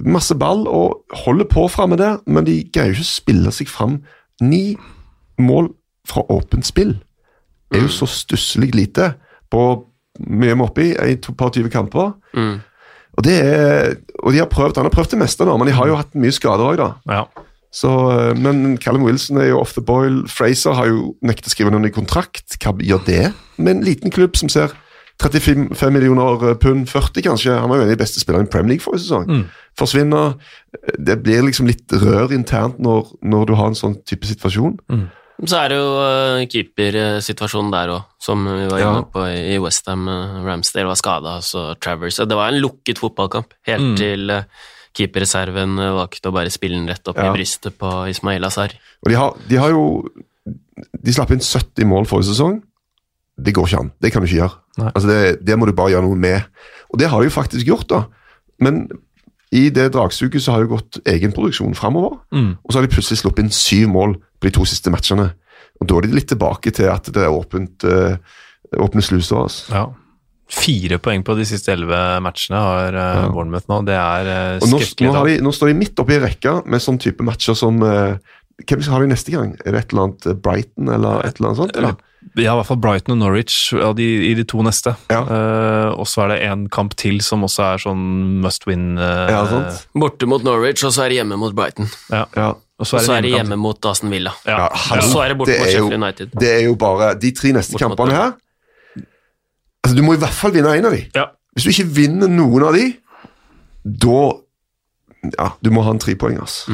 masse 0.06 0.36
ball 0.38 0.68
og 0.70 1.18
holder 1.26 1.48
på 1.50 1.66
framme 1.74 1.98
der, 2.00 2.20
men 2.30 2.46
de 2.48 2.60
greier 2.70 2.94
jo 2.94 3.00
ikke 3.00 3.08
å 3.08 3.10
spille 3.10 3.52
seg 3.56 3.72
fram. 3.72 3.98
Ni 4.46 4.78
mål 5.42 5.72
fra 6.08 6.24
åpent 6.32 6.68
spill 6.68 6.96
er 7.74 7.84
jo 7.84 7.92
så 7.92 8.08
stusslig 8.10 8.76
lite. 8.76 9.14
på 9.52 9.86
mye 10.20 10.56
med 10.56 10.66
oppi, 10.66 10.90
i 10.92 11.16
et 11.16 11.28
par 11.38 11.52
tyve 11.54 11.70
kamper. 11.70 12.14
Mm. 12.34 12.60
Og, 13.16 13.24
det 13.24 13.36
er, 13.40 13.96
og 14.24 14.34
de 14.34 14.40
har 14.42 14.50
prøvd, 14.52 14.78
Han 14.78 14.88
har 14.88 14.92
prøvd 14.92 15.12
det 15.12 15.20
meste 15.20 15.46
nå, 15.46 15.58
men 15.58 15.68
de 15.68 15.76
har 15.76 15.88
jo 15.88 15.96
hatt 15.96 16.16
mye 16.16 16.34
skader 16.34 16.66
òg, 16.66 16.80
da. 16.80 16.88
Ja. 17.08 17.24
Så, 17.76 17.92
eh, 18.12 18.34
men 18.40 18.78
Callum 18.78 19.04
Wilson 19.04 19.38
er 19.38 19.50
jo 19.52 19.60
off 19.60 19.74
the 19.76 19.84
boil. 19.84 20.24
Fraser 20.32 20.74
har 20.74 20.88
jo 20.88 21.16
nektet 21.22 21.52
å 21.52 21.54
skrive 21.54 21.72
noen 21.72 21.84
ny 21.88 21.92
kontrakt. 21.92 22.56
Hva 22.64 22.74
gjør 22.80 23.04
det 23.06 23.34
med 23.58 23.76
en 23.76 23.84
liten 23.84 24.12
klubb 24.12 24.36
som 24.40 24.52
ser 24.52 24.72
35 25.24 25.92
millioner 25.92 26.56
pund, 26.60 26.88
40 26.88 27.28
kanskje? 27.28 27.60
Han 27.60 27.70
var 27.70 27.78
jo 27.78 27.84
en 27.84 27.92
av 27.92 27.96
de 27.96 28.00
beste 28.04 28.24
spillerne 28.24 28.48
i 28.48 28.52
Premier 28.52 28.76
League 28.76 28.84
forrige 28.84 29.04
sesong. 29.04 29.28
Mm. 29.28 29.44
Forsvinner. 29.80 30.40
Det 30.96 31.20
blir 31.24 31.44
liksom 31.44 31.68
litt 31.68 31.92
rør 31.92 32.32
internt 32.36 32.80
når, 32.80 33.12
når 33.24 33.52
du 33.52 33.56
har 33.60 33.72
en 33.72 33.80
sånn 33.84 34.00
type 34.08 34.28
situasjon. 34.28 34.80
Så 35.44 35.58
er 35.60 35.74
det 35.74 35.78
jo 35.82 35.90
uh, 36.00 36.46
keepersituasjonen 36.48 37.74
der 37.74 37.92
òg, 37.92 38.06
som 38.24 38.46
vi 38.48 38.68
var 38.72 38.80
Ja. 38.80 38.92
inne 38.94 39.04
på 39.12 39.26
i 39.28 39.58
Westham. 39.60 40.06
Uh, 40.08 40.38
Ramsdale 40.48 40.88
var 40.88 40.96
skada, 40.96 41.34
så 41.44 41.76
Travers 41.80 42.16
Det 42.24 42.38
var 42.38 42.54
en 42.54 42.62
lukket 42.64 42.98
fotballkamp 43.02 43.52
helt 43.68 43.82
Mm. 43.84 43.96
til 44.00 44.32
uh, 44.32 44.44
keeperreserven 44.96 45.76
valgte 45.76 46.30
å 46.32 46.34
bare 46.34 46.50
spille 46.50 46.78
den 46.80 46.88
rett 46.88 47.06
opp 47.12 47.18
Ja. 47.18 47.34
i 47.34 47.36
brystet 47.36 47.76
på 47.78 48.08
Ismail 48.10 48.44
Azar. 48.48 48.72
Og 49.04 49.10
de 49.12 49.16
har, 49.20 49.34
de 49.50 49.56
har 49.58 49.70
jo 49.76 50.08
De 51.04 51.12
slapp 51.14 51.32
inn 51.32 51.40
70 51.40 51.86
mål 51.88 52.06
forrige 52.06 52.32
sesong. 52.34 52.62
Det 53.40 53.54
går 53.54 53.66
ikke 53.68 53.80
an. 53.80 53.92
Det 54.02 54.12
kan 54.14 54.22
du 54.22 54.28
ikke 54.28 54.42
gjøre. 54.48 54.92
Altså 54.94 55.08
det, 55.08 55.46
det 55.46 55.58
må 55.60 55.66
du 55.66 55.72
bare 55.74 55.92
gjøre 55.92 56.04
noe 56.04 56.16
med. 56.16 56.44
Og 56.94 57.00
det 57.00 57.08
har 57.10 57.20
de 57.20 57.28
jo 57.30 57.34
faktisk 57.36 57.66
gjort, 57.66 57.88
da. 57.88 58.06
Men 58.60 58.88
i 59.56 59.66
det 59.74 59.90
dragsuget 59.96 60.44
så 60.44 60.56
har 60.56 60.64
det 60.66 60.74
gått 60.74 61.00
egenproduksjon 61.08 61.76
framover. 61.78 62.18
Mm. 62.36 62.56
Og 62.60 62.72
så 62.72 62.80
har 62.80 62.88
de 62.88 62.94
plutselig 62.94 63.22
sluppet 63.22 63.46
inn 63.46 63.54
syv 63.56 63.90
mål 63.94 64.18
på 64.20 64.50
de 64.50 64.56
to 64.58 64.66
siste 64.68 64.92
matchene. 64.94 65.30
Og 65.80 65.88
Da 65.90 65.98
er 65.98 66.08
de 66.08 66.16
litt 66.16 66.28
tilbake 66.32 66.74
til 66.76 66.90
at 66.92 67.08
det 67.12 67.24
er 67.24 67.34
åpent, 67.36 67.84
eh, 67.88 68.18
åpne 68.80 69.04
sluser. 69.04 69.46
Altså. 69.46 69.72
ja. 69.74 69.86
Fire 70.46 71.00
poeng 71.02 71.24
på 71.26 71.34
de 71.40 71.46
siste 71.50 71.72
elleve 71.74 71.98
matchene 72.22 72.60
har 72.62 72.94
uh, 72.94 73.06
Ja. 73.24 73.30
Bournemouth 73.34 73.66
nå. 73.72 73.80
Det 73.88 73.96
er 73.98 74.28
uh, 74.30 74.60
Og 74.62 74.70
nå, 74.76 74.78
skrekkelig. 74.78 75.14
nå, 75.16 75.24
de, 75.26 75.38
nå 75.42 75.54
står 75.58 75.72
de 75.72 75.78
midt 75.80 76.02
oppi 76.04 76.14
i 76.14 76.22
rekka 76.22 76.60
med 76.70 76.84
sånn 76.86 77.00
type 77.02 77.26
matcher 77.26 77.58
som 77.58 77.82
eh, 77.82 78.20
Hvem 78.64 78.82
har 78.88 79.04
de 79.04 79.08
neste 79.12 79.34
gang? 79.34 79.56
Er 79.66 79.76
det 79.76 79.80
et 79.84 79.94
eller 79.94 80.06
annet 80.08 80.26
eh, 80.32 80.36
Brighton 80.40 80.92
eller 80.96 81.26
et 81.28 81.40
eller 81.40 81.50
annet 81.50 81.60
sånt? 81.60 81.76
Eller? 81.76 81.98
Ja, 82.36 82.54
i 82.54 82.58
hvert 82.58 82.68
fall 82.68 82.80
Brighton 82.82 83.14
og 83.14 83.20
Norwich 83.22 83.58
ja, 83.76 83.92
de, 83.96 84.06
i 84.30 84.32
de 84.36 84.44
to 84.48 84.64
neste. 84.66 84.96
Ja. 85.12 85.22
Uh, 85.28 86.00
og 86.00 86.08
så 86.10 86.24
er 86.26 86.32
det 86.34 86.38
en 86.48 86.64
kamp 86.74 86.96
til 87.00 87.20
som 87.24 87.44
også 87.46 87.66
er 87.68 87.84
sånn 87.84 88.02
must 88.44 88.66
win. 88.68 88.96
Uh, 88.98 89.28
Ja, 89.30 89.44
sant? 89.52 89.84
Borte 89.94 90.28
mot 90.28 90.44
Norwich, 90.44 90.82
og 90.88 90.96
så 90.96 91.06
er 91.06 91.14
det 91.14 91.20
hjemme 91.22 91.38
mot 91.40 91.54
Brighton. 91.56 91.92
Ja. 92.10 92.24
Ja. 92.36 92.50
Og 92.80 92.90
så 92.90 93.00
er 93.00 93.24
det 93.24 93.32
hjemme 93.32 93.56
mot 93.60 93.86
Aston 93.88 94.12
Villa. 94.12 94.34
Ja. 94.44 94.66
Ja, 94.66 94.98
Og 94.98 95.06
så 95.08 95.22
er 95.24 95.32
det 95.32 95.38
borte 95.40 95.54
Det 95.54 95.60
mot 95.62 95.68
er 95.68 95.72
Sheffield 95.78 96.04
United. 96.04 96.34
Det 96.42 96.50
er 96.52 96.64
jo 96.66 96.74
bare 96.80 97.14
de 97.20 97.32
tre 97.32 97.54
neste 97.56 97.80
kampene 97.80 98.12
her 98.18 98.34
Altså, 99.86 99.96
Du 99.96 100.02
må 100.04 100.16
i 100.18 100.20
hvert 100.20 100.36
fall 100.36 100.52
vinne 100.56 100.74
en 100.76 100.90
av 100.90 100.96
de. 100.98 101.06
Ja. 101.16 101.30
Hvis 101.56 101.68
du 101.68 101.72
ikke 101.72 101.88
vinner 102.02 102.32
noen 102.32 102.66
av 102.68 102.76
de, 102.76 102.90
da 103.86 104.20
Ja, 105.38 105.48
du 105.64 105.72
må 105.74 105.86
ha 105.86 105.94
en 105.96 106.02
trepoeng, 106.02 106.36
ass. 106.44 106.66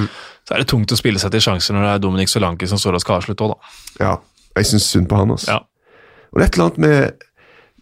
Så 0.48 0.56
er 0.56 0.64
det 0.64 0.70
tungt 0.72 0.92
å 0.92 1.00
spille 1.00 1.22
seg 1.22 1.34
til 1.34 1.44
sjanser 1.46 1.76
når 1.76 1.86
det 1.86 1.92
er 1.94 2.04
Dominic 2.04 2.32
Solanke 2.32 2.70
som 2.70 2.80
står 2.82 2.98
og 2.98 3.04
skal 3.04 3.20
avslutte 3.20 3.46
òg, 3.46 3.54
da. 3.54 3.74
Ja, 4.02 4.14
jeg 4.58 4.72
syns 4.72 4.88
synd 4.90 5.10
på 5.12 5.20
han, 5.20 5.34
altså. 5.36 5.58
Ja. 5.58 6.00
Og 6.32 6.40
det 6.40 6.46
er 6.46 6.50
et 6.50 6.58
eller 6.58 6.70
annet 6.70 6.82
med 6.86 7.28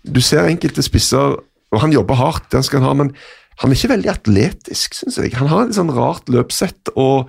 Du 0.10 0.22
ser 0.24 0.48
enkelte 0.48 0.84
spisser, 0.84 1.38
og 1.70 1.82
han 1.84 1.94
jobber 1.94 2.18
hardt, 2.18 2.48
det 2.54 2.64
skal 2.66 2.82
han 2.82 2.88
ha, 2.88 2.94
men 3.04 3.14
han 3.60 3.72
er 3.72 3.76
ikke 3.76 3.92
veldig 3.92 4.10
atletisk, 4.14 4.96
syns 4.96 5.18
jeg. 5.20 5.34
Han 5.36 5.50
har 5.52 5.66
et 5.66 5.76
sånn 5.76 5.92
rart 5.92 6.30
løpssett, 6.32 6.94
og 6.96 7.28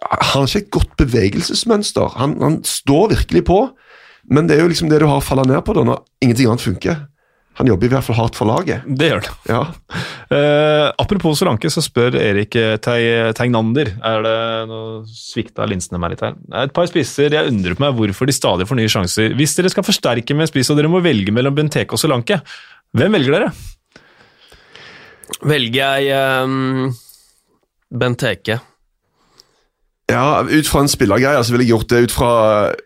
han 0.00 0.30
har 0.32 0.46
ikke 0.48 0.62
et 0.62 0.70
godt 0.72 0.94
bevegelsesmønster. 1.02 2.16
Han, 2.16 2.38
han 2.40 2.56
står 2.64 3.12
virkelig 3.12 3.44
på, 3.50 3.58
men 4.32 4.48
det 4.48 4.56
er 4.56 4.64
jo 4.64 4.70
liksom 4.72 4.88
det 4.88 5.02
du 5.02 5.06
har 5.10 5.20
å 5.20 5.24
falle 5.24 5.44
ned 5.46 5.60
på 5.66 5.76
da, 5.76 5.84
når 5.84 6.00
ingenting 6.24 6.48
annet 6.48 6.64
funker. 6.64 7.04
Han 7.56 7.70
jobber 7.70 7.86
i 7.88 7.92
hvert 7.94 8.04
fall 8.04 8.18
hardt 8.18 8.36
for 8.36 8.48
laget. 8.50 8.82
Det 8.84 9.06
gjør 9.08 9.22
det. 9.24 9.30
Ja. 9.48 9.60
Uh, 10.28 10.90
apropos 11.00 11.38
Solanke, 11.40 11.70
så 11.72 11.80
spør 11.84 12.18
Erik 12.20 12.52
Tegnander. 12.84 13.92
Tei- 13.94 14.10
Er 14.10 14.22
det 14.26 14.34
Nå 14.68 14.80
svikta 15.08 15.64
linsene 15.70 16.00
meg 16.02 16.12
litt 16.12 16.24
her. 16.26 16.34
Er 16.52 16.68
Et 16.68 16.74
par 16.76 16.86
spisser 16.90 17.32
jeg 17.32 17.48
undrer 17.52 17.74
på 17.78 17.84
meg 17.86 17.96
hvorfor 17.96 18.28
de 18.28 18.34
stadig 18.36 18.66
får 18.68 18.76
nye 18.80 18.92
sjanser. 18.92 19.32
Hvis 19.38 19.56
dere 19.56 19.72
skal 19.72 19.86
forsterke 19.86 20.36
med 20.36 20.50
spiss 20.52 20.68
og 20.70 20.76
dere 20.76 20.90
må 20.92 21.00
velge 21.04 21.32
mellom 21.32 21.56
Benteke 21.56 21.96
og 21.96 22.02
Solanke, 22.02 22.42
hvem 22.96 23.16
velger 23.16 23.38
dere? 23.38 23.50
Velger 25.46 26.04
jeg 26.06 26.44
um, 26.44 26.92
Benteke. 27.90 28.60
Ja, 30.06 30.44
Ut 30.46 30.68
fra 30.70 30.84
en 30.84 30.88
spillergreie 30.90 31.40
så 31.42 31.50
ville 31.50 31.64
jeg 31.66 31.72
gjort 31.72 31.90
det 31.90 31.98
ut 32.06 32.12
fra 32.14 32.28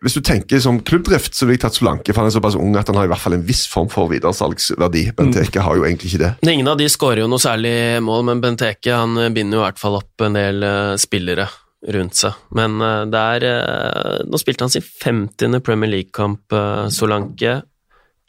Hvis 0.00 0.14
du 0.16 0.22
tenker 0.24 0.60
som 0.64 0.78
klubbdrift, 0.80 1.34
så 1.36 1.44
ville 1.44 1.58
jeg 1.58 1.64
tatt 1.66 1.76
Solanke, 1.76 2.14
for 2.14 2.22
han 2.22 2.30
er 2.30 2.32
såpass 2.32 2.56
ung 2.56 2.78
at 2.80 2.88
han 2.88 2.96
har 2.96 3.04
i 3.04 3.10
hvert 3.12 3.20
fall 3.20 3.36
en 3.36 3.44
viss 3.44 3.66
form 3.68 3.90
for 3.92 4.08
videresalgsverdi. 4.08 5.02
Benteke 5.18 5.60
har 5.60 5.76
jo 5.76 5.84
egentlig 5.84 6.14
ikke 6.14 6.22
det. 6.22 6.30
Ingen 6.48 6.70
av 6.72 6.78
de 6.80 6.86
skårer 6.88 7.20
jo 7.20 7.28
noe 7.28 7.42
særlig 7.42 7.74
mål, 8.06 8.24
men 8.30 8.40
Benteke 8.40 8.96
han 8.96 9.18
binder 9.36 9.58
jo 9.58 9.60
i 9.60 9.66
hvert 9.66 9.82
fall 9.82 9.98
opp 10.00 10.24
en 10.24 10.38
del 10.38 10.64
eh, 10.64 10.94
spillere 11.00 11.44
rundt 11.92 12.16
seg. 12.22 12.40
Men 12.56 12.80
eh, 12.80 13.04
det 13.12 13.20
er 13.36 13.46
eh, 13.50 14.16
Nå 14.28 14.40
spilte 14.40 14.64
han 14.64 14.72
sin 14.72 14.88
50. 14.88 15.60
Premier 15.66 15.92
League-kamp, 15.92 16.56
Solanke. 16.92 17.58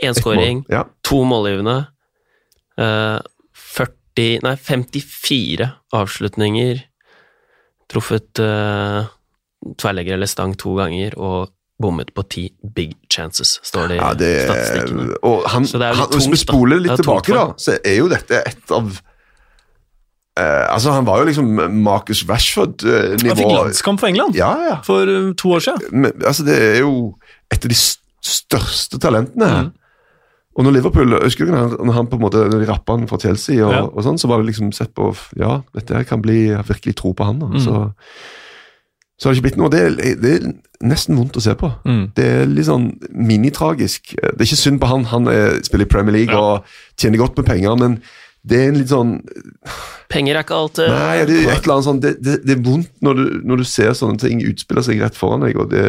Én 0.04 0.16
skåring, 0.18 0.66
mål. 0.68 0.76
Ja. 0.76 0.84
to 1.06 1.24
målgivende. 1.32 1.80
eh, 2.76 3.20
40 3.72 4.42
Nei, 4.44 4.56
54 4.60 5.70
avslutninger. 5.96 6.82
Truffet 7.92 8.40
uh, 8.40 9.10
tverrlegger 9.78 10.16
eller 10.18 10.30
stang 10.30 10.56
to 10.60 10.76
ganger 10.80 11.18
og 11.20 11.52
bommet 11.82 12.12
på 12.14 12.24
ti 12.30 12.44
big 12.76 12.94
chances, 13.10 13.60
står 13.66 13.88
det 13.92 13.96
i 13.96 14.02
Ja, 14.02 14.12
det 14.18 14.34
statistikkene. 14.46 15.08
Og 15.28 15.48
han, 15.50 15.66
hvis 16.14 16.30
vi 16.30 16.40
spoler 16.40 16.84
litt 16.84 17.00
tilbake, 17.02 17.34
da, 17.34 17.48
så 17.62 17.78
er 17.80 17.98
jo 17.98 18.12
dette 18.12 18.44
et 18.46 18.76
av 18.76 18.92
eh, 20.38 20.68
Altså, 20.68 20.94
han 20.94 21.08
var 21.10 21.24
jo 21.24 21.32
liksom 21.32 21.50
Marcus 21.82 22.22
Han 22.28 22.78
fikk 23.18 23.42
landskamp 23.50 24.04
for 24.04 24.12
England 24.12 24.38
Ja, 24.38 24.52
ja. 24.68 24.78
for 24.86 25.10
eh, 25.10 25.34
to 25.38 25.56
år 25.58 25.66
siden. 25.68 26.06
Men, 26.06 26.14
altså, 26.22 26.46
det 26.48 26.58
er 26.70 26.80
jo 26.84 27.16
et 27.52 27.66
av 27.66 27.74
de 27.74 27.80
største 28.22 29.02
talentene. 29.02 29.50
Mm. 29.50 29.72
Og 30.58 30.66
når 30.66 30.74
Liverpool, 30.76 31.14
husker 31.24 31.48
du 31.48 31.52
når 31.56 31.94
han, 31.96 32.08
på 32.12 32.18
en 32.20 32.24
måte, 32.26 32.42
når 32.52 32.60
de 32.66 32.68
rappa 32.68 32.98
han 32.98 33.08
fra 33.08 33.18
Chelsea, 33.22 33.62
og, 33.64 33.72
Ja. 33.72 33.82
og 33.88 34.04
sånn, 34.04 34.18
så 34.20 34.28
var 34.28 34.42
det 34.42 34.50
liksom 34.52 34.74
sett 34.76 34.94
på 34.94 35.14
Ja, 35.40 35.62
dette 35.74 36.04
kan 36.10 36.22
bli 36.22 36.48
jeg 36.50 36.58
har 36.58 36.68
virkelig 36.68 36.96
tro 37.00 37.14
på 37.14 37.24
han. 37.26 37.40
Da. 37.40 37.48
Mm. 37.54 37.60
Så, 37.64 37.94
så 39.18 39.30
har 39.30 39.34
det 39.34 39.40
ikke 39.40 39.48
blitt 39.50 39.58
noe. 39.62 39.70
Det 39.72 39.82
er, 39.86 40.16
det 40.20 40.34
er 40.42 40.50
nesten 40.82 41.16
vondt 41.16 41.38
å 41.38 41.44
se 41.46 41.54
på. 41.56 41.70
Mm. 41.86 42.04
Det 42.18 42.26
er 42.26 42.46
litt 42.52 42.68
sånn 42.68 42.90
minitragisk. 43.14 44.16
Det 44.18 44.34
er 44.42 44.48
ikke 44.50 44.60
synd 44.60 44.82
på 44.82 44.90
han, 44.92 45.06
han 45.14 45.28
er, 45.32 45.60
spiller 45.64 45.86
i 45.88 45.92
Premier 45.94 46.16
League 46.20 46.34
Ja. 46.36 46.42
og 46.58 47.00
tjener 47.00 47.22
godt 47.22 47.38
med 47.38 47.46
penger, 47.48 47.78
men 47.80 48.02
det 48.44 48.58
er 48.58 48.68
en 48.72 48.80
litt 48.82 48.90
sånn 48.90 49.20
Penger 50.10 50.36
er 50.40 50.42
ikke 50.42 50.56
alt 50.58 50.80
eh, 50.82 50.90
Nei, 50.90 51.26
det 51.30 51.36
er 51.46 51.52
et 51.54 51.62
eller 51.62 51.76
annet 51.76 51.86
sånn 51.86 52.00
Det, 52.02 52.16
det, 52.26 52.40
det 52.42 52.56
er 52.56 52.64
vondt 52.66 52.90
når 53.06 53.20
du, 53.20 53.26
når 53.46 53.62
du 53.62 53.64
ser 53.70 53.92
sånne 53.94 54.18
ting 54.18 54.42
utspille 54.42 54.82
seg 54.82 54.98
rett 55.04 55.14
foran 55.16 55.46
deg, 55.46 55.60
og 55.62 55.70
det 55.70 55.84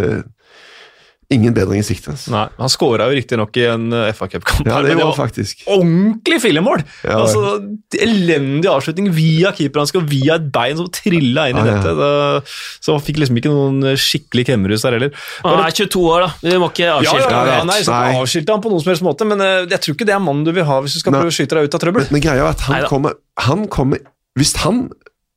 ingen 1.34 1.54
bedring 1.56 1.80
i 1.80 1.84
sikte. 1.86 2.12
Nei, 2.32 2.44
Han 2.58 2.70
skåra 2.72 3.06
riktignok 3.10 3.56
i 3.60 3.64
en 3.70 3.88
eh, 3.92 4.12
FA 4.16 4.28
Cup-kamp, 4.30 4.66
Ja, 4.68 4.80
det 4.82 4.92
men 4.92 5.00
det 5.00 5.06
var 5.08 5.16
faktisk 5.18 5.64
ordentlig 5.66 6.38
fillemål! 6.44 6.84
Ja, 7.04 7.18
altså, 7.24 7.54
Elendig 8.02 8.68
avslutning 8.70 9.10
via 9.16 9.52
keeperen 9.56 9.88
og 10.00 10.08
via 10.10 10.36
et 10.38 10.46
bein 10.54 10.76
som 10.78 10.88
trilla 10.92 11.48
inn 11.50 11.58
i 11.58 11.62
Ja, 11.62 11.66
ja. 11.66 11.76
nettet. 11.78 11.98
Da- 11.98 12.40
Så 12.82 12.94
han 12.96 13.04
fikk 13.04 13.18
liksom 13.22 13.36
ikke 13.40 13.52
noen 13.52 13.82
eh, 13.92 13.96
skikkelig 14.00 14.46
kemmerhus 14.48 14.82
der 14.86 14.96
heller. 14.98 15.12
Han 15.44 15.60
er 15.64 15.70
22 15.76 16.02
år, 16.12 16.26
da. 16.26 16.30
Vi 16.50 16.58
må 16.62 16.70
ikke 16.72 16.84
Ja, 16.86 16.96
ja, 17.00 17.12
avskilte 17.12 17.30
ja, 17.30 17.44
Ja, 17.46 17.56
ja, 17.58 17.64
nei, 17.64 17.80
skal 17.82 18.06
Nei. 18.08 18.20
avskilte 18.22 18.52
han 18.56 18.62
på 18.64 18.70
noen 18.72 18.82
som 18.84 18.90
helst 18.94 19.02
måte, 19.06 19.26
men 19.28 19.40
eh, 19.40 19.66
jeg 19.72 19.80
tror 19.84 19.94
ikke 19.98 20.08
det 20.08 20.14
er 20.16 20.22
mannen 20.24 20.44
du 20.44 20.52
vil 20.52 20.64
ha 20.68 20.80
hvis 20.84 20.94
du 20.96 21.00
skal 21.02 21.12
Nei. 21.16 21.20
prøve 21.22 21.32
å 21.32 21.36
skyte 21.36 21.58
deg 21.58 21.68
ut 21.68 21.74
av 21.78 21.80
trøbbel. 21.84 22.06
Men, 22.08 22.12
men 22.18 22.24
greia 22.28 22.46
er 22.46 22.52
at 22.54 22.60
han 22.68 22.86
kommer, 22.90 23.18
han 23.48 23.66
kommer 23.72 23.98
Hvis 24.38 24.54
han 24.64 24.86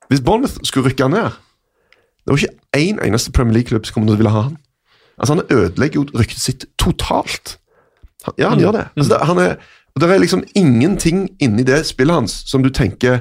Hvis 0.09 0.21
Bournemouth 0.23 0.59
skulle 0.63 0.89
rykke 0.91 1.09
ned 1.11 1.31
Det 2.25 2.31
var 2.31 2.37
ikke 2.39 2.55
én 2.79 2.99
eneste 3.03 3.31
Premier 3.35 3.53
League-klubb 3.59 3.85
som 3.85 3.93
kommer 3.97 4.07
til 4.11 4.15
å 4.15 4.21
ville 4.23 4.31
ha 4.33 4.41
han. 4.49 4.55
Altså 5.19 5.33
Han 5.35 5.43
ødelegger 5.49 5.93
jo 6.01 6.05
ryktet 6.19 6.39
sitt 6.43 6.65
totalt. 6.77 7.57
Han, 8.25 8.33
ja, 8.37 8.49
han 8.49 8.57
Mm. 8.57 8.63
gjør 8.63 8.71
det. 8.71 8.85
Altså, 8.97 9.09
det, 9.13 9.27
han 9.27 9.37
er, 9.37 9.55
det 9.99 10.09
er 10.11 10.19
liksom 10.19 10.43
ingenting 10.55 11.29
inni 11.39 11.63
det 11.63 11.85
spillet 11.85 12.13
hans 12.15 12.43
som 12.49 12.63
du 12.63 12.69
tenker 12.69 13.19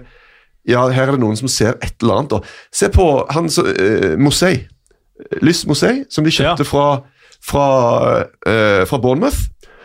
Ja, 0.67 0.89
her 0.89 1.03
er 1.09 1.11
det 1.13 1.21
noen 1.21 1.37
som 1.37 1.49
ser 1.49 1.75
et 1.83 1.95
eller 2.03 2.15
annet. 2.23 2.33
Og 2.33 2.45
se 2.73 2.89
på 2.89 3.27
han 3.31 3.51
som 3.53 3.67
uh, 3.67 4.15
Mosei. 4.19 4.67
Lys 5.43 5.67
Mosei, 5.67 6.05
som 6.11 6.25
de 6.25 6.31
kjøpte 6.33 6.65
Ja. 6.65 6.69
fra, 6.71 7.03
fra, 7.45 8.25
eh, 8.47 8.85
fra 8.89 8.99
Bournemouth. 8.99 9.37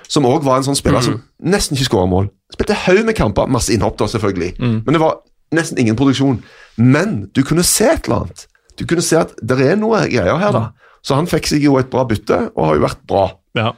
Som 0.07 0.25
òg 0.25 0.41
var 0.43 0.57
en 0.57 0.63
sånn 0.63 0.75
spiller 0.79 1.01
som 1.05 1.19
nesten 1.43 1.75
ikke 1.77 1.85
skåra 1.91 2.07
mål. 2.09 2.29
Spilte 2.53 2.73
haug 2.73 3.03
med 3.05 3.15
kamper, 3.15 3.45
masse 3.47 3.69
innhopp, 3.73 3.97
da, 3.99 4.05
selvfølgelig. 4.07 4.55
Men 4.59 4.93
det 4.95 4.99
var 5.03 5.19
nesten 5.53 5.77
ingen 5.77 5.95
produksjon. 5.99 6.39
Men 6.77 7.27
du 7.35 7.43
kunne 7.43 7.63
se 7.63 7.85
et 7.91 8.07
eller 8.07 8.23
annet. 8.23 8.47
Du 8.79 8.85
kunne 8.89 9.01
se 9.05 9.17
at 9.19 9.35
det 9.43 9.59
er 9.61 9.75
noe 9.75 9.99
greier 10.09 10.39
her, 10.41 10.51
da. 10.55 10.63
Så 11.05 11.15
han 11.17 11.29
fikk 11.29 11.47
seg 11.51 11.63
jo 11.63 11.77
et 11.79 11.91
bra 11.91 12.05
bytte, 12.07 12.49
og 12.55 12.65
har 12.67 12.79
jo 12.79 12.83
vært 12.87 13.05
bra. 13.09 13.23
Ja. 13.57 13.71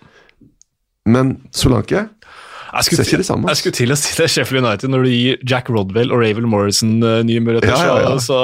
Men 1.10 1.38
Solanke 1.56 2.04
Jeg 2.06 3.08
det 3.08 3.26
samme, 3.26 3.50
Jeg 3.50 3.58
skulle 3.58 3.74
til 3.74 3.94
å 3.94 3.98
si 3.98 4.14
det 4.16 4.28
Sheffield 4.30 4.64
United 4.64 4.92
når 4.94 5.08
du 5.08 5.10
gir 5.10 5.42
Jack 5.50 5.72
Rodwell 5.74 6.14
og 6.14 6.22
Ravel 6.22 6.46
Morrison 6.48 7.00
uh, 7.02 7.24
nye 7.26 7.42
muligheter, 7.42 7.74
Ja, 7.74 7.98
ja, 7.98 8.12
ja. 8.14 8.22
Så, 8.22 8.38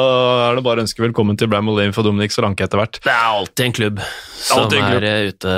er 0.47 0.57
det 0.57 0.65
bare 0.65 0.81
å 0.81 0.87
ønske 0.87 1.05
velkommen 1.05 1.37
til 1.39 1.51
Bramall 1.51 1.77
Lane 1.79 1.95
for 1.95 2.07
Dominic 2.07 2.33
Solanke 2.35 2.65
etter 2.65 2.81
hvert. 2.81 2.99
Det 3.05 3.13
er 3.13 3.29
alltid 3.29 3.69
en 3.69 3.77
klubb 3.77 4.03
som 4.33 4.65
Alltid 4.65 4.81
en 4.81 4.89
klubb. 4.89 4.97
er 4.97 5.07
eh, 5.11 5.31
ute, 5.31 5.55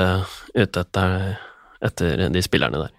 ute 0.60 0.84
etter, 0.84 1.18
etter 1.90 2.26
de 2.36 2.44
spillerne 2.44 2.84
der. 2.84 2.94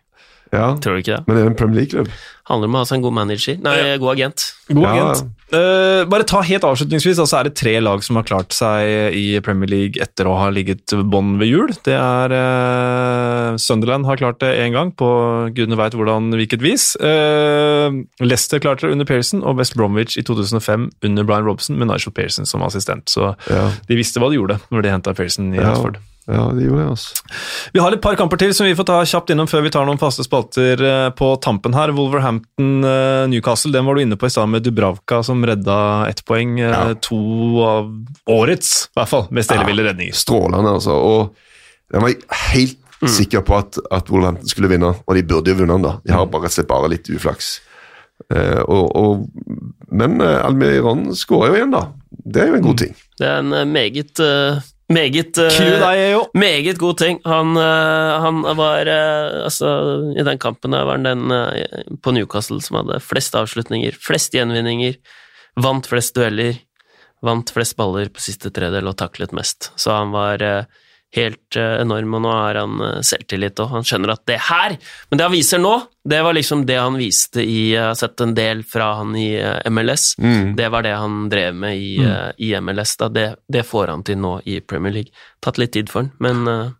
Ja, 0.51 0.73
Tror 0.83 0.97
du 0.97 0.99
ikke 0.99 1.15
det? 1.17 1.23
Men 1.27 1.37
det 1.37 1.41
er 1.45 1.49
en 1.49 1.55
Premier 1.55 1.77
League-klubb? 1.81 2.09
Handler 2.49 2.67
om 2.67 2.73
å 2.75 2.79
ha 2.81 2.87
seg 2.89 2.97
en 2.97 3.03
god 3.05 3.13
manager. 3.15 3.55
Nei, 3.63 3.75
god 4.01 4.11
agent. 4.17 4.43
God 4.67 4.83
Ja. 4.83 4.95
agent. 5.11 5.29
Uh, 5.51 6.03
bare 6.07 6.23
ta 6.27 6.39
helt 6.47 6.63
avslutningsvis, 6.63 7.19
altså 7.19 7.39
er 7.39 7.43
det 7.49 7.55
tre 7.59 7.73
lag 7.83 8.03
som 8.03 8.15
har 8.15 8.23
klart 8.27 8.51
seg 8.55 9.15
i 9.15 9.39
Premier 9.43 9.67
League 9.71 9.99
etter 10.03 10.27
å 10.27 10.35
ha 10.39 10.49
ligget 10.49 10.91
bånn 11.11 11.37
ved 11.39 11.47
jul. 11.51 11.71
Det 11.87 11.95
er 11.95 12.31
uh, 12.35 13.57
Sunderland 13.59 14.05
har 14.07 14.19
klart 14.19 14.39
det 14.43 14.51
én 14.63 14.71
gang, 14.75 14.91
på 14.95 15.07
gudene 15.55 15.79
veit 15.79 15.95
hvordan 15.95 16.31
hvilket 16.35 16.63
vis. 16.63 16.91
Uh, 16.99 18.03
Leicester 18.23 18.59
klarte 18.63 18.87
det 18.87 18.95
under 18.95 19.05
Pearson, 19.07 19.43
og 19.43 19.55
West 19.59 19.75
Bromwich 19.79 20.17
i 20.19 20.23
2005 20.27 20.89
under 21.07 21.23
Brian 21.27 21.47
Robson 21.47 21.79
med 21.79 21.87
Nigel 21.91 22.11
Pearson 22.15 22.45
som 22.47 22.63
assistent. 22.67 23.07
Så 23.11 23.33
Ja. 23.49 23.69
de 23.87 23.95
visste 23.99 24.19
hva 24.19 24.29
de 24.31 24.39
gjorde 24.39 24.59
når 24.71 24.81
de 24.83 24.89
henta 24.97 25.13
Pearson 25.15 25.53
i 25.53 25.57
Ja. 25.59 25.71
Hartford. 25.71 25.97
Ja, 26.33 26.45
de 26.55 26.65
gjorde 26.65 26.81
det, 26.83 26.89
altså. 26.93 27.23
Vi 27.75 27.79
har 27.83 27.95
et 27.95 28.01
par 28.03 28.15
kamper 28.19 28.39
til 28.41 28.53
som 28.55 28.65
vi 28.67 28.75
får 28.77 28.87
ta 28.89 28.97
kjapt 29.07 29.31
innom 29.33 29.47
før 29.51 29.63
vi 29.65 29.71
tar 29.73 29.85
noen 29.87 29.99
faste 30.01 30.23
spalter 30.25 30.81
eh, 30.87 31.09
på 31.17 31.33
tampen 31.43 31.75
her. 31.77 31.91
Wolverhampton-Newcastle, 31.97 33.71
den 33.75 33.85
var 33.85 33.95
du 33.95 34.01
inne 34.05 34.17
på 34.19 34.25
i 34.29 34.33
stad 34.33 34.49
med 34.49 34.63
Dubravka 34.65 35.21
som 35.23 35.43
redda 35.45 36.07
ett 36.09 36.23
poeng. 36.25 36.59
eh, 36.59 36.69
Ja. 36.71 36.93
To 36.93 37.63
av 37.65 37.89
årets, 38.29 38.87
i 38.91 38.99
hvert 38.99 39.09
fall, 39.09 39.27
mest 39.31 39.51
elleville 39.51 39.83
redninger. 39.89 40.13
Strålende, 40.15 40.71
altså. 40.77 40.91
Og 40.95 41.35
jeg 41.91 42.01
var 42.01 42.37
helt 42.53 42.77
sikker 43.09 43.41
på 43.41 43.57
at, 43.57 43.77
at 43.91 44.09
Wolverhampton 44.09 44.47
skulle 44.47 44.69
vinne, 44.69 44.93
og 45.07 45.15
de 45.17 45.23
burde 45.23 45.49
jo 45.51 45.57
vunnet 45.63 45.75
den, 45.79 45.87
da. 45.87 45.95
De 46.05 46.13
har 46.13 46.25
bare, 46.29 46.47
rett 46.47 46.67
bare 46.69 46.89
litt 46.93 47.09
uflaks. 47.09 47.59
Eh, 48.29 48.61
og, 48.69 48.91
og, 48.95 49.25
men 49.91 50.21
eh, 50.21 50.37
Almiron 50.45 51.07
skårer 51.17 51.49
jo 51.49 51.55
igjen, 51.57 51.71
da. 51.73 51.87
Det 52.11 52.43
er 52.43 52.51
jo 52.51 52.59
en 52.59 52.67
god 52.67 52.77
ting. 52.83 52.93
Det 53.17 53.25
er 53.27 53.39
en 53.41 53.53
eh, 53.57 53.65
meget 53.65 54.21
eh, 54.21 54.59
Meget 54.91 55.39
uh. 55.41 56.25
Meget 56.37 56.77
god 56.81 56.97
ting. 57.01 57.19
Han, 57.25 57.55
uh, 57.57 58.25
han 58.25 58.41
var 58.59 58.89
uh, 58.89 59.43
Altså, 59.45 59.69
i 60.15 60.25
den 60.27 60.41
kampen 60.41 60.75
der 60.75 60.85
var 60.87 60.99
han 60.99 61.07
den 61.07 61.99
på 62.03 62.13
Newcastle 62.15 62.61
som 62.61 62.81
hadde 62.81 62.99
flest 63.03 63.35
avslutninger, 63.35 63.95
flest 63.97 64.35
gjenvinninger, 64.35 64.99
vant 65.61 65.87
flest 65.87 66.15
dueller, 66.15 66.59
vant 67.23 67.51
flest 67.53 67.77
baller 67.79 68.11
på 68.13 68.23
siste 68.23 68.51
tredel 68.53 68.89
og 68.89 68.97
taklet 68.99 69.33
mest. 69.35 69.71
Så 69.79 69.95
han 69.95 70.13
var 70.15 70.43
helt 71.15 71.55
eh, 71.59 71.81
enorm, 71.81 72.13
og 72.15 72.21
nå 72.23 72.31
har 72.31 72.55
han 72.61 72.81
eh, 72.85 72.99
selvtillit, 73.03 73.59
og 73.59 73.69
han 73.73 73.83
skjønner 73.87 74.13
at 74.13 74.21
det 74.29 74.37
her 74.47 74.77
Men 75.11 75.19
det 75.19 75.25
han 75.27 75.33
viser 75.33 75.59
nå, 75.59 75.73
det 76.07 76.21
var 76.23 76.33
liksom 76.37 76.65
det 76.65 76.77
han 76.79 76.95
viste 76.99 77.43
i 77.43 77.73
Jeg 77.73 77.83
har 77.83 77.95
sett 77.99 78.21
en 78.23 78.33
del 78.37 78.63
fra 78.63 78.93
han 79.01 79.15
i 79.19 79.33
eh, 79.39 79.59
MLS. 79.69 80.13
Mm. 80.23 80.55
Det 80.55 80.69
var 80.71 80.83
det 80.87 80.93
han 80.95 81.29
drev 81.29 81.55
med 81.55 81.75
i, 81.77 81.97
mm. 81.99 82.31
i 82.39 82.53
MLS. 82.63 82.95
Da. 82.97 83.09
Det, 83.09 83.25
det 83.51 83.65
får 83.67 83.91
han 83.91 84.03
til 84.07 84.17
nå 84.23 84.37
i 84.45 84.59
Premier 84.61 84.93
League. 85.01 85.11
Tatt 85.43 85.59
litt 85.59 85.73
tid 85.75 85.91
for 85.91 86.05
han, 86.05 86.11
men, 86.23 86.47
eh, 86.47 86.71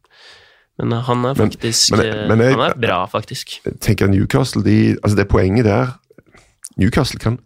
men 0.80 0.94
eh, 0.96 1.04
han 1.12 1.26
er 1.26 1.36
faktisk 1.36 1.92
men- 1.98 2.08
men, 2.08 2.28
men 2.38 2.46
jeg- 2.48 2.56
Han 2.58 2.66
er 2.72 2.80
bra, 2.88 3.02
faktisk. 3.12 3.60
Jeg 3.66 3.80
tenker 3.84 4.08
Newcastle, 4.08 4.64
de, 4.64 4.96
altså 5.04 5.18
det 5.20 5.28
poenget 5.30 5.66
der 5.68 5.98
Newcastle 6.80 7.20
kan 7.20 7.40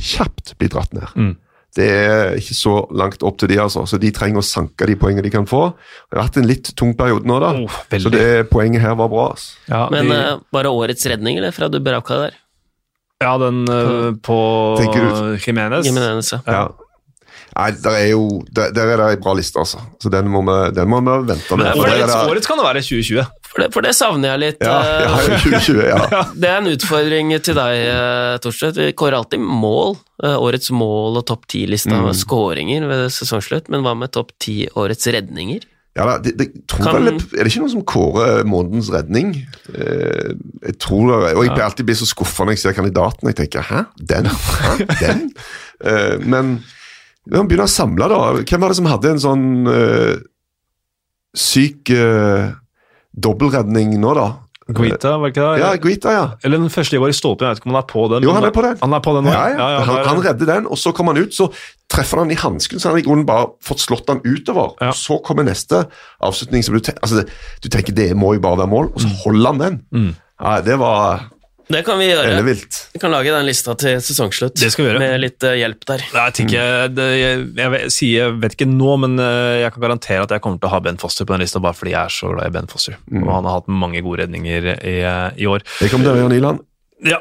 kjapt 0.00 0.54
bli 0.58 0.68
dratt 0.72 0.92
ned. 0.96 1.08
Mm. 1.14 1.36
Det 1.72 1.88
er 1.88 2.34
ikke 2.36 2.54
så 2.56 2.74
langt 2.92 3.22
opp 3.24 3.38
til 3.40 3.48
de, 3.48 3.56
altså. 3.62 3.86
Så 3.88 3.96
de 4.00 4.10
trenger 4.12 4.42
å 4.42 4.44
sanke 4.44 4.86
de 4.88 4.96
poengene 5.00 5.24
de 5.24 5.32
kan 5.32 5.46
få. 5.48 5.70
Det 6.10 6.18
har 6.18 6.26
vært 6.26 6.42
en 6.42 6.48
litt 6.50 6.72
tung 6.76 6.92
periode 6.98 7.28
nå, 7.28 7.38
da. 7.40 7.54
Oh, 7.64 7.80
så 7.96 8.12
det 8.12 8.50
poenget 8.52 8.84
her 8.84 8.98
var 9.00 9.08
bra. 9.12 9.30
altså. 9.32 9.56
Ja, 9.70 9.86
Men 9.94 10.12
de, 10.12 10.20
uh, 10.20 10.46
var 10.52 10.68
det 10.68 10.74
årets 10.82 11.08
redning, 11.08 11.40
eller, 11.40 11.54
fra 11.56 11.72
Dubravka 11.72 12.20
der? 12.26 12.38
ja 13.22 13.32
den 13.38 13.62
uh, 13.70 14.14
på 14.18 14.38
Jimenez. 15.46 15.86
Jimenez, 15.86 16.32
ja. 16.32 16.40
Ja. 16.46 16.64
Nei, 17.52 17.68
der 17.84 17.96
er 17.98 18.06
jo 18.14 18.40
Der, 18.48 18.70
der 18.72 18.94
er 18.94 18.96
det 18.96 19.06
ei 19.12 19.20
bra 19.20 19.34
liste, 19.36 19.60
altså. 19.60 19.82
Så 20.00 20.10
den 20.12 20.30
må 20.32 20.40
vi, 20.46 20.58
den 20.76 20.88
må 20.88 21.02
vi 21.04 21.16
vente 21.28 21.56
med. 21.56 21.66
Men 21.66 21.76
For 21.76 21.88
årets, 21.88 22.14
årets 22.32 22.48
kan 22.48 22.60
det 22.60 22.66
være 22.68 22.84
2020. 22.84 23.26
For 23.52 23.60
det, 23.60 23.66
for 23.74 23.84
det 23.84 23.90
savner 23.92 24.30
jeg 24.32 24.40
litt. 24.40 24.62
Ja, 24.64 24.76
eh, 24.80 25.02
ja, 25.04 25.36
2020, 25.44 25.82
ja. 25.92 26.22
Det 26.32 26.48
er 26.48 26.56
en 26.62 26.70
utfordring 26.72 27.34
til 27.44 27.58
deg, 27.58 27.80
eh, 27.92 28.36
Torstvedt. 28.40 28.78
Vi 28.80 28.92
kårer 28.96 29.18
alltid 29.18 29.42
mål. 29.44 29.98
eh, 30.24 30.36
Årets 30.40 30.70
mål 30.72 31.18
og 31.20 31.26
topp 31.28 31.44
ti-lista 31.52 31.92
Mm. 31.92 32.06
med 32.06 32.16
skåringer 32.16 32.86
ved 32.88 33.10
sesongslutt, 33.12 33.68
men 33.68 33.82
hva 33.84 33.92
med 33.98 34.12
topp 34.14 34.30
ti 34.40 34.62
årets 34.74 35.04
redninger? 35.12 35.66
Ja 35.94 36.06
da, 36.08 36.14
det, 36.24 36.32
det, 36.40 36.46
Kan- 36.72 36.94
vel, 37.04 37.08
Er 37.36 37.44
det 37.44 37.50
ikke 37.52 37.60
noen 37.60 37.70
som 37.74 37.82
kårer 37.84 38.44
månedens 38.48 38.88
redning? 38.94 39.34
Eh, 39.74 40.32
jeg 40.64 40.78
tror 40.80 41.10
det, 41.20 41.34
og 41.36 41.44
Jeg 41.44 41.52
blir 41.52 41.64
alltid 41.66 41.84
blir 41.90 41.98
så 42.00 42.08
skuffa 42.08 42.46
når 42.48 42.56
jeg 42.56 42.62
ser 42.64 42.72
kandidaten. 42.78 43.28
Jeg 43.28 43.36
tenker 43.42 43.60
'hæ, 43.60 43.84
den? 44.00 44.24
Hæ, 44.24 44.86
den?' 45.02 45.32
Eh, 45.84 46.16
men 46.24 46.62
vi 47.26 47.36
må 47.36 47.42
begynne 47.48 47.66
å 47.66 47.76
samle, 47.76 48.06
da. 48.08 48.18
Hvem 48.46 48.60
var 48.62 48.68
det 48.70 48.76
som 48.76 48.86
hadde 48.86 49.10
en 49.10 49.18
sånn 49.18 49.66
eh, 49.66 50.16
syk 51.34 51.90
uh, 51.90 52.52
dobbeltredning 53.12 53.98
nå, 54.00 54.14
da? 54.18 54.30
Guita, 54.72 55.16
var 55.18 55.32
ikke 55.32 55.42
det? 55.42 55.60
Ja, 55.60 55.70
Guita, 55.80 56.12
ja. 56.14 56.26
Eller 56.46 56.60
den 56.62 56.70
første 56.70 56.96
Ivar 56.96 57.12
Stolpe, 57.16 57.44
jeg 57.44 57.56
vet 57.56 57.60
ikke 57.60 57.68
om 57.68 57.74
han 57.74 57.82
er 57.82 57.88
på 57.90 58.04
den. 58.12 58.24
Jo, 58.24 58.34
han 58.36 58.46
er 58.46 58.54
på 58.54 58.62
den. 58.64 58.76
Han 58.80 58.94
er 58.94 59.02
på 59.04 59.14
den 59.16 59.26
nå? 59.26 59.32
Ja, 59.34 59.42
ja. 59.50 59.80
han, 59.88 60.00
han 60.06 60.22
redder 60.22 60.50
den, 60.52 60.68
og 60.70 60.78
så 60.78 60.92
kommer 60.96 61.16
han 61.16 61.26
ut, 61.26 61.34
så 61.34 61.48
treffer 61.92 62.22
han 62.22 62.32
i 62.32 62.38
hansken, 62.38 62.80
så 62.80 62.88
han 62.88 62.96
har 62.96 63.02
i 63.02 63.06
grunnen 63.06 63.26
bare 63.28 63.50
fått 63.64 63.82
slått 63.82 64.08
han 64.12 64.22
utover. 64.22 64.76
Ja. 64.80 64.92
Så 64.96 65.18
kommer 65.26 65.46
neste 65.48 65.84
avslutning, 66.22 66.64
som 66.64 66.78
du, 66.78 66.82
ten 66.86 67.00
altså, 67.02 67.26
du 67.64 67.68
tenker 67.72 67.96
det 67.96 68.12
må 68.18 68.36
jo 68.38 68.44
bare 68.44 68.62
være 68.62 68.72
mål, 68.72 68.92
og 68.94 69.02
så 69.02 69.10
holder 69.24 69.50
han 69.50 69.62
den. 69.64 69.80
Mm. 69.90 70.10
Ja, 70.42 70.56
det 70.64 70.78
var 70.80 71.26
Det 71.68 71.82
kan 71.86 72.00
vi 72.00 72.08
gjøre. 72.08 72.32
ellevilt. 72.32 72.78
Vi 72.92 73.02
kan 73.02 73.12
lage 73.14 73.34
den 73.34 73.46
lista 73.46 73.74
til 73.78 74.00
sesongslutt. 74.02 74.56
Det 74.58 74.72
skal 74.72 74.84
vi 74.84 74.90
gjøre. 74.90 75.02
Med 75.02 75.22
litt 75.22 75.46
eh, 75.46 75.58
hjelp 75.60 75.86
der. 75.88 76.04
Nei, 76.14 76.24
Jeg, 76.30 76.36
tenker, 76.40 76.88
det, 76.92 77.06
jeg, 77.20 77.44
jeg, 77.60 77.92
sier, 77.94 78.16
jeg 78.18 78.40
vet 78.42 78.56
ikke 78.58 78.70
nå, 78.72 78.96
men 79.04 79.16
eh, 79.22 79.60
jeg 79.62 79.76
kan 79.76 79.86
garantere 79.86 80.26
at 80.26 80.34
jeg 80.36 80.44
kommer 80.44 80.62
til 80.62 80.70
å 80.70 80.74
ha 80.74 80.82
Ben 80.88 81.00
Foster 81.02 81.28
på 81.28 81.36
den 81.36 81.44
lista, 81.44 81.62
bare 81.62 81.78
fordi 81.78 81.94
jeg 81.94 82.02
er 82.02 82.16
så 82.18 82.34
glad 82.34 82.50
i 82.50 82.56
Ben 82.58 82.68
Foster. 82.72 82.98
Og 83.12 83.30
han 83.30 83.48
har 83.48 83.60
hatt 83.60 83.70
mange 83.70 84.02
gode 84.04 84.24
redninger 84.24 84.72
i, 84.80 84.98
i 85.38 85.48
år. 85.48 85.64
Det 85.78 85.92
kom 85.92 86.04
til 86.04 86.14
gjøre, 86.16 86.34
Nyland. 86.34 86.66
Ja, 87.02 87.18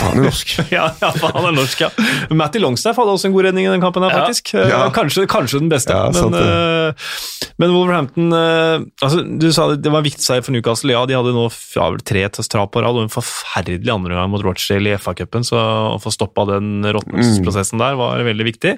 Faen 0.00 0.20
er 0.20 0.26
norsk. 0.28 0.52
ja, 0.76 0.86
ja 1.00 1.10
faen 1.16 1.46
er 1.48 1.54
norsk, 1.56 1.82
ja. 1.82 1.88
Matty 2.36 2.60
Longstaff 2.62 2.98
hadde 3.00 3.14
også 3.14 3.28
en 3.28 3.34
god 3.34 3.48
redning 3.48 3.66
i 3.66 3.72
den 3.72 3.82
kampen, 3.82 4.04
her, 4.06 4.14
faktisk. 4.22 4.54
Eh, 4.54 4.68
Ja. 4.70 4.84
Kanskje, 4.94 5.26
kanskje 5.30 5.60
den 5.62 5.70
beste. 5.72 5.94
Ja, 5.94 6.08
men, 6.14 6.36
uh, 6.36 7.50
men 7.60 7.74
Wolverhampton 7.74 8.30
uh, 8.32 8.84
altså, 9.02 9.22
Du 9.24 9.48
sa 9.52 9.66
det, 9.72 9.80
det 9.84 9.92
var 9.92 10.02
en 10.02 10.06
viktig 10.06 10.24
seier 10.24 10.44
for 10.46 10.54
Newcastle. 10.54 10.94
Ja, 10.94 11.04
de 11.08 11.16
hadde 11.18 11.34
nå 11.36 11.46
ja, 11.48 11.88
vel 11.90 12.02
tre 12.06 12.26
tap 12.30 12.72
på 12.74 12.84
rad 12.84 12.96
og 12.96 13.06
en 13.06 13.12
forferdelig 13.12 13.92
andreomgang 13.92 14.30
mot 14.32 14.44
Rochdale 14.46 14.94
i 14.94 15.00
FA-cupen, 15.00 15.46
så 15.46 15.58
å 15.96 15.98
få 16.02 16.12
stoppa 16.14 16.46
den 16.52 16.86
råtnelsesprosessen 16.86 17.82
der 17.82 17.98
var 18.00 18.22
veldig 18.26 18.46
viktig. 18.46 18.76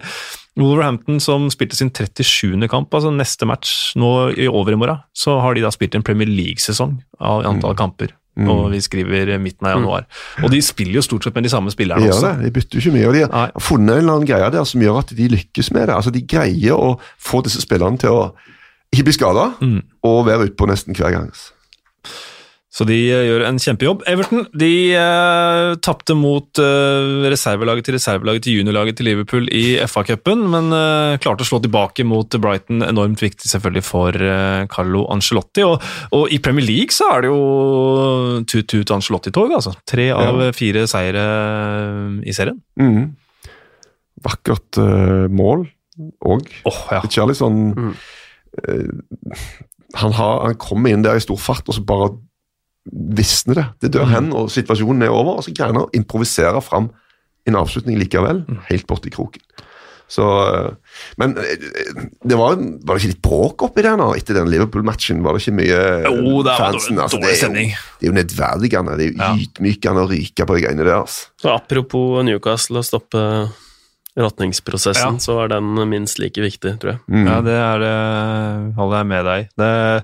Wolverhampton 0.61 1.21
som 1.23 1.47
spilte 1.53 1.79
sin 1.79 1.93
37. 1.93 2.57
kamp, 2.73 2.93
altså 2.93 3.13
neste 3.15 3.49
match 3.49 3.93
nå 3.97 4.33
i 4.37 4.49
overmorgen, 4.51 5.01
så 5.17 5.39
har 5.45 5.57
de 5.57 5.65
da 5.65 5.73
spilt 5.73 5.97
en 5.97 6.05
Premier 6.05 6.29
League-sesong 6.29 6.99
av 7.21 7.47
antall 7.49 7.79
kamper. 7.79 8.13
Og 8.49 8.71
vi 8.73 8.79
skriver 8.81 9.39
midten 9.39 9.67
av 9.67 9.75
januar. 9.77 10.07
Og 10.43 10.51
de 10.51 10.63
spiller 10.63 10.95
jo 10.95 11.03
stort 11.05 11.25
sett 11.25 11.35
med 11.35 11.45
de 11.45 11.51
samme 11.53 11.69
De 11.69 11.73
spillerne 11.77 12.07
gjør 12.07 12.15
også. 12.17 12.31
det, 12.41 12.45
de 12.47 12.51
bytter 12.51 12.79
jo 12.79 12.81
ikke 12.81 12.95
mye. 12.97 13.07
og 13.09 13.15
De 13.15 13.21
Nei. 13.21 13.29
har 13.53 13.61
funnet 13.61 13.93
en 13.93 13.99
eller 13.99 14.13
annen 14.15 14.27
greie 14.31 14.51
der 14.51 14.65
som 14.65 14.81
gjør 14.81 14.99
at 15.03 15.13
de 15.17 15.29
lykkes 15.29 15.73
med 15.73 15.87
det. 15.89 15.95
Altså, 15.95 16.11
De 16.11 16.23
greier 16.23 16.73
å 16.73 16.99
få 17.21 17.43
disse 17.45 17.61
spillerne 17.61 17.99
til 17.99 18.09
å 18.11 18.33
ikke 18.93 19.05
bli 19.05 19.13
skada, 19.13 19.53
Mm. 19.61 19.83
og 20.05 20.27
være 20.27 20.49
utpå 20.49 20.67
nesten 20.67 20.95
hver 20.97 21.11
gang. 21.13 21.31
Så 22.73 22.87
de 22.89 22.95
eh, 23.13 23.27
gjør 23.29 23.43
en 23.45 23.59
kjempejobb. 23.61 24.01
Everton 24.09 24.47
de 24.57 24.69
uh, 24.97 25.75
tapte 25.85 26.15
mot 26.17 26.49
uh, 26.57 27.27
reservelaget 27.29 27.85
til 27.85 27.97
reservelaget 27.99 28.47
til 28.47 28.55
juniorlaget 28.63 28.97
til 28.97 29.11
Liverpool 29.11 29.45
i 29.53 29.77
FA-cupen, 29.85 30.47
men 30.55 30.71
uh, 30.73 31.19
klarte 31.21 31.45
å 31.45 31.49
slå 31.51 31.61
tilbake 31.67 32.07
mot 32.09 32.33
Brighton. 32.41 32.81
Enormt 32.87 33.21
viktig 33.21 33.51
selvfølgelig 33.53 33.85
for 33.85 34.17
uh, 34.17 34.65
Carlo 34.73 35.05
Ancelotti. 35.13 35.67
Og, 35.69 35.85
og 36.17 36.33
i 36.33 36.41
Premier 36.41 36.65
League 36.65 36.97
så 36.97 37.11
er 37.13 37.27
det 37.27 37.35
jo 37.35 37.43
tut-tut 38.49 38.95
Ancelotti-tog, 38.97 39.53
altså. 39.61 39.75
Tre 39.93 40.09
av 40.17 40.41
Ja. 40.47 40.49
fire 40.57 40.87
seire 40.89 41.27
i 42.25 42.33
serien. 42.33 42.57
Mm. 42.81 43.11
Vakkert 44.25 44.79
mål 45.35 45.67
òg. 46.25 46.49
Oh, 46.69 46.83
ja. 46.95 47.03
Charlison 47.13 47.61
Mm. 47.77 47.95
eh, 48.65 49.51
han, 50.01 50.13
har, 50.17 50.39
han 50.47 50.55
kommer 50.61 50.93
inn 50.93 51.03
der 51.05 51.19
i 51.21 51.25
stor 51.25 51.37
fart, 51.37 51.69
og 51.69 51.77
så 51.77 51.85
bare 51.85 52.15
visner 52.91 53.55
det. 53.55 53.67
Det 53.81 53.93
dør 53.95 54.07
Mm. 54.09 54.13
hen, 54.15 54.33
og 54.33 54.49
situasjonen 54.51 55.03
er 55.07 55.11
over. 55.15 55.37
Og 55.39 55.45
så 55.45 55.53
greier 55.55 55.73
han 55.73 55.83
å 55.85 55.91
improvisere 55.95 56.63
fram 56.63 56.91
en 57.47 57.55
avslutning 57.55 57.99
likevel, 57.99 58.45
Mm. 58.49 58.59
helt 58.71 58.87
borti 58.87 59.11
kroken. 59.11 59.43
Så, 60.13 60.21
eh, 60.23 60.71
men 61.17 61.39
eh, 61.39 61.57
det 62.23 62.37
var, 62.37 62.57
var 62.57 62.99
det 62.99 63.01
ikke 63.01 63.13
litt 63.15 63.23
bråk 63.23 63.63
oppi 63.65 63.81
der 63.83 63.97
nå 63.97 64.11
etter 64.15 64.35
den 64.35 64.51
Liverpool-matchen? 64.51 65.23
Var 65.23 65.33
det 65.33 65.41
ikke 65.41 65.55
mye 65.57 65.79
eh, 65.79 66.11
Jo, 66.11 66.43
det 66.43 66.51
var 66.53 66.59
fansen? 66.73 66.99
Altså, 67.01 67.17
det, 67.23 67.31
er 67.33 67.49
jo, 67.49 67.53
det 67.55 68.05
er 68.05 68.11
jo 68.11 68.17
nedverdigende. 68.19 68.97
Det 68.99 69.07
er 69.09 69.13
jo 69.17 69.47
ydmykende 69.47 70.03
å 70.05 70.11
ryke 70.11 70.45
på 70.45 70.55
de 70.59 70.61
greiene 70.67 70.85
der. 70.85 70.99
Altså. 71.01 71.31
Så 71.41 71.49
apropos 71.55 72.23
Newcastle 72.25 72.83
å 72.83 72.85
stoppe 72.85 73.23
råtningsprosessen, 74.19 75.15
Ja. 75.17 75.19
så 75.25 75.35
var 75.39 75.49
den 75.49 75.73
minst 75.89 76.19
like 76.21 76.37
viktig, 76.41 76.75
tror 76.81 76.93
jeg. 76.93 77.01
Mm. 77.09 77.27
Ja, 77.27 77.37
det 77.41 77.55
er 77.57 77.79
det. 77.81 78.75
Holder 78.77 78.97
jeg 78.99 79.07
med 79.07 79.25
deg. 79.25 79.49
i. 79.49 80.03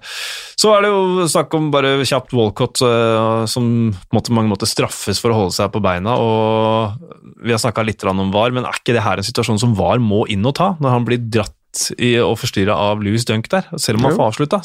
så 0.56 0.72
er 0.76 0.82
det 0.82 0.90
jo 0.90 1.26
snakk 1.28 1.54
om 1.54 1.70
bare 1.70 1.92
kjapt 2.08 2.32
Walcott, 2.32 2.80
eh, 2.82 3.44
som 3.46 3.92
på 4.10 4.22
mange 4.32 4.48
måter 4.48 4.66
straffes 4.66 5.20
for 5.20 5.30
å 5.30 5.34
holde 5.42 5.52
seg 5.52 5.70
på 5.72 5.82
beina. 5.82 6.16
og 6.16 6.98
Vi 7.44 7.50
har 7.52 7.58
snakka 7.58 7.84
litt 7.84 8.02
om 8.04 8.32
VAR, 8.32 8.50
men 8.50 8.64
er 8.64 8.72
ikke 8.80 8.94
det 8.96 9.02
her 9.04 9.16
en 9.18 9.22
situasjon 9.22 9.60
som 9.60 9.74
VAR 9.74 9.98
må 9.98 10.24
inn 10.28 10.44
og 10.46 10.54
ta, 10.54 10.76
når 10.80 10.90
han 10.90 11.04
blir 11.04 11.18
dratt 11.18 11.54
i, 11.98 12.16
og 12.18 12.38
forstyrra 12.38 12.74
av 12.74 13.02
Louis 13.02 13.24
Dunk 13.24 13.48
der? 13.48 13.62
Selv 13.76 13.98
om 13.98 14.04
han 14.08 14.16
får 14.16 14.32
avslutta. 14.32 14.62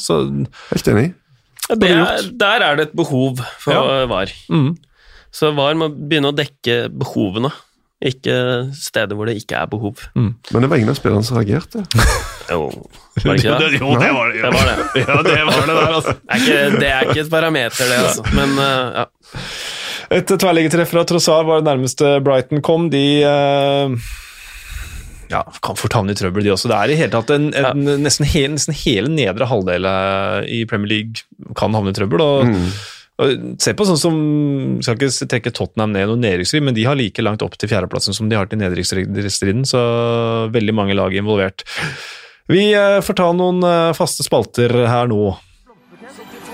Helt 0.72 0.88
enig. 0.88 1.14
Det 1.68 1.90
er, 1.90 2.30
der 2.36 2.60
er 2.62 2.76
det 2.76 2.88
et 2.88 2.96
behov 2.96 3.38
for 3.60 3.72
Ja. 3.72 4.06
VAR. 4.06 4.32
Mm. 4.50 4.76
Så 5.32 5.54
VAR 5.54 5.74
må 5.74 5.88
begynne 5.92 6.32
å 6.32 6.36
dekke 6.36 6.88
behovene, 6.92 7.52
ikke 8.02 8.34
steder 8.76 9.16
hvor 9.16 9.28
det 9.30 9.36
ikke 9.40 9.56
er 9.56 9.68
behov. 9.70 10.00
Men 10.14 10.34
det 10.64 10.70
var 10.70 10.80
ingen 10.80 10.92
av 10.92 10.98
spillerne 10.98 11.26
som 11.26 11.38
reagerte. 11.40 11.84
Jo, 12.44 12.66
var 13.24 13.38
det 13.38 13.40
ikke 13.40 13.54
det? 13.62 13.78
Jo, 13.80 13.94
det 13.96 14.10
var 14.12 14.28
det. 14.28 14.42
Det 14.42 14.50
var 14.52 14.66
det. 14.68 14.74
Ja, 15.00 15.14
det 15.24 15.36
var 15.48 15.62
det 15.64 15.76
der, 15.78 15.94
altså. 15.94 16.12
Er 16.28 16.42
ikke, 16.42 16.58
det 16.82 16.90
er 16.90 17.06
ikke 17.08 17.22
et 17.22 17.30
parameter, 17.32 17.88
det, 17.88 18.00
altså. 18.02 18.26
Men 18.36 18.52
uh, 18.58 18.98
ja. 18.98 19.06
Et 20.18 20.28
tverrliggertreff 20.28 20.92
fra 20.92 21.06
Trossard 21.08 21.48
var 21.48 21.62
det 21.62 21.70
nærmeste 21.70 22.18
Brighton 22.26 22.60
kom. 22.60 22.90
De 22.92 23.04
uh, 23.24 23.96
ja, 25.32 25.40
kan 25.64 25.78
fort 25.78 25.96
havne 25.96 26.12
i 26.12 26.18
trøbbel, 26.18 26.44
de 26.44 26.52
også. 26.52 26.68
Det 26.70 26.76
er 26.76 26.92
i 26.92 26.98
hele 27.00 27.14
tatt 27.14 27.32
en, 27.34 27.48
en, 27.56 27.86
nesten, 28.04 28.28
hele, 28.28 28.54
nesten 28.58 28.76
hele 28.76 29.08
nedre 29.12 29.48
halvdel 29.48 29.88
eh, 29.88 30.36
i 30.58 30.60
Premier 30.68 30.90
League 30.92 31.54
kan 31.58 31.74
havne 31.74 31.94
i 31.94 31.96
trøbbel. 31.96 32.20
og 32.20 32.44
og 32.44 32.93
Se 33.62 33.70
på 33.78 33.84
sånn 33.86 34.00
som 34.00 34.16
Skal 34.82 34.98
ikke 34.98 35.28
trekke 35.30 35.52
Tottenham 35.54 35.92
ned 35.94 36.08
noen 36.10 36.24
nedrykksstrid, 36.24 36.64
men 36.66 36.74
de 36.74 36.86
har 36.88 36.98
like 36.98 37.22
langt 37.22 37.44
opp 37.46 37.54
til 37.54 37.70
fjerdeplassen 37.70 38.16
som 38.16 38.26
de 38.30 38.38
har 38.38 38.50
til 38.50 38.58
nedrykksstriden, 38.58 39.62
så 39.68 39.80
veldig 40.54 40.74
mange 40.74 40.96
lag 40.98 41.14
er 41.14 41.22
involvert. 41.22 41.62
Vi 42.50 42.66
eh, 42.74 42.98
får 43.00 43.16
ta 43.20 43.30
noen 43.32 43.62
eh, 43.64 43.92
faste 43.96 44.26
spalter 44.26 44.74
her 44.90 45.08
nå. 45.08 45.36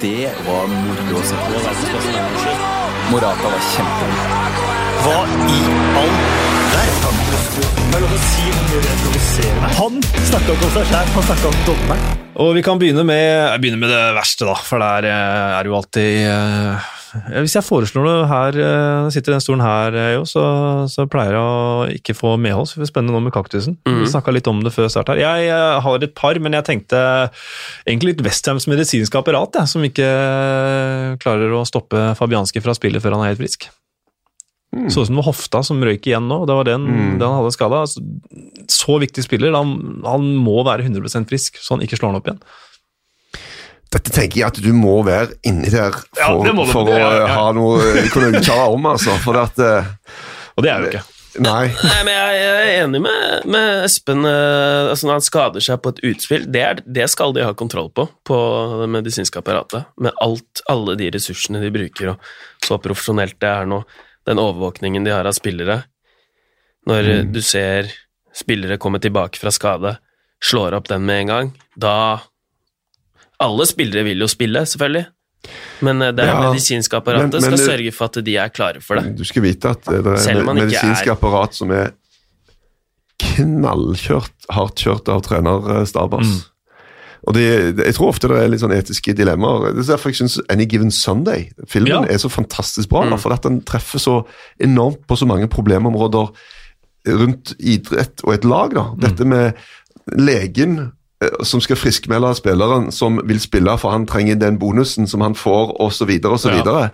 Det 0.01 0.29
var 0.47 0.69
moro 0.71 1.19
å 1.19 1.25
se 1.29 1.41
på. 1.41 1.65
Morata 3.11 3.51
var 3.57 3.67
kjempegod. 3.73 4.61
Hva 5.01 5.19
i 5.49 5.59
all 6.05 6.40
Han 9.81 10.01
snakka 10.29 10.55
ikke 10.55 10.67
om 10.67 10.73
seg 10.75 10.89
sjæl, 10.91 11.11
han 11.15 11.25
snakka 11.27 11.51
om 11.51 11.61
dommeren. 11.67 12.17
Og 12.41 12.55
vi 12.57 12.63
kan 12.65 12.79
begynne 12.81 13.03
med, 13.07 13.61
begynne 13.61 13.81
med 13.81 13.91
det 13.93 14.01
verste, 14.17 14.47
da, 14.49 14.55
for 14.65 14.83
der 14.83 15.09
eh, 15.09 15.59
er 15.59 15.69
jo 15.69 15.77
alltid 15.77 16.27
eh, 16.31 16.89
Hvis 17.43 17.57
jeg 17.59 17.67
foreslår 17.67 18.07
noe 18.07 18.29
her, 18.31 18.59
eh, 18.65 19.09
sitter 19.13 19.33
i 19.33 19.37
den 19.37 19.45
stolen 19.45 19.65
her, 19.65 19.99
jo, 20.15 20.23
så, 20.29 20.45
så 20.93 21.09
pleier 21.11 21.37
jeg 21.37 21.43
å 21.43 21.89
ikke 21.97 22.17
få 22.17 22.37
medhold. 22.41 22.71
Så 22.71 22.79
det 22.79 22.85
blir 22.85 22.93
spennende 22.93 23.17
nå 23.17 23.25
med 23.27 23.35
kaktusen. 23.35 23.77
Vi 23.85 24.09
snakka 24.13 24.37
litt 24.37 24.49
om 24.51 24.63
det 24.65 24.73
før 24.77 24.89
start 24.93 25.13
her. 25.13 25.25
Jeg 25.25 25.49
jeg 25.51 25.83
har 25.87 26.07
et 26.07 26.17
par, 26.17 26.39
men 26.41 26.57
jeg 26.57 26.69
tenkte 26.69 27.03
egentlig 27.85 28.15
litt 28.15 28.25
Westhams 28.29 28.69
medisinske 28.71 29.21
apparat, 29.21 29.61
jeg, 29.61 29.73
som 29.75 29.85
ikke 29.85 30.09
klarer 31.21 31.57
å 31.59 31.67
stoppe 31.69 32.13
Fabianski 32.21 32.63
fra 32.65 32.77
spillet 32.79 33.03
før 33.03 33.19
han 33.19 33.27
er 33.27 33.35
helt 33.35 33.43
frisk. 33.43 33.71
Så 34.71 35.03
ut 35.03 35.09
som 35.09 35.17
det 35.17 35.21
var 35.23 35.27
hofta 35.33 35.61
som 35.67 35.81
røyk 35.83 36.05
igjen 36.07 36.29
nå. 36.31 36.45
Det 36.47 36.55
var 36.55 36.69
den, 36.69 36.85
den 37.19 37.25
han 37.27 37.39
hadde 37.41 37.53
skada. 37.57 37.81
Altså, 37.83 38.03
så 38.71 38.99
viktig 39.03 39.25
spiller. 39.27 39.57
Han, 39.59 40.01
han 40.07 40.29
må 40.39 40.61
være 40.67 40.87
100% 40.87 41.27
frisk, 41.31 41.59
så 41.59 41.75
han 41.75 41.83
ikke 41.83 41.99
slår 41.99 42.13
han 42.13 42.21
opp 42.21 42.29
igjen. 42.31 42.43
Dette 43.91 44.13
tenker 44.15 44.39
jeg 44.39 44.47
at 44.53 44.61
du 44.63 44.69
må 44.77 45.01
være 45.03 45.35
inni 45.51 45.71
der 45.73 45.91
for, 45.97 46.45
ja, 46.47 46.53
for 46.71 46.87
å 46.87 46.95
Ja, 46.95 47.09
ja, 47.25 47.31
ha 47.35 47.47
noe 47.57 48.05
kunne 48.15 48.37
uttale 48.39 48.69
om, 48.77 48.85
altså. 48.93 49.17
For 49.25 49.39
at 49.41 49.59
eh, 49.59 49.89
Og 50.55 50.63
det 50.63 50.71
er 50.71 50.85
jo 50.85 50.93
ikke. 50.93 51.03
Nei. 51.43 51.65
Nei, 51.71 51.99
men 52.07 52.15
jeg, 52.15 52.39
jeg 52.39 52.61
er 52.61 52.85
enig 52.85 53.01
med, 53.03 53.49
med 53.51 53.85
Espen. 53.87 54.23
eh, 54.27 54.91
altså 54.93 55.07
Når 55.09 55.17
han 55.19 55.27
skader 55.27 55.65
seg 55.67 55.83
på 55.83 55.93
et 55.95 56.01
utspill, 56.13 56.47
det, 56.55 56.63
er, 56.63 56.83
det 56.87 57.09
skal 57.11 57.35
de 57.35 57.43
ha 57.47 57.51
kontroll 57.59 57.91
på, 57.95 58.07
på 58.27 58.39
det 58.85 58.89
medisinske 58.95 59.43
apparatet. 59.43 59.91
Med 59.99 60.15
alt, 60.23 60.63
alle 60.71 60.95
de 60.99 61.11
ressursene 61.19 61.63
de 61.63 61.71
bruker, 61.75 62.15
og 62.15 62.67
så 62.67 62.79
profesjonelt 62.83 63.39
det 63.43 63.51
er 63.51 63.67
nå. 63.71 63.83
Den 64.27 64.39
overvåkningen 64.39 65.05
de 65.05 65.11
har 65.15 65.25
av 65.25 65.33
spillere. 65.37 65.83
Når 66.87 67.09
mm. 67.09 67.33
du 67.33 67.41
ser 67.43 67.89
spillere 68.37 68.79
komme 68.81 69.01
tilbake 69.03 69.39
fra 69.41 69.51
skade, 69.53 69.97
slår 70.45 70.77
opp 70.79 70.89
den 70.89 71.05
med 71.05 71.21
en 71.25 71.33
gang, 71.35 71.55
da 71.77 71.95
Alle 73.41 73.65
spillere 73.65 74.03
vil 74.05 74.21
jo 74.21 74.27
spille, 74.29 74.61
selvfølgelig. 74.69 75.07
Men 75.81 76.03
eh, 76.05 76.11
det 76.13 76.27
Ja, 76.29 76.51
medisinske 76.51 76.97
apparatet 76.99 77.33
men- 77.41 77.47
men 77.49 77.57
skal 77.57 77.71
sørge 77.71 77.93
for 77.97 78.05
at 78.05 78.25
de 78.25 78.37
er 78.37 78.49
klare 78.53 78.83
for 78.85 79.01
det. 79.01 79.17
Du 79.17 79.25
skal 79.25 79.43
vite 79.43 79.71
at 79.71 79.89
eh, 79.89 80.03
det 80.03 80.13
er 80.13 80.41
et 80.41 80.45
medisinsk 80.45 81.07
er- 81.07 81.13
apparat 81.15 81.55
som 81.57 81.71
er 81.73 81.95
knallkjørt, 83.21 84.33
hardt 84.51 84.77
kjørt 84.85 85.09
av 85.09 85.23
trenerstaben. 85.25 86.21
Mm. 86.21 86.43
Og 87.29 87.35
det, 87.35 87.77
Jeg 87.87 87.95
tror 87.95 88.09
ofte 88.09 88.29
det 88.29 88.39
er 88.41 88.49
litt 88.49 88.63
sånn 88.63 88.73
etiske 88.73 89.13
dilemmaer. 89.17 89.75
Det 89.75 89.83
er 89.85 89.91
derfor 89.95 90.09
jeg 90.11 90.17
synes 90.23 90.39
Any 90.49 90.65
Given 90.65 90.91
Sunday 90.91 91.51
filmen 91.69 91.93
Ja. 91.93 92.15
er 92.15 92.19
så 92.19 92.31
fantastisk 92.33 92.89
bra. 92.89 93.05
Mm. 93.05 93.19
For 93.21 93.33
at 93.33 93.43
den 93.45 93.61
treffer 93.61 93.99
så 94.01 94.15
enormt 94.59 95.07
på 95.07 95.17
så 95.17 95.27
mange 95.29 95.49
problemområder 95.49 96.31
rundt 97.09 97.55
idrett 97.61 98.25
og 98.25 98.35
et 98.35 98.45
lag. 98.45 98.75
da. 98.75 98.87
Mm. 98.93 99.01
Dette 99.01 99.25
med 99.25 99.53
legen 100.17 100.79
eh, 101.23 101.45
som 101.45 101.61
skal 101.61 101.77
friskmelde 101.77 102.35
spilleren 102.37 102.91
som 102.93 103.21
vil 103.29 103.41
spille 103.41 103.77
for 103.79 103.91
han 103.93 104.07
trenger 104.07 104.35
den 104.41 104.59
bonusen 104.59 105.07
som 105.07 105.21
han 105.21 105.35
får, 105.35 105.77
osv. 105.81 106.11
osv. 106.25 106.57
Ja. 106.65 106.89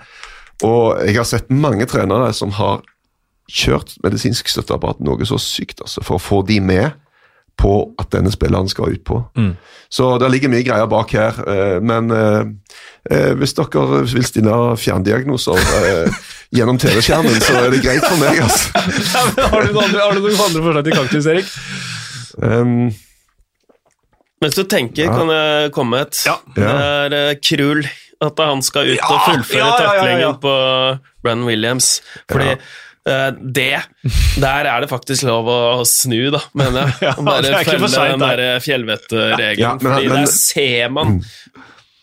Og 0.65 1.07
jeg 1.07 1.17
har 1.17 1.25
sett 1.25 1.51
mange 1.51 1.87
trenere 1.87 2.33
som 2.33 2.51
har 2.51 2.83
kjørt 3.47 3.95
medisinsk 4.03 4.49
støtteapparat 4.51 4.99
noe 5.01 5.27
så 5.29 5.39
sykt 5.39 5.81
altså, 5.85 6.03
for 6.03 6.19
å 6.19 6.23
få 6.23 6.41
de 6.49 6.61
med 6.61 6.91
på 7.57 7.73
at 7.99 8.11
denne 8.13 8.31
spilleren 8.35 8.69
skal 8.69 8.93
ut 8.93 9.05
på. 9.09 9.23
Så 9.89 10.11
det 10.19 10.29
ligger 10.33 10.51
mye 10.53 10.65
greier 10.67 10.89
bak 10.91 11.13
her. 11.17 11.37
eh, 11.49 11.79
Men 11.81 12.11
eh, 12.11 12.43
eh, 13.11 13.33
hvis 13.39 13.55
dere 13.57 14.03
vil 14.03 14.27
stille 14.27 14.57
fjerndiagnoser 14.83 15.57
eh, 15.57 16.17
gjennom 16.57 16.79
TV-skjermen, 16.79 17.41
så 17.41 17.57
er 17.63 17.71
det 17.73 17.83
greit 17.85 18.05
for 18.05 18.19
meg. 18.21 18.43
altså. 18.43 18.71
har, 19.53 19.67
du 19.67 19.79
andre, 19.79 20.01
har 20.03 20.15
du 20.15 20.21
noen 20.25 20.41
andre 20.49 20.65
forslag 20.69 20.85
til 20.89 20.97
kaktus, 20.99 21.29
Erik? 21.33 21.53
Um, 22.43 22.91
Mens 24.45 24.59
du 24.59 24.67
tenker, 24.69 25.09
kan 25.09 25.31
jeg 25.33 25.71
komme 25.73 25.97
med 25.97 26.11
et. 26.11 26.25
Ja. 26.29 26.35
Det 26.57 26.67
er 26.67 27.17
uh, 27.17 27.39
Krul. 27.41 27.87
At 28.17 28.39
han 28.41 28.63
skal 28.65 28.95
ut 28.95 29.03
og 29.05 29.19
fullføre 29.27 29.61
ja, 29.61 29.67
ja, 29.67 29.73
ja, 29.77 29.81
ja. 29.85 29.89
taklingen 29.93 30.37
på 30.41 30.53
Brann 31.21 31.43
Williams. 31.45 31.99
Fordi 32.33 32.55
det 33.07 33.79
Der 34.43 34.67
er 34.67 34.81
det 34.83 34.89
faktisk 34.91 35.23
lov 35.29 35.47
å 35.47 35.85
snu, 35.87 36.31
da, 36.35 36.41
mener 36.59 36.89
jeg. 36.89 36.97
Ja, 37.07 37.13
bare 37.23 37.53
for 37.65 37.87
følge 37.87 38.11
den 38.17 38.25
der. 38.25 38.61
fjellvettregelen. 38.65 39.61
Ja, 39.63 39.75
men- 39.81 39.93
fordi 39.93 40.09
men- 40.11 40.25
der 40.25 40.33
ser 40.33 40.89
man 40.91 41.21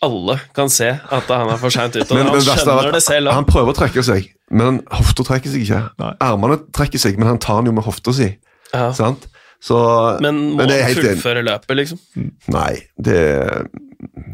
Alle 0.03 0.37
kan 0.55 0.69
se 0.69 0.89
at 1.11 1.27
han 1.31 1.47
er 1.53 1.57
for 1.61 1.69
seint 1.71 1.95
ute, 1.95 2.07
men 2.13 2.27
han 2.27 2.35
er 2.35 2.41
skjønner 2.43 2.87
at 2.89 2.93
det 2.97 3.03
selv. 3.05 3.31
Han 3.31 3.45
prøver 3.47 3.71
å 3.71 3.77
trekke 3.77 4.03
seg, 4.03 4.25
men 4.51 4.81
hofta 4.91 5.23
trekker 5.23 5.47
seg 5.53 5.63
ikke. 5.63 5.77
Nei. 6.03 6.09
Ermene 6.19 6.57
trekker 6.75 6.99
seg, 6.99 7.15
men 7.21 7.29
han 7.29 7.39
tar 7.39 7.61
den 7.61 7.71
jo 7.71 7.75
med 7.77 7.85
hofta 7.87 8.11
si. 8.15 8.27
Ja. 8.73 8.89
Sant? 8.91 9.27
Så, 9.63 9.77
Men 10.19 10.41
må 10.57 10.65
det 10.67 10.75
er 10.81 10.89
han 10.89 10.97
fullføre 10.99 11.43
løpet, 11.47 11.75
liksom? 11.79 11.99
Nei, 12.51 12.81
det 12.99 13.67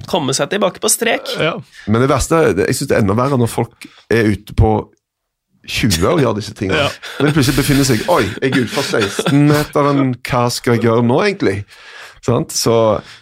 Komme 0.10 0.34
seg 0.34 0.50
tilbake 0.50 0.82
på 0.82 0.90
strek. 0.90 1.30
Ja. 1.38 1.52
Men 1.86 2.02
det 2.02 2.10
verste 2.10 2.40
er- 2.48 2.56
jeg 2.66 2.74
synes 2.80 2.88
det 2.90 2.98
er 2.98 3.02
enda 3.04 3.14
verre 3.14 3.38
når 3.38 3.50
folk 3.54 3.86
er 4.10 4.32
ute 4.34 4.56
på 4.58 4.72
20 5.68 6.08
og 6.14 6.22
gjør 6.24 6.36
disse 6.40 6.54
tingene. 6.56 6.86
Ja. 6.86 6.90
Men 7.20 7.34
plutselig 7.36 7.60
befinner 7.60 7.84
seg 7.88 8.06
Oi, 8.10 8.24
jeg 8.42 8.52
er 8.54 8.62
utenfor 8.64 8.86
16-meteren, 9.30 10.14
hva 10.30 10.46
skal 10.54 10.78
jeg 10.78 10.88
gjøre 10.88 11.06
nå, 11.06 11.22
egentlig? 11.28 11.64
Sant? 12.20 12.52
Så, 12.52 12.74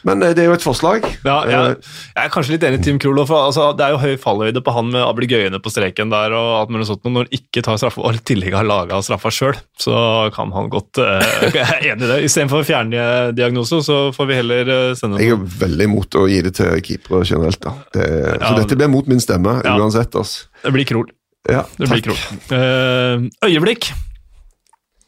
men 0.09 0.23
eh, 0.25 0.31
det 0.33 0.41
er 0.41 0.47
jo 0.49 0.55
et 0.55 0.63
forslag. 0.65 1.03
Ja, 1.21 1.35
jeg, 1.45 1.57
Eh, 1.57 1.89
jeg 2.15 2.23
er 2.23 2.31
kanskje 2.33 2.55
litt 2.55 2.63
enig 2.65 2.79
i 2.79 2.83
Tim 2.87 2.97
Krolo. 3.01 3.27
Altså, 3.29 3.67
det 3.77 3.85
er 3.85 3.93
jo 3.93 3.99
høy 4.01 4.15
fallhøyde 4.17 4.63
på 4.65 4.73
han 4.73 4.89
med 4.89 5.03
Abligøyene 5.05 5.59
på 5.61 5.69
streken 5.69 6.09
der, 6.09 6.33
og 6.33 6.47
alt 6.63 6.71
mulig 6.73 6.87
sånt, 6.89 7.03
når 7.05 7.27
han 7.27 7.35
ikke 7.37 7.61
tar 7.65 7.77
straffe, 7.77 8.01
og 8.01 8.17
i 8.17 8.23
tillegg 8.25 8.55
har 8.57 8.65
laga 8.65 8.97
straffa 9.05 9.29
sjøl, 9.33 9.59
så 9.77 9.99
kan 10.33 10.49
han 10.55 10.71
godt 10.73 10.97
uh, 10.97 11.21
Jeg 11.45 11.61
er 11.61 11.91
enig 11.91 12.07
i 12.07 12.09
det. 12.09 12.19
Istedenfor 12.25 12.65
fjerndiagnose, 12.65 13.83
så 13.85 13.99
får 14.17 14.31
vi 14.31 14.39
heller 14.39 14.73
sende 14.97 15.21
Jeg 15.21 15.35
er 15.37 15.45
veldig 15.61 15.89
imot 15.91 16.17
å 16.17 16.25
gi 16.31 16.41
det 16.47 16.55
til 16.57 16.81
keepere 16.89 17.21
generelt. 17.29 17.61
da. 17.61 17.75
Det, 17.93 18.07
Ja. 18.37 18.49
Så 18.49 18.55
dette 18.63 18.79
blir 18.81 18.89
mot 18.91 19.07
min 19.07 19.21
stemme 19.21 19.59
Ja. 19.61 19.77
uansett. 19.77 20.15
Altså. 20.17 20.49
Det 20.65 20.73
blir 20.73 20.89
Krol. 20.89 21.07
Ja, 21.47 21.63
Det 21.77 21.87
blir 21.87 22.01
takk. 22.01 22.11
Krol. 22.11 22.57
Eh, 22.57 23.27
øyeblikk 23.47 23.91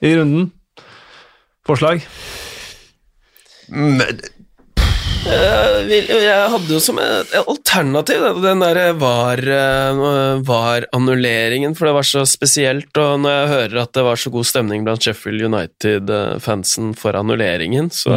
i 0.01 0.15
runden. 0.15 0.51
Forslag? 1.67 2.03
Men, 3.69 4.21
Jeg, 5.19 6.45
hadde 6.49 6.71
jo 6.71 6.79
som 6.81 6.97
et 7.03 7.33
alternativ 7.37 8.23
den 8.39 8.63
der 8.63 8.93
var, 8.97 9.37
eh, 9.37 10.39
var-annulleringen, 10.47 11.75
for 11.75 11.89
det 11.89 11.93
var 11.99 12.07
så 12.07 12.23
spesielt. 12.25 12.89
Og 12.97 13.19
når 13.19 13.35
jeg 13.35 13.51
hører 13.53 13.81
at 13.83 13.93
det 13.93 14.05
var 14.07 14.15
så 14.15 14.31
god 14.31 14.47
stemning 14.47 14.87
blant 14.87 15.03
Sheffield 15.03 15.43
United-fansen 15.43 16.95
for 16.97 17.19
annulleringen, 17.19 17.91
så 17.91 18.15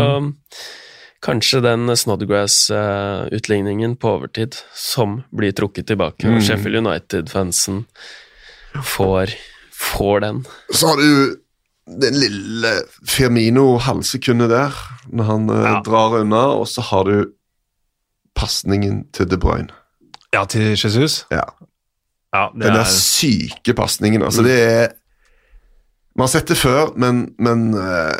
kanskje 1.22 1.60
den 1.62 1.90
Snodgrass-utligningen 1.96 3.96
på 3.96 4.10
overtid 4.16 4.56
som 4.74 5.20
blir 5.30 5.52
trukket 5.54 5.86
tilbake, 5.90 6.26
og 6.28 6.42
Sheffield 6.42 6.80
United-fansen 6.86 7.84
får, 8.84 9.30
får 9.76 10.20
den. 10.24 10.42
så 10.74 10.86
har 10.92 10.96
du 11.02 11.36
den 12.02 12.14
lille 12.14 12.72
Firmino 13.10 13.76
halvsekundet 13.82 14.50
der, 14.52 14.74
når 15.10 15.24
han 15.30 15.48
eh, 15.50 15.62
Ja. 15.66 15.80
drar 15.86 16.18
unna, 16.20 16.42
og 16.58 16.66
så 16.70 16.80
har 16.90 17.04
du 17.04 17.32
pasningen 18.38 19.04
til 19.12 19.26
De 19.28 19.36
Bruyne. 19.38 19.68
Ja, 20.32 20.44
til 20.48 20.70
Jesus? 20.72 21.24
Ja. 21.30 21.42
Ja, 22.32 22.46
det 22.54 22.62
Den 22.64 22.72
der 22.74 22.80
er 22.80 22.84
syke 22.88 23.74
pasningen. 23.76 24.22
Altså, 24.22 24.42
det 24.42 24.58
er 24.62 24.88
Man 26.16 26.26
har 26.26 26.28
sett 26.28 26.46
det 26.48 26.56
før, 26.60 26.92
men, 26.96 27.34
men 27.38 27.74
eh, 27.74 28.12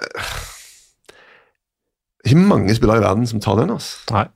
Det 2.22 2.30
er 2.30 2.36
ikke 2.36 2.48
mange 2.52 2.74
spillere 2.78 3.02
i 3.02 3.04
verden 3.04 3.26
som 3.26 3.42
tar 3.42 3.58
den. 3.58 3.72
altså. 3.74 3.98
Nei. 4.14 4.26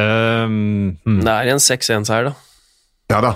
Um, 0.00 0.96
hmm. 1.04 1.20
Det 1.26 1.32
er 1.34 1.50
en 1.52 1.60
6-1-seier, 1.60 2.30
da. 2.30 2.34
Ja 3.10 3.20
da. 3.24 3.34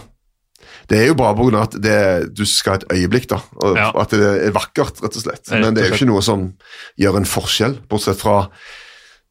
Det 0.89 0.99
er 1.01 1.09
jo 1.09 1.17
bra 1.19 1.33
pga. 1.37 1.65
at 1.65 1.77
det, 1.83 1.99
du 2.37 2.45
skal 2.49 2.75
ha 2.75 2.81
et 2.81 2.87
øyeblikk, 2.93 3.29
da. 3.31 3.41
Og 3.57 3.77
Ja. 3.77 3.91
At 4.01 4.11
det 4.11 4.47
er 4.47 4.55
vakkert, 4.55 5.03
rett 5.03 5.17
og 5.17 5.23
slett. 5.27 5.51
Men 5.51 5.75
det 5.75 5.85
er 5.85 5.93
jo 5.93 5.99
ikke 5.99 6.13
noe 6.13 6.23
som 6.25 6.53
gjør 7.01 7.21
en 7.21 7.29
forskjell, 7.29 7.79
bortsett 7.89 8.21
fra 8.21 8.45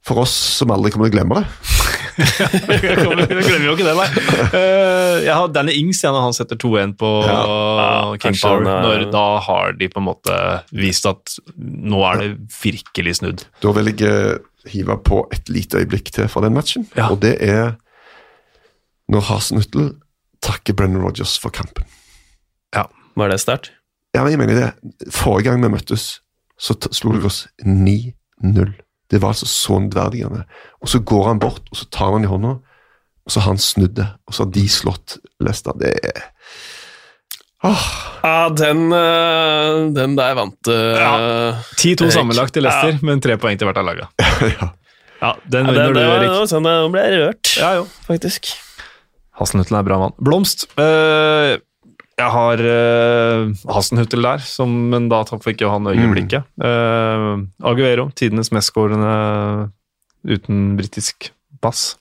for 0.03 0.19
oss 0.25 0.33
som 0.59 0.71
aldri 0.73 0.91
kommer 0.91 1.07
til 1.07 1.15
å 1.15 1.17
glemme 1.17 1.41
det. 1.41 1.82
Jeg 2.17 3.43
glemmer 3.47 3.65
jo 3.65 3.73
ikke 3.75 3.85
det, 3.87 3.93
nei. 3.97 4.07
Eh, 4.53 5.17
jeg 5.25 5.33
har 5.33 5.47
Danny 5.55 5.73
Ings 5.79 6.01
igjen 6.03 6.15
og 6.17 6.25
han 6.27 6.35
setter 6.37 6.59
2-1 6.61 6.93
på 6.99 7.09
Ja, 7.27 7.39
King 8.21 8.37
Power. 8.41 8.61
er- 8.67 8.83
Når, 8.85 9.05
da 9.13 9.23
har 9.47 9.73
de 9.79 9.89
på 9.89 10.01
en 10.01 10.07
måte 10.07 10.37
vist 10.71 11.05
at 11.09 11.37
nå 11.57 12.03
er 12.11 12.21
det 12.23 12.31
virkelig 12.61 13.15
snudd. 13.21 13.45
Da 13.63 13.71
vil 13.77 13.91
jeg 13.93 14.01
eh, 14.09 14.37
hive 14.73 14.97
på 15.03 15.23
et 15.33 15.49
lite 15.51 15.81
øyeblikk 15.83 16.11
til 16.15 16.27
fra 16.31 16.41
den 16.45 16.53
matchen, 16.55 16.87
Ja. 16.95 17.09
og 17.09 17.19
det 17.23 17.37
er 17.41 17.75
når 19.11 19.21
Hasenhüttel 19.29 19.95
takker 20.43 20.73
Brennan 20.75 21.03
Rodgers 21.03 21.37
for 21.39 21.49
kampen. 21.49 21.85
Var 23.15 23.29
det 23.29 23.35
sterkt? 23.43 23.67
Ja, 24.15 24.23
men 24.23 24.31
jeg 24.33 24.39
mener 24.41 24.55
det. 24.57 25.11
Forrige 25.13 25.51
gang 25.51 25.61
vi 25.61 25.69
møttes, 25.69 26.19
så 26.57 26.73
slo 26.91 27.11
vi 27.13 27.27
oss 27.29 27.43
9-0. 27.61 28.73
Det 29.13 29.21
var 29.21 29.35
altså 29.35 29.45
så 29.49 29.77
nedverdigende. 29.83 30.43
Og 30.81 30.89
så 30.89 30.99
går 31.05 31.27
han 31.29 31.39
bort, 31.43 31.61
og 31.69 31.77
så 31.77 31.85
tar 31.93 32.15
han 32.15 32.25
i 32.25 32.29
hånda, 32.31 32.55
og 33.23 33.31
så 33.31 33.39
har 33.43 33.53
han 33.53 33.61
snudd 33.61 33.93
det, 33.99 34.07
og 34.27 34.33
så 34.35 34.43
har 34.47 34.51
de 34.55 34.63
slått 34.73 35.17
Leicester. 35.43 35.75
Det 35.79 35.93
er 36.03 36.23
Åh, 37.63 37.83
Ja, 38.23 38.49
den, 38.51 38.89
øh, 38.91 39.93
den 39.95 40.17
der 40.17 40.33
vant 40.35 40.67
øh, 40.67 40.95
Ja. 40.99 41.11
10-2 41.79 42.03
Erik. 42.03 42.11
sammenlagt 42.11 42.53
til 42.57 42.63
Leicester, 42.65 42.97
men 43.07 43.21
tre 43.23 43.37
poeng 43.39 43.55
til 43.59 43.69
hvert 43.69 43.79
av 43.79 43.85
laget. 43.87 44.07
ja. 44.59 44.67
Ja, 45.23 45.29
den 45.47 45.69
ja, 45.69 45.71
vinner 45.71 45.93
det, 45.93 45.93
du, 45.95 45.99
Erik. 46.03 46.25
det 46.27 46.39
var 46.41 46.49
sånn 46.51 46.67
jeg 46.67 46.89
ble 46.91 47.03
rørt, 47.13 47.51
Ja, 47.61 47.69
jo. 47.79 47.85
faktisk. 48.09 48.49
Hasselnuttel 49.39 49.77
er 49.79 49.85
bra 49.87 50.01
mann. 50.01 50.15
Blomst. 50.19 50.65
eh, 50.75 51.53
jeg 52.19 52.29
har 52.29 52.61
uh, 52.61 53.49
Hasselnuttel 53.73 54.21
der, 54.25 54.43
som, 54.45 54.69
men 54.91 55.09
da 55.09 55.23
fikk 55.25 55.63
jo 55.65 55.71
han 55.73 55.89
øyeblikket. 55.89 56.45
Uh, 56.61 57.41
Aguero, 57.65 58.09
tidenes 58.15 58.51
mestskårende 58.53 59.71
uten 60.23 60.77
britisk 60.77 61.31
pass. 61.63 61.95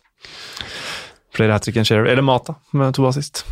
Flere 1.32 1.56
hat 1.56 1.64
trick 1.64 1.80
enn 1.80 1.88
Shearer. 1.88 2.10
Eller 2.12 2.24
Mata, 2.26 2.58
med 2.76 2.92
to 2.96 3.06
assist. 3.08 3.44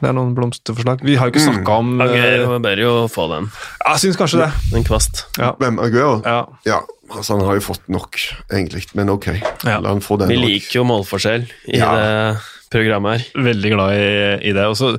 Det 0.00 0.10
er 0.10 0.16
noen 0.16 0.34
blomsterforslag. 0.36 1.00
Vi 1.06 1.14
har 1.16 1.30
jo 1.30 1.32
ikke 1.32 1.44
snakka 1.46 1.76
om 1.80 1.92
mm. 1.94 2.02
Aguero 2.04 2.56
bedre 2.62 2.88
å 2.90 3.04
få 3.08 3.28
den. 3.30 3.46
Jeg 3.86 4.02
syns 4.02 4.18
kanskje 4.20 4.42
det. 4.42 4.48
En 4.76 4.86
kvast. 4.86 5.24
Hvem? 5.38 5.78
Aguero? 5.80 6.16
Ja. 6.26 6.40
Ja, 6.66 6.80
altså 7.08 7.38
han 7.38 7.46
har 7.48 7.56
jo 7.60 7.64
fått 7.70 7.86
nok, 7.92 8.18
egentlig. 8.52 8.84
Men 8.98 9.12
ok, 9.14 9.30
Ja. 9.64 9.78
la 9.80 9.94
han 9.94 10.02
få 10.04 10.18
den. 10.20 10.34
Vi 10.34 10.40
nok. 10.40 10.50
liker 10.50 10.80
jo 10.80 10.88
målforskjell 10.90 11.46
i 11.70 11.78
Ja. 11.78 11.94
det 11.96 12.42
programmet 12.74 13.16
her. 13.16 13.46
Veldig 13.48 13.70
glad 13.72 13.94
i, 13.94 14.10
i 14.50 14.52
det. 14.52 14.66
Og 14.66 14.76
så, 14.76 14.92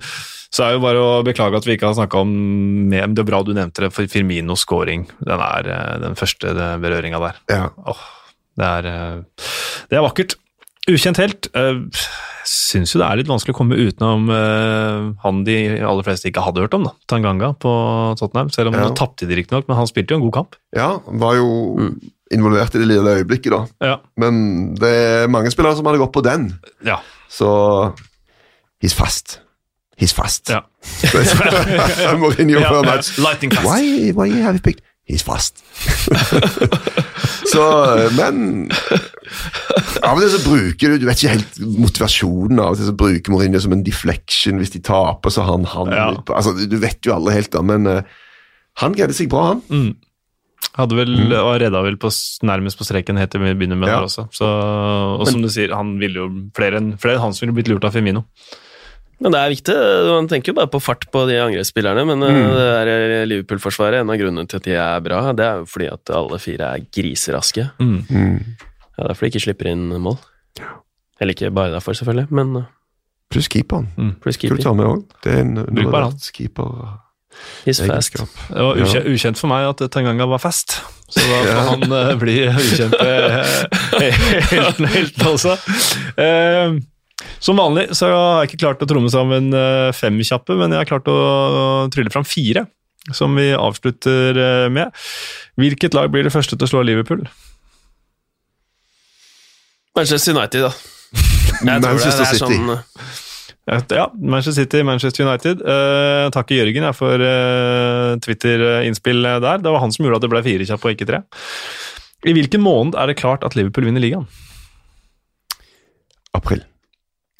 så 0.55 0.63
er 0.69 0.75
jo 0.77 0.83
bare 0.85 1.01
å 1.03 1.23
beklage 1.27 1.59
at 1.59 1.65
vi 1.67 1.73
ikke 1.75 1.89
har 1.89 1.97
snakka 1.97 2.21
om 2.23 2.29
mer, 2.93 3.09
Det 3.11 3.23
er 3.25 3.27
bra 3.27 3.41
du 3.43 3.51
nevnte 3.57 3.83
det, 3.83 3.91
for 3.95 4.07
Firminos 4.11 4.63
scoring. 4.63 5.03
Den 5.19 5.41
er 5.43 5.67
eh, 5.73 5.95
den 6.05 6.15
første 6.15 6.53
berøringa 6.79 7.19
der. 7.25 7.41
Ja. 7.51 7.65
Åh, 7.91 8.03
det, 8.61 8.69
er, 8.69 8.87
eh, 8.93 9.49
det 9.91 9.99
er 9.99 10.05
vakkert. 10.05 10.37
Ukjent 10.87 11.17
helt. 11.19 11.49
eh, 11.57 11.81
Syns 12.45 12.91
jo 12.93 12.99
det 13.01 13.07
er 13.09 13.17
litt 13.17 13.29
vanskelig 13.31 13.55
å 13.55 13.57
komme 13.57 13.73
utenom 13.73 14.27
han 15.23 15.39
de 15.47 15.55
aller 15.81 16.05
fleste 16.05 16.27
ikke 16.29 16.43
hadde 16.45 16.61
hørt 16.61 16.75
om, 16.77 16.83
da. 16.85 16.91
Tanganga 17.09 17.47
på 17.57 17.71
Tottenham. 18.19 18.51
Selv 18.53 18.69
om 18.69 18.75
Ja. 18.77 18.83
han 18.85 18.93
tapte 18.99 19.25
de 19.25 19.33
riktignok, 19.39 19.65
men 19.67 19.79
han 19.79 19.87
spilte 19.89 20.13
jo 20.13 20.19
en 20.19 20.25
god 20.29 20.35
kamp. 20.37 20.55
ja, 20.77 20.91
var 21.07 21.33
jo 21.39 21.89
involvert 22.31 22.75
i 22.77 22.83
det 22.83 22.87
lille 22.91 23.15
øyeblikket, 23.17 23.49
da. 23.49 23.65
Ja. 23.81 23.95
Men 24.21 24.75
det 24.77 24.91
er 24.93 25.27
mange 25.27 25.49
spillere 25.49 25.75
som 25.75 25.85
hadde 25.89 25.97
gått 26.03 26.13
på 26.13 26.21
den, 26.25 26.51
ja. 26.85 26.99
så 27.29 27.49
He's 28.83 28.93
fast. 28.93 29.39
He's 29.99 30.13
fast. 30.13 30.51
Mourinho 32.21 32.59
før 32.67 32.83
match. 32.85 33.17
Lightning 33.17 33.53
fast. 33.53 33.67
Why, 33.67 34.11
why 34.11 34.29
have 34.41 34.55
you 34.57 34.63
picked 34.63 34.83
He's 35.05 35.21
fast. 35.21 35.61
så, 37.53 37.61
men 38.17 38.71
Av 40.01 40.15
og 40.17 40.23
til 40.23 40.31
så 40.33 40.39
bruker 40.41 40.95
du 40.95 41.03
Du 41.03 41.05
vet 41.05 41.21
ikke 41.21 41.35
helt 41.35 41.59
motivasjonen. 41.77 42.61
Av 42.63 42.73
og 42.73 42.79
til 42.79 42.89
så 42.89 42.95
bruker 42.97 43.33
Mourinho 43.35 43.61
som 43.61 43.75
en 43.75 43.83
deflection. 43.85 44.57
Hvis 44.61 44.73
de 44.73 44.81
taper, 44.85 45.29
så 45.29 45.45
har 45.45 45.59
han 45.59 45.69
han 45.75 45.93
Ja. 45.93 46.07
altså, 46.33 46.55
Du 46.57 46.77
vet 46.81 47.05
jo 47.05 47.13
alle 47.13 47.37
helt, 47.37 47.51
da, 47.53 47.61
men 47.61 47.85
uh, 47.85 48.01
han 48.81 48.97
greide 48.97 49.13
seg 49.15 49.29
bra, 49.29 49.53
han. 49.53 49.61
Mm. 49.69 49.93
Hadde 50.75 50.97
vel, 50.97 51.13
og 51.37 51.53
redda 51.61 51.85
vel 51.85 51.95
på, 52.01 52.09
nærmest 52.43 52.79
på 52.81 52.83
streken 52.83 53.21
helt 53.21 53.31
til 53.31 53.45
vi 53.45 53.53
begynner 53.53 53.77
med 53.79 53.87
Ja. 53.87 54.01
der 54.01 54.09
også. 54.09 54.25
Så, 54.33 54.49
og 55.21 55.27
som 55.29 55.45
du 55.45 55.47
sier, 55.53 55.71
han 55.77 55.99
ville 56.01 56.25
jo 56.25 56.27
flere 56.57 56.81
enn 56.81 56.95
flere 56.97 57.19
enn 57.19 57.27
han 57.29 57.37
som 57.37 57.45
ville 57.45 57.55
blitt 57.61 57.69
lurt 57.71 57.85
av 57.85 57.93
Firmino. 57.93 58.25
Men 59.23 59.31
det 59.31 59.39
er 59.39 59.49
viktig. 59.53 59.75
Man 60.11 60.27
tenker 60.27 60.51
jo 60.51 60.57
bare 60.57 60.67
på 60.73 60.81
fart 60.83 61.05
på 61.13 61.21
de 61.29 61.37
angrepsspillerne, 61.39 62.03
men 62.05 62.19
Mm. 62.19 62.25
øh, 62.35 62.49
det 62.51 62.65
der 62.67 62.87
eh, 63.21 63.25
Liverpool-forsvaret, 63.29 64.01
en 64.01 64.09
av 64.09 64.17
grunnene 64.19 64.47
til 64.47 64.57
at 64.57 64.63
de 64.67 64.73
er 64.75 64.99
bra, 65.05 65.21
det 65.33 65.45
er 65.45 65.61
jo 65.61 65.65
fordi 65.65 65.87
at 65.93 66.09
alle 66.11 66.39
fire 66.39 66.73
er 66.75 66.85
griseraske. 66.91 67.69
Mm. 67.79 68.01
Ja, 68.97 69.03
det 69.03 69.09
er 69.09 69.13
fordi 69.13 69.29
de 69.29 69.33
ikke 69.37 69.45
slipper 69.45 69.71
inn 69.71 69.87
mål. 70.03 70.17
Eller 71.21 71.31
ikke 71.33 71.51
bare 71.55 71.71
derfor, 71.71 71.93
selvfølgelig, 71.95 72.27
men 72.31 72.65
Pluss 73.31 73.47
keeperen. 73.49 73.87
Skal 74.31 74.49
du 74.51 74.55
keeper. 74.55 74.61
ta 74.63 74.73
med 74.73 74.85
òg? 74.85 75.03
Det 75.23 75.31
er 75.33 75.39
en 75.41 76.21
keeper. 76.33 76.99
He's 77.65 77.81
fast. 77.85 78.13
Det 78.15 78.61
var 78.63 78.77
ukjent, 78.79 79.07
ukjent 79.11 79.37
for 79.39 79.47
meg 79.51 79.65
at 79.67 79.81
Tanganga 79.91 80.25
var 80.29 80.37
fast, 80.39 80.77
så 81.09 81.19
da 81.19 81.39
får 81.41 81.47
Ja. 81.49 81.63
han 81.71 81.91
uh, 81.91 82.15
bli 82.21 82.35
ukjent 82.47 82.93
uh, 82.95 83.41
helt, 83.99 84.51
helt, 84.51 84.79
helt, 84.93 85.25
også. 85.27 85.55
Eh, 86.17 86.77
som 87.39 87.59
vanlig 87.59 87.87
så 87.95 88.09
har 88.09 88.43
jeg 88.43 88.51
ikke 88.51 88.63
klart 88.65 88.83
å 88.83 88.87
tromme 88.89 89.11
sammen 89.11 89.53
eh, 89.55 89.91
fem 89.95 90.17
kjappe, 90.19 90.57
men 90.59 90.73
jeg 90.73 90.83
har 90.83 90.89
klart 90.89 91.07
å 91.11 91.17
trylle 91.93 92.11
fram 92.11 92.27
fire, 92.27 92.65
som 93.15 93.35
vi 93.37 93.51
avslutter 93.55 94.39
eh, 94.41 94.67
med. 94.73 94.91
Hvilket 95.61 95.95
lag 95.95 96.11
blir 96.11 96.27
det 96.27 96.33
første 96.35 96.57
til 96.57 96.67
å 96.67 96.71
slå 96.73 96.83
Liverpool? 96.83 97.23
Manchester 99.95 100.35
United, 100.35 100.67
da. 100.67 100.73
Manchester 101.69 102.25
er 102.25 102.33
City. 102.33 102.57
sånn 102.59 102.73
øh, 102.75 103.83
Ja, 103.95 104.09
Manchester 104.19 104.57
City, 104.59 104.83
Manchester 104.83 105.23
United. 105.23 105.63
Uh, 105.63 106.27
til 106.35 106.59
Jørgen 106.59 106.89
jeg, 106.89 106.97
for 106.99 107.23
uh, 107.23 108.11
Twitter-innspill 108.25 109.23
der. 109.23 109.63
Det 109.63 109.71
var 109.71 109.85
han 109.85 109.95
som 109.95 110.03
gjorde 110.03 110.19
at 110.19 110.27
det 110.27 110.33
ble 110.35 110.43
fire 110.45 110.67
kjappe 110.67 110.91
og 110.91 110.97
ikke 110.97 111.07
tre. 111.13 111.23
I 112.27 112.35
hvilken 112.35 112.63
måned 112.65 112.99
er 112.99 113.07
det 113.07 113.19
klart 113.21 113.45
at 113.47 113.55
Liverpool 113.55 113.87
vinner 113.87 114.03
ligaen? 114.03 114.27
April. 116.35 116.65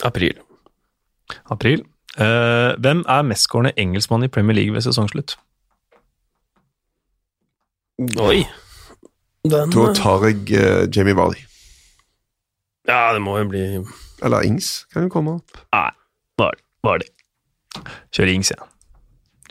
April. 0.06 0.40
April. 1.52 1.84
Uh, 2.16 2.76
hvem 2.80 3.04
er 3.12 3.26
mestskårende 3.28 3.74
engelskmann 3.78 4.24
i 4.24 4.32
Premier 4.32 4.56
League 4.56 4.74
ved 4.74 4.86
sesongslutt? 4.86 5.36
Oi. 8.20 8.46
Den 9.44 9.72
Da 9.72 9.90
øh, 9.90 9.96
tar 9.96 10.26
jeg 10.26 10.36
uh, 10.36 10.98
Jamie 10.98 11.16
Vardy. 11.16 11.44
Ja, 12.88 13.14
det 13.14 13.22
må 13.22 13.38
jo 13.38 13.48
bli 13.50 13.86
Eller 14.24 14.42
Ings 14.46 14.86
kan 14.94 15.04
jo 15.04 15.10
komme 15.10 15.32
opp. 15.40 15.58
Nei, 15.74 15.92
var 16.38 16.56
Kjører 16.86 17.04
Kjør 18.14 18.32
Ings, 18.34 18.52
ja. 18.52 18.68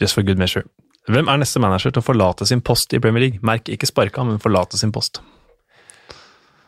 Just 0.00 0.14
for 0.14 0.22
good 0.22 0.38
measure. 0.38 0.64
Hvem 1.08 1.28
er 1.28 1.36
neste 1.36 1.60
manager 1.60 1.92
til 1.92 2.00
å 2.00 2.06
forlate 2.06 2.46
sin 2.48 2.62
post 2.64 2.94
i 2.96 3.00
Premier 3.02 3.26
League? 3.26 3.42
Merk 3.42 3.68
ikke 3.68 3.86
sparka, 3.86 4.24
men 4.24 4.40
forlate 4.40 4.78
sin 4.80 4.92
post. 4.92 5.20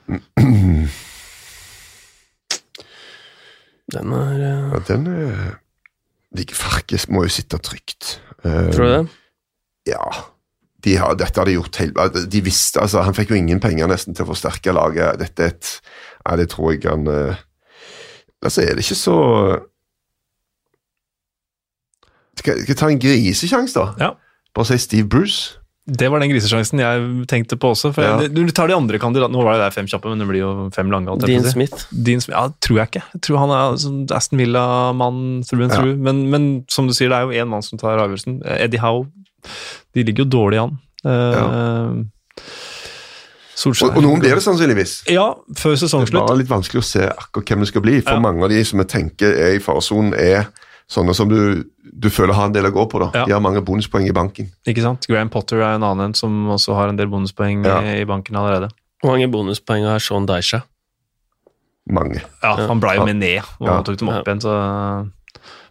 Den 3.95 4.13
er 4.13 4.33
uh... 4.35 4.73
Ja, 4.75 4.81
den 4.89 5.07
er 5.07 5.59
De 6.37 6.47
Farkes 6.55 7.07
må 7.09 7.23
jo 7.27 7.33
sitte 7.33 7.59
trygt. 7.63 8.17
Uh, 8.45 8.71
Tror 8.75 8.85
du 8.85 8.93
det? 8.93 9.05
Ja. 9.93 10.07
De 10.85 10.97
har, 11.01 11.15
dette 11.19 11.41
har 11.41 11.49
de 11.49 11.57
gjort 11.57 11.79
helt 11.81 12.19
De 12.31 12.41
visste 12.45 12.79
altså 12.83 13.03
Han 13.07 13.15
fikk 13.17 13.33
jo 13.33 13.39
ingen 13.39 13.61
penger 13.63 13.89
nesten 13.91 14.15
til 14.15 14.27
å 14.27 14.31
forsterke 14.33 14.75
laget. 14.75 15.21
Dette 15.23 15.47
er 15.47 15.55
et 15.55 15.73
Ja, 16.27 16.37
det 16.39 16.51
tror 16.53 16.75
jeg 16.75 16.85
han 16.89 17.07
uh, 17.07 17.39
Altså, 18.45 18.63
er 18.63 18.77
det 18.77 18.85
ikke 18.85 18.99
så 18.99 19.19
Skal 22.37 22.61
skal 22.63 22.75
jeg 22.75 22.79
ta 22.79 22.91
en 22.93 23.01
grisesjanse, 23.01 23.79
da? 23.79 23.87
Ja. 23.99 24.11
Bare 24.55 24.69
si 24.69 24.77
Steve 24.79 25.09
Bruce. 25.09 25.57
Det 25.87 26.09
var 26.11 26.19
den 26.19 26.33
grisesjansen 26.33 26.81
jeg 26.83 27.27
tenkte 27.31 27.55
på 27.63 27.71
også. 27.71 27.93
For 27.95 28.03
Ja. 28.03 28.17
jeg, 28.21 28.33
du 28.35 28.49
tar 28.51 28.67
de 28.67 28.75
andre 28.75 28.99
kandidatene. 28.99 29.37
Nå 29.39 29.45
var 29.47 29.55
det 29.55 29.61
der 29.69 29.71
fem 29.71 29.87
kjappe, 29.87 30.09
men 30.11 30.19
det 30.19 30.27
blir 30.27 30.41
jo 30.41 30.71
fem 30.75 30.91
lange. 30.91 31.09
alt 31.13 31.25
Dean. 31.25 31.45
Smith. 31.47 31.87
Dean 31.93 32.21
Smith, 32.21 32.35
ja, 32.37 32.49
tror 32.61 32.77
jeg 32.81 32.89
ikke. 32.91 33.03
Jeg 33.15 33.21
tror 33.23 33.39
han 33.39 33.51
er 33.55 33.77
sånn 33.79 34.01
Aston 34.11 34.39
Villa-mann 34.41 35.45
through 35.47 35.63
and 35.63 35.73
Ja. 35.73 35.79
through. 35.79 35.97
Men, 35.97 36.29
men 36.31 36.65
som 36.69 36.89
du 36.89 36.93
sier, 36.93 37.09
det 37.09 37.17
er 37.21 37.23
jo 37.31 37.45
én 37.45 37.49
mann 37.49 37.63
som 37.63 37.79
tar 37.79 37.99
avgjørelsen. 38.03 38.43
Eddie 38.59 38.81
Howe. 38.83 39.07
De 39.95 40.03
ligger 40.03 40.25
jo 40.25 40.31
dårlig 40.31 40.59
an. 40.65 40.79
Uh, 41.07 42.03
Solskjær. 43.57 43.89
Og, 43.95 43.97
og 43.97 44.03
noen 44.05 44.21
blir 44.21 44.35
det 44.37 44.43
sannsynligvis. 44.45 44.97
Ja, 45.09 45.31
før 45.57 45.77
Det 45.79 45.93
er 45.95 46.11
bare 46.19 46.37
litt 46.43 46.51
vanskelig 46.51 46.83
å 46.83 46.85
se 46.85 47.07
akkurat 47.09 47.47
hvem 47.55 47.61
det 47.65 47.69
skal 47.71 47.85
bli. 47.87 48.01
For 48.03 48.19
Ja. 48.19 48.21
mange 48.21 48.43
av 48.45 48.51
de 48.51 48.63
som 48.65 48.79
jeg 48.83 48.89
tenker 48.89 49.33
er 49.33 49.55
i 49.57 49.63
faresonen, 49.63 50.13
er 50.19 50.49
sånne 50.91 51.15
som 51.19 51.29
du, 51.29 51.65
du 51.83 52.09
føler 52.15 52.35
har 52.37 52.47
en 52.47 52.55
del 52.55 52.69
å 52.69 52.73
gå 52.75 52.85
på. 52.93 53.01
da. 53.03 53.09
Ja. 53.15 53.25
De 53.27 53.35
har 53.35 53.43
mange 53.43 53.63
bonuspoeng 53.67 54.07
i 54.09 54.15
banken. 54.15 54.51
Ikke 54.69 54.83
sant? 54.85 55.07
Graham 55.11 55.31
Potter 55.35 55.59
er 55.63 55.75
en 55.81 55.87
annen 55.87 56.15
som 56.15 56.33
også 56.55 56.77
har 56.79 56.89
en 56.93 56.97
del 57.01 57.09
bonuspoeng 57.11 57.65
Ja. 57.67 57.81
i 57.83 58.05
banken 58.07 58.37
allerede. 58.39 58.69
Hvor 59.03 59.13
mange 59.17 59.29
bonuspoeng 59.31 59.85
har 59.89 59.99
Sean 60.03 60.27
Deisha? 60.27 60.63
mange. 61.87 62.19
Ja, 62.43 62.57
han 62.67 62.81
ble 62.83 62.97
jo 62.97 63.05
med 63.07 63.17
ned, 63.21 63.45
og 63.61 63.67
Ja. 63.69 63.75
han 63.77 63.85
tok 63.87 63.97
dem 64.01 64.09
opp 64.11 64.27
igjen, 64.27 64.41
så 64.43 64.55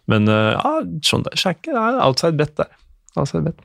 Men 0.08 0.28
uh, 0.28 0.52
ja, 0.54 0.80
Sean 1.04 1.22
Deisha 1.26 1.50
er 1.52 1.98
outside 2.06 2.36
bet 2.38 2.54
der. 2.56 2.70
Outside 3.16 3.42
bet. 3.44 3.58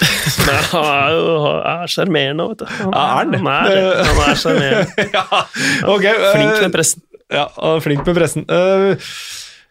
Nei, 0.46 0.60
han 0.70 0.84
er 0.84 1.10
jo 1.14 1.24
er 1.62 1.86
sjarmerende, 1.90 2.46
vet 2.50 2.58
du. 2.58 2.66
Han 2.66 2.92
Ja, 2.92 3.00
er 3.00 3.16
han? 3.16 3.34
Han 3.34 3.46
er, 3.46 4.04
han 4.04 4.22
er 4.26 4.38
sjarmerende. 4.38 5.06
ja, 5.16 5.24
ok. 5.86 6.04
eh, 6.04 6.32
Flink 6.34 6.60
med 6.66 6.72
pressen. 6.74 7.02
Ja, 7.32 7.46
er 7.70 7.80
flink 7.82 8.06
med 8.06 8.18
pressen. 8.18 8.44
Eh, 8.50 9.10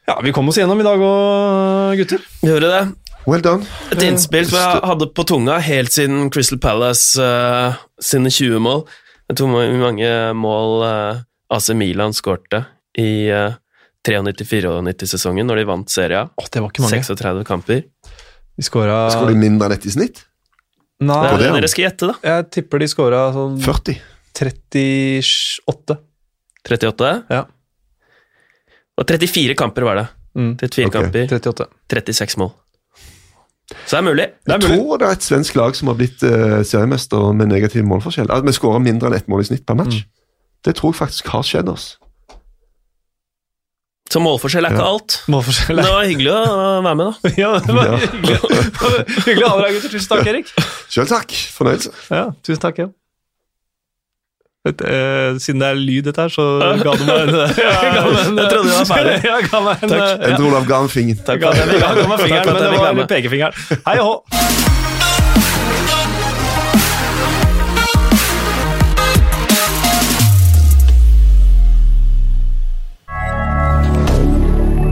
ja, 0.05 0.19
vi 0.23 0.33
kom 0.35 0.49
oss 0.49 0.59
gjennom 0.59 0.79
i 0.81 0.85
dag 0.85 1.01
òg, 1.01 1.97
gutter. 1.97 2.21
Gjorde 2.45 2.69
det. 2.69 2.83
Well 3.25 3.41
done. 3.41 3.65
Et 3.89 4.03
innspill 4.05 4.45
som 4.45 4.59
jeg 4.59 4.85
hadde 4.85 5.07
på 5.17 5.25
tunga 5.25 5.57
helt 5.65 5.93
siden 5.95 6.29
Crystal 6.33 6.59
Palace 6.61 7.17
uh, 7.17 7.73
sine 7.97 8.29
20 8.29 8.61
mål. 8.61 8.83
Jeg 9.31 9.39
tror 9.39 9.49
hvor 9.49 9.71
mange 9.81 10.11
mål 10.37 10.85
uh, 10.85 11.23
AC 11.49 11.71
Milan 11.73 12.13
skårte 12.13 12.67
i 13.01 13.25
uh, 13.33 13.57
93-94-sesongen, 14.05 15.47
når 15.49 15.63
de 15.63 15.65
vant 15.71 15.89
serien. 15.89 16.29
Åh, 16.37 16.49
det 16.53 16.61
var 16.61 16.69
ikke 16.69 16.85
mange. 16.85 17.01
36 17.01 17.41
kamper. 17.49 17.81
De 18.55 18.63
skåra 18.63 19.07
Skårer 19.11 19.33
de 19.33 19.41
mindre 19.41 19.71
enn 19.71 19.77
ett 19.79 19.89
i 19.89 19.95
snitt? 19.95 20.21
Det 20.95 21.09
Nei, 21.09 21.17
er 21.25 21.33
det, 21.33 21.41
det 21.41 21.49
ja. 21.49 21.55
dere 21.57 21.71
skal 21.71 21.83
gjette, 21.87 22.11
da. 22.11 22.15
jeg 22.29 22.45
tipper 22.55 22.79
de 22.79 22.87
skåra 22.87 23.25
sånn 23.35 23.57
40. 23.65 23.97
38. 24.37 25.97
38? 26.69 27.09
Ja. 27.33 27.41
Og 28.97 29.07
34 29.09 29.55
kamper 29.59 29.83
var 29.87 29.99
det. 29.99 30.05
Mm, 30.35 30.53
34 30.59 30.87
okay. 30.87 31.01
kamper, 31.01 31.35
38. 31.39 31.67
36 31.91 32.37
mål. 32.41 32.53
Så 33.85 33.95
det 33.95 33.97
er 33.97 34.05
mulig. 34.05 34.25
Det 34.45 34.53
er 34.53 34.61
Jeg 34.61 34.77
tror 34.79 34.97
det 35.01 35.07
er 35.07 35.11
et 35.17 35.25
svensk 35.25 35.55
lag 35.57 35.75
som 35.75 35.89
har 35.89 35.95
blitt 35.97 36.23
uh, 36.23 36.61
seriemester 36.67 37.31
med 37.33 37.49
negativ 37.49 37.83
målforskjell. 37.87 38.29
At 38.31 38.45
vi 38.45 38.53
skårer 38.53 38.83
mindre 38.83 39.09
enn 39.09 39.17
ett 39.17 39.29
mål 39.31 39.41
i 39.41 39.47
snitt 39.49 39.65
per 39.65 39.77
match. 39.79 40.03
Det 40.65 40.75
tror 40.77 40.93
jeg 40.93 40.99
faktisk 41.01 41.31
har 41.33 41.45
skjedd 41.45 41.71
oss. 41.71 41.95
Så 44.11 44.21
målforskjell 44.21 44.67
er 44.67 44.75
ikke 44.75 44.83
Ja. 44.85 44.91
alt. 44.93 45.15
Målforskjell. 45.33 45.79
er... 45.79 45.83
det 45.87 45.93
var 45.95 46.05
hyggelig 46.05 46.31
å 46.31 46.41
være 46.85 46.95
med, 46.95 47.05
da. 47.05 47.29
Ja, 47.43 47.51
det 47.65 47.75
var 47.75 47.89
Ja. 47.89 47.97
hyggelig. 47.97 48.37
hyggelig 49.25 49.47
å 49.47 49.49
ha 49.49 49.57
deg, 49.63 49.73
gutter. 49.79 49.95
Tusen 49.95 50.11
takk, 50.13 50.29
Erik. 50.29 50.53
Sjøl 50.93 51.09
takk. 51.09 51.33
Fornøyelse. 51.57 51.91
Ja, 52.13 52.27
tusen 52.45 52.61
takk, 52.61 52.83
ja. 52.83 52.87
Vet, 54.65 54.81
eh, 54.81 55.35
siden 55.37 55.61
det 55.61 55.67
er 55.69 55.77
lyd, 55.77 56.03
dette 56.07 56.21
her, 56.25 56.31
så 56.33 56.45
ga 56.85 56.95
du 56.97 57.03
meg 57.09 57.19
en 57.21 57.35
Jeg 57.37 58.49
trodde 58.49 58.71
jeg 58.71 58.79
var 58.79 58.89
ferdig. 58.89 59.17
Ja, 59.29 59.37
ga 59.45 59.61
meg 59.67 59.83
en, 59.85 59.93
Takk. 59.93 60.23
eh, 60.25 60.29
Endre 60.31 60.47
Olav 60.49 60.65
ga 60.71 60.81
en 60.87 60.89
finger. 60.89 61.21
Takk 61.27 61.45
for 61.45 61.53
at 61.53 61.61
jeg 61.61 61.83
ga, 61.83 61.93
Takk 61.93 62.25
fingeren, 62.25 62.49
men 62.49 62.63
det 62.63 62.71
fikk 62.73 62.79
var 62.79 62.87
være 62.89 62.99
med. 63.03 63.11
pekefingeren. 63.13 63.53
Hei 63.85 63.99
og 64.01 64.09
hå! 64.09 64.45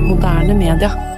Moderne 0.07 0.53
media. 0.53 1.12